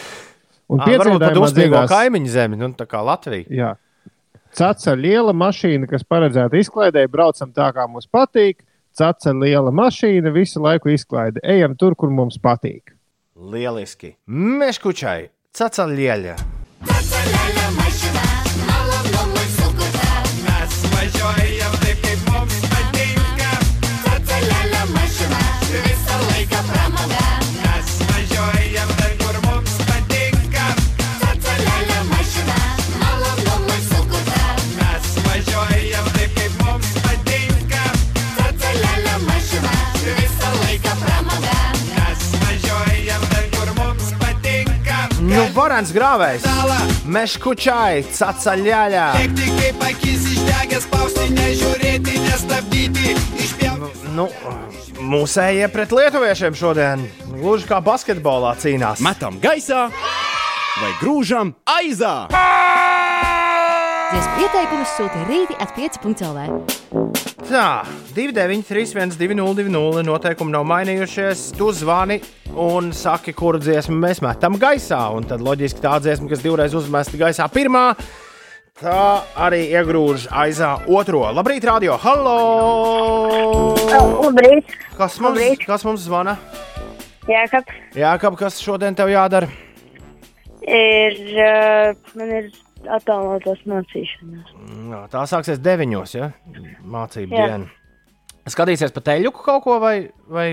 Un 0.73 0.81
Ā, 0.81 0.87
varbūt 0.97 1.21
pat 1.21 1.37
uzspīgo 1.37 1.75
dziedās- 1.77 1.91
kaimiņu 1.91 2.31
zemi, 2.33 2.57
nu 2.57 2.71
tā 2.73 2.87
kā 2.89 3.03
Latvija. 3.05 3.45
Jā. 3.49 3.71
Caca 4.53 4.93
liela 4.97 5.33
mašīna, 5.33 5.87
kas 5.89 6.03
paredzēta 6.05 6.57
izklaidē, 6.61 7.07
braucam 7.09 7.51
tā, 7.53 7.71
kā 7.73 7.87
mums 7.89 8.07
patīk. 8.07 8.61
Caca 8.93 9.33
liela 9.33 9.71
mašīna, 9.73 10.33
visu 10.33 10.61
laiku 10.61 10.91
izklaide. 10.93 11.41
Ejam 11.43 11.73
tur, 11.75 11.95
kur 11.95 12.09
mums 12.13 12.37
patīk. 12.37 12.93
Lieliski. 13.35 14.15
Meškučai, 14.29 15.29
caca 15.53 15.87
ļaļa. 15.89 16.35
Akis 49.89 50.27
išdegęs, 50.35 50.85
spausti, 50.85 51.25
nežiūrėti, 51.33 52.19
nestabdyti, 52.27 53.15
išpjauti. 53.41 54.11
Nu, 54.13 54.27
mūsējie 55.01 55.71
pret 55.73 55.95
lietuviešiem 55.97 56.57
šodien 56.59 57.07
gluži 57.31 57.65
kā 57.71 57.81
basketbolā 57.81 58.53
cīnās. 58.61 59.01
Metam 59.01 59.41
gaisā 59.41 59.87
vai 59.89 60.91
grūžam 61.01 61.55
aizā! 61.79 62.29
Dziesmu 64.13 64.45
ieteikumus 64.45 64.93
sūta 64.99 65.25
rīti 65.31 65.57
at 65.57 65.73
5.lv. 65.73 67.02
Tā, 67.43 67.83
293, 68.15 68.93
1202, 68.95 70.03
noteikumi 70.07 70.53
nav 70.53 70.63
mainījušies. 70.69 71.49
Tu 71.57 71.67
zvani 71.75 72.17
un 72.59 72.91
saki, 72.95 73.33
kuru 73.35 73.59
dziesmu 73.61 73.97
mēs 73.99 74.21
metam 74.23 74.55
gaisā. 74.61 75.01
Un 75.17 75.27
tad 75.27 75.43
loģiski 75.43 75.83
tā 75.83 75.97
dziesma, 76.01 76.29
kas 76.31 76.43
divreiz 76.43 76.75
uzmesta 76.77 77.19
gaisā 77.19 77.47
pirmā, 77.51 77.83
tā 78.79 79.03
arī 79.43 79.65
iegrūž 79.75 80.29
aizā 80.31 80.71
otro. 80.87 81.25
Labrīt, 81.35 81.67
radio! 81.67 81.97
Hallo! 82.01 82.37
Labrīt! 84.23 84.73
Kas 84.97 85.19
mums, 85.19 85.37
Labrīt. 85.37 85.67
kas 85.67 85.85
mums 85.87 86.07
zvana? 86.07 86.37
Jā, 87.27 87.43
kad 87.51 87.69
Jā, 87.95 88.15
kāp, 88.19 88.39
kas 88.39 88.59
šodien 88.63 88.95
tev 88.97 89.11
jādara? 89.13 89.51
ir, 90.63 91.17
uh, 91.43 91.91
man 92.15 92.29
ir 92.31 92.45
attālinātās 92.87 93.61
mācīšanās. 93.69 94.53
Jā, 94.91 95.01
tā 95.11 95.23
sāksies 95.29 95.61
deviņos, 95.63 96.15
ja? 96.17 96.31
Mācību 96.83 97.35
Jā. 97.37 97.45
diena. 97.47 97.69
Skatīsies 98.49 98.91
pa 98.91 99.03
teļuku 99.05 99.45
kaut 99.45 99.63
ko 99.63 99.77
vai. 99.79 100.09
vai... 100.27 100.49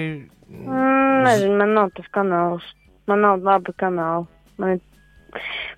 Mm, 0.51 1.25
nezinu, 1.27 1.57
man 1.59 1.75
nav 1.75 1.91
tas 1.97 2.07
kanāls. 2.15 2.67
Man 3.11 3.25
nav 3.25 3.43
laba 3.43 3.75
kanāla. 3.79 4.27
Man, 4.63 4.79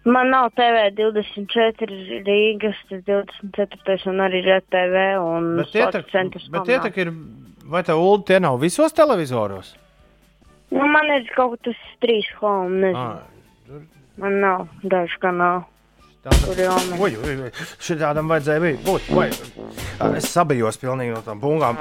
man 0.04 0.32
nav 0.32 0.50
TV 0.58 0.90
24 0.98 2.24
Rīgas, 2.26 2.80
tas 2.90 3.04
24 3.08 4.10
un 4.12 4.24
arī 4.24 4.42
RTV 4.44 5.04
un 5.22 5.52
centrs. 6.12 6.48
bet 6.52 6.68
tie 6.68 6.80
tak 6.84 6.98
ir, 7.00 7.12
vai 7.64 7.84
tev 7.86 8.00
Ulu 8.00 8.24
tie 8.28 8.40
nav 8.40 8.60
visos 8.60 8.92
televizoros? 8.92 9.74
Nu, 10.72 10.86
man 10.88 11.08
ir 11.12 11.28
kaut 11.36 11.60
kas 11.64 11.80
trīs 12.00 12.28
home, 12.40 12.80
nezinu. 12.80 12.96
Ah, 12.98 13.28
Man 14.20 14.40
nav 14.42 14.66
dažu 14.84 15.16
kanālu. 15.22 15.64
Man. 16.22 17.00
Ui, 17.02 17.16
ui, 17.18 17.32
ui. 17.34 17.50
Šitādam 17.82 18.28
vajadzēja 18.30 18.76
būt. 18.86 19.08
Vai. 19.10 19.26
Ā, 19.98 20.10
Es 20.20 20.28
sabijos 20.30 20.78
pilnīgi 20.78 21.16
no 21.16 21.22
tām 21.26 21.40
bungām. 21.42 21.80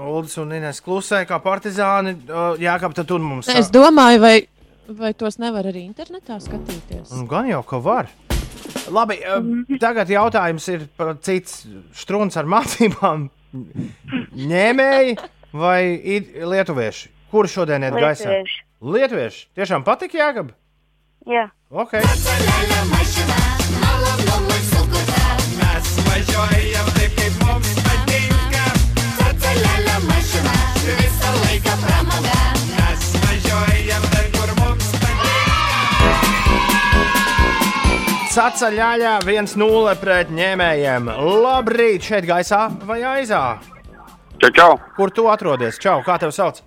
Uldis 0.00 0.38
un 0.40 0.54
Inês 0.56 0.80
klusēja 0.84 1.26
kā 1.28 1.38
partizāni. 1.44 2.14
Jā, 2.62 2.78
kā 2.80 2.88
tad 2.96 3.08
tur 3.10 3.20
mums 3.20 3.50
Es 3.52 3.68
domāju, 3.74 4.22
vai, 4.24 4.34
vai 4.88 5.12
tos 5.12 5.36
nevar 5.42 5.68
arī 5.68 5.84
internetā 5.84 6.38
skatīties. 6.40 7.12
Nu, 7.12 7.26
Gan 7.28 7.50
jau, 7.52 7.60
ka 7.68 7.82
var. 7.84 8.08
Labi, 8.88 9.18
ā, 9.20 9.36
tagad 9.80 10.08
jautājums 10.12 10.68
ir 10.72 10.88
par 10.96 11.14
cits 11.24 11.66
strūns 12.00 12.40
ar 12.40 12.48
mācībām. 12.48 13.28
Ņēmēji 14.34 15.18
vai 15.52 15.80
lietuvieši? 16.54 17.12
Kur 17.34 17.48
šodien 17.50 17.84
iet 17.84 17.96
gaisā? 18.00 18.30
Lietuvieši. 18.30 18.60
Lietuvieši. 18.94 19.46
Tiešām 19.60 19.84
patika 19.84 20.20
Jāgab? 20.20 20.52
Jā. 21.28 21.48
Ok. 21.72 21.96
Cacaļāļā 38.34 39.12
1-0 39.30 39.92
pret 40.00 40.30
ņēmējiem. 40.34 41.06
Labrīt, 41.44 42.02
šeit 42.02 42.24
gaisā 42.26 42.64
vai 42.82 42.96
aizā? 43.06 43.60
Čau, 44.42 44.48
čau. 44.56 44.70
Kur 44.96 45.12
tu 45.14 45.28
atrodies? 45.30 45.78
Čau, 45.78 46.00
kā 46.02 46.16
tev 46.18 46.32
sauc? 46.34 46.58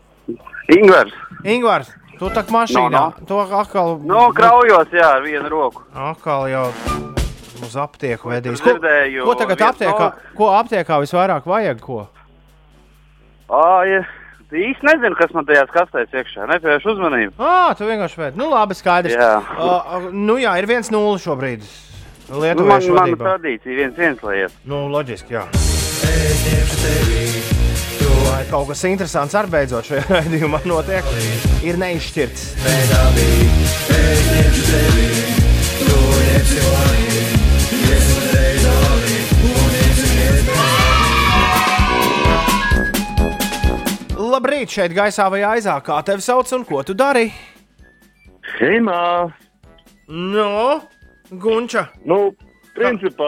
Ingvars. 0.72 1.12
Ingvars, 1.44 1.90
tu 2.22 2.30
tā 2.32 2.46
kā 2.48 2.56
mašīnā. 2.56 2.88
No, 2.96 3.02
no. 3.12 3.28
Tu 3.28 3.40
atkal. 3.60 3.98
Nu, 4.00 4.22
kraujos, 4.38 4.96
jā, 4.96 5.10
ar 5.18 5.26
vienu 5.26 5.52
roku. 5.52 5.84
Atkal 5.92 6.48
jau 6.54 6.64
uz 7.68 7.76
aptieku 7.84 8.32
vedīs. 8.32 8.64
Ko, 8.64 8.78
ko 9.28 9.36
tagad 9.44 9.66
aptiekā, 9.74 10.10
ko 10.40 10.50
aptiekā 10.56 11.02
visvairāk 11.04 11.52
vajag? 11.52 11.84
Ko? 11.84 12.06
Ā, 13.52 13.68
ja. 13.92 14.02
Īsti 14.48 14.86
nezinu, 14.88 15.16
kas 15.20 15.34
man 15.36 15.44
tajās 15.48 15.72
kastēs 15.74 16.14
iekšā. 16.16 16.46
Nepievērš 16.48 16.86
uzmanību. 16.94 17.34
Ah, 17.44 17.74
tu 17.76 17.84
vienkārši 17.88 18.22
vēd. 18.22 18.38
Nu, 18.40 18.48
labi, 18.54 18.78
skaidrs. 18.80 19.18
Jā. 19.18 19.34
Uh, 19.60 20.08
nu, 20.16 20.38
jā, 20.40 20.54
ir 20.62 20.70
1-0 20.72 21.20
šobrīd. 21.20 21.66
Nu, 22.32 22.40
man, 22.40 22.64
man 22.72 22.96
vadībā. 23.02 23.24
tradīcija 23.26 23.76
viens 23.76 24.00
viens 24.00 24.24
iet. 24.24 24.56
Nu, 24.68 24.86
loģiski, 24.92 25.36
jā. 25.36 25.44
Vai 28.28 28.44
kaut 28.52 28.72
kas 28.72 28.84
interesants 28.88 29.36
ar 29.36 29.52
beidzot 29.52 29.88
šajā 29.92 30.08
raidījumā 30.16 30.64
notiek? 30.68 31.04
Ir 31.68 31.80
neizšķirts. 31.84 32.44
Labrīt, 44.58 44.74
šeit 44.74 44.94
gaisā 44.98 45.28
vai 45.30 45.44
aizā. 45.46 45.76
Kā 45.86 46.00
tevi 46.02 46.24
sauc 46.26 46.50
un 46.56 46.64
ko 46.66 46.80
tu 46.82 46.96
dari? 46.98 47.28
Heimā. 48.58 49.30
No, 50.10 50.80
Gunča. 51.30 51.84
Nu, 52.10 52.32
principā. 52.74 53.28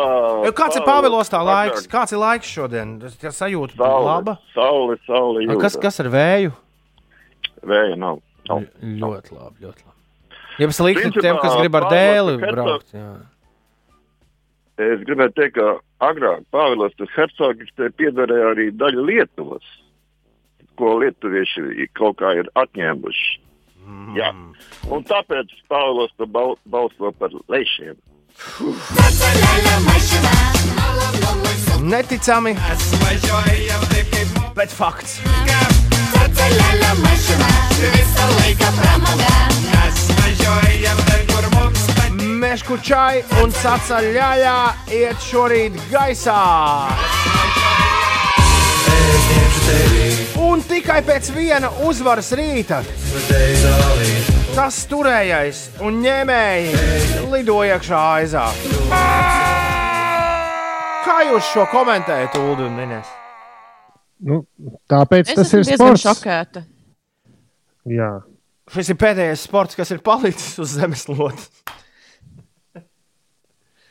Kāds 0.57 0.79
ir 0.79 0.85
Pāvilos 0.87 1.29
tā 1.29 1.43
laiks? 1.45 1.85
Kāds 1.91 2.15
ir 2.15 2.21
laiks 2.23 2.49
šodien? 2.49 2.95
Tas 3.03 3.37
sajūta 3.37 3.77
Saule, 3.77 4.07
laba. 4.07 4.33
Saule, 4.55 4.95
saule. 5.05 5.43
A, 5.45 5.57
Kas, 5.61 5.77
kas 5.77 6.01
ar 6.01 6.09
vēju? 6.09 6.55
Vēja 7.61 7.99
nav. 7.99 8.23
nav. 8.49 8.63
Ļoti 8.81 9.35
labi, 9.37 9.67
ļoti 9.67 9.85
labi. 9.85 10.39
Ja 10.57 10.69
liktu 10.81 11.03
Principā, 11.03 11.25
tiem, 11.27 11.37
kas 11.43 11.59
grib 11.59 11.77
ar 11.77 11.85
Pāvils 11.85 11.93
dēli 11.93 12.55
braukt. 12.55 12.95
Jā. 12.97 13.11
Es 14.81 15.05
gribēju 15.05 15.35
teikt, 15.37 15.59
ka 15.61 16.09
agrāk 16.09 16.41
Pāvils 16.49 16.97
Hercogs 17.13 17.69
te 17.77 17.91
piederēja 18.01 18.49
arī 18.55 18.71
daļu 18.81 19.05
Lietuvas, 19.11 19.69
ko 20.79 20.95
lietuvieši 21.03 21.89
kaut 21.99 22.19
kā 22.21 22.33
ir 22.39 22.49
atņēmuši. 22.59 23.29
Mm. 23.89 24.15
Jā. 24.17 24.29
Un 24.93 25.03
tāpēc 25.07 25.51
Pāvils 25.69 26.13
to 26.17 26.27
bal 26.29 26.55
balso 26.69 27.11
par 27.19 27.33
lešiem. 27.51 27.97
Neticami, 31.89 32.55
bet 34.55 34.71
fakts. 34.71 35.19
Mežku 42.39 42.79
čai 42.83 43.21
un 43.43 43.51
cacaļā 43.51 44.57
iet 44.95 45.27
šorīt 45.27 45.79
gaisā. 45.91 46.39
Un 50.49 50.61
tikai 50.65 51.01
pēc 51.05 51.29
viena 51.35 51.69
uzvaras 51.85 52.31
rīta 52.37 52.81
tas 54.55 54.79
turējais 54.89 55.59
un 55.85 55.99
ņēmēji 56.03 57.27
lidoja 57.31 57.77
iekšā 57.77 57.99
aizā. 58.17 58.45
Kā 61.05 61.17
jūs 61.29 61.51
šo 61.53 61.65
komentējat, 61.71 62.35
Ulu 62.41 62.65
un 62.67 62.75
Nines? 62.79 63.11
Nu, 64.25 64.41
tāpēc 64.91 65.31
Es 65.31 65.37
tas 65.37 65.53
ir 65.55 65.63
sports. 65.69 66.03
šokēta. 66.03 66.65
Jā. 67.87 68.09
Šis 68.73 68.91
ir 68.91 68.97
pēdējais 68.99 69.45
sports, 69.47 69.77
kas 69.79 69.93
ir 69.95 70.01
palicis 70.05 70.57
uz 70.61 70.73
zemeslodes. 70.75 71.47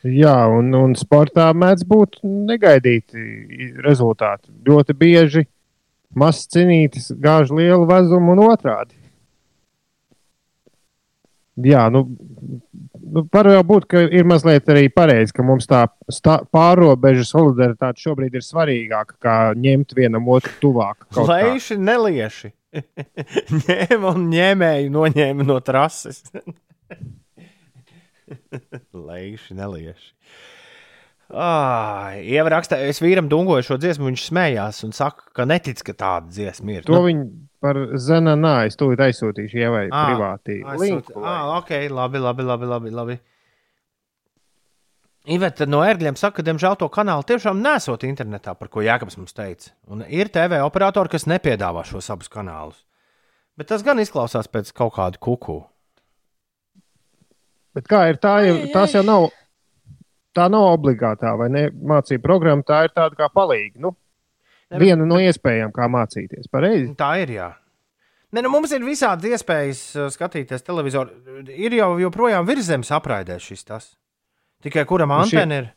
Jā, 0.05 0.35
un, 0.47 0.69
un 0.77 0.93
sportā 0.95 1.49
mēdz 1.51 1.83
būt 1.87 2.21
negaidīti 2.23 3.23
rezultāti. 3.83 4.53
Ļoti 4.67 4.95
bieži 4.95 5.43
mazs 6.17 6.47
cīnītis 6.53 7.11
gāž 7.21 7.53
lielu 7.53 7.85
vezumu 7.89 8.33
un 8.35 8.45
otrādi. 8.49 8.95
Jā, 11.59 11.89
nu, 11.91 12.05
nu 13.11 13.25
var 13.33 13.49
jau 13.51 13.63
būt, 13.67 13.87
ka 13.91 14.03
ir 14.15 14.27
mazliet 14.27 14.69
arī 14.71 14.85
pareizi, 14.93 15.33
ka 15.35 15.43
mums 15.43 15.67
tā 15.67 15.81
stā, 16.13 16.37
pārobežu 16.53 17.25
solidaritāte 17.27 17.99
šobrīd 18.05 18.37
ir 18.39 18.45
svarīgāka 18.45 19.17
nekā 19.17 19.35
ņemt 19.59 19.95
vienam 19.97 20.29
otru 20.31 20.53
tuvāk. 20.61 21.03
kā. 21.11 21.25
Leiši, 21.27 21.79
nelieši. 21.83 22.53
Ņēma 23.65 24.13
un 24.13 24.29
ņēmēju 24.31 24.93
noņēma 24.93 25.47
no 25.47 25.57
trases. 25.65 26.23
Leiši, 29.09 29.57
nelieši. 29.57 30.13
Ah, 31.29 32.15
Ieva 32.17 32.49
rakstā, 32.55 32.79
es 32.89 32.97
vīram 33.03 33.27
dungoju 33.29 33.61
šo 33.67 33.75
dziesmu, 33.77 34.07
viņš 34.09 34.23
smējās 34.31 34.79
un 34.87 34.93
saka, 34.97 35.27
ka 35.37 35.45
netic, 35.45 35.83
ka 35.85 35.93
tāda 35.93 36.31
dziesma 36.33 36.79
ir. 36.79 36.87
To 36.87 37.03
viņi 37.05 37.27
par 37.61 37.77
zena 38.01 38.33
nā, 38.39 38.65
es 38.65 38.75
tūlīt 38.79 38.97
aizsūtīšu 39.05 39.59
ievai 39.61 39.83
Ā, 39.91 40.05
privātī. 40.09 40.55
aizsūt- 40.63 40.81
linku, 40.81 41.19
lai- 41.21 41.29
Ā, 41.29 41.57
ok, 41.59 41.71
labi, 41.93 42.17
labi, 42.23 42.43
labi. 42.43 42.65
labi, 42.65 42.89
labi. 42.89 43.19
Iveta 45.29 45.67
no 45.69 45.83
ērgļiem 45.85 46.17
saka, 46.17 46.39
ka, 46.39 46.43
diemžēl, 46.47 46.77
to 46.79 46.87
kanālu 46.89 47.25
tiešām 47.27 47.59
nesot 47.61 48.01
internetā, 48.07 48.55
par 48.57 48.67
ko 48.73 48.79
Jēkabs 48.81 49.17
mums 49.19 49.33
teica. 49.37 49.69
Un 49.87 50.01
ir 50.07 50.29
TV 50.33 50.57
operatori, 50.65 51.09
kas 51.13 51.25
nepiedāvā 51.29 51.83
šos 51.85 52.09
abus 52.09 52.29
kanālus. 52.31 52.79
Bet 53.59 53.67
tas 53.67 53.83
gan 53.83 53.99
izklausās 54.01 54.47
pēc 54.49 54.71
kaut 54.73 54.95
kāda 54.95 55.19
kuku. 55.19 55.59
Bet 57.75 57.85
kā 57.91 58.07
ir 58.09 58.17
tā, 58.17 58.39
jau, 58.47 58.55
tās 58.73 58.95
jau 58.95 59.03
nav, 59.05 59.27
tā 60.37 60.49
nav 60.51 60.67
obligātā 60.73 61.33
vai 61.39 61.49
ne 61.53 61.63
mācību 61.69 62.23
programma, 62.25 62.65
tā 62.65 62.83
ir 62.87 62.93
tāda 62.95 63.17
kā 63.19 63.29
palīga. 63.33 63.79
Nu, 63.85 63.93
viena 64.81 65.07
no 65.07 65.19
iespējām, 65.23 65.73
kā 65.75 65.89
mācīties. 65.91 66.49
Pareizi. 66.51 66.93
Tā 66.99 67.15
ir, 67.23 67.33
jā. 67.39 67.49
Ne, 68.29 68.43
nu, 68.45 68.51
mums 68.53 68.73
ir 68.75 68.85
visādi 68.85 69.31
iespējas 69.33 69.81
uh, 69.97 70.11
skatīties 70.13 70.65
televizoru. 70.65 71.41
Ir 71.49 71.73
jau 71.79 71.95
joprojām 72.03 72.45
virsmas 72.45 72.91
apraidē 72.93 73.39
šis 73.41 73.65
tas. 73.65 73.91
Tikai 74.61 74.83
kuram 74.85 75.09
Nu, 75.09 75.23
antena 75.23 75.63
ir? 75.63 75.69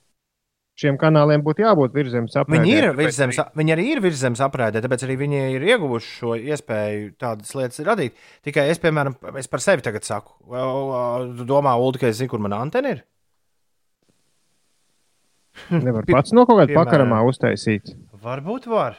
Šiem 0.82 0.96
kanāliem 1.00 1.42
būtu 1.44 1.62
jābūt 1.62 1.92
virzemes 1.92 2.32
apgabalam. 2.32 2.64
Viņi, 2.64 2.76
ir 2.80 2.94
virszemes, 2.96 3.38
viņi 3.60 3.74
arī 3.74 3.84
ir 3.92 4.00
virsmas 4.00 4.40
apraidē, 4.44 4.80
tāpēc 4.80 5.04
arī 5.04 5.18
viņi 5.20 5.40
ir 5.58 5.66
ieguvuši 5.68 6.14
šo 6.16 6.36
iespēju 6.40 7.10
tādas 7.20 7.52
lietas 7.58 7.82
radīt. 7.84 8.16
Tikai 8.44 8.64
es, 8.72 8.80
piemēram, 8.80 9.18
es 9.36 9.50
par 9.52 9.60
sevi 9.64 9.84
tagad 9.84 10.08
saku, 10.08 10.32
o, 10.48 10.56
o, 10.56 11.02
tu 11.36 11.44
domā, 11.48 11.74
Ulu, 11.76 12.00
ka 12.00 12.08
es 12.08 12.16
zinu, 12.22 12.32
kur 12.32 12.40
mana 12.42 12.62
antena 12.64 12.96
ir? 12.96 13.04
Nevar 15.72 16.06
pats 16.14 16.32
no 16.36 16.44
kaut 16.48 16.62
kāda 16.62 16.76
pakaramā 16.76 17.22
uztaisīt. 17.28 17.92
Varbūt 18.22 18.68
var. 18.70 18.96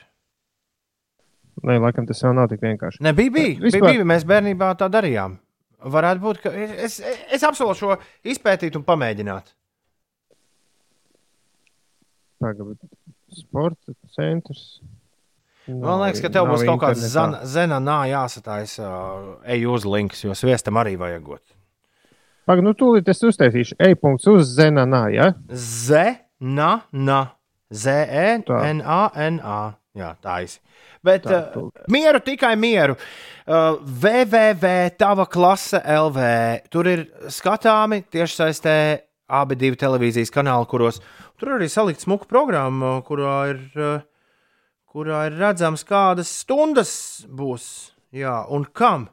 Nē, 1.64 1.78
laikam 1.80 2.08
tas 2.10 2.20
jau 2.24 2.34
nav 2.36 2.50
tik 2.52 2.64
vienkārši. 2.66 3.02
Ne, 3.06 3.14
bija, 3.16 3.32
bija, 3.32 3.56
Vispār- 3.62 3.88
bija, 3.88 4.00
bija. 4.02 4.10
Mēs 4.10 4.26
bērnībā 4.28 4.72
tā 4.80 4.90
darījām. 4.92 5.38
Varētu 5.94 6.24
būt, 6.24 6.40
ka 6.44 6.52
es, 6.56 6.98
es, 7.04 7.20
es 7.38 7.44
apsolu 7.44 7.76
šo 7.78 7.98
izpētīt 8.28 8.76
un 8.80 8.86
pamēģināt. 8.88 9.52
Pagaid, 12.44 12.78
sporta 13.36 13.96
centrs. 14.16 14.82
Man 15.68 16.02
liekas, 16.02 16.20
ka 16.24 16.32
tev 16.34 16.50
būs 16.52 16.66
kaut 16.68 16.82
kāds 16.82 17.04
zena 17.54 17.80
nā 17.80 18.02
jāsatājas, 18.12 18.76
uh, 18.84 19.36
ej 19.48 19.64
uz 19.72 19.86
links, 19.88 20.24
jo 20.26 20.36
sviestam 20.36 20.80
arī 20.82 20.98
vajagot. 21.00 21.44
Pagaid, 22.44 22.66
nu 22.68 22.74
tūlīt 22.76 23.08
es 23.08 23.24
uztaisīšu. 23.24 23.78
Ej, 23.80 23.96
punkts 24.02 24.28
uz 24.28 24.50
Zenanā, 24.58 25.06
ja? 25.16 25.30
Z, 25.48 26.02
na, 26.44 26.74
na, 26.92 27.22
Z, 27.74 27.90
E, 27.90 28.44
N, 28.44 28.84
A, 28.86 29.08
N, 29.16 29.40
A. 29.44 29.62
Jā, 29.94 30.16
tā 30.22 30.40
ir. 30.44 30.54
Bet 31.06 31.26
Tā, 31.28 31.40
uh, 31.60 31.70
mieru, 31.92 32.22
tikai 32.24 32.56
mieru. 32.58 32.96
Uh, 33.46 33.78
www, 33.84 34.94
tava 34.98 35.28
klase 35.30 35.78
LV. 35.78 36.24
Tur 36.74 36.90
ir 36.90 37.04
skatāmi 37.34 38.02
tiešsaistē 38.14 38.76
abi 39.34 39.58
divi 39.60 39.78
televīzijas 39.80 40.34
kanāli, 40.34 40.70
kuros 40.70 41.00
tur 41.38 41.56
arī 41.58 41.70
salikt 41.70 42.04
smuku 42.06 42.26
programmu, 42.30 42.96
kurā 43.06 43.38
ir, 43.54 43.62
uh, 43.78 44.02
kurā 44.90 45.28
ir 45.30 45.38
redzams, 45.42 45.86
kādas 45.86 46.32
stundas 46.42 46.94
būs. 47.30 47.68
Jā, 48.14 48.44
un 48.50 48.66
kam? 48.66 49.10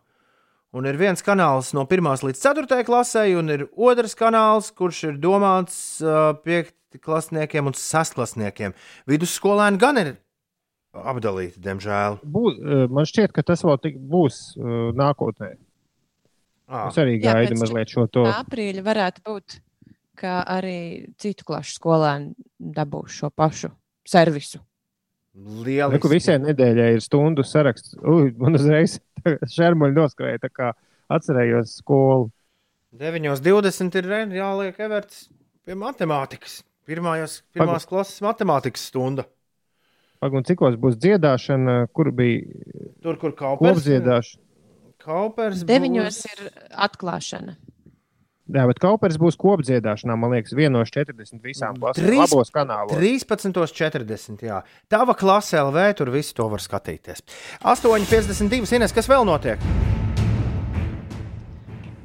Un 0.70 0.86
ir 0.86 0.96
viens 1.00 1.24
kanāls 1.26 1.72
no 1.74 1.82
1 1.82 2.24
līdz 2.28 2.40
4 2.40 2.84
klasē, 2.86 3.24
un 3.36 3.50
ir 3.50 3.66
otrs 3.74 4.14
kanāls, 4.14 4.70
kurš 4.70 5.08
ir 5.10 5.16
domāts 5.18 5.98
uh, 6.04 6.36
5 6.46 6.70
klasniekiem 6.98 7.70
un 7.70 7.76
6 7.76 8.16
klasniekiem. 8.16 8.74
Vidusskolēni 9.10 9.80
gan 9.80 10.00
ir 10.02 10.12
apdalīti, 10.90 11.60
diemžēl. 11.62 12.20
Būs, 12.26 12.58
eh, 12.58 12.86
man 12.90 13.06
šķiet, 13.06 13.34
ka 13.36 13.44
tas 13.46 13.62
vēl 13.62 13.78
tik 13.82 13.98
būs 13.98 14.40
uh, 14.58 14.90
nākotnē. 14.96 15.54
Ah. 16.70 16.88
Es 16.88 16.98
arī 17.02 17.18
Jā, 17.18 17.34
gaidu 17.34 17.54
pēc 17.54 17.62
mazliet 17.64 17.92
šo 17.94 18.06
to. 18.10 18.24
Aprīļa 18.30 18.82
varētu 18.86 19.22
būt, 19.26 19.60
ka 20.18 20.40
arī 20.46 21.10
citu 21.18 21.46
klašu 21.48 21.76
skolēni 21.78 22.34
dabūs 22.58 23.16
šo 23.22 23.30
pašu 23.34 23.72
servisu. 24.06 24.60
Lieliski. 25.34 25.94
Reku 25.94 26.10
visai 26.10 26.38
nedēļai 26.42 26.88
ir 26.96 27.02
stundu 27.04 27.44
saraksts. 27.46 27.94
Ui, 28.02 28.32
man 28.38 28.58
uzreiz 28.58 28.98
šermuļi 29.56 29.96
noskrēja, 29.96 30.42
tā 30.42 30.50
kā 30.52 30.72
atcerējos 31.10 31.78
skolu. 31.80 32.30
9.20 32.98 33.98
ir 34.00 34.10
jāliek 34.34 34.80
Everts 34.82 35.28
pie 35.66 35.76
matemātikas. 35.78 36.60
Pirmajās, 36.90 37.40
pirmās 37.54 37.86
klases 37.86 38.18
matemātikas 38.24 38.88
stunda. 38.90 39.24
Pagaidām, 40.20 40.44
cikos 40.50 40.74
būs 40.76 40.98
dziedāšana, 41.00 41.86
kur 41.96 42.10
bija 42.12 42.42
Tur, 43.02 43.16
kur 43.16 43.32
kaupers. 43.38 43.78
kopdziedāšana. 43.78 44.42
Kaupers 45.00 45.62
Deviņos 45.64 46.18
būs- 46.18 46.26
ir 46.34 46.50
atklāšana. 46.76 47.54
Jā, 48.50 48.64
bet 48.66 48.80
Kaupers 48.82 49.14
būs 49.16 49.36
kopdziedāšanā, 49.38 50.16
man 50.18 50.32
liekas, 50.34 50.52
vienos 50.58 50.90
40 50.90 51.38
visām 51.40 51.78
klasēm. 51.78 52.02
Trīs- 52.02 52.18
Labos 52.26 52.50
kanālos. 52.50 52.98
13.40. 52.98 54.42
Jā. 54.42 54.62
Tava 54.90 55.14
klase 55.14 55.54
LV, 55.56 55.94
tur 55.96 56.10
visu 56.10 56.34
to 56.34 56.48
var 56.50 56.58
skatīties. 56.58 57.22
8.52. 57.62 58.72
Ines, 58.74 58.92
kas 58.92 59.06
vēl 59.06 59.24
notiek? 59.24 59.99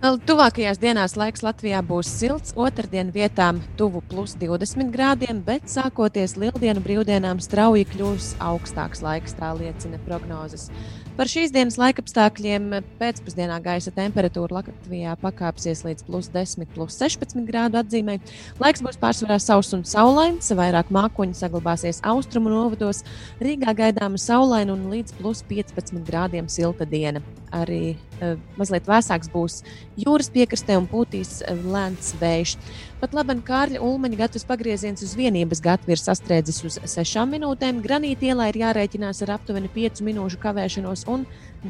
Tuvākajās 0.04 0.78
dienās 0.78 1.16
laiks 1.18 1.42
Latvijā 1.42 1.80
būs 1.86 2.10
silts, 2.20 2.52
otrdien 2.60 3.14
vietām 3.16 3.62
tuvu 3.80 4.02
plus 4.06 4.36
20 4.38 4.92
grādiem, 4.94 5.40
bet 5.42 5.70
sākoties 5.72 6.36
lieldienu 6.38 6.84
brīvdienām 6.84 7.40
strauji 7.42 7.88
kļūs 7.94 8.36
augstāks 8.44 9.02
laiks, 9.02 9.34
tā 9.40 9.54
liecina 9.56 9.98
prognozes. 10.06 10.68
Par 11.16 11.32
šīs 11.32 11.54
dienas 11.56 11.78
laikapstākļiem 11.80 12.76
pēcpusdienā 13.00 13.62
gaisa 13.64 13.94
temperatūra 13.96 14.60
Latvijā 14.60 15.16
pakāpsies 15.22 15.86
līdz 15.88 16.04
plus 16.10 16.28
10, 16.34 16.68
plus 16.76 17.00
16 17.00 17.48
grādu 17.48 17.80
atzīmē. 17.80 18.18
Laiks 18.60 18.84
būs 18.84 19.00
pārsvarā 19.00 19.40
sauss 19.40 19.74
un 19.78 19.88
saulains, 19.88 20.52
vairāk 20.52 20.92
mākoņi 20.92 21.40
saglabāsies 21.40 22.04
austrumu 22.04 22.52
novados. 22.52 23.06
Rīgā 23.40 23.74
gaidāma 23.80 24.20
saulaina 24.20 24.76
un 24.76 24.90
līdz 24.92 25.16
plus 25.22 25.42
15 25.48 26.04
grādiem 26.04 26.52
silta 26.52 26.84
diena. 26.84 27.24
Arī 27.56 27.96
uh, 27.96 28.36
mazliet 28.60 28.88
vēsāks 28.90 29.30
būs 29.32 29.62
jūras 30.02 30.28
piekrastē 30.34 30.76
un 30.80 30.88
pūtīs 30.92 31.38
eh, 31.46 31.62
lēns 31.72 32.12
vējš. 32.20 32.56
Pat 33.00 33.16
labi, 33.16 33.38
Kārļa 33.46 33.80
Ulmaņa 33.86 34.20
gatavs 34.20 34.48
pagrieziens 34.50 35.04
uz 35.06 35.14
vienības 35.16 35.62
gatavu 35.64 35.94
ir 35.96 36.02
sastrēdzis 36.02 36.62
uz 36.68 36.80
6 36.96 37.24
minūtēm. 37.32 37.80
Granīta 37.86 38.28
ielā 38.32 38.50
ir 38.52 38.60
jārēķinās 38.64 39.24
ar 39.24 39.36
aptuveni 39.38 39.72
5 39.72 40.04
minūšu 40.08 40.42
kavēšanos, 40.44 41.06
un 41.12 41.24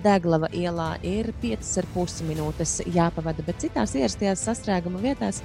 Deglava 0.04 0.50
ielā 0.56 0.96
ir 1.06 1.32
5,5 1.44 2.26
minūtes 2.30 2.80
jāpavada. 2.96 3.46
Bet 3.46 3.62
citās 3.64 3.94
ierastajās 3.96 4.48
sastrēguma 4.50 5.04
vietās 5.04 5.44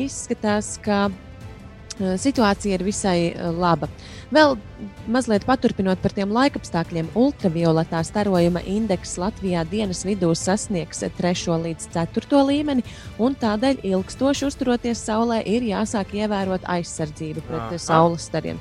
izskatās, 0.00 0.78
ka 0.82 1.08
situācija 1.98 2.78
ir 2.78 2.84
visai 2.86 3.18
eh, 3.30 3.50
laba. 3.54 3.88
Vēl 4.34 4.56
mazliet 5.10 5.44
paturpinot 5.46 6.00
par 6.02 6.14
tiem 6.16 6.32
laikapstākļiem, 6.34 7.12
ultravioletā 7.18 8.00
starojuma 8.06 8.64
indeks 8.66 9.16
Latvijā 9.20 9.62
dienas 9.70 10.02
vidū 10.06 10.32
sasniegs 10.38 11.04
3 11.18 11.58
līdz 11.66 11.90
4 11.94 12.40
līmeni, 12.48 12.84
un 13.18 13.36
tādēļ 13.38 13.84
ilgstoši 13.92 14.48
uzturoties 14.48 15.04
saulē 15.06 15.42
ir 15.46 15.66
jāsāk 15.70 16.16
ievērot 16.18 16.66
aizsardzību 16.76 17.46
pret 17.46 17.68
Aha. 17.68 17.78
Saules 17.78 18.26
stariem. 18.30 18.58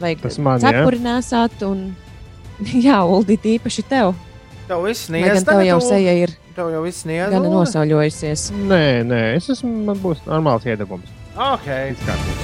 Vajag 0.00 0.22
Tas 0.22 0.38
man, 0.38 0.62
ja? 0.62 0.70
cepuri 0.70 1.02
nesāt, 1.02 1.58
un 1.66 1.90
jā, 2.86 3.02
Uldi, 3.02 3.38
īpaši 3.56 3.86
tev. 3.90 4.14
Tev 4.68 4.86
viss 4.86 5.10
gan 5.10 5.44
tev 5.44 5.60
jau 5.66 5.82
seja 5.84 6.14
ir 6.22 6.32
Tev 6.54 6.70
jau 6.70 6.84
viss 6.84 7.02
sniedz. 7.02 7.32
gana 7.34 7.50
nosauļojusies. 7.50 8.48
Nē, 8.70 9.02
nē, 9.10 9.22
es 9.40 9.50
esmu, 9.56 9.74
man 9.90 9.98
būs 10.02 10.22
normāls 10.28 10.70
iedegums. 10.70 11.10
Ok. 11.34 12.43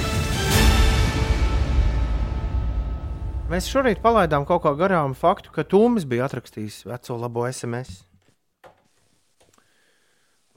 Mēs 3.51 3.67
šorīt 3.67 3.99
palaidām 3.99 4.45
kaut 4.47 4.63
kā 4.63 4.71
garām 4.79 5.11
faktu, 5.19 5.51
ka 5.51 5.67
Tūmis 5.67 6.05
bija 6.07 6.29
atrakstījis 6.29 6.85
veco 6.87 7.17
labo 7.19 7.43
SMS. 7.49 8.05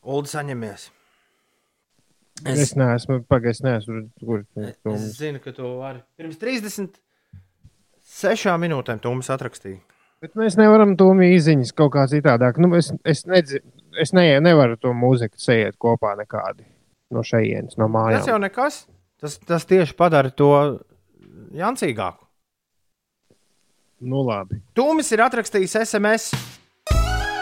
Ulu 0.04 0.28
saņemies. 0.30 0.92
Es, 2.44 2.60
es 2.68 2.74
neesmu, 2.78 3.24
pagaidzi, 3.30 3.56
es 3.56 3.62
neesmu 3.66 3.94
tur, 4.20 4.44
kur 4.54 4.94
Es 4.94 5.18
zinu, 5.18 5.40
ka 5.42 5.50
tu 5.58 5.64
vari. 5.80 6.04
Pirms 6.22 6.38
36 6.44 8.54
minūtēm 8.62 9.02
Tūmis 9.02 9.30
atrakstīja. 9.34 9.82
Bet 10.22 10.38
mēs 10.38 10.54
nevaram 10.62 10.94
to 11.00 11.08
īziņas 11.18 11.74
kaut 11.74 11.92
kā 11.96 12.04
citādāk. 12.12 12.62
Nu, 12.62 12.68
es 12.78 12.94
es, 13.10 13.26
nedzi, 13.26 13.58
es 14.00 14.14
ne, 14.14 14.40
nevaru 14.44 14.78
to 14.78 14.94
mūziku 14.94 15.38
sēžot 15.42 15.82
kopā 15.82 16.14
nekādi 16.22 16.64
no 17.10 17.26
šejienes, 17.26 17.74
no 17.82 17.90
Tas 17.90 18.30
jau 18.30 18.38
mājām. 18.38 18.46
nekas. 18.46 18.86
Tas, 19.18 19.42
tas 19.42 19.66
tieši 19.66 19.98
padara 19.98 20.30
to 20.30 20.78
jancīgāku. 21.58 22.23
Nu, 24.04 24.24
labi. 24.28 24.60
Tūmis 24.76 25.12
ir 25.16 25.24
atrakstījis 25.24 25.78
SMS. 25.86 26.34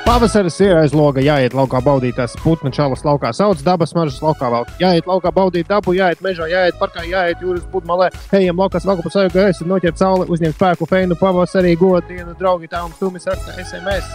Pavasaris 0.06 0.58
ir 0.60 0.76
aiz 0.76 0.94
loga, 0.98 1.22
jāiet 1.24 1.54
laukā 1.56 1.80
baudīt 1.86 2.18
tās 2.20 2.34
putnu 2.42 2.72
čalas 2.74 3.04
laukā, 3.06 3.30
sauc 3.38 3.62
dabas 3.64 3.94
maržas 3.96 4.20
laukā 4.22 4.50
vēl. 4.52 4.66
Jāiet 4.82 5.08
laukā 5.08 5.32
baudīt 5.34 5.70
dabu, 5.70 5.94
jāiet 5.96 6.20
mežā, 6.26 6.50
jāiet 6.52 6.76
parkā, 6.82 7.06
jāiet 7.08 7.42
jūras 7.42 7.64
pludmalē, 7.72 8.10
ejam 8.36 8.60
laukās 8.60 8.86
vaku 8.90 9.06
pa 9.06 9.14
savu 9.14 9.32
gaisu, 9.38 9.70
noķert 9.70 10.02
sauli, 10.02 10.28
uzņemt 10.34 10.58
spēku, 10.58 10.90
feinu, 10.90 11.18
pavasarī, 11.22 11.78
godienu, 11.80 12.36
draugi, 12.38 12.70
tā 12.74 12.84
un 12.84 12.92
stūmis 12.98 13.30
raksta 13.32 13.56
SMS. 13.64 14.12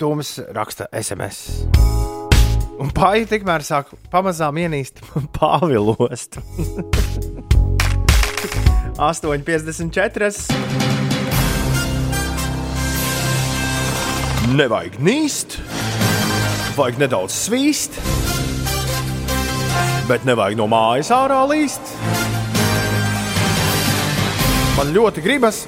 Tūmis 0.00 0.36
raksta 0.54 0.86
SMS. 1.02 1.42
Un 2.80 2.94
pāri 2.96 3.26
tikmēr 3.28 3.66
sāk 3.66 3.90
pamazām 4.12 4.60
ienīst 4.62 5.02
pāvilostu. 5.40 6.44
8,54. 9.00 10.52
Nevajag 14.52 14.98
nīst, 15.00 15.56
vajag 16.76 17.00
nedaudz 17.00 17.32
svīst, 17.46 17.96
bet 20.10 20.28
nevajag 20.28 20.60
no 20.60 20.68
mājas 20.68 21.08
ārā 21.16 21.40
līst. 21.48 21.94
Man 24.76 24.92
ļoti 24.92 25.24
gribas 25.24 25.64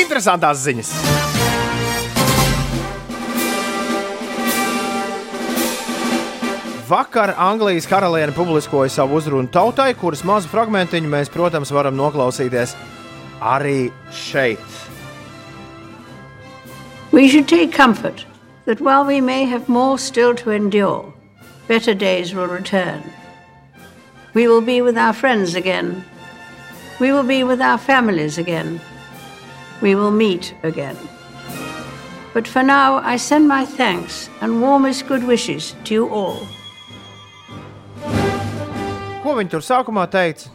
interesantās 0.00 0.64
ziņas. 0.64 1.27
Vakar 6.88 7.34
Anglijas 7.36 7.86
karaliene 7.86 8.32
publiskoja 8.32 8.88
savu 8.88 9.18
uzrunu 9.18 9.50
tautai, 9.52 9.90
kuras 9.94 10.22
mazu 10.24 10.48
fragmentiņu 10.48 11.10
mēs, 11.12 11.28
protams, 11.28 11.72
varam 11.74 11.98
noklausīties 11.98 12.72
arī 13.44 13.90
šeit. 14.08 14.78
We 17.12 17.28
should 17.28 17.48
take 17.48 17.72
comfort 17.72 18.24
that 18.64 18.80
while 18.80 19.04
we 19.04 19.20
may 19.20 19.44
have 19.44 19.68
more 19.68 19.98
still 19.98 20.34
to 20.36 20.50
endure, 20.50 21.12
better 21.66 21.92
days 21.92 22.34
will 22.34 22.46
return. 22.46 23.02
We 24.32 24.48
will 24.48 24.62
be 24.62 24.80
with 24.80 24.96
our 24.96 25.12
friends 25.12 25.54
again. 25.54 26.04
We 27.00 27.12
will 27.12 27.22
be 27.24 27.44
with 27.44 27.60
our 27.60 27.78
families 27.78 28.38
again. 28.38 28.80
We 29.82 29.94
will 29.94 30.10
meet 30.10 30.54
again. 30.62 30.96
But 32.32 32.48
for 32.48 32.62
now, 32.62 32.96
I 32.98 33.16
send 33.16 33.46
my 33.46 33.66
thanks 33.66 34.30
and 34.40 34.62
warmest 34.62 35.06
good 35.06 35.24
wishes 35.24 35.74
to 35.84 35.94
you 35.94 36.08
all. 36.08 36.46
Ko 39.28 39.34
viņi 39.36 39.50
tur 39.52 39.60
sākumā 39.60 40.06
teica? 40.08 40.48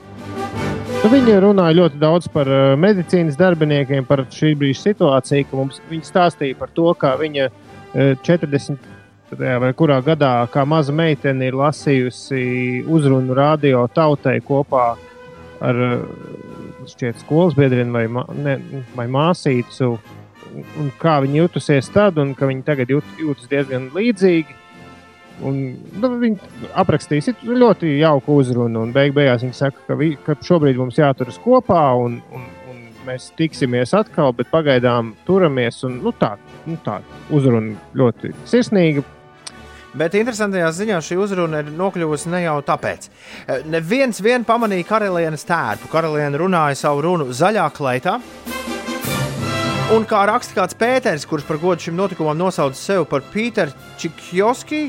Nu, 1.04 1.10
viņi 1.12 1.36
runāja 1.44 1.76
ļoti 1.78 2.00
daudz 2.02 2.26
par 2.34 2.48
uh, 2.50 2.72
medicīnas 2.80 3.36
darbiniekiem, 3.38 4.08
par 4.10 4.24
šī 4.34 4.56
brīža 4.58 4.88
situāciju, 4.88 5.46
ka 5.46 5.60
mums 5.60 5.78
viņi 5.92 6.08
stāstīja 6.08 6.58
par 6.58 6.72
to, 6.74 6.88
kā 6.98 7.12
viņa 7.20 7.46
uh, 7.52 8.16
40. 8.26 8.88
vai 9.62 9.70
kurā 9.78 10.00
gadā, 10.02 10.32
kā 10.50 10.64
maza 10.66 10.96
meitene, 10.96 11.52
ir 11.52 11.60
lasījusi 11.60 12.82
uzrunu 12.90 13.38
radio 13.38 13.84
tautai 13.94 14.40
kopā 14.42 14.88
ar 15.62 15.84
uh, 15.92 16.02
šķiet, 16.90 17.22
skolas 17.22 17.54
biedriem 17.54 17.94
vai, 17.94 18.08
ne, 18.42 18.58
vai 18.98 19.06
māsīcu. 19.20 19.92
Un 20.82 20.90
kā 20.98 21.20
viņi 21.22 21.44
jutusies 21.44 21.94
tad, 21.94 22.18
un 22.18 22.34
ka 22.34 22.50
viņi 22.50 22.66
tagad 22.66 22.98
jūt, 22.98 23.16
jūtas 23.22 23.54
diezgan 23.54 23.92
līdzīgi. 23.94 24.63
Un, 25.42 25.56
nu, 25.98 26.10
viņi 26.22 26.38
aprakstīja 26.78 27.24
situ- 27.32 27.56
ļoti 27.58 27.98
jauku 28.00 28.36
uzrunu, 28.38 28.84
un 28.86 28.92
beig 28.94 29.16
beigās 29.16 29.42
viņi 29.42 29.58
saka, 29.58 29.82
ka, 29.88 29.96
vi, 29.98 30.12
ka 30.26 30.36
šobrīd 30.38 30.78
mums 30.78 31.00
jāturas 31.02 31.40
kopā, 31.42 31.82
un, 31.98 32.20
un, 32.32 32.46
un 32.70 32.84
mēs 33.08 33.32
tiksimies 33.36 33.96
atkal, 33.98 34.32
bet 34.38 34.52
pagaidām 34.54 35.16
turamies. 35.26 35.82
Un, 35.84 35.98
nu, 36.06 36.14
tā, 36.14 36.36
nu, 36.70 36.78
tā 36.86 37.00
uzruna 37.34 37.74
ļoti 37.98 38.34
sirsnīga. 38.46 39.04
Bet 39.94 40.16
interesantajā 40.18 40.72
ziņā 40.74 41.02
šī 41.06 41.18
uzruna 41.22 41.60
ir 41.62 41.68
nokļuvusi 41.78 42.30
ne 42.34 42.40
jau 42.48 42.56
tāpēc. 42.66 43.10
Eh, 43.46 43.60
Neviens 43.70 44.22
vien 44.26 44.46
pamanīja 44.46 44.88
karalienes 44.90 45.46
tērpu. 45.46 45.90
Karaliene 45.92 46.40
runāja 46.42 46.80
savu 46.80 47.04
runu 47.06 47.28
zaļā 47.30 47.68
kleitā. 47.76 48.20
Un 49.94 50.06
kā 50.10 50.24
raksta 50.26 50.56
kāds 50.58 50.74
Pēters, 50.80 51.28
kurš 51.30 51.44
par 51.46 51.60
godu 51.62 51.86
šim 51.86 51.94
notikumam 52.00 52.38
nosauca 52.40 52.74
sevi 52.80 53.06
par 53.06 53.22
Pīteru 53.34 53.76
Čikjoski, 54.02 54.88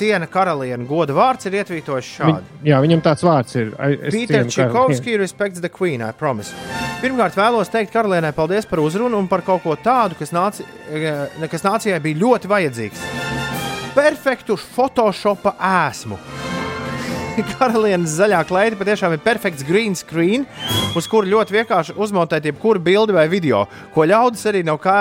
ciena 0.00 0.26
karaliene 0.30 0.86
goda 0.88 1.14
vārds 1.16 1.46
ir 1.50 1.58
ietvītojis 1.60 2.08
Viņ, 2.08 2.34
šādi. 2.34 2.58
jā, 2.70 2.80
viņam 2.80 3.02
tāds 3.04 3.24
vārds 3.26 3.56
ir. 3.60 3.72
Pīter 4.10 4.48
Čikovskis 4.48 5.18
respects 5.20 5.60
the 5.60 5.68
queen, 5.68 6.00
I 6.00 6.12
promise. 6.16 6.54
Pirmkārt, 7.00 7.36
vēlos 7.38 7.70
teikt 7.72 7.92
karalienei 7.94 8.32
paldies 8.36 8.66
par 8.68 8.80
uzrunu 8.82 9.16
un 9.20 9.28
par 9.28 9.40
kaut 9.44 9.62
ko 9.64 9.76
tādu, 9.80 10.16
kas, 10.18 10.32
nāci, 10.36 10.66
eh, 10.92 11.48
kas 11.48 11.64
nācijai 11.64 12.00
bija 12.04 12.20
ļoti 12.24 12.50
vajadzīgs. 12.50 13.04
Perfektu 13.96 14.56
photoshopa 14.60 15.54
ēsmu. 15.56 16.18
Karalienes 17.56 18.12
zaļā 18.18 18.42
kleita 18.48 18.76
patiešām 18.80 19.14
ir 19.16 19.22
perfekts 19.24 19.64
green 19.64 19.96
screen, 19.96 20.44
uz 20.98 21.08
kura 21.08 21.28
ļoti 21.30 21.56
vienkārši 21.60 21.96
uzmontēt 21.96 22.50
jebkuru 22.50 22.82
bildi 22.84 23.16
vai 23.16 23.26
video, 23.32 23.64
ko 23.94 24.04
ļaudis 24.08 24.44
arī 24.50 24.64
nav 24.66 24.80
kā, 24.84 24.98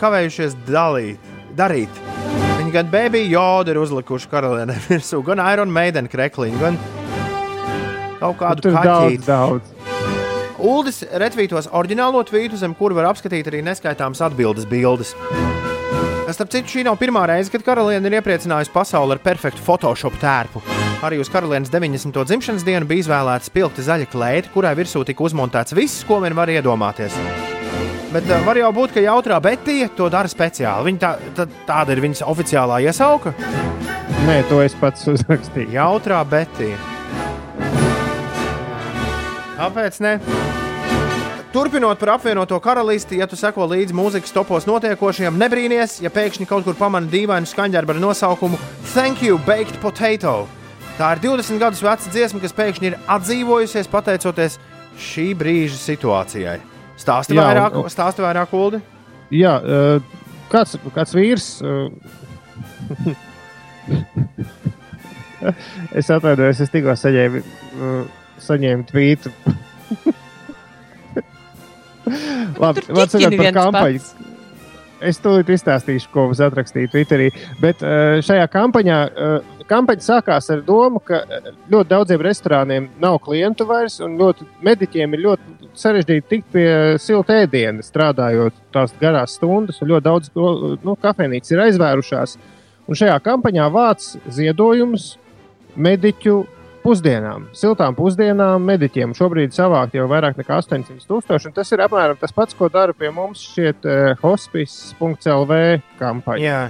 kavējušies 0.00 0.58
dalīt, 0.68 1.32
darīt. 1.56 2.02
Viņi 2.68 2.82
gan 2.82 2.88
baby 2.92 3.22
jodu 3.32 3.72
ir 3.72 3.78
uzlikuši 3.80 4.28
karalienē 4.28 4.74
virsū, 4.90 5.22
gan 5.24 5.40
Iron 5.40 5.70
Maiden 5.72 6.04
krekliņu, 6.12 6.58
gan 6.60 6.76
kaut 8.18 8.36
kādu 8.42 8.66
Tur 8.66 8.76
kaķīti. 8.76 9.24
daudz, 9.24 9.70
daudz. 9.72 10.52
Uldis 10.60 11.00
retvītos 11.22 11.70
oriģinālo 11.72 12.20
tvītu, 12.28 12.60
zem 12.60 12.76
kura 12.76 12.98
var 13.00 13.08
apskatīt 13.14 13.48
arī 13.48 13.64
neskaitāmas 13.64 14.20
atbildes 14.28 14.68
bildes. 14.68 15.14
Starp 16.28 16.52
citu, 16.52 16.68
šī 16.74 16.84
nav 16.84 17.00
pirmā 17.00 17.24
reize, 17.32 17.48
kad 17.56 17.64
karaliene 17.64 18.04
ir 18.04 18.20
iepriecinājusi 18.20 18.76
pasauli 18.76 19.16
ar 19.16 19.24
perfektu 19.24 19.64
Photoshop 19.64 20.20
tērpu. 20.20 20.60
Arī 21.08 21.24
uz 21.24 21.32
karalienes 21.32 21.72
90. 21.72 22.20
dzimšanas 22.20 22.68
dienu 22.68 22.84
bija 22.90 23.06
izvēlēta 23.06 23.48
spilgta 23.48 23.88
zaļa 23.94 24.12
kleita, 24.12 24.52
kurai 24.52 24.76
virsū 24.76 25.08
tika 25.08 25.24
uzmontēts 25.24 25.72
viss, 25.72 26.04
ko 26.04 26.20
vien 26.20 26.36
var 26.36 26.52
iedomāties. 26.52 27.16
Bet 28.12 28.24
uh, 28.24 28.38
var 28.46 28.56
jau 28.56 28.70
būt, 28.72 28.94
ka 28.96 29.02
jautrā 29.04 29.36
Betija 29.44 29.90
to 29.96 30.08
dara 30.12 30.30
speciāli. 30.30 30.88
Viņa 30.88 31.00
tā, 31.02 31.10
tā, 31.36 31.44
tāda 31.68 31.92
ir 31.92 32.00
viņas 32.06 32.24
oficiālā 32.24 32.80
iesauka. 32.86 33.34
Nē, 34.24 34.40
to 34.48 34.62
es 34.64 34.76
pats 34.78 35.04
uzrakstīju. 35.12 35.74
Jautrā 35.76 36.22
Betija. 36.28 36.78
Kāpēc 39.58 39.98
ne? 40.04 40.14
Turpinot 41.52 41.98
par 41.98 42.14
apvienoto 42.14 42.56
karalisti, 42.60 43.18
ja 43.18 43.26
tu 43.26 43.36
seko 43.36 43.64
līdzi 43.70 43.96
mūzikas 43.96 44.32
topos 44.36 44.66
notiekošajam, 44.68 45.36
nebrīnīties, 45.40 45.98
ja 46.04 46.12
pēkšņi 46.12 46.46
kaut 46.48 46.66
kur 46.66 46.76
pamani 46.78 47.08
dīvainu 47.12 47.48
skaņdarbu 47.48 47.96
ar 47.96 48.00
nosaukumu 48.04 48.60
Thank 48.92 49.24
you, 49.24 49.40
Baked 49.48 49.80
Potato. 49.82 50.46
Tā 51.00 51.12
ir 51.16 51.24
20 51.24 51.60
gadus 51.60 51.84
veca 51.84 52.12
dziesma, 52.12 52.40
kas 52.44 52.56
pēkšņi 52.56 52.90
ir 52.90 52.98
atdzīvojusies 53.16 53.88
pateicoties 53.92 54.58
šī 55.08 55.30
brīža 55.40 55.80
situācijai. 55.80 56.58
Stāsti 56.98 57.36
Jā, 57.36 57.44
vairāk, 57.46 57.76
un- 57.78 57.90
stāsti 57.92 58.24
vairāk, 58.24 58.54
Ulu. 58.58 58.80
Jā, 59.34 59.54
uh, 59.62 60.00
kāds, 60.50 60.74
kāds 60.96 61.12
vīrs. 61.14 61.48
Uh, 61.62 61.90
es 65.98 66.10
atvainojos, 66.10 66.60
es 66.64 66.72
tikko 66.72 66.94
saņēmu, 66.98 67.42
uh, 67.78 68.02
saņēmu 68.42 68.88
tvītu. 68.90 69.32
Labi, 72.58 72.82
sakot 72.88 73.36
par 73.36 73.52
kampaņu. 73.54 74.00
pats. 74.00 74.27
Es 75.04 75.20
tūlīt 75.22 75.52
izstāstīšu, 75.54 76.10
ko 76.10 76.26
mums 76.26 76.40
atrakstīja 76.42 76.90
Twitterī. 76.90 77.28
Bet 77.62 77.82
uh, 77.86 78.18
šajā 78.24 78.48
kampaņā 78.50 78.98
uh, 79.06 79.60
kampaņa 79.70 80.02
sākās 80.02 80.50
ar 80.50 80.64
domu, 80.66 80.98
ka 81.04 81.20
uh, 81.22 81.52
ļoti 81.70 81.90
daudziem 81.92 82.24
restorāniem 82.26 82.88
nav 83.02 83.20
klientu 83.22 83.68
vairs, 83.68 84.00
un 84.02 84.16
ļoti 84.18 84.48
mediķiem 84.66 85.14
ir 85.14 85.24
ļoti 85.28 85.70
sarežģīti 85.78 86.28
tikt 86.32 86.50
pie 86.54 86.68
silta 87.02 87.38
ēdiena, 87.44 87.84
strādājot 87.86 88.58
tās 88.74 88.94
garās 88.98 89.38
stundas, 89.38 89.78
un 89.82 89.92
ļoti 89.92 90.08
daudz 90.08 90.32
nu, 90.34 90.96
kafejnīcas 90.98 91.54
ir 91.54 91.64
aizvērušās. 91.68 92.38
Un 92.88 92.98
šajā 92.98 93.18
kampaņā 93.22 93.68
vāc 93.70 94.14
ziedojumus 94.32 95.12
mediķu 95.78 96.40
pusdienām, 96.88 97.46
siltām 97.52 97.94
pusdienām 97.98 98.64
mediķiem. 98.64 99.12
Šobrīd 99.18 99.52
savākt 99.52 99.94
jau 99.98 100.08
vairāk 100.08 100.40
nekā 100.40 100.56
800 100.64 101.04
tūkstoši, 101.08 101.52
tas 101.54 101.72
ir 101.76 101.84
apmēram 101.84 102.16
tas 102.20 102.32
pats, 102.32 102.56
ko 102.56 102.70
dara 102.72 102.96
pie 102.96 103.12
mums 103.12 103.44
šeit 103.54 103.84
uh, 103.84 104.14
hospice.lv 104.24 105.52
kampaņa. 106.00 106.42
Jā. 106.44 106.60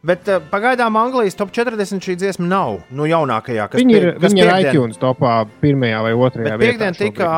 Bet 0.00 0.24
uh, 0.32 0.38
pagaidām 0.48 0.94
Anglijas 0.96 1.34
top 1.36 1.50
40 1.52 2.00
šī 2.00 2.14
dziesma 2.16 2.46
nav. 2.48 2.78
Nu, 2.96 3.04
jaunākajā, 3.04 3.66
kas 3.68 3.80
Viņi 3.82 3.96
ir, 3.98 4.06
pie- 4.06 4.20
kas 4.22 4.32
viņi 4.32 4.44
ir 4.46 4.52
iTunes 4.70 5.00
topā 5.00 5.32
pirmajā 5.60 5.98
vai 6.06 6.12
otrajā 6.16 6.54
Bet 6.56 6.78
vietā. 6.78 6.88
tika, 6.96 7.32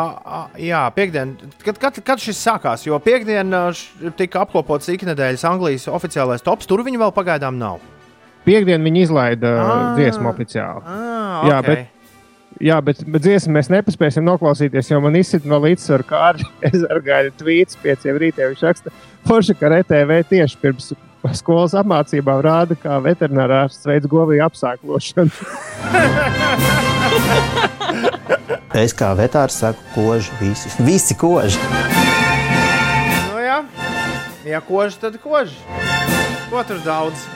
jā, 0.63 0.83
piekdien, 0.95 1.33
kad, 1.67 1.81
kad, 1.83 1.99
kad 2.07 2.23
šis 2.23 2.39
sākās, 2.39 2.85
jo 2.87 2.99
piekdien 3.03 3.51
š- 3.73 4.13
tika 4.21 4.45
apkopots 4.47 4.87
iknedēļas 4.95 5.43
Anglijas 5.51 5.89
oficiālais 5.91 6.45
tops, 6.47 6.71
tur 6.71 6.85
viņi 6.87 7.03
vēl 7.03 7.11
pagaidām 7.19 7.59
nav. 7.59 7.81
Piekdien 8.47 8.83
viņi 8.83 9.05
izlaida 9.09 9.51
Ah. 9.59 9.67
ah, 9.73 9.83
dziesmu 9.99 10.31
oficiāli. 10.31 10.81
Ah, 10.87 11.43
Jā, 11.51 11.59
ok. 11.63 11.67
bet, 11.67 11.92
jā, 12.61 12.77
bet, 12.85 13.05
bet 13.07 13.25
dziesmu 13.25 13.55
mēs 13.57 13.71
nepaspēsim 13.73 14.25
noklausīties, 14.27 14.91
jo 14.91 15.01
man 15.05 15.17
izsita 15.19 15.49
no 15.49 15.59
līdzsvara 15.63 16.09
kārta. 16.09 16.49
Es 16.69 16.83
ar 16.89 17.01
gaidu 17.05 17.33
tvītus 17.41 17.79
pieciem 17.83 18.19
rītiem. 18.21 18.53
Viņš 18.53 18.63
raksta, 18.67 18.93
Forša, 19.29 19.55
ka 19.59 19.71
RTV 19.71 20.11
tieši 20.31 20.61
pirms 20.63 20.93
skolas 21.39 21.75
apmācībām 21.79 22.41
rāda, 22.43 22.75
kā 22.79 22.99
veterinārārsts 23.05 23.87
veids 23.87 24.11
govīju 24.11 24.43
apsāklošanu. 24.49 25.31
Es 28.73 28.95
kā 28.97 29.11
vetārs 29.13 29.59
saku, 29.61 29.83
koži 29.93 30.33
visi. 30.41 30.71
Visi 30.81 31.17
koži. 31.21 31.61
Nu, 33.29 33.37
jā, 33.45 33.59
ja 34.49 34.63
koži, 34.65 34.97
tad 35.03 35.21
koži. 35.21 35.61
Ko 36.49 36.65
tur 36.69 36.81
daudz? 36.87 37.29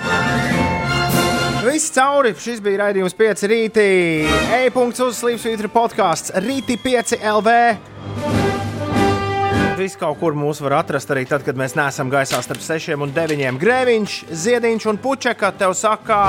Viss 1.64 1.90
cauri. 1.94 2.34
Šis 2.40 2.60
bija 2.64 2.84
raidījums 2.84 3.16
5 3.16 3.46
rītī. 3.50 3.88
E-punkts 4.60 5.02
uz 5.04 5.20
Slimsvītra 5.20 5.70
podkāsts 5.72 6.34
Rīti 6.44 6.76
5 6.82 7.16
LV. 7.36 7.56
Viss 9.76 9.98
kaut 10.00 10.16
kur 10.20 10.36
mūs 10.36 10.62
var 10.64 10.78
atrast 10.78 11.10
arī 11.12 11.26
tad, 11.28 11.44
kad 11.44 11.58
mēs 11.58 11.76
neesam 11.76 12.08
gaisā 12.12 12.40
starp 12.44 12.64
6 12.64 12.96
un 12.96 13.12
9. 13.16 13.60
Grēviņš, 13.60 14.16
Ziediņš 14.44 14.88
un 14.92 15.00
Puķeka 15.04 15.52
tev 15.60 15.76
saka 15.76 16.22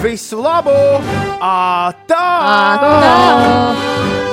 visu 0.00 0.40
labu! 0.40 0.72
Ātā! 1.40 2.24
Ātā! 2.56 4.29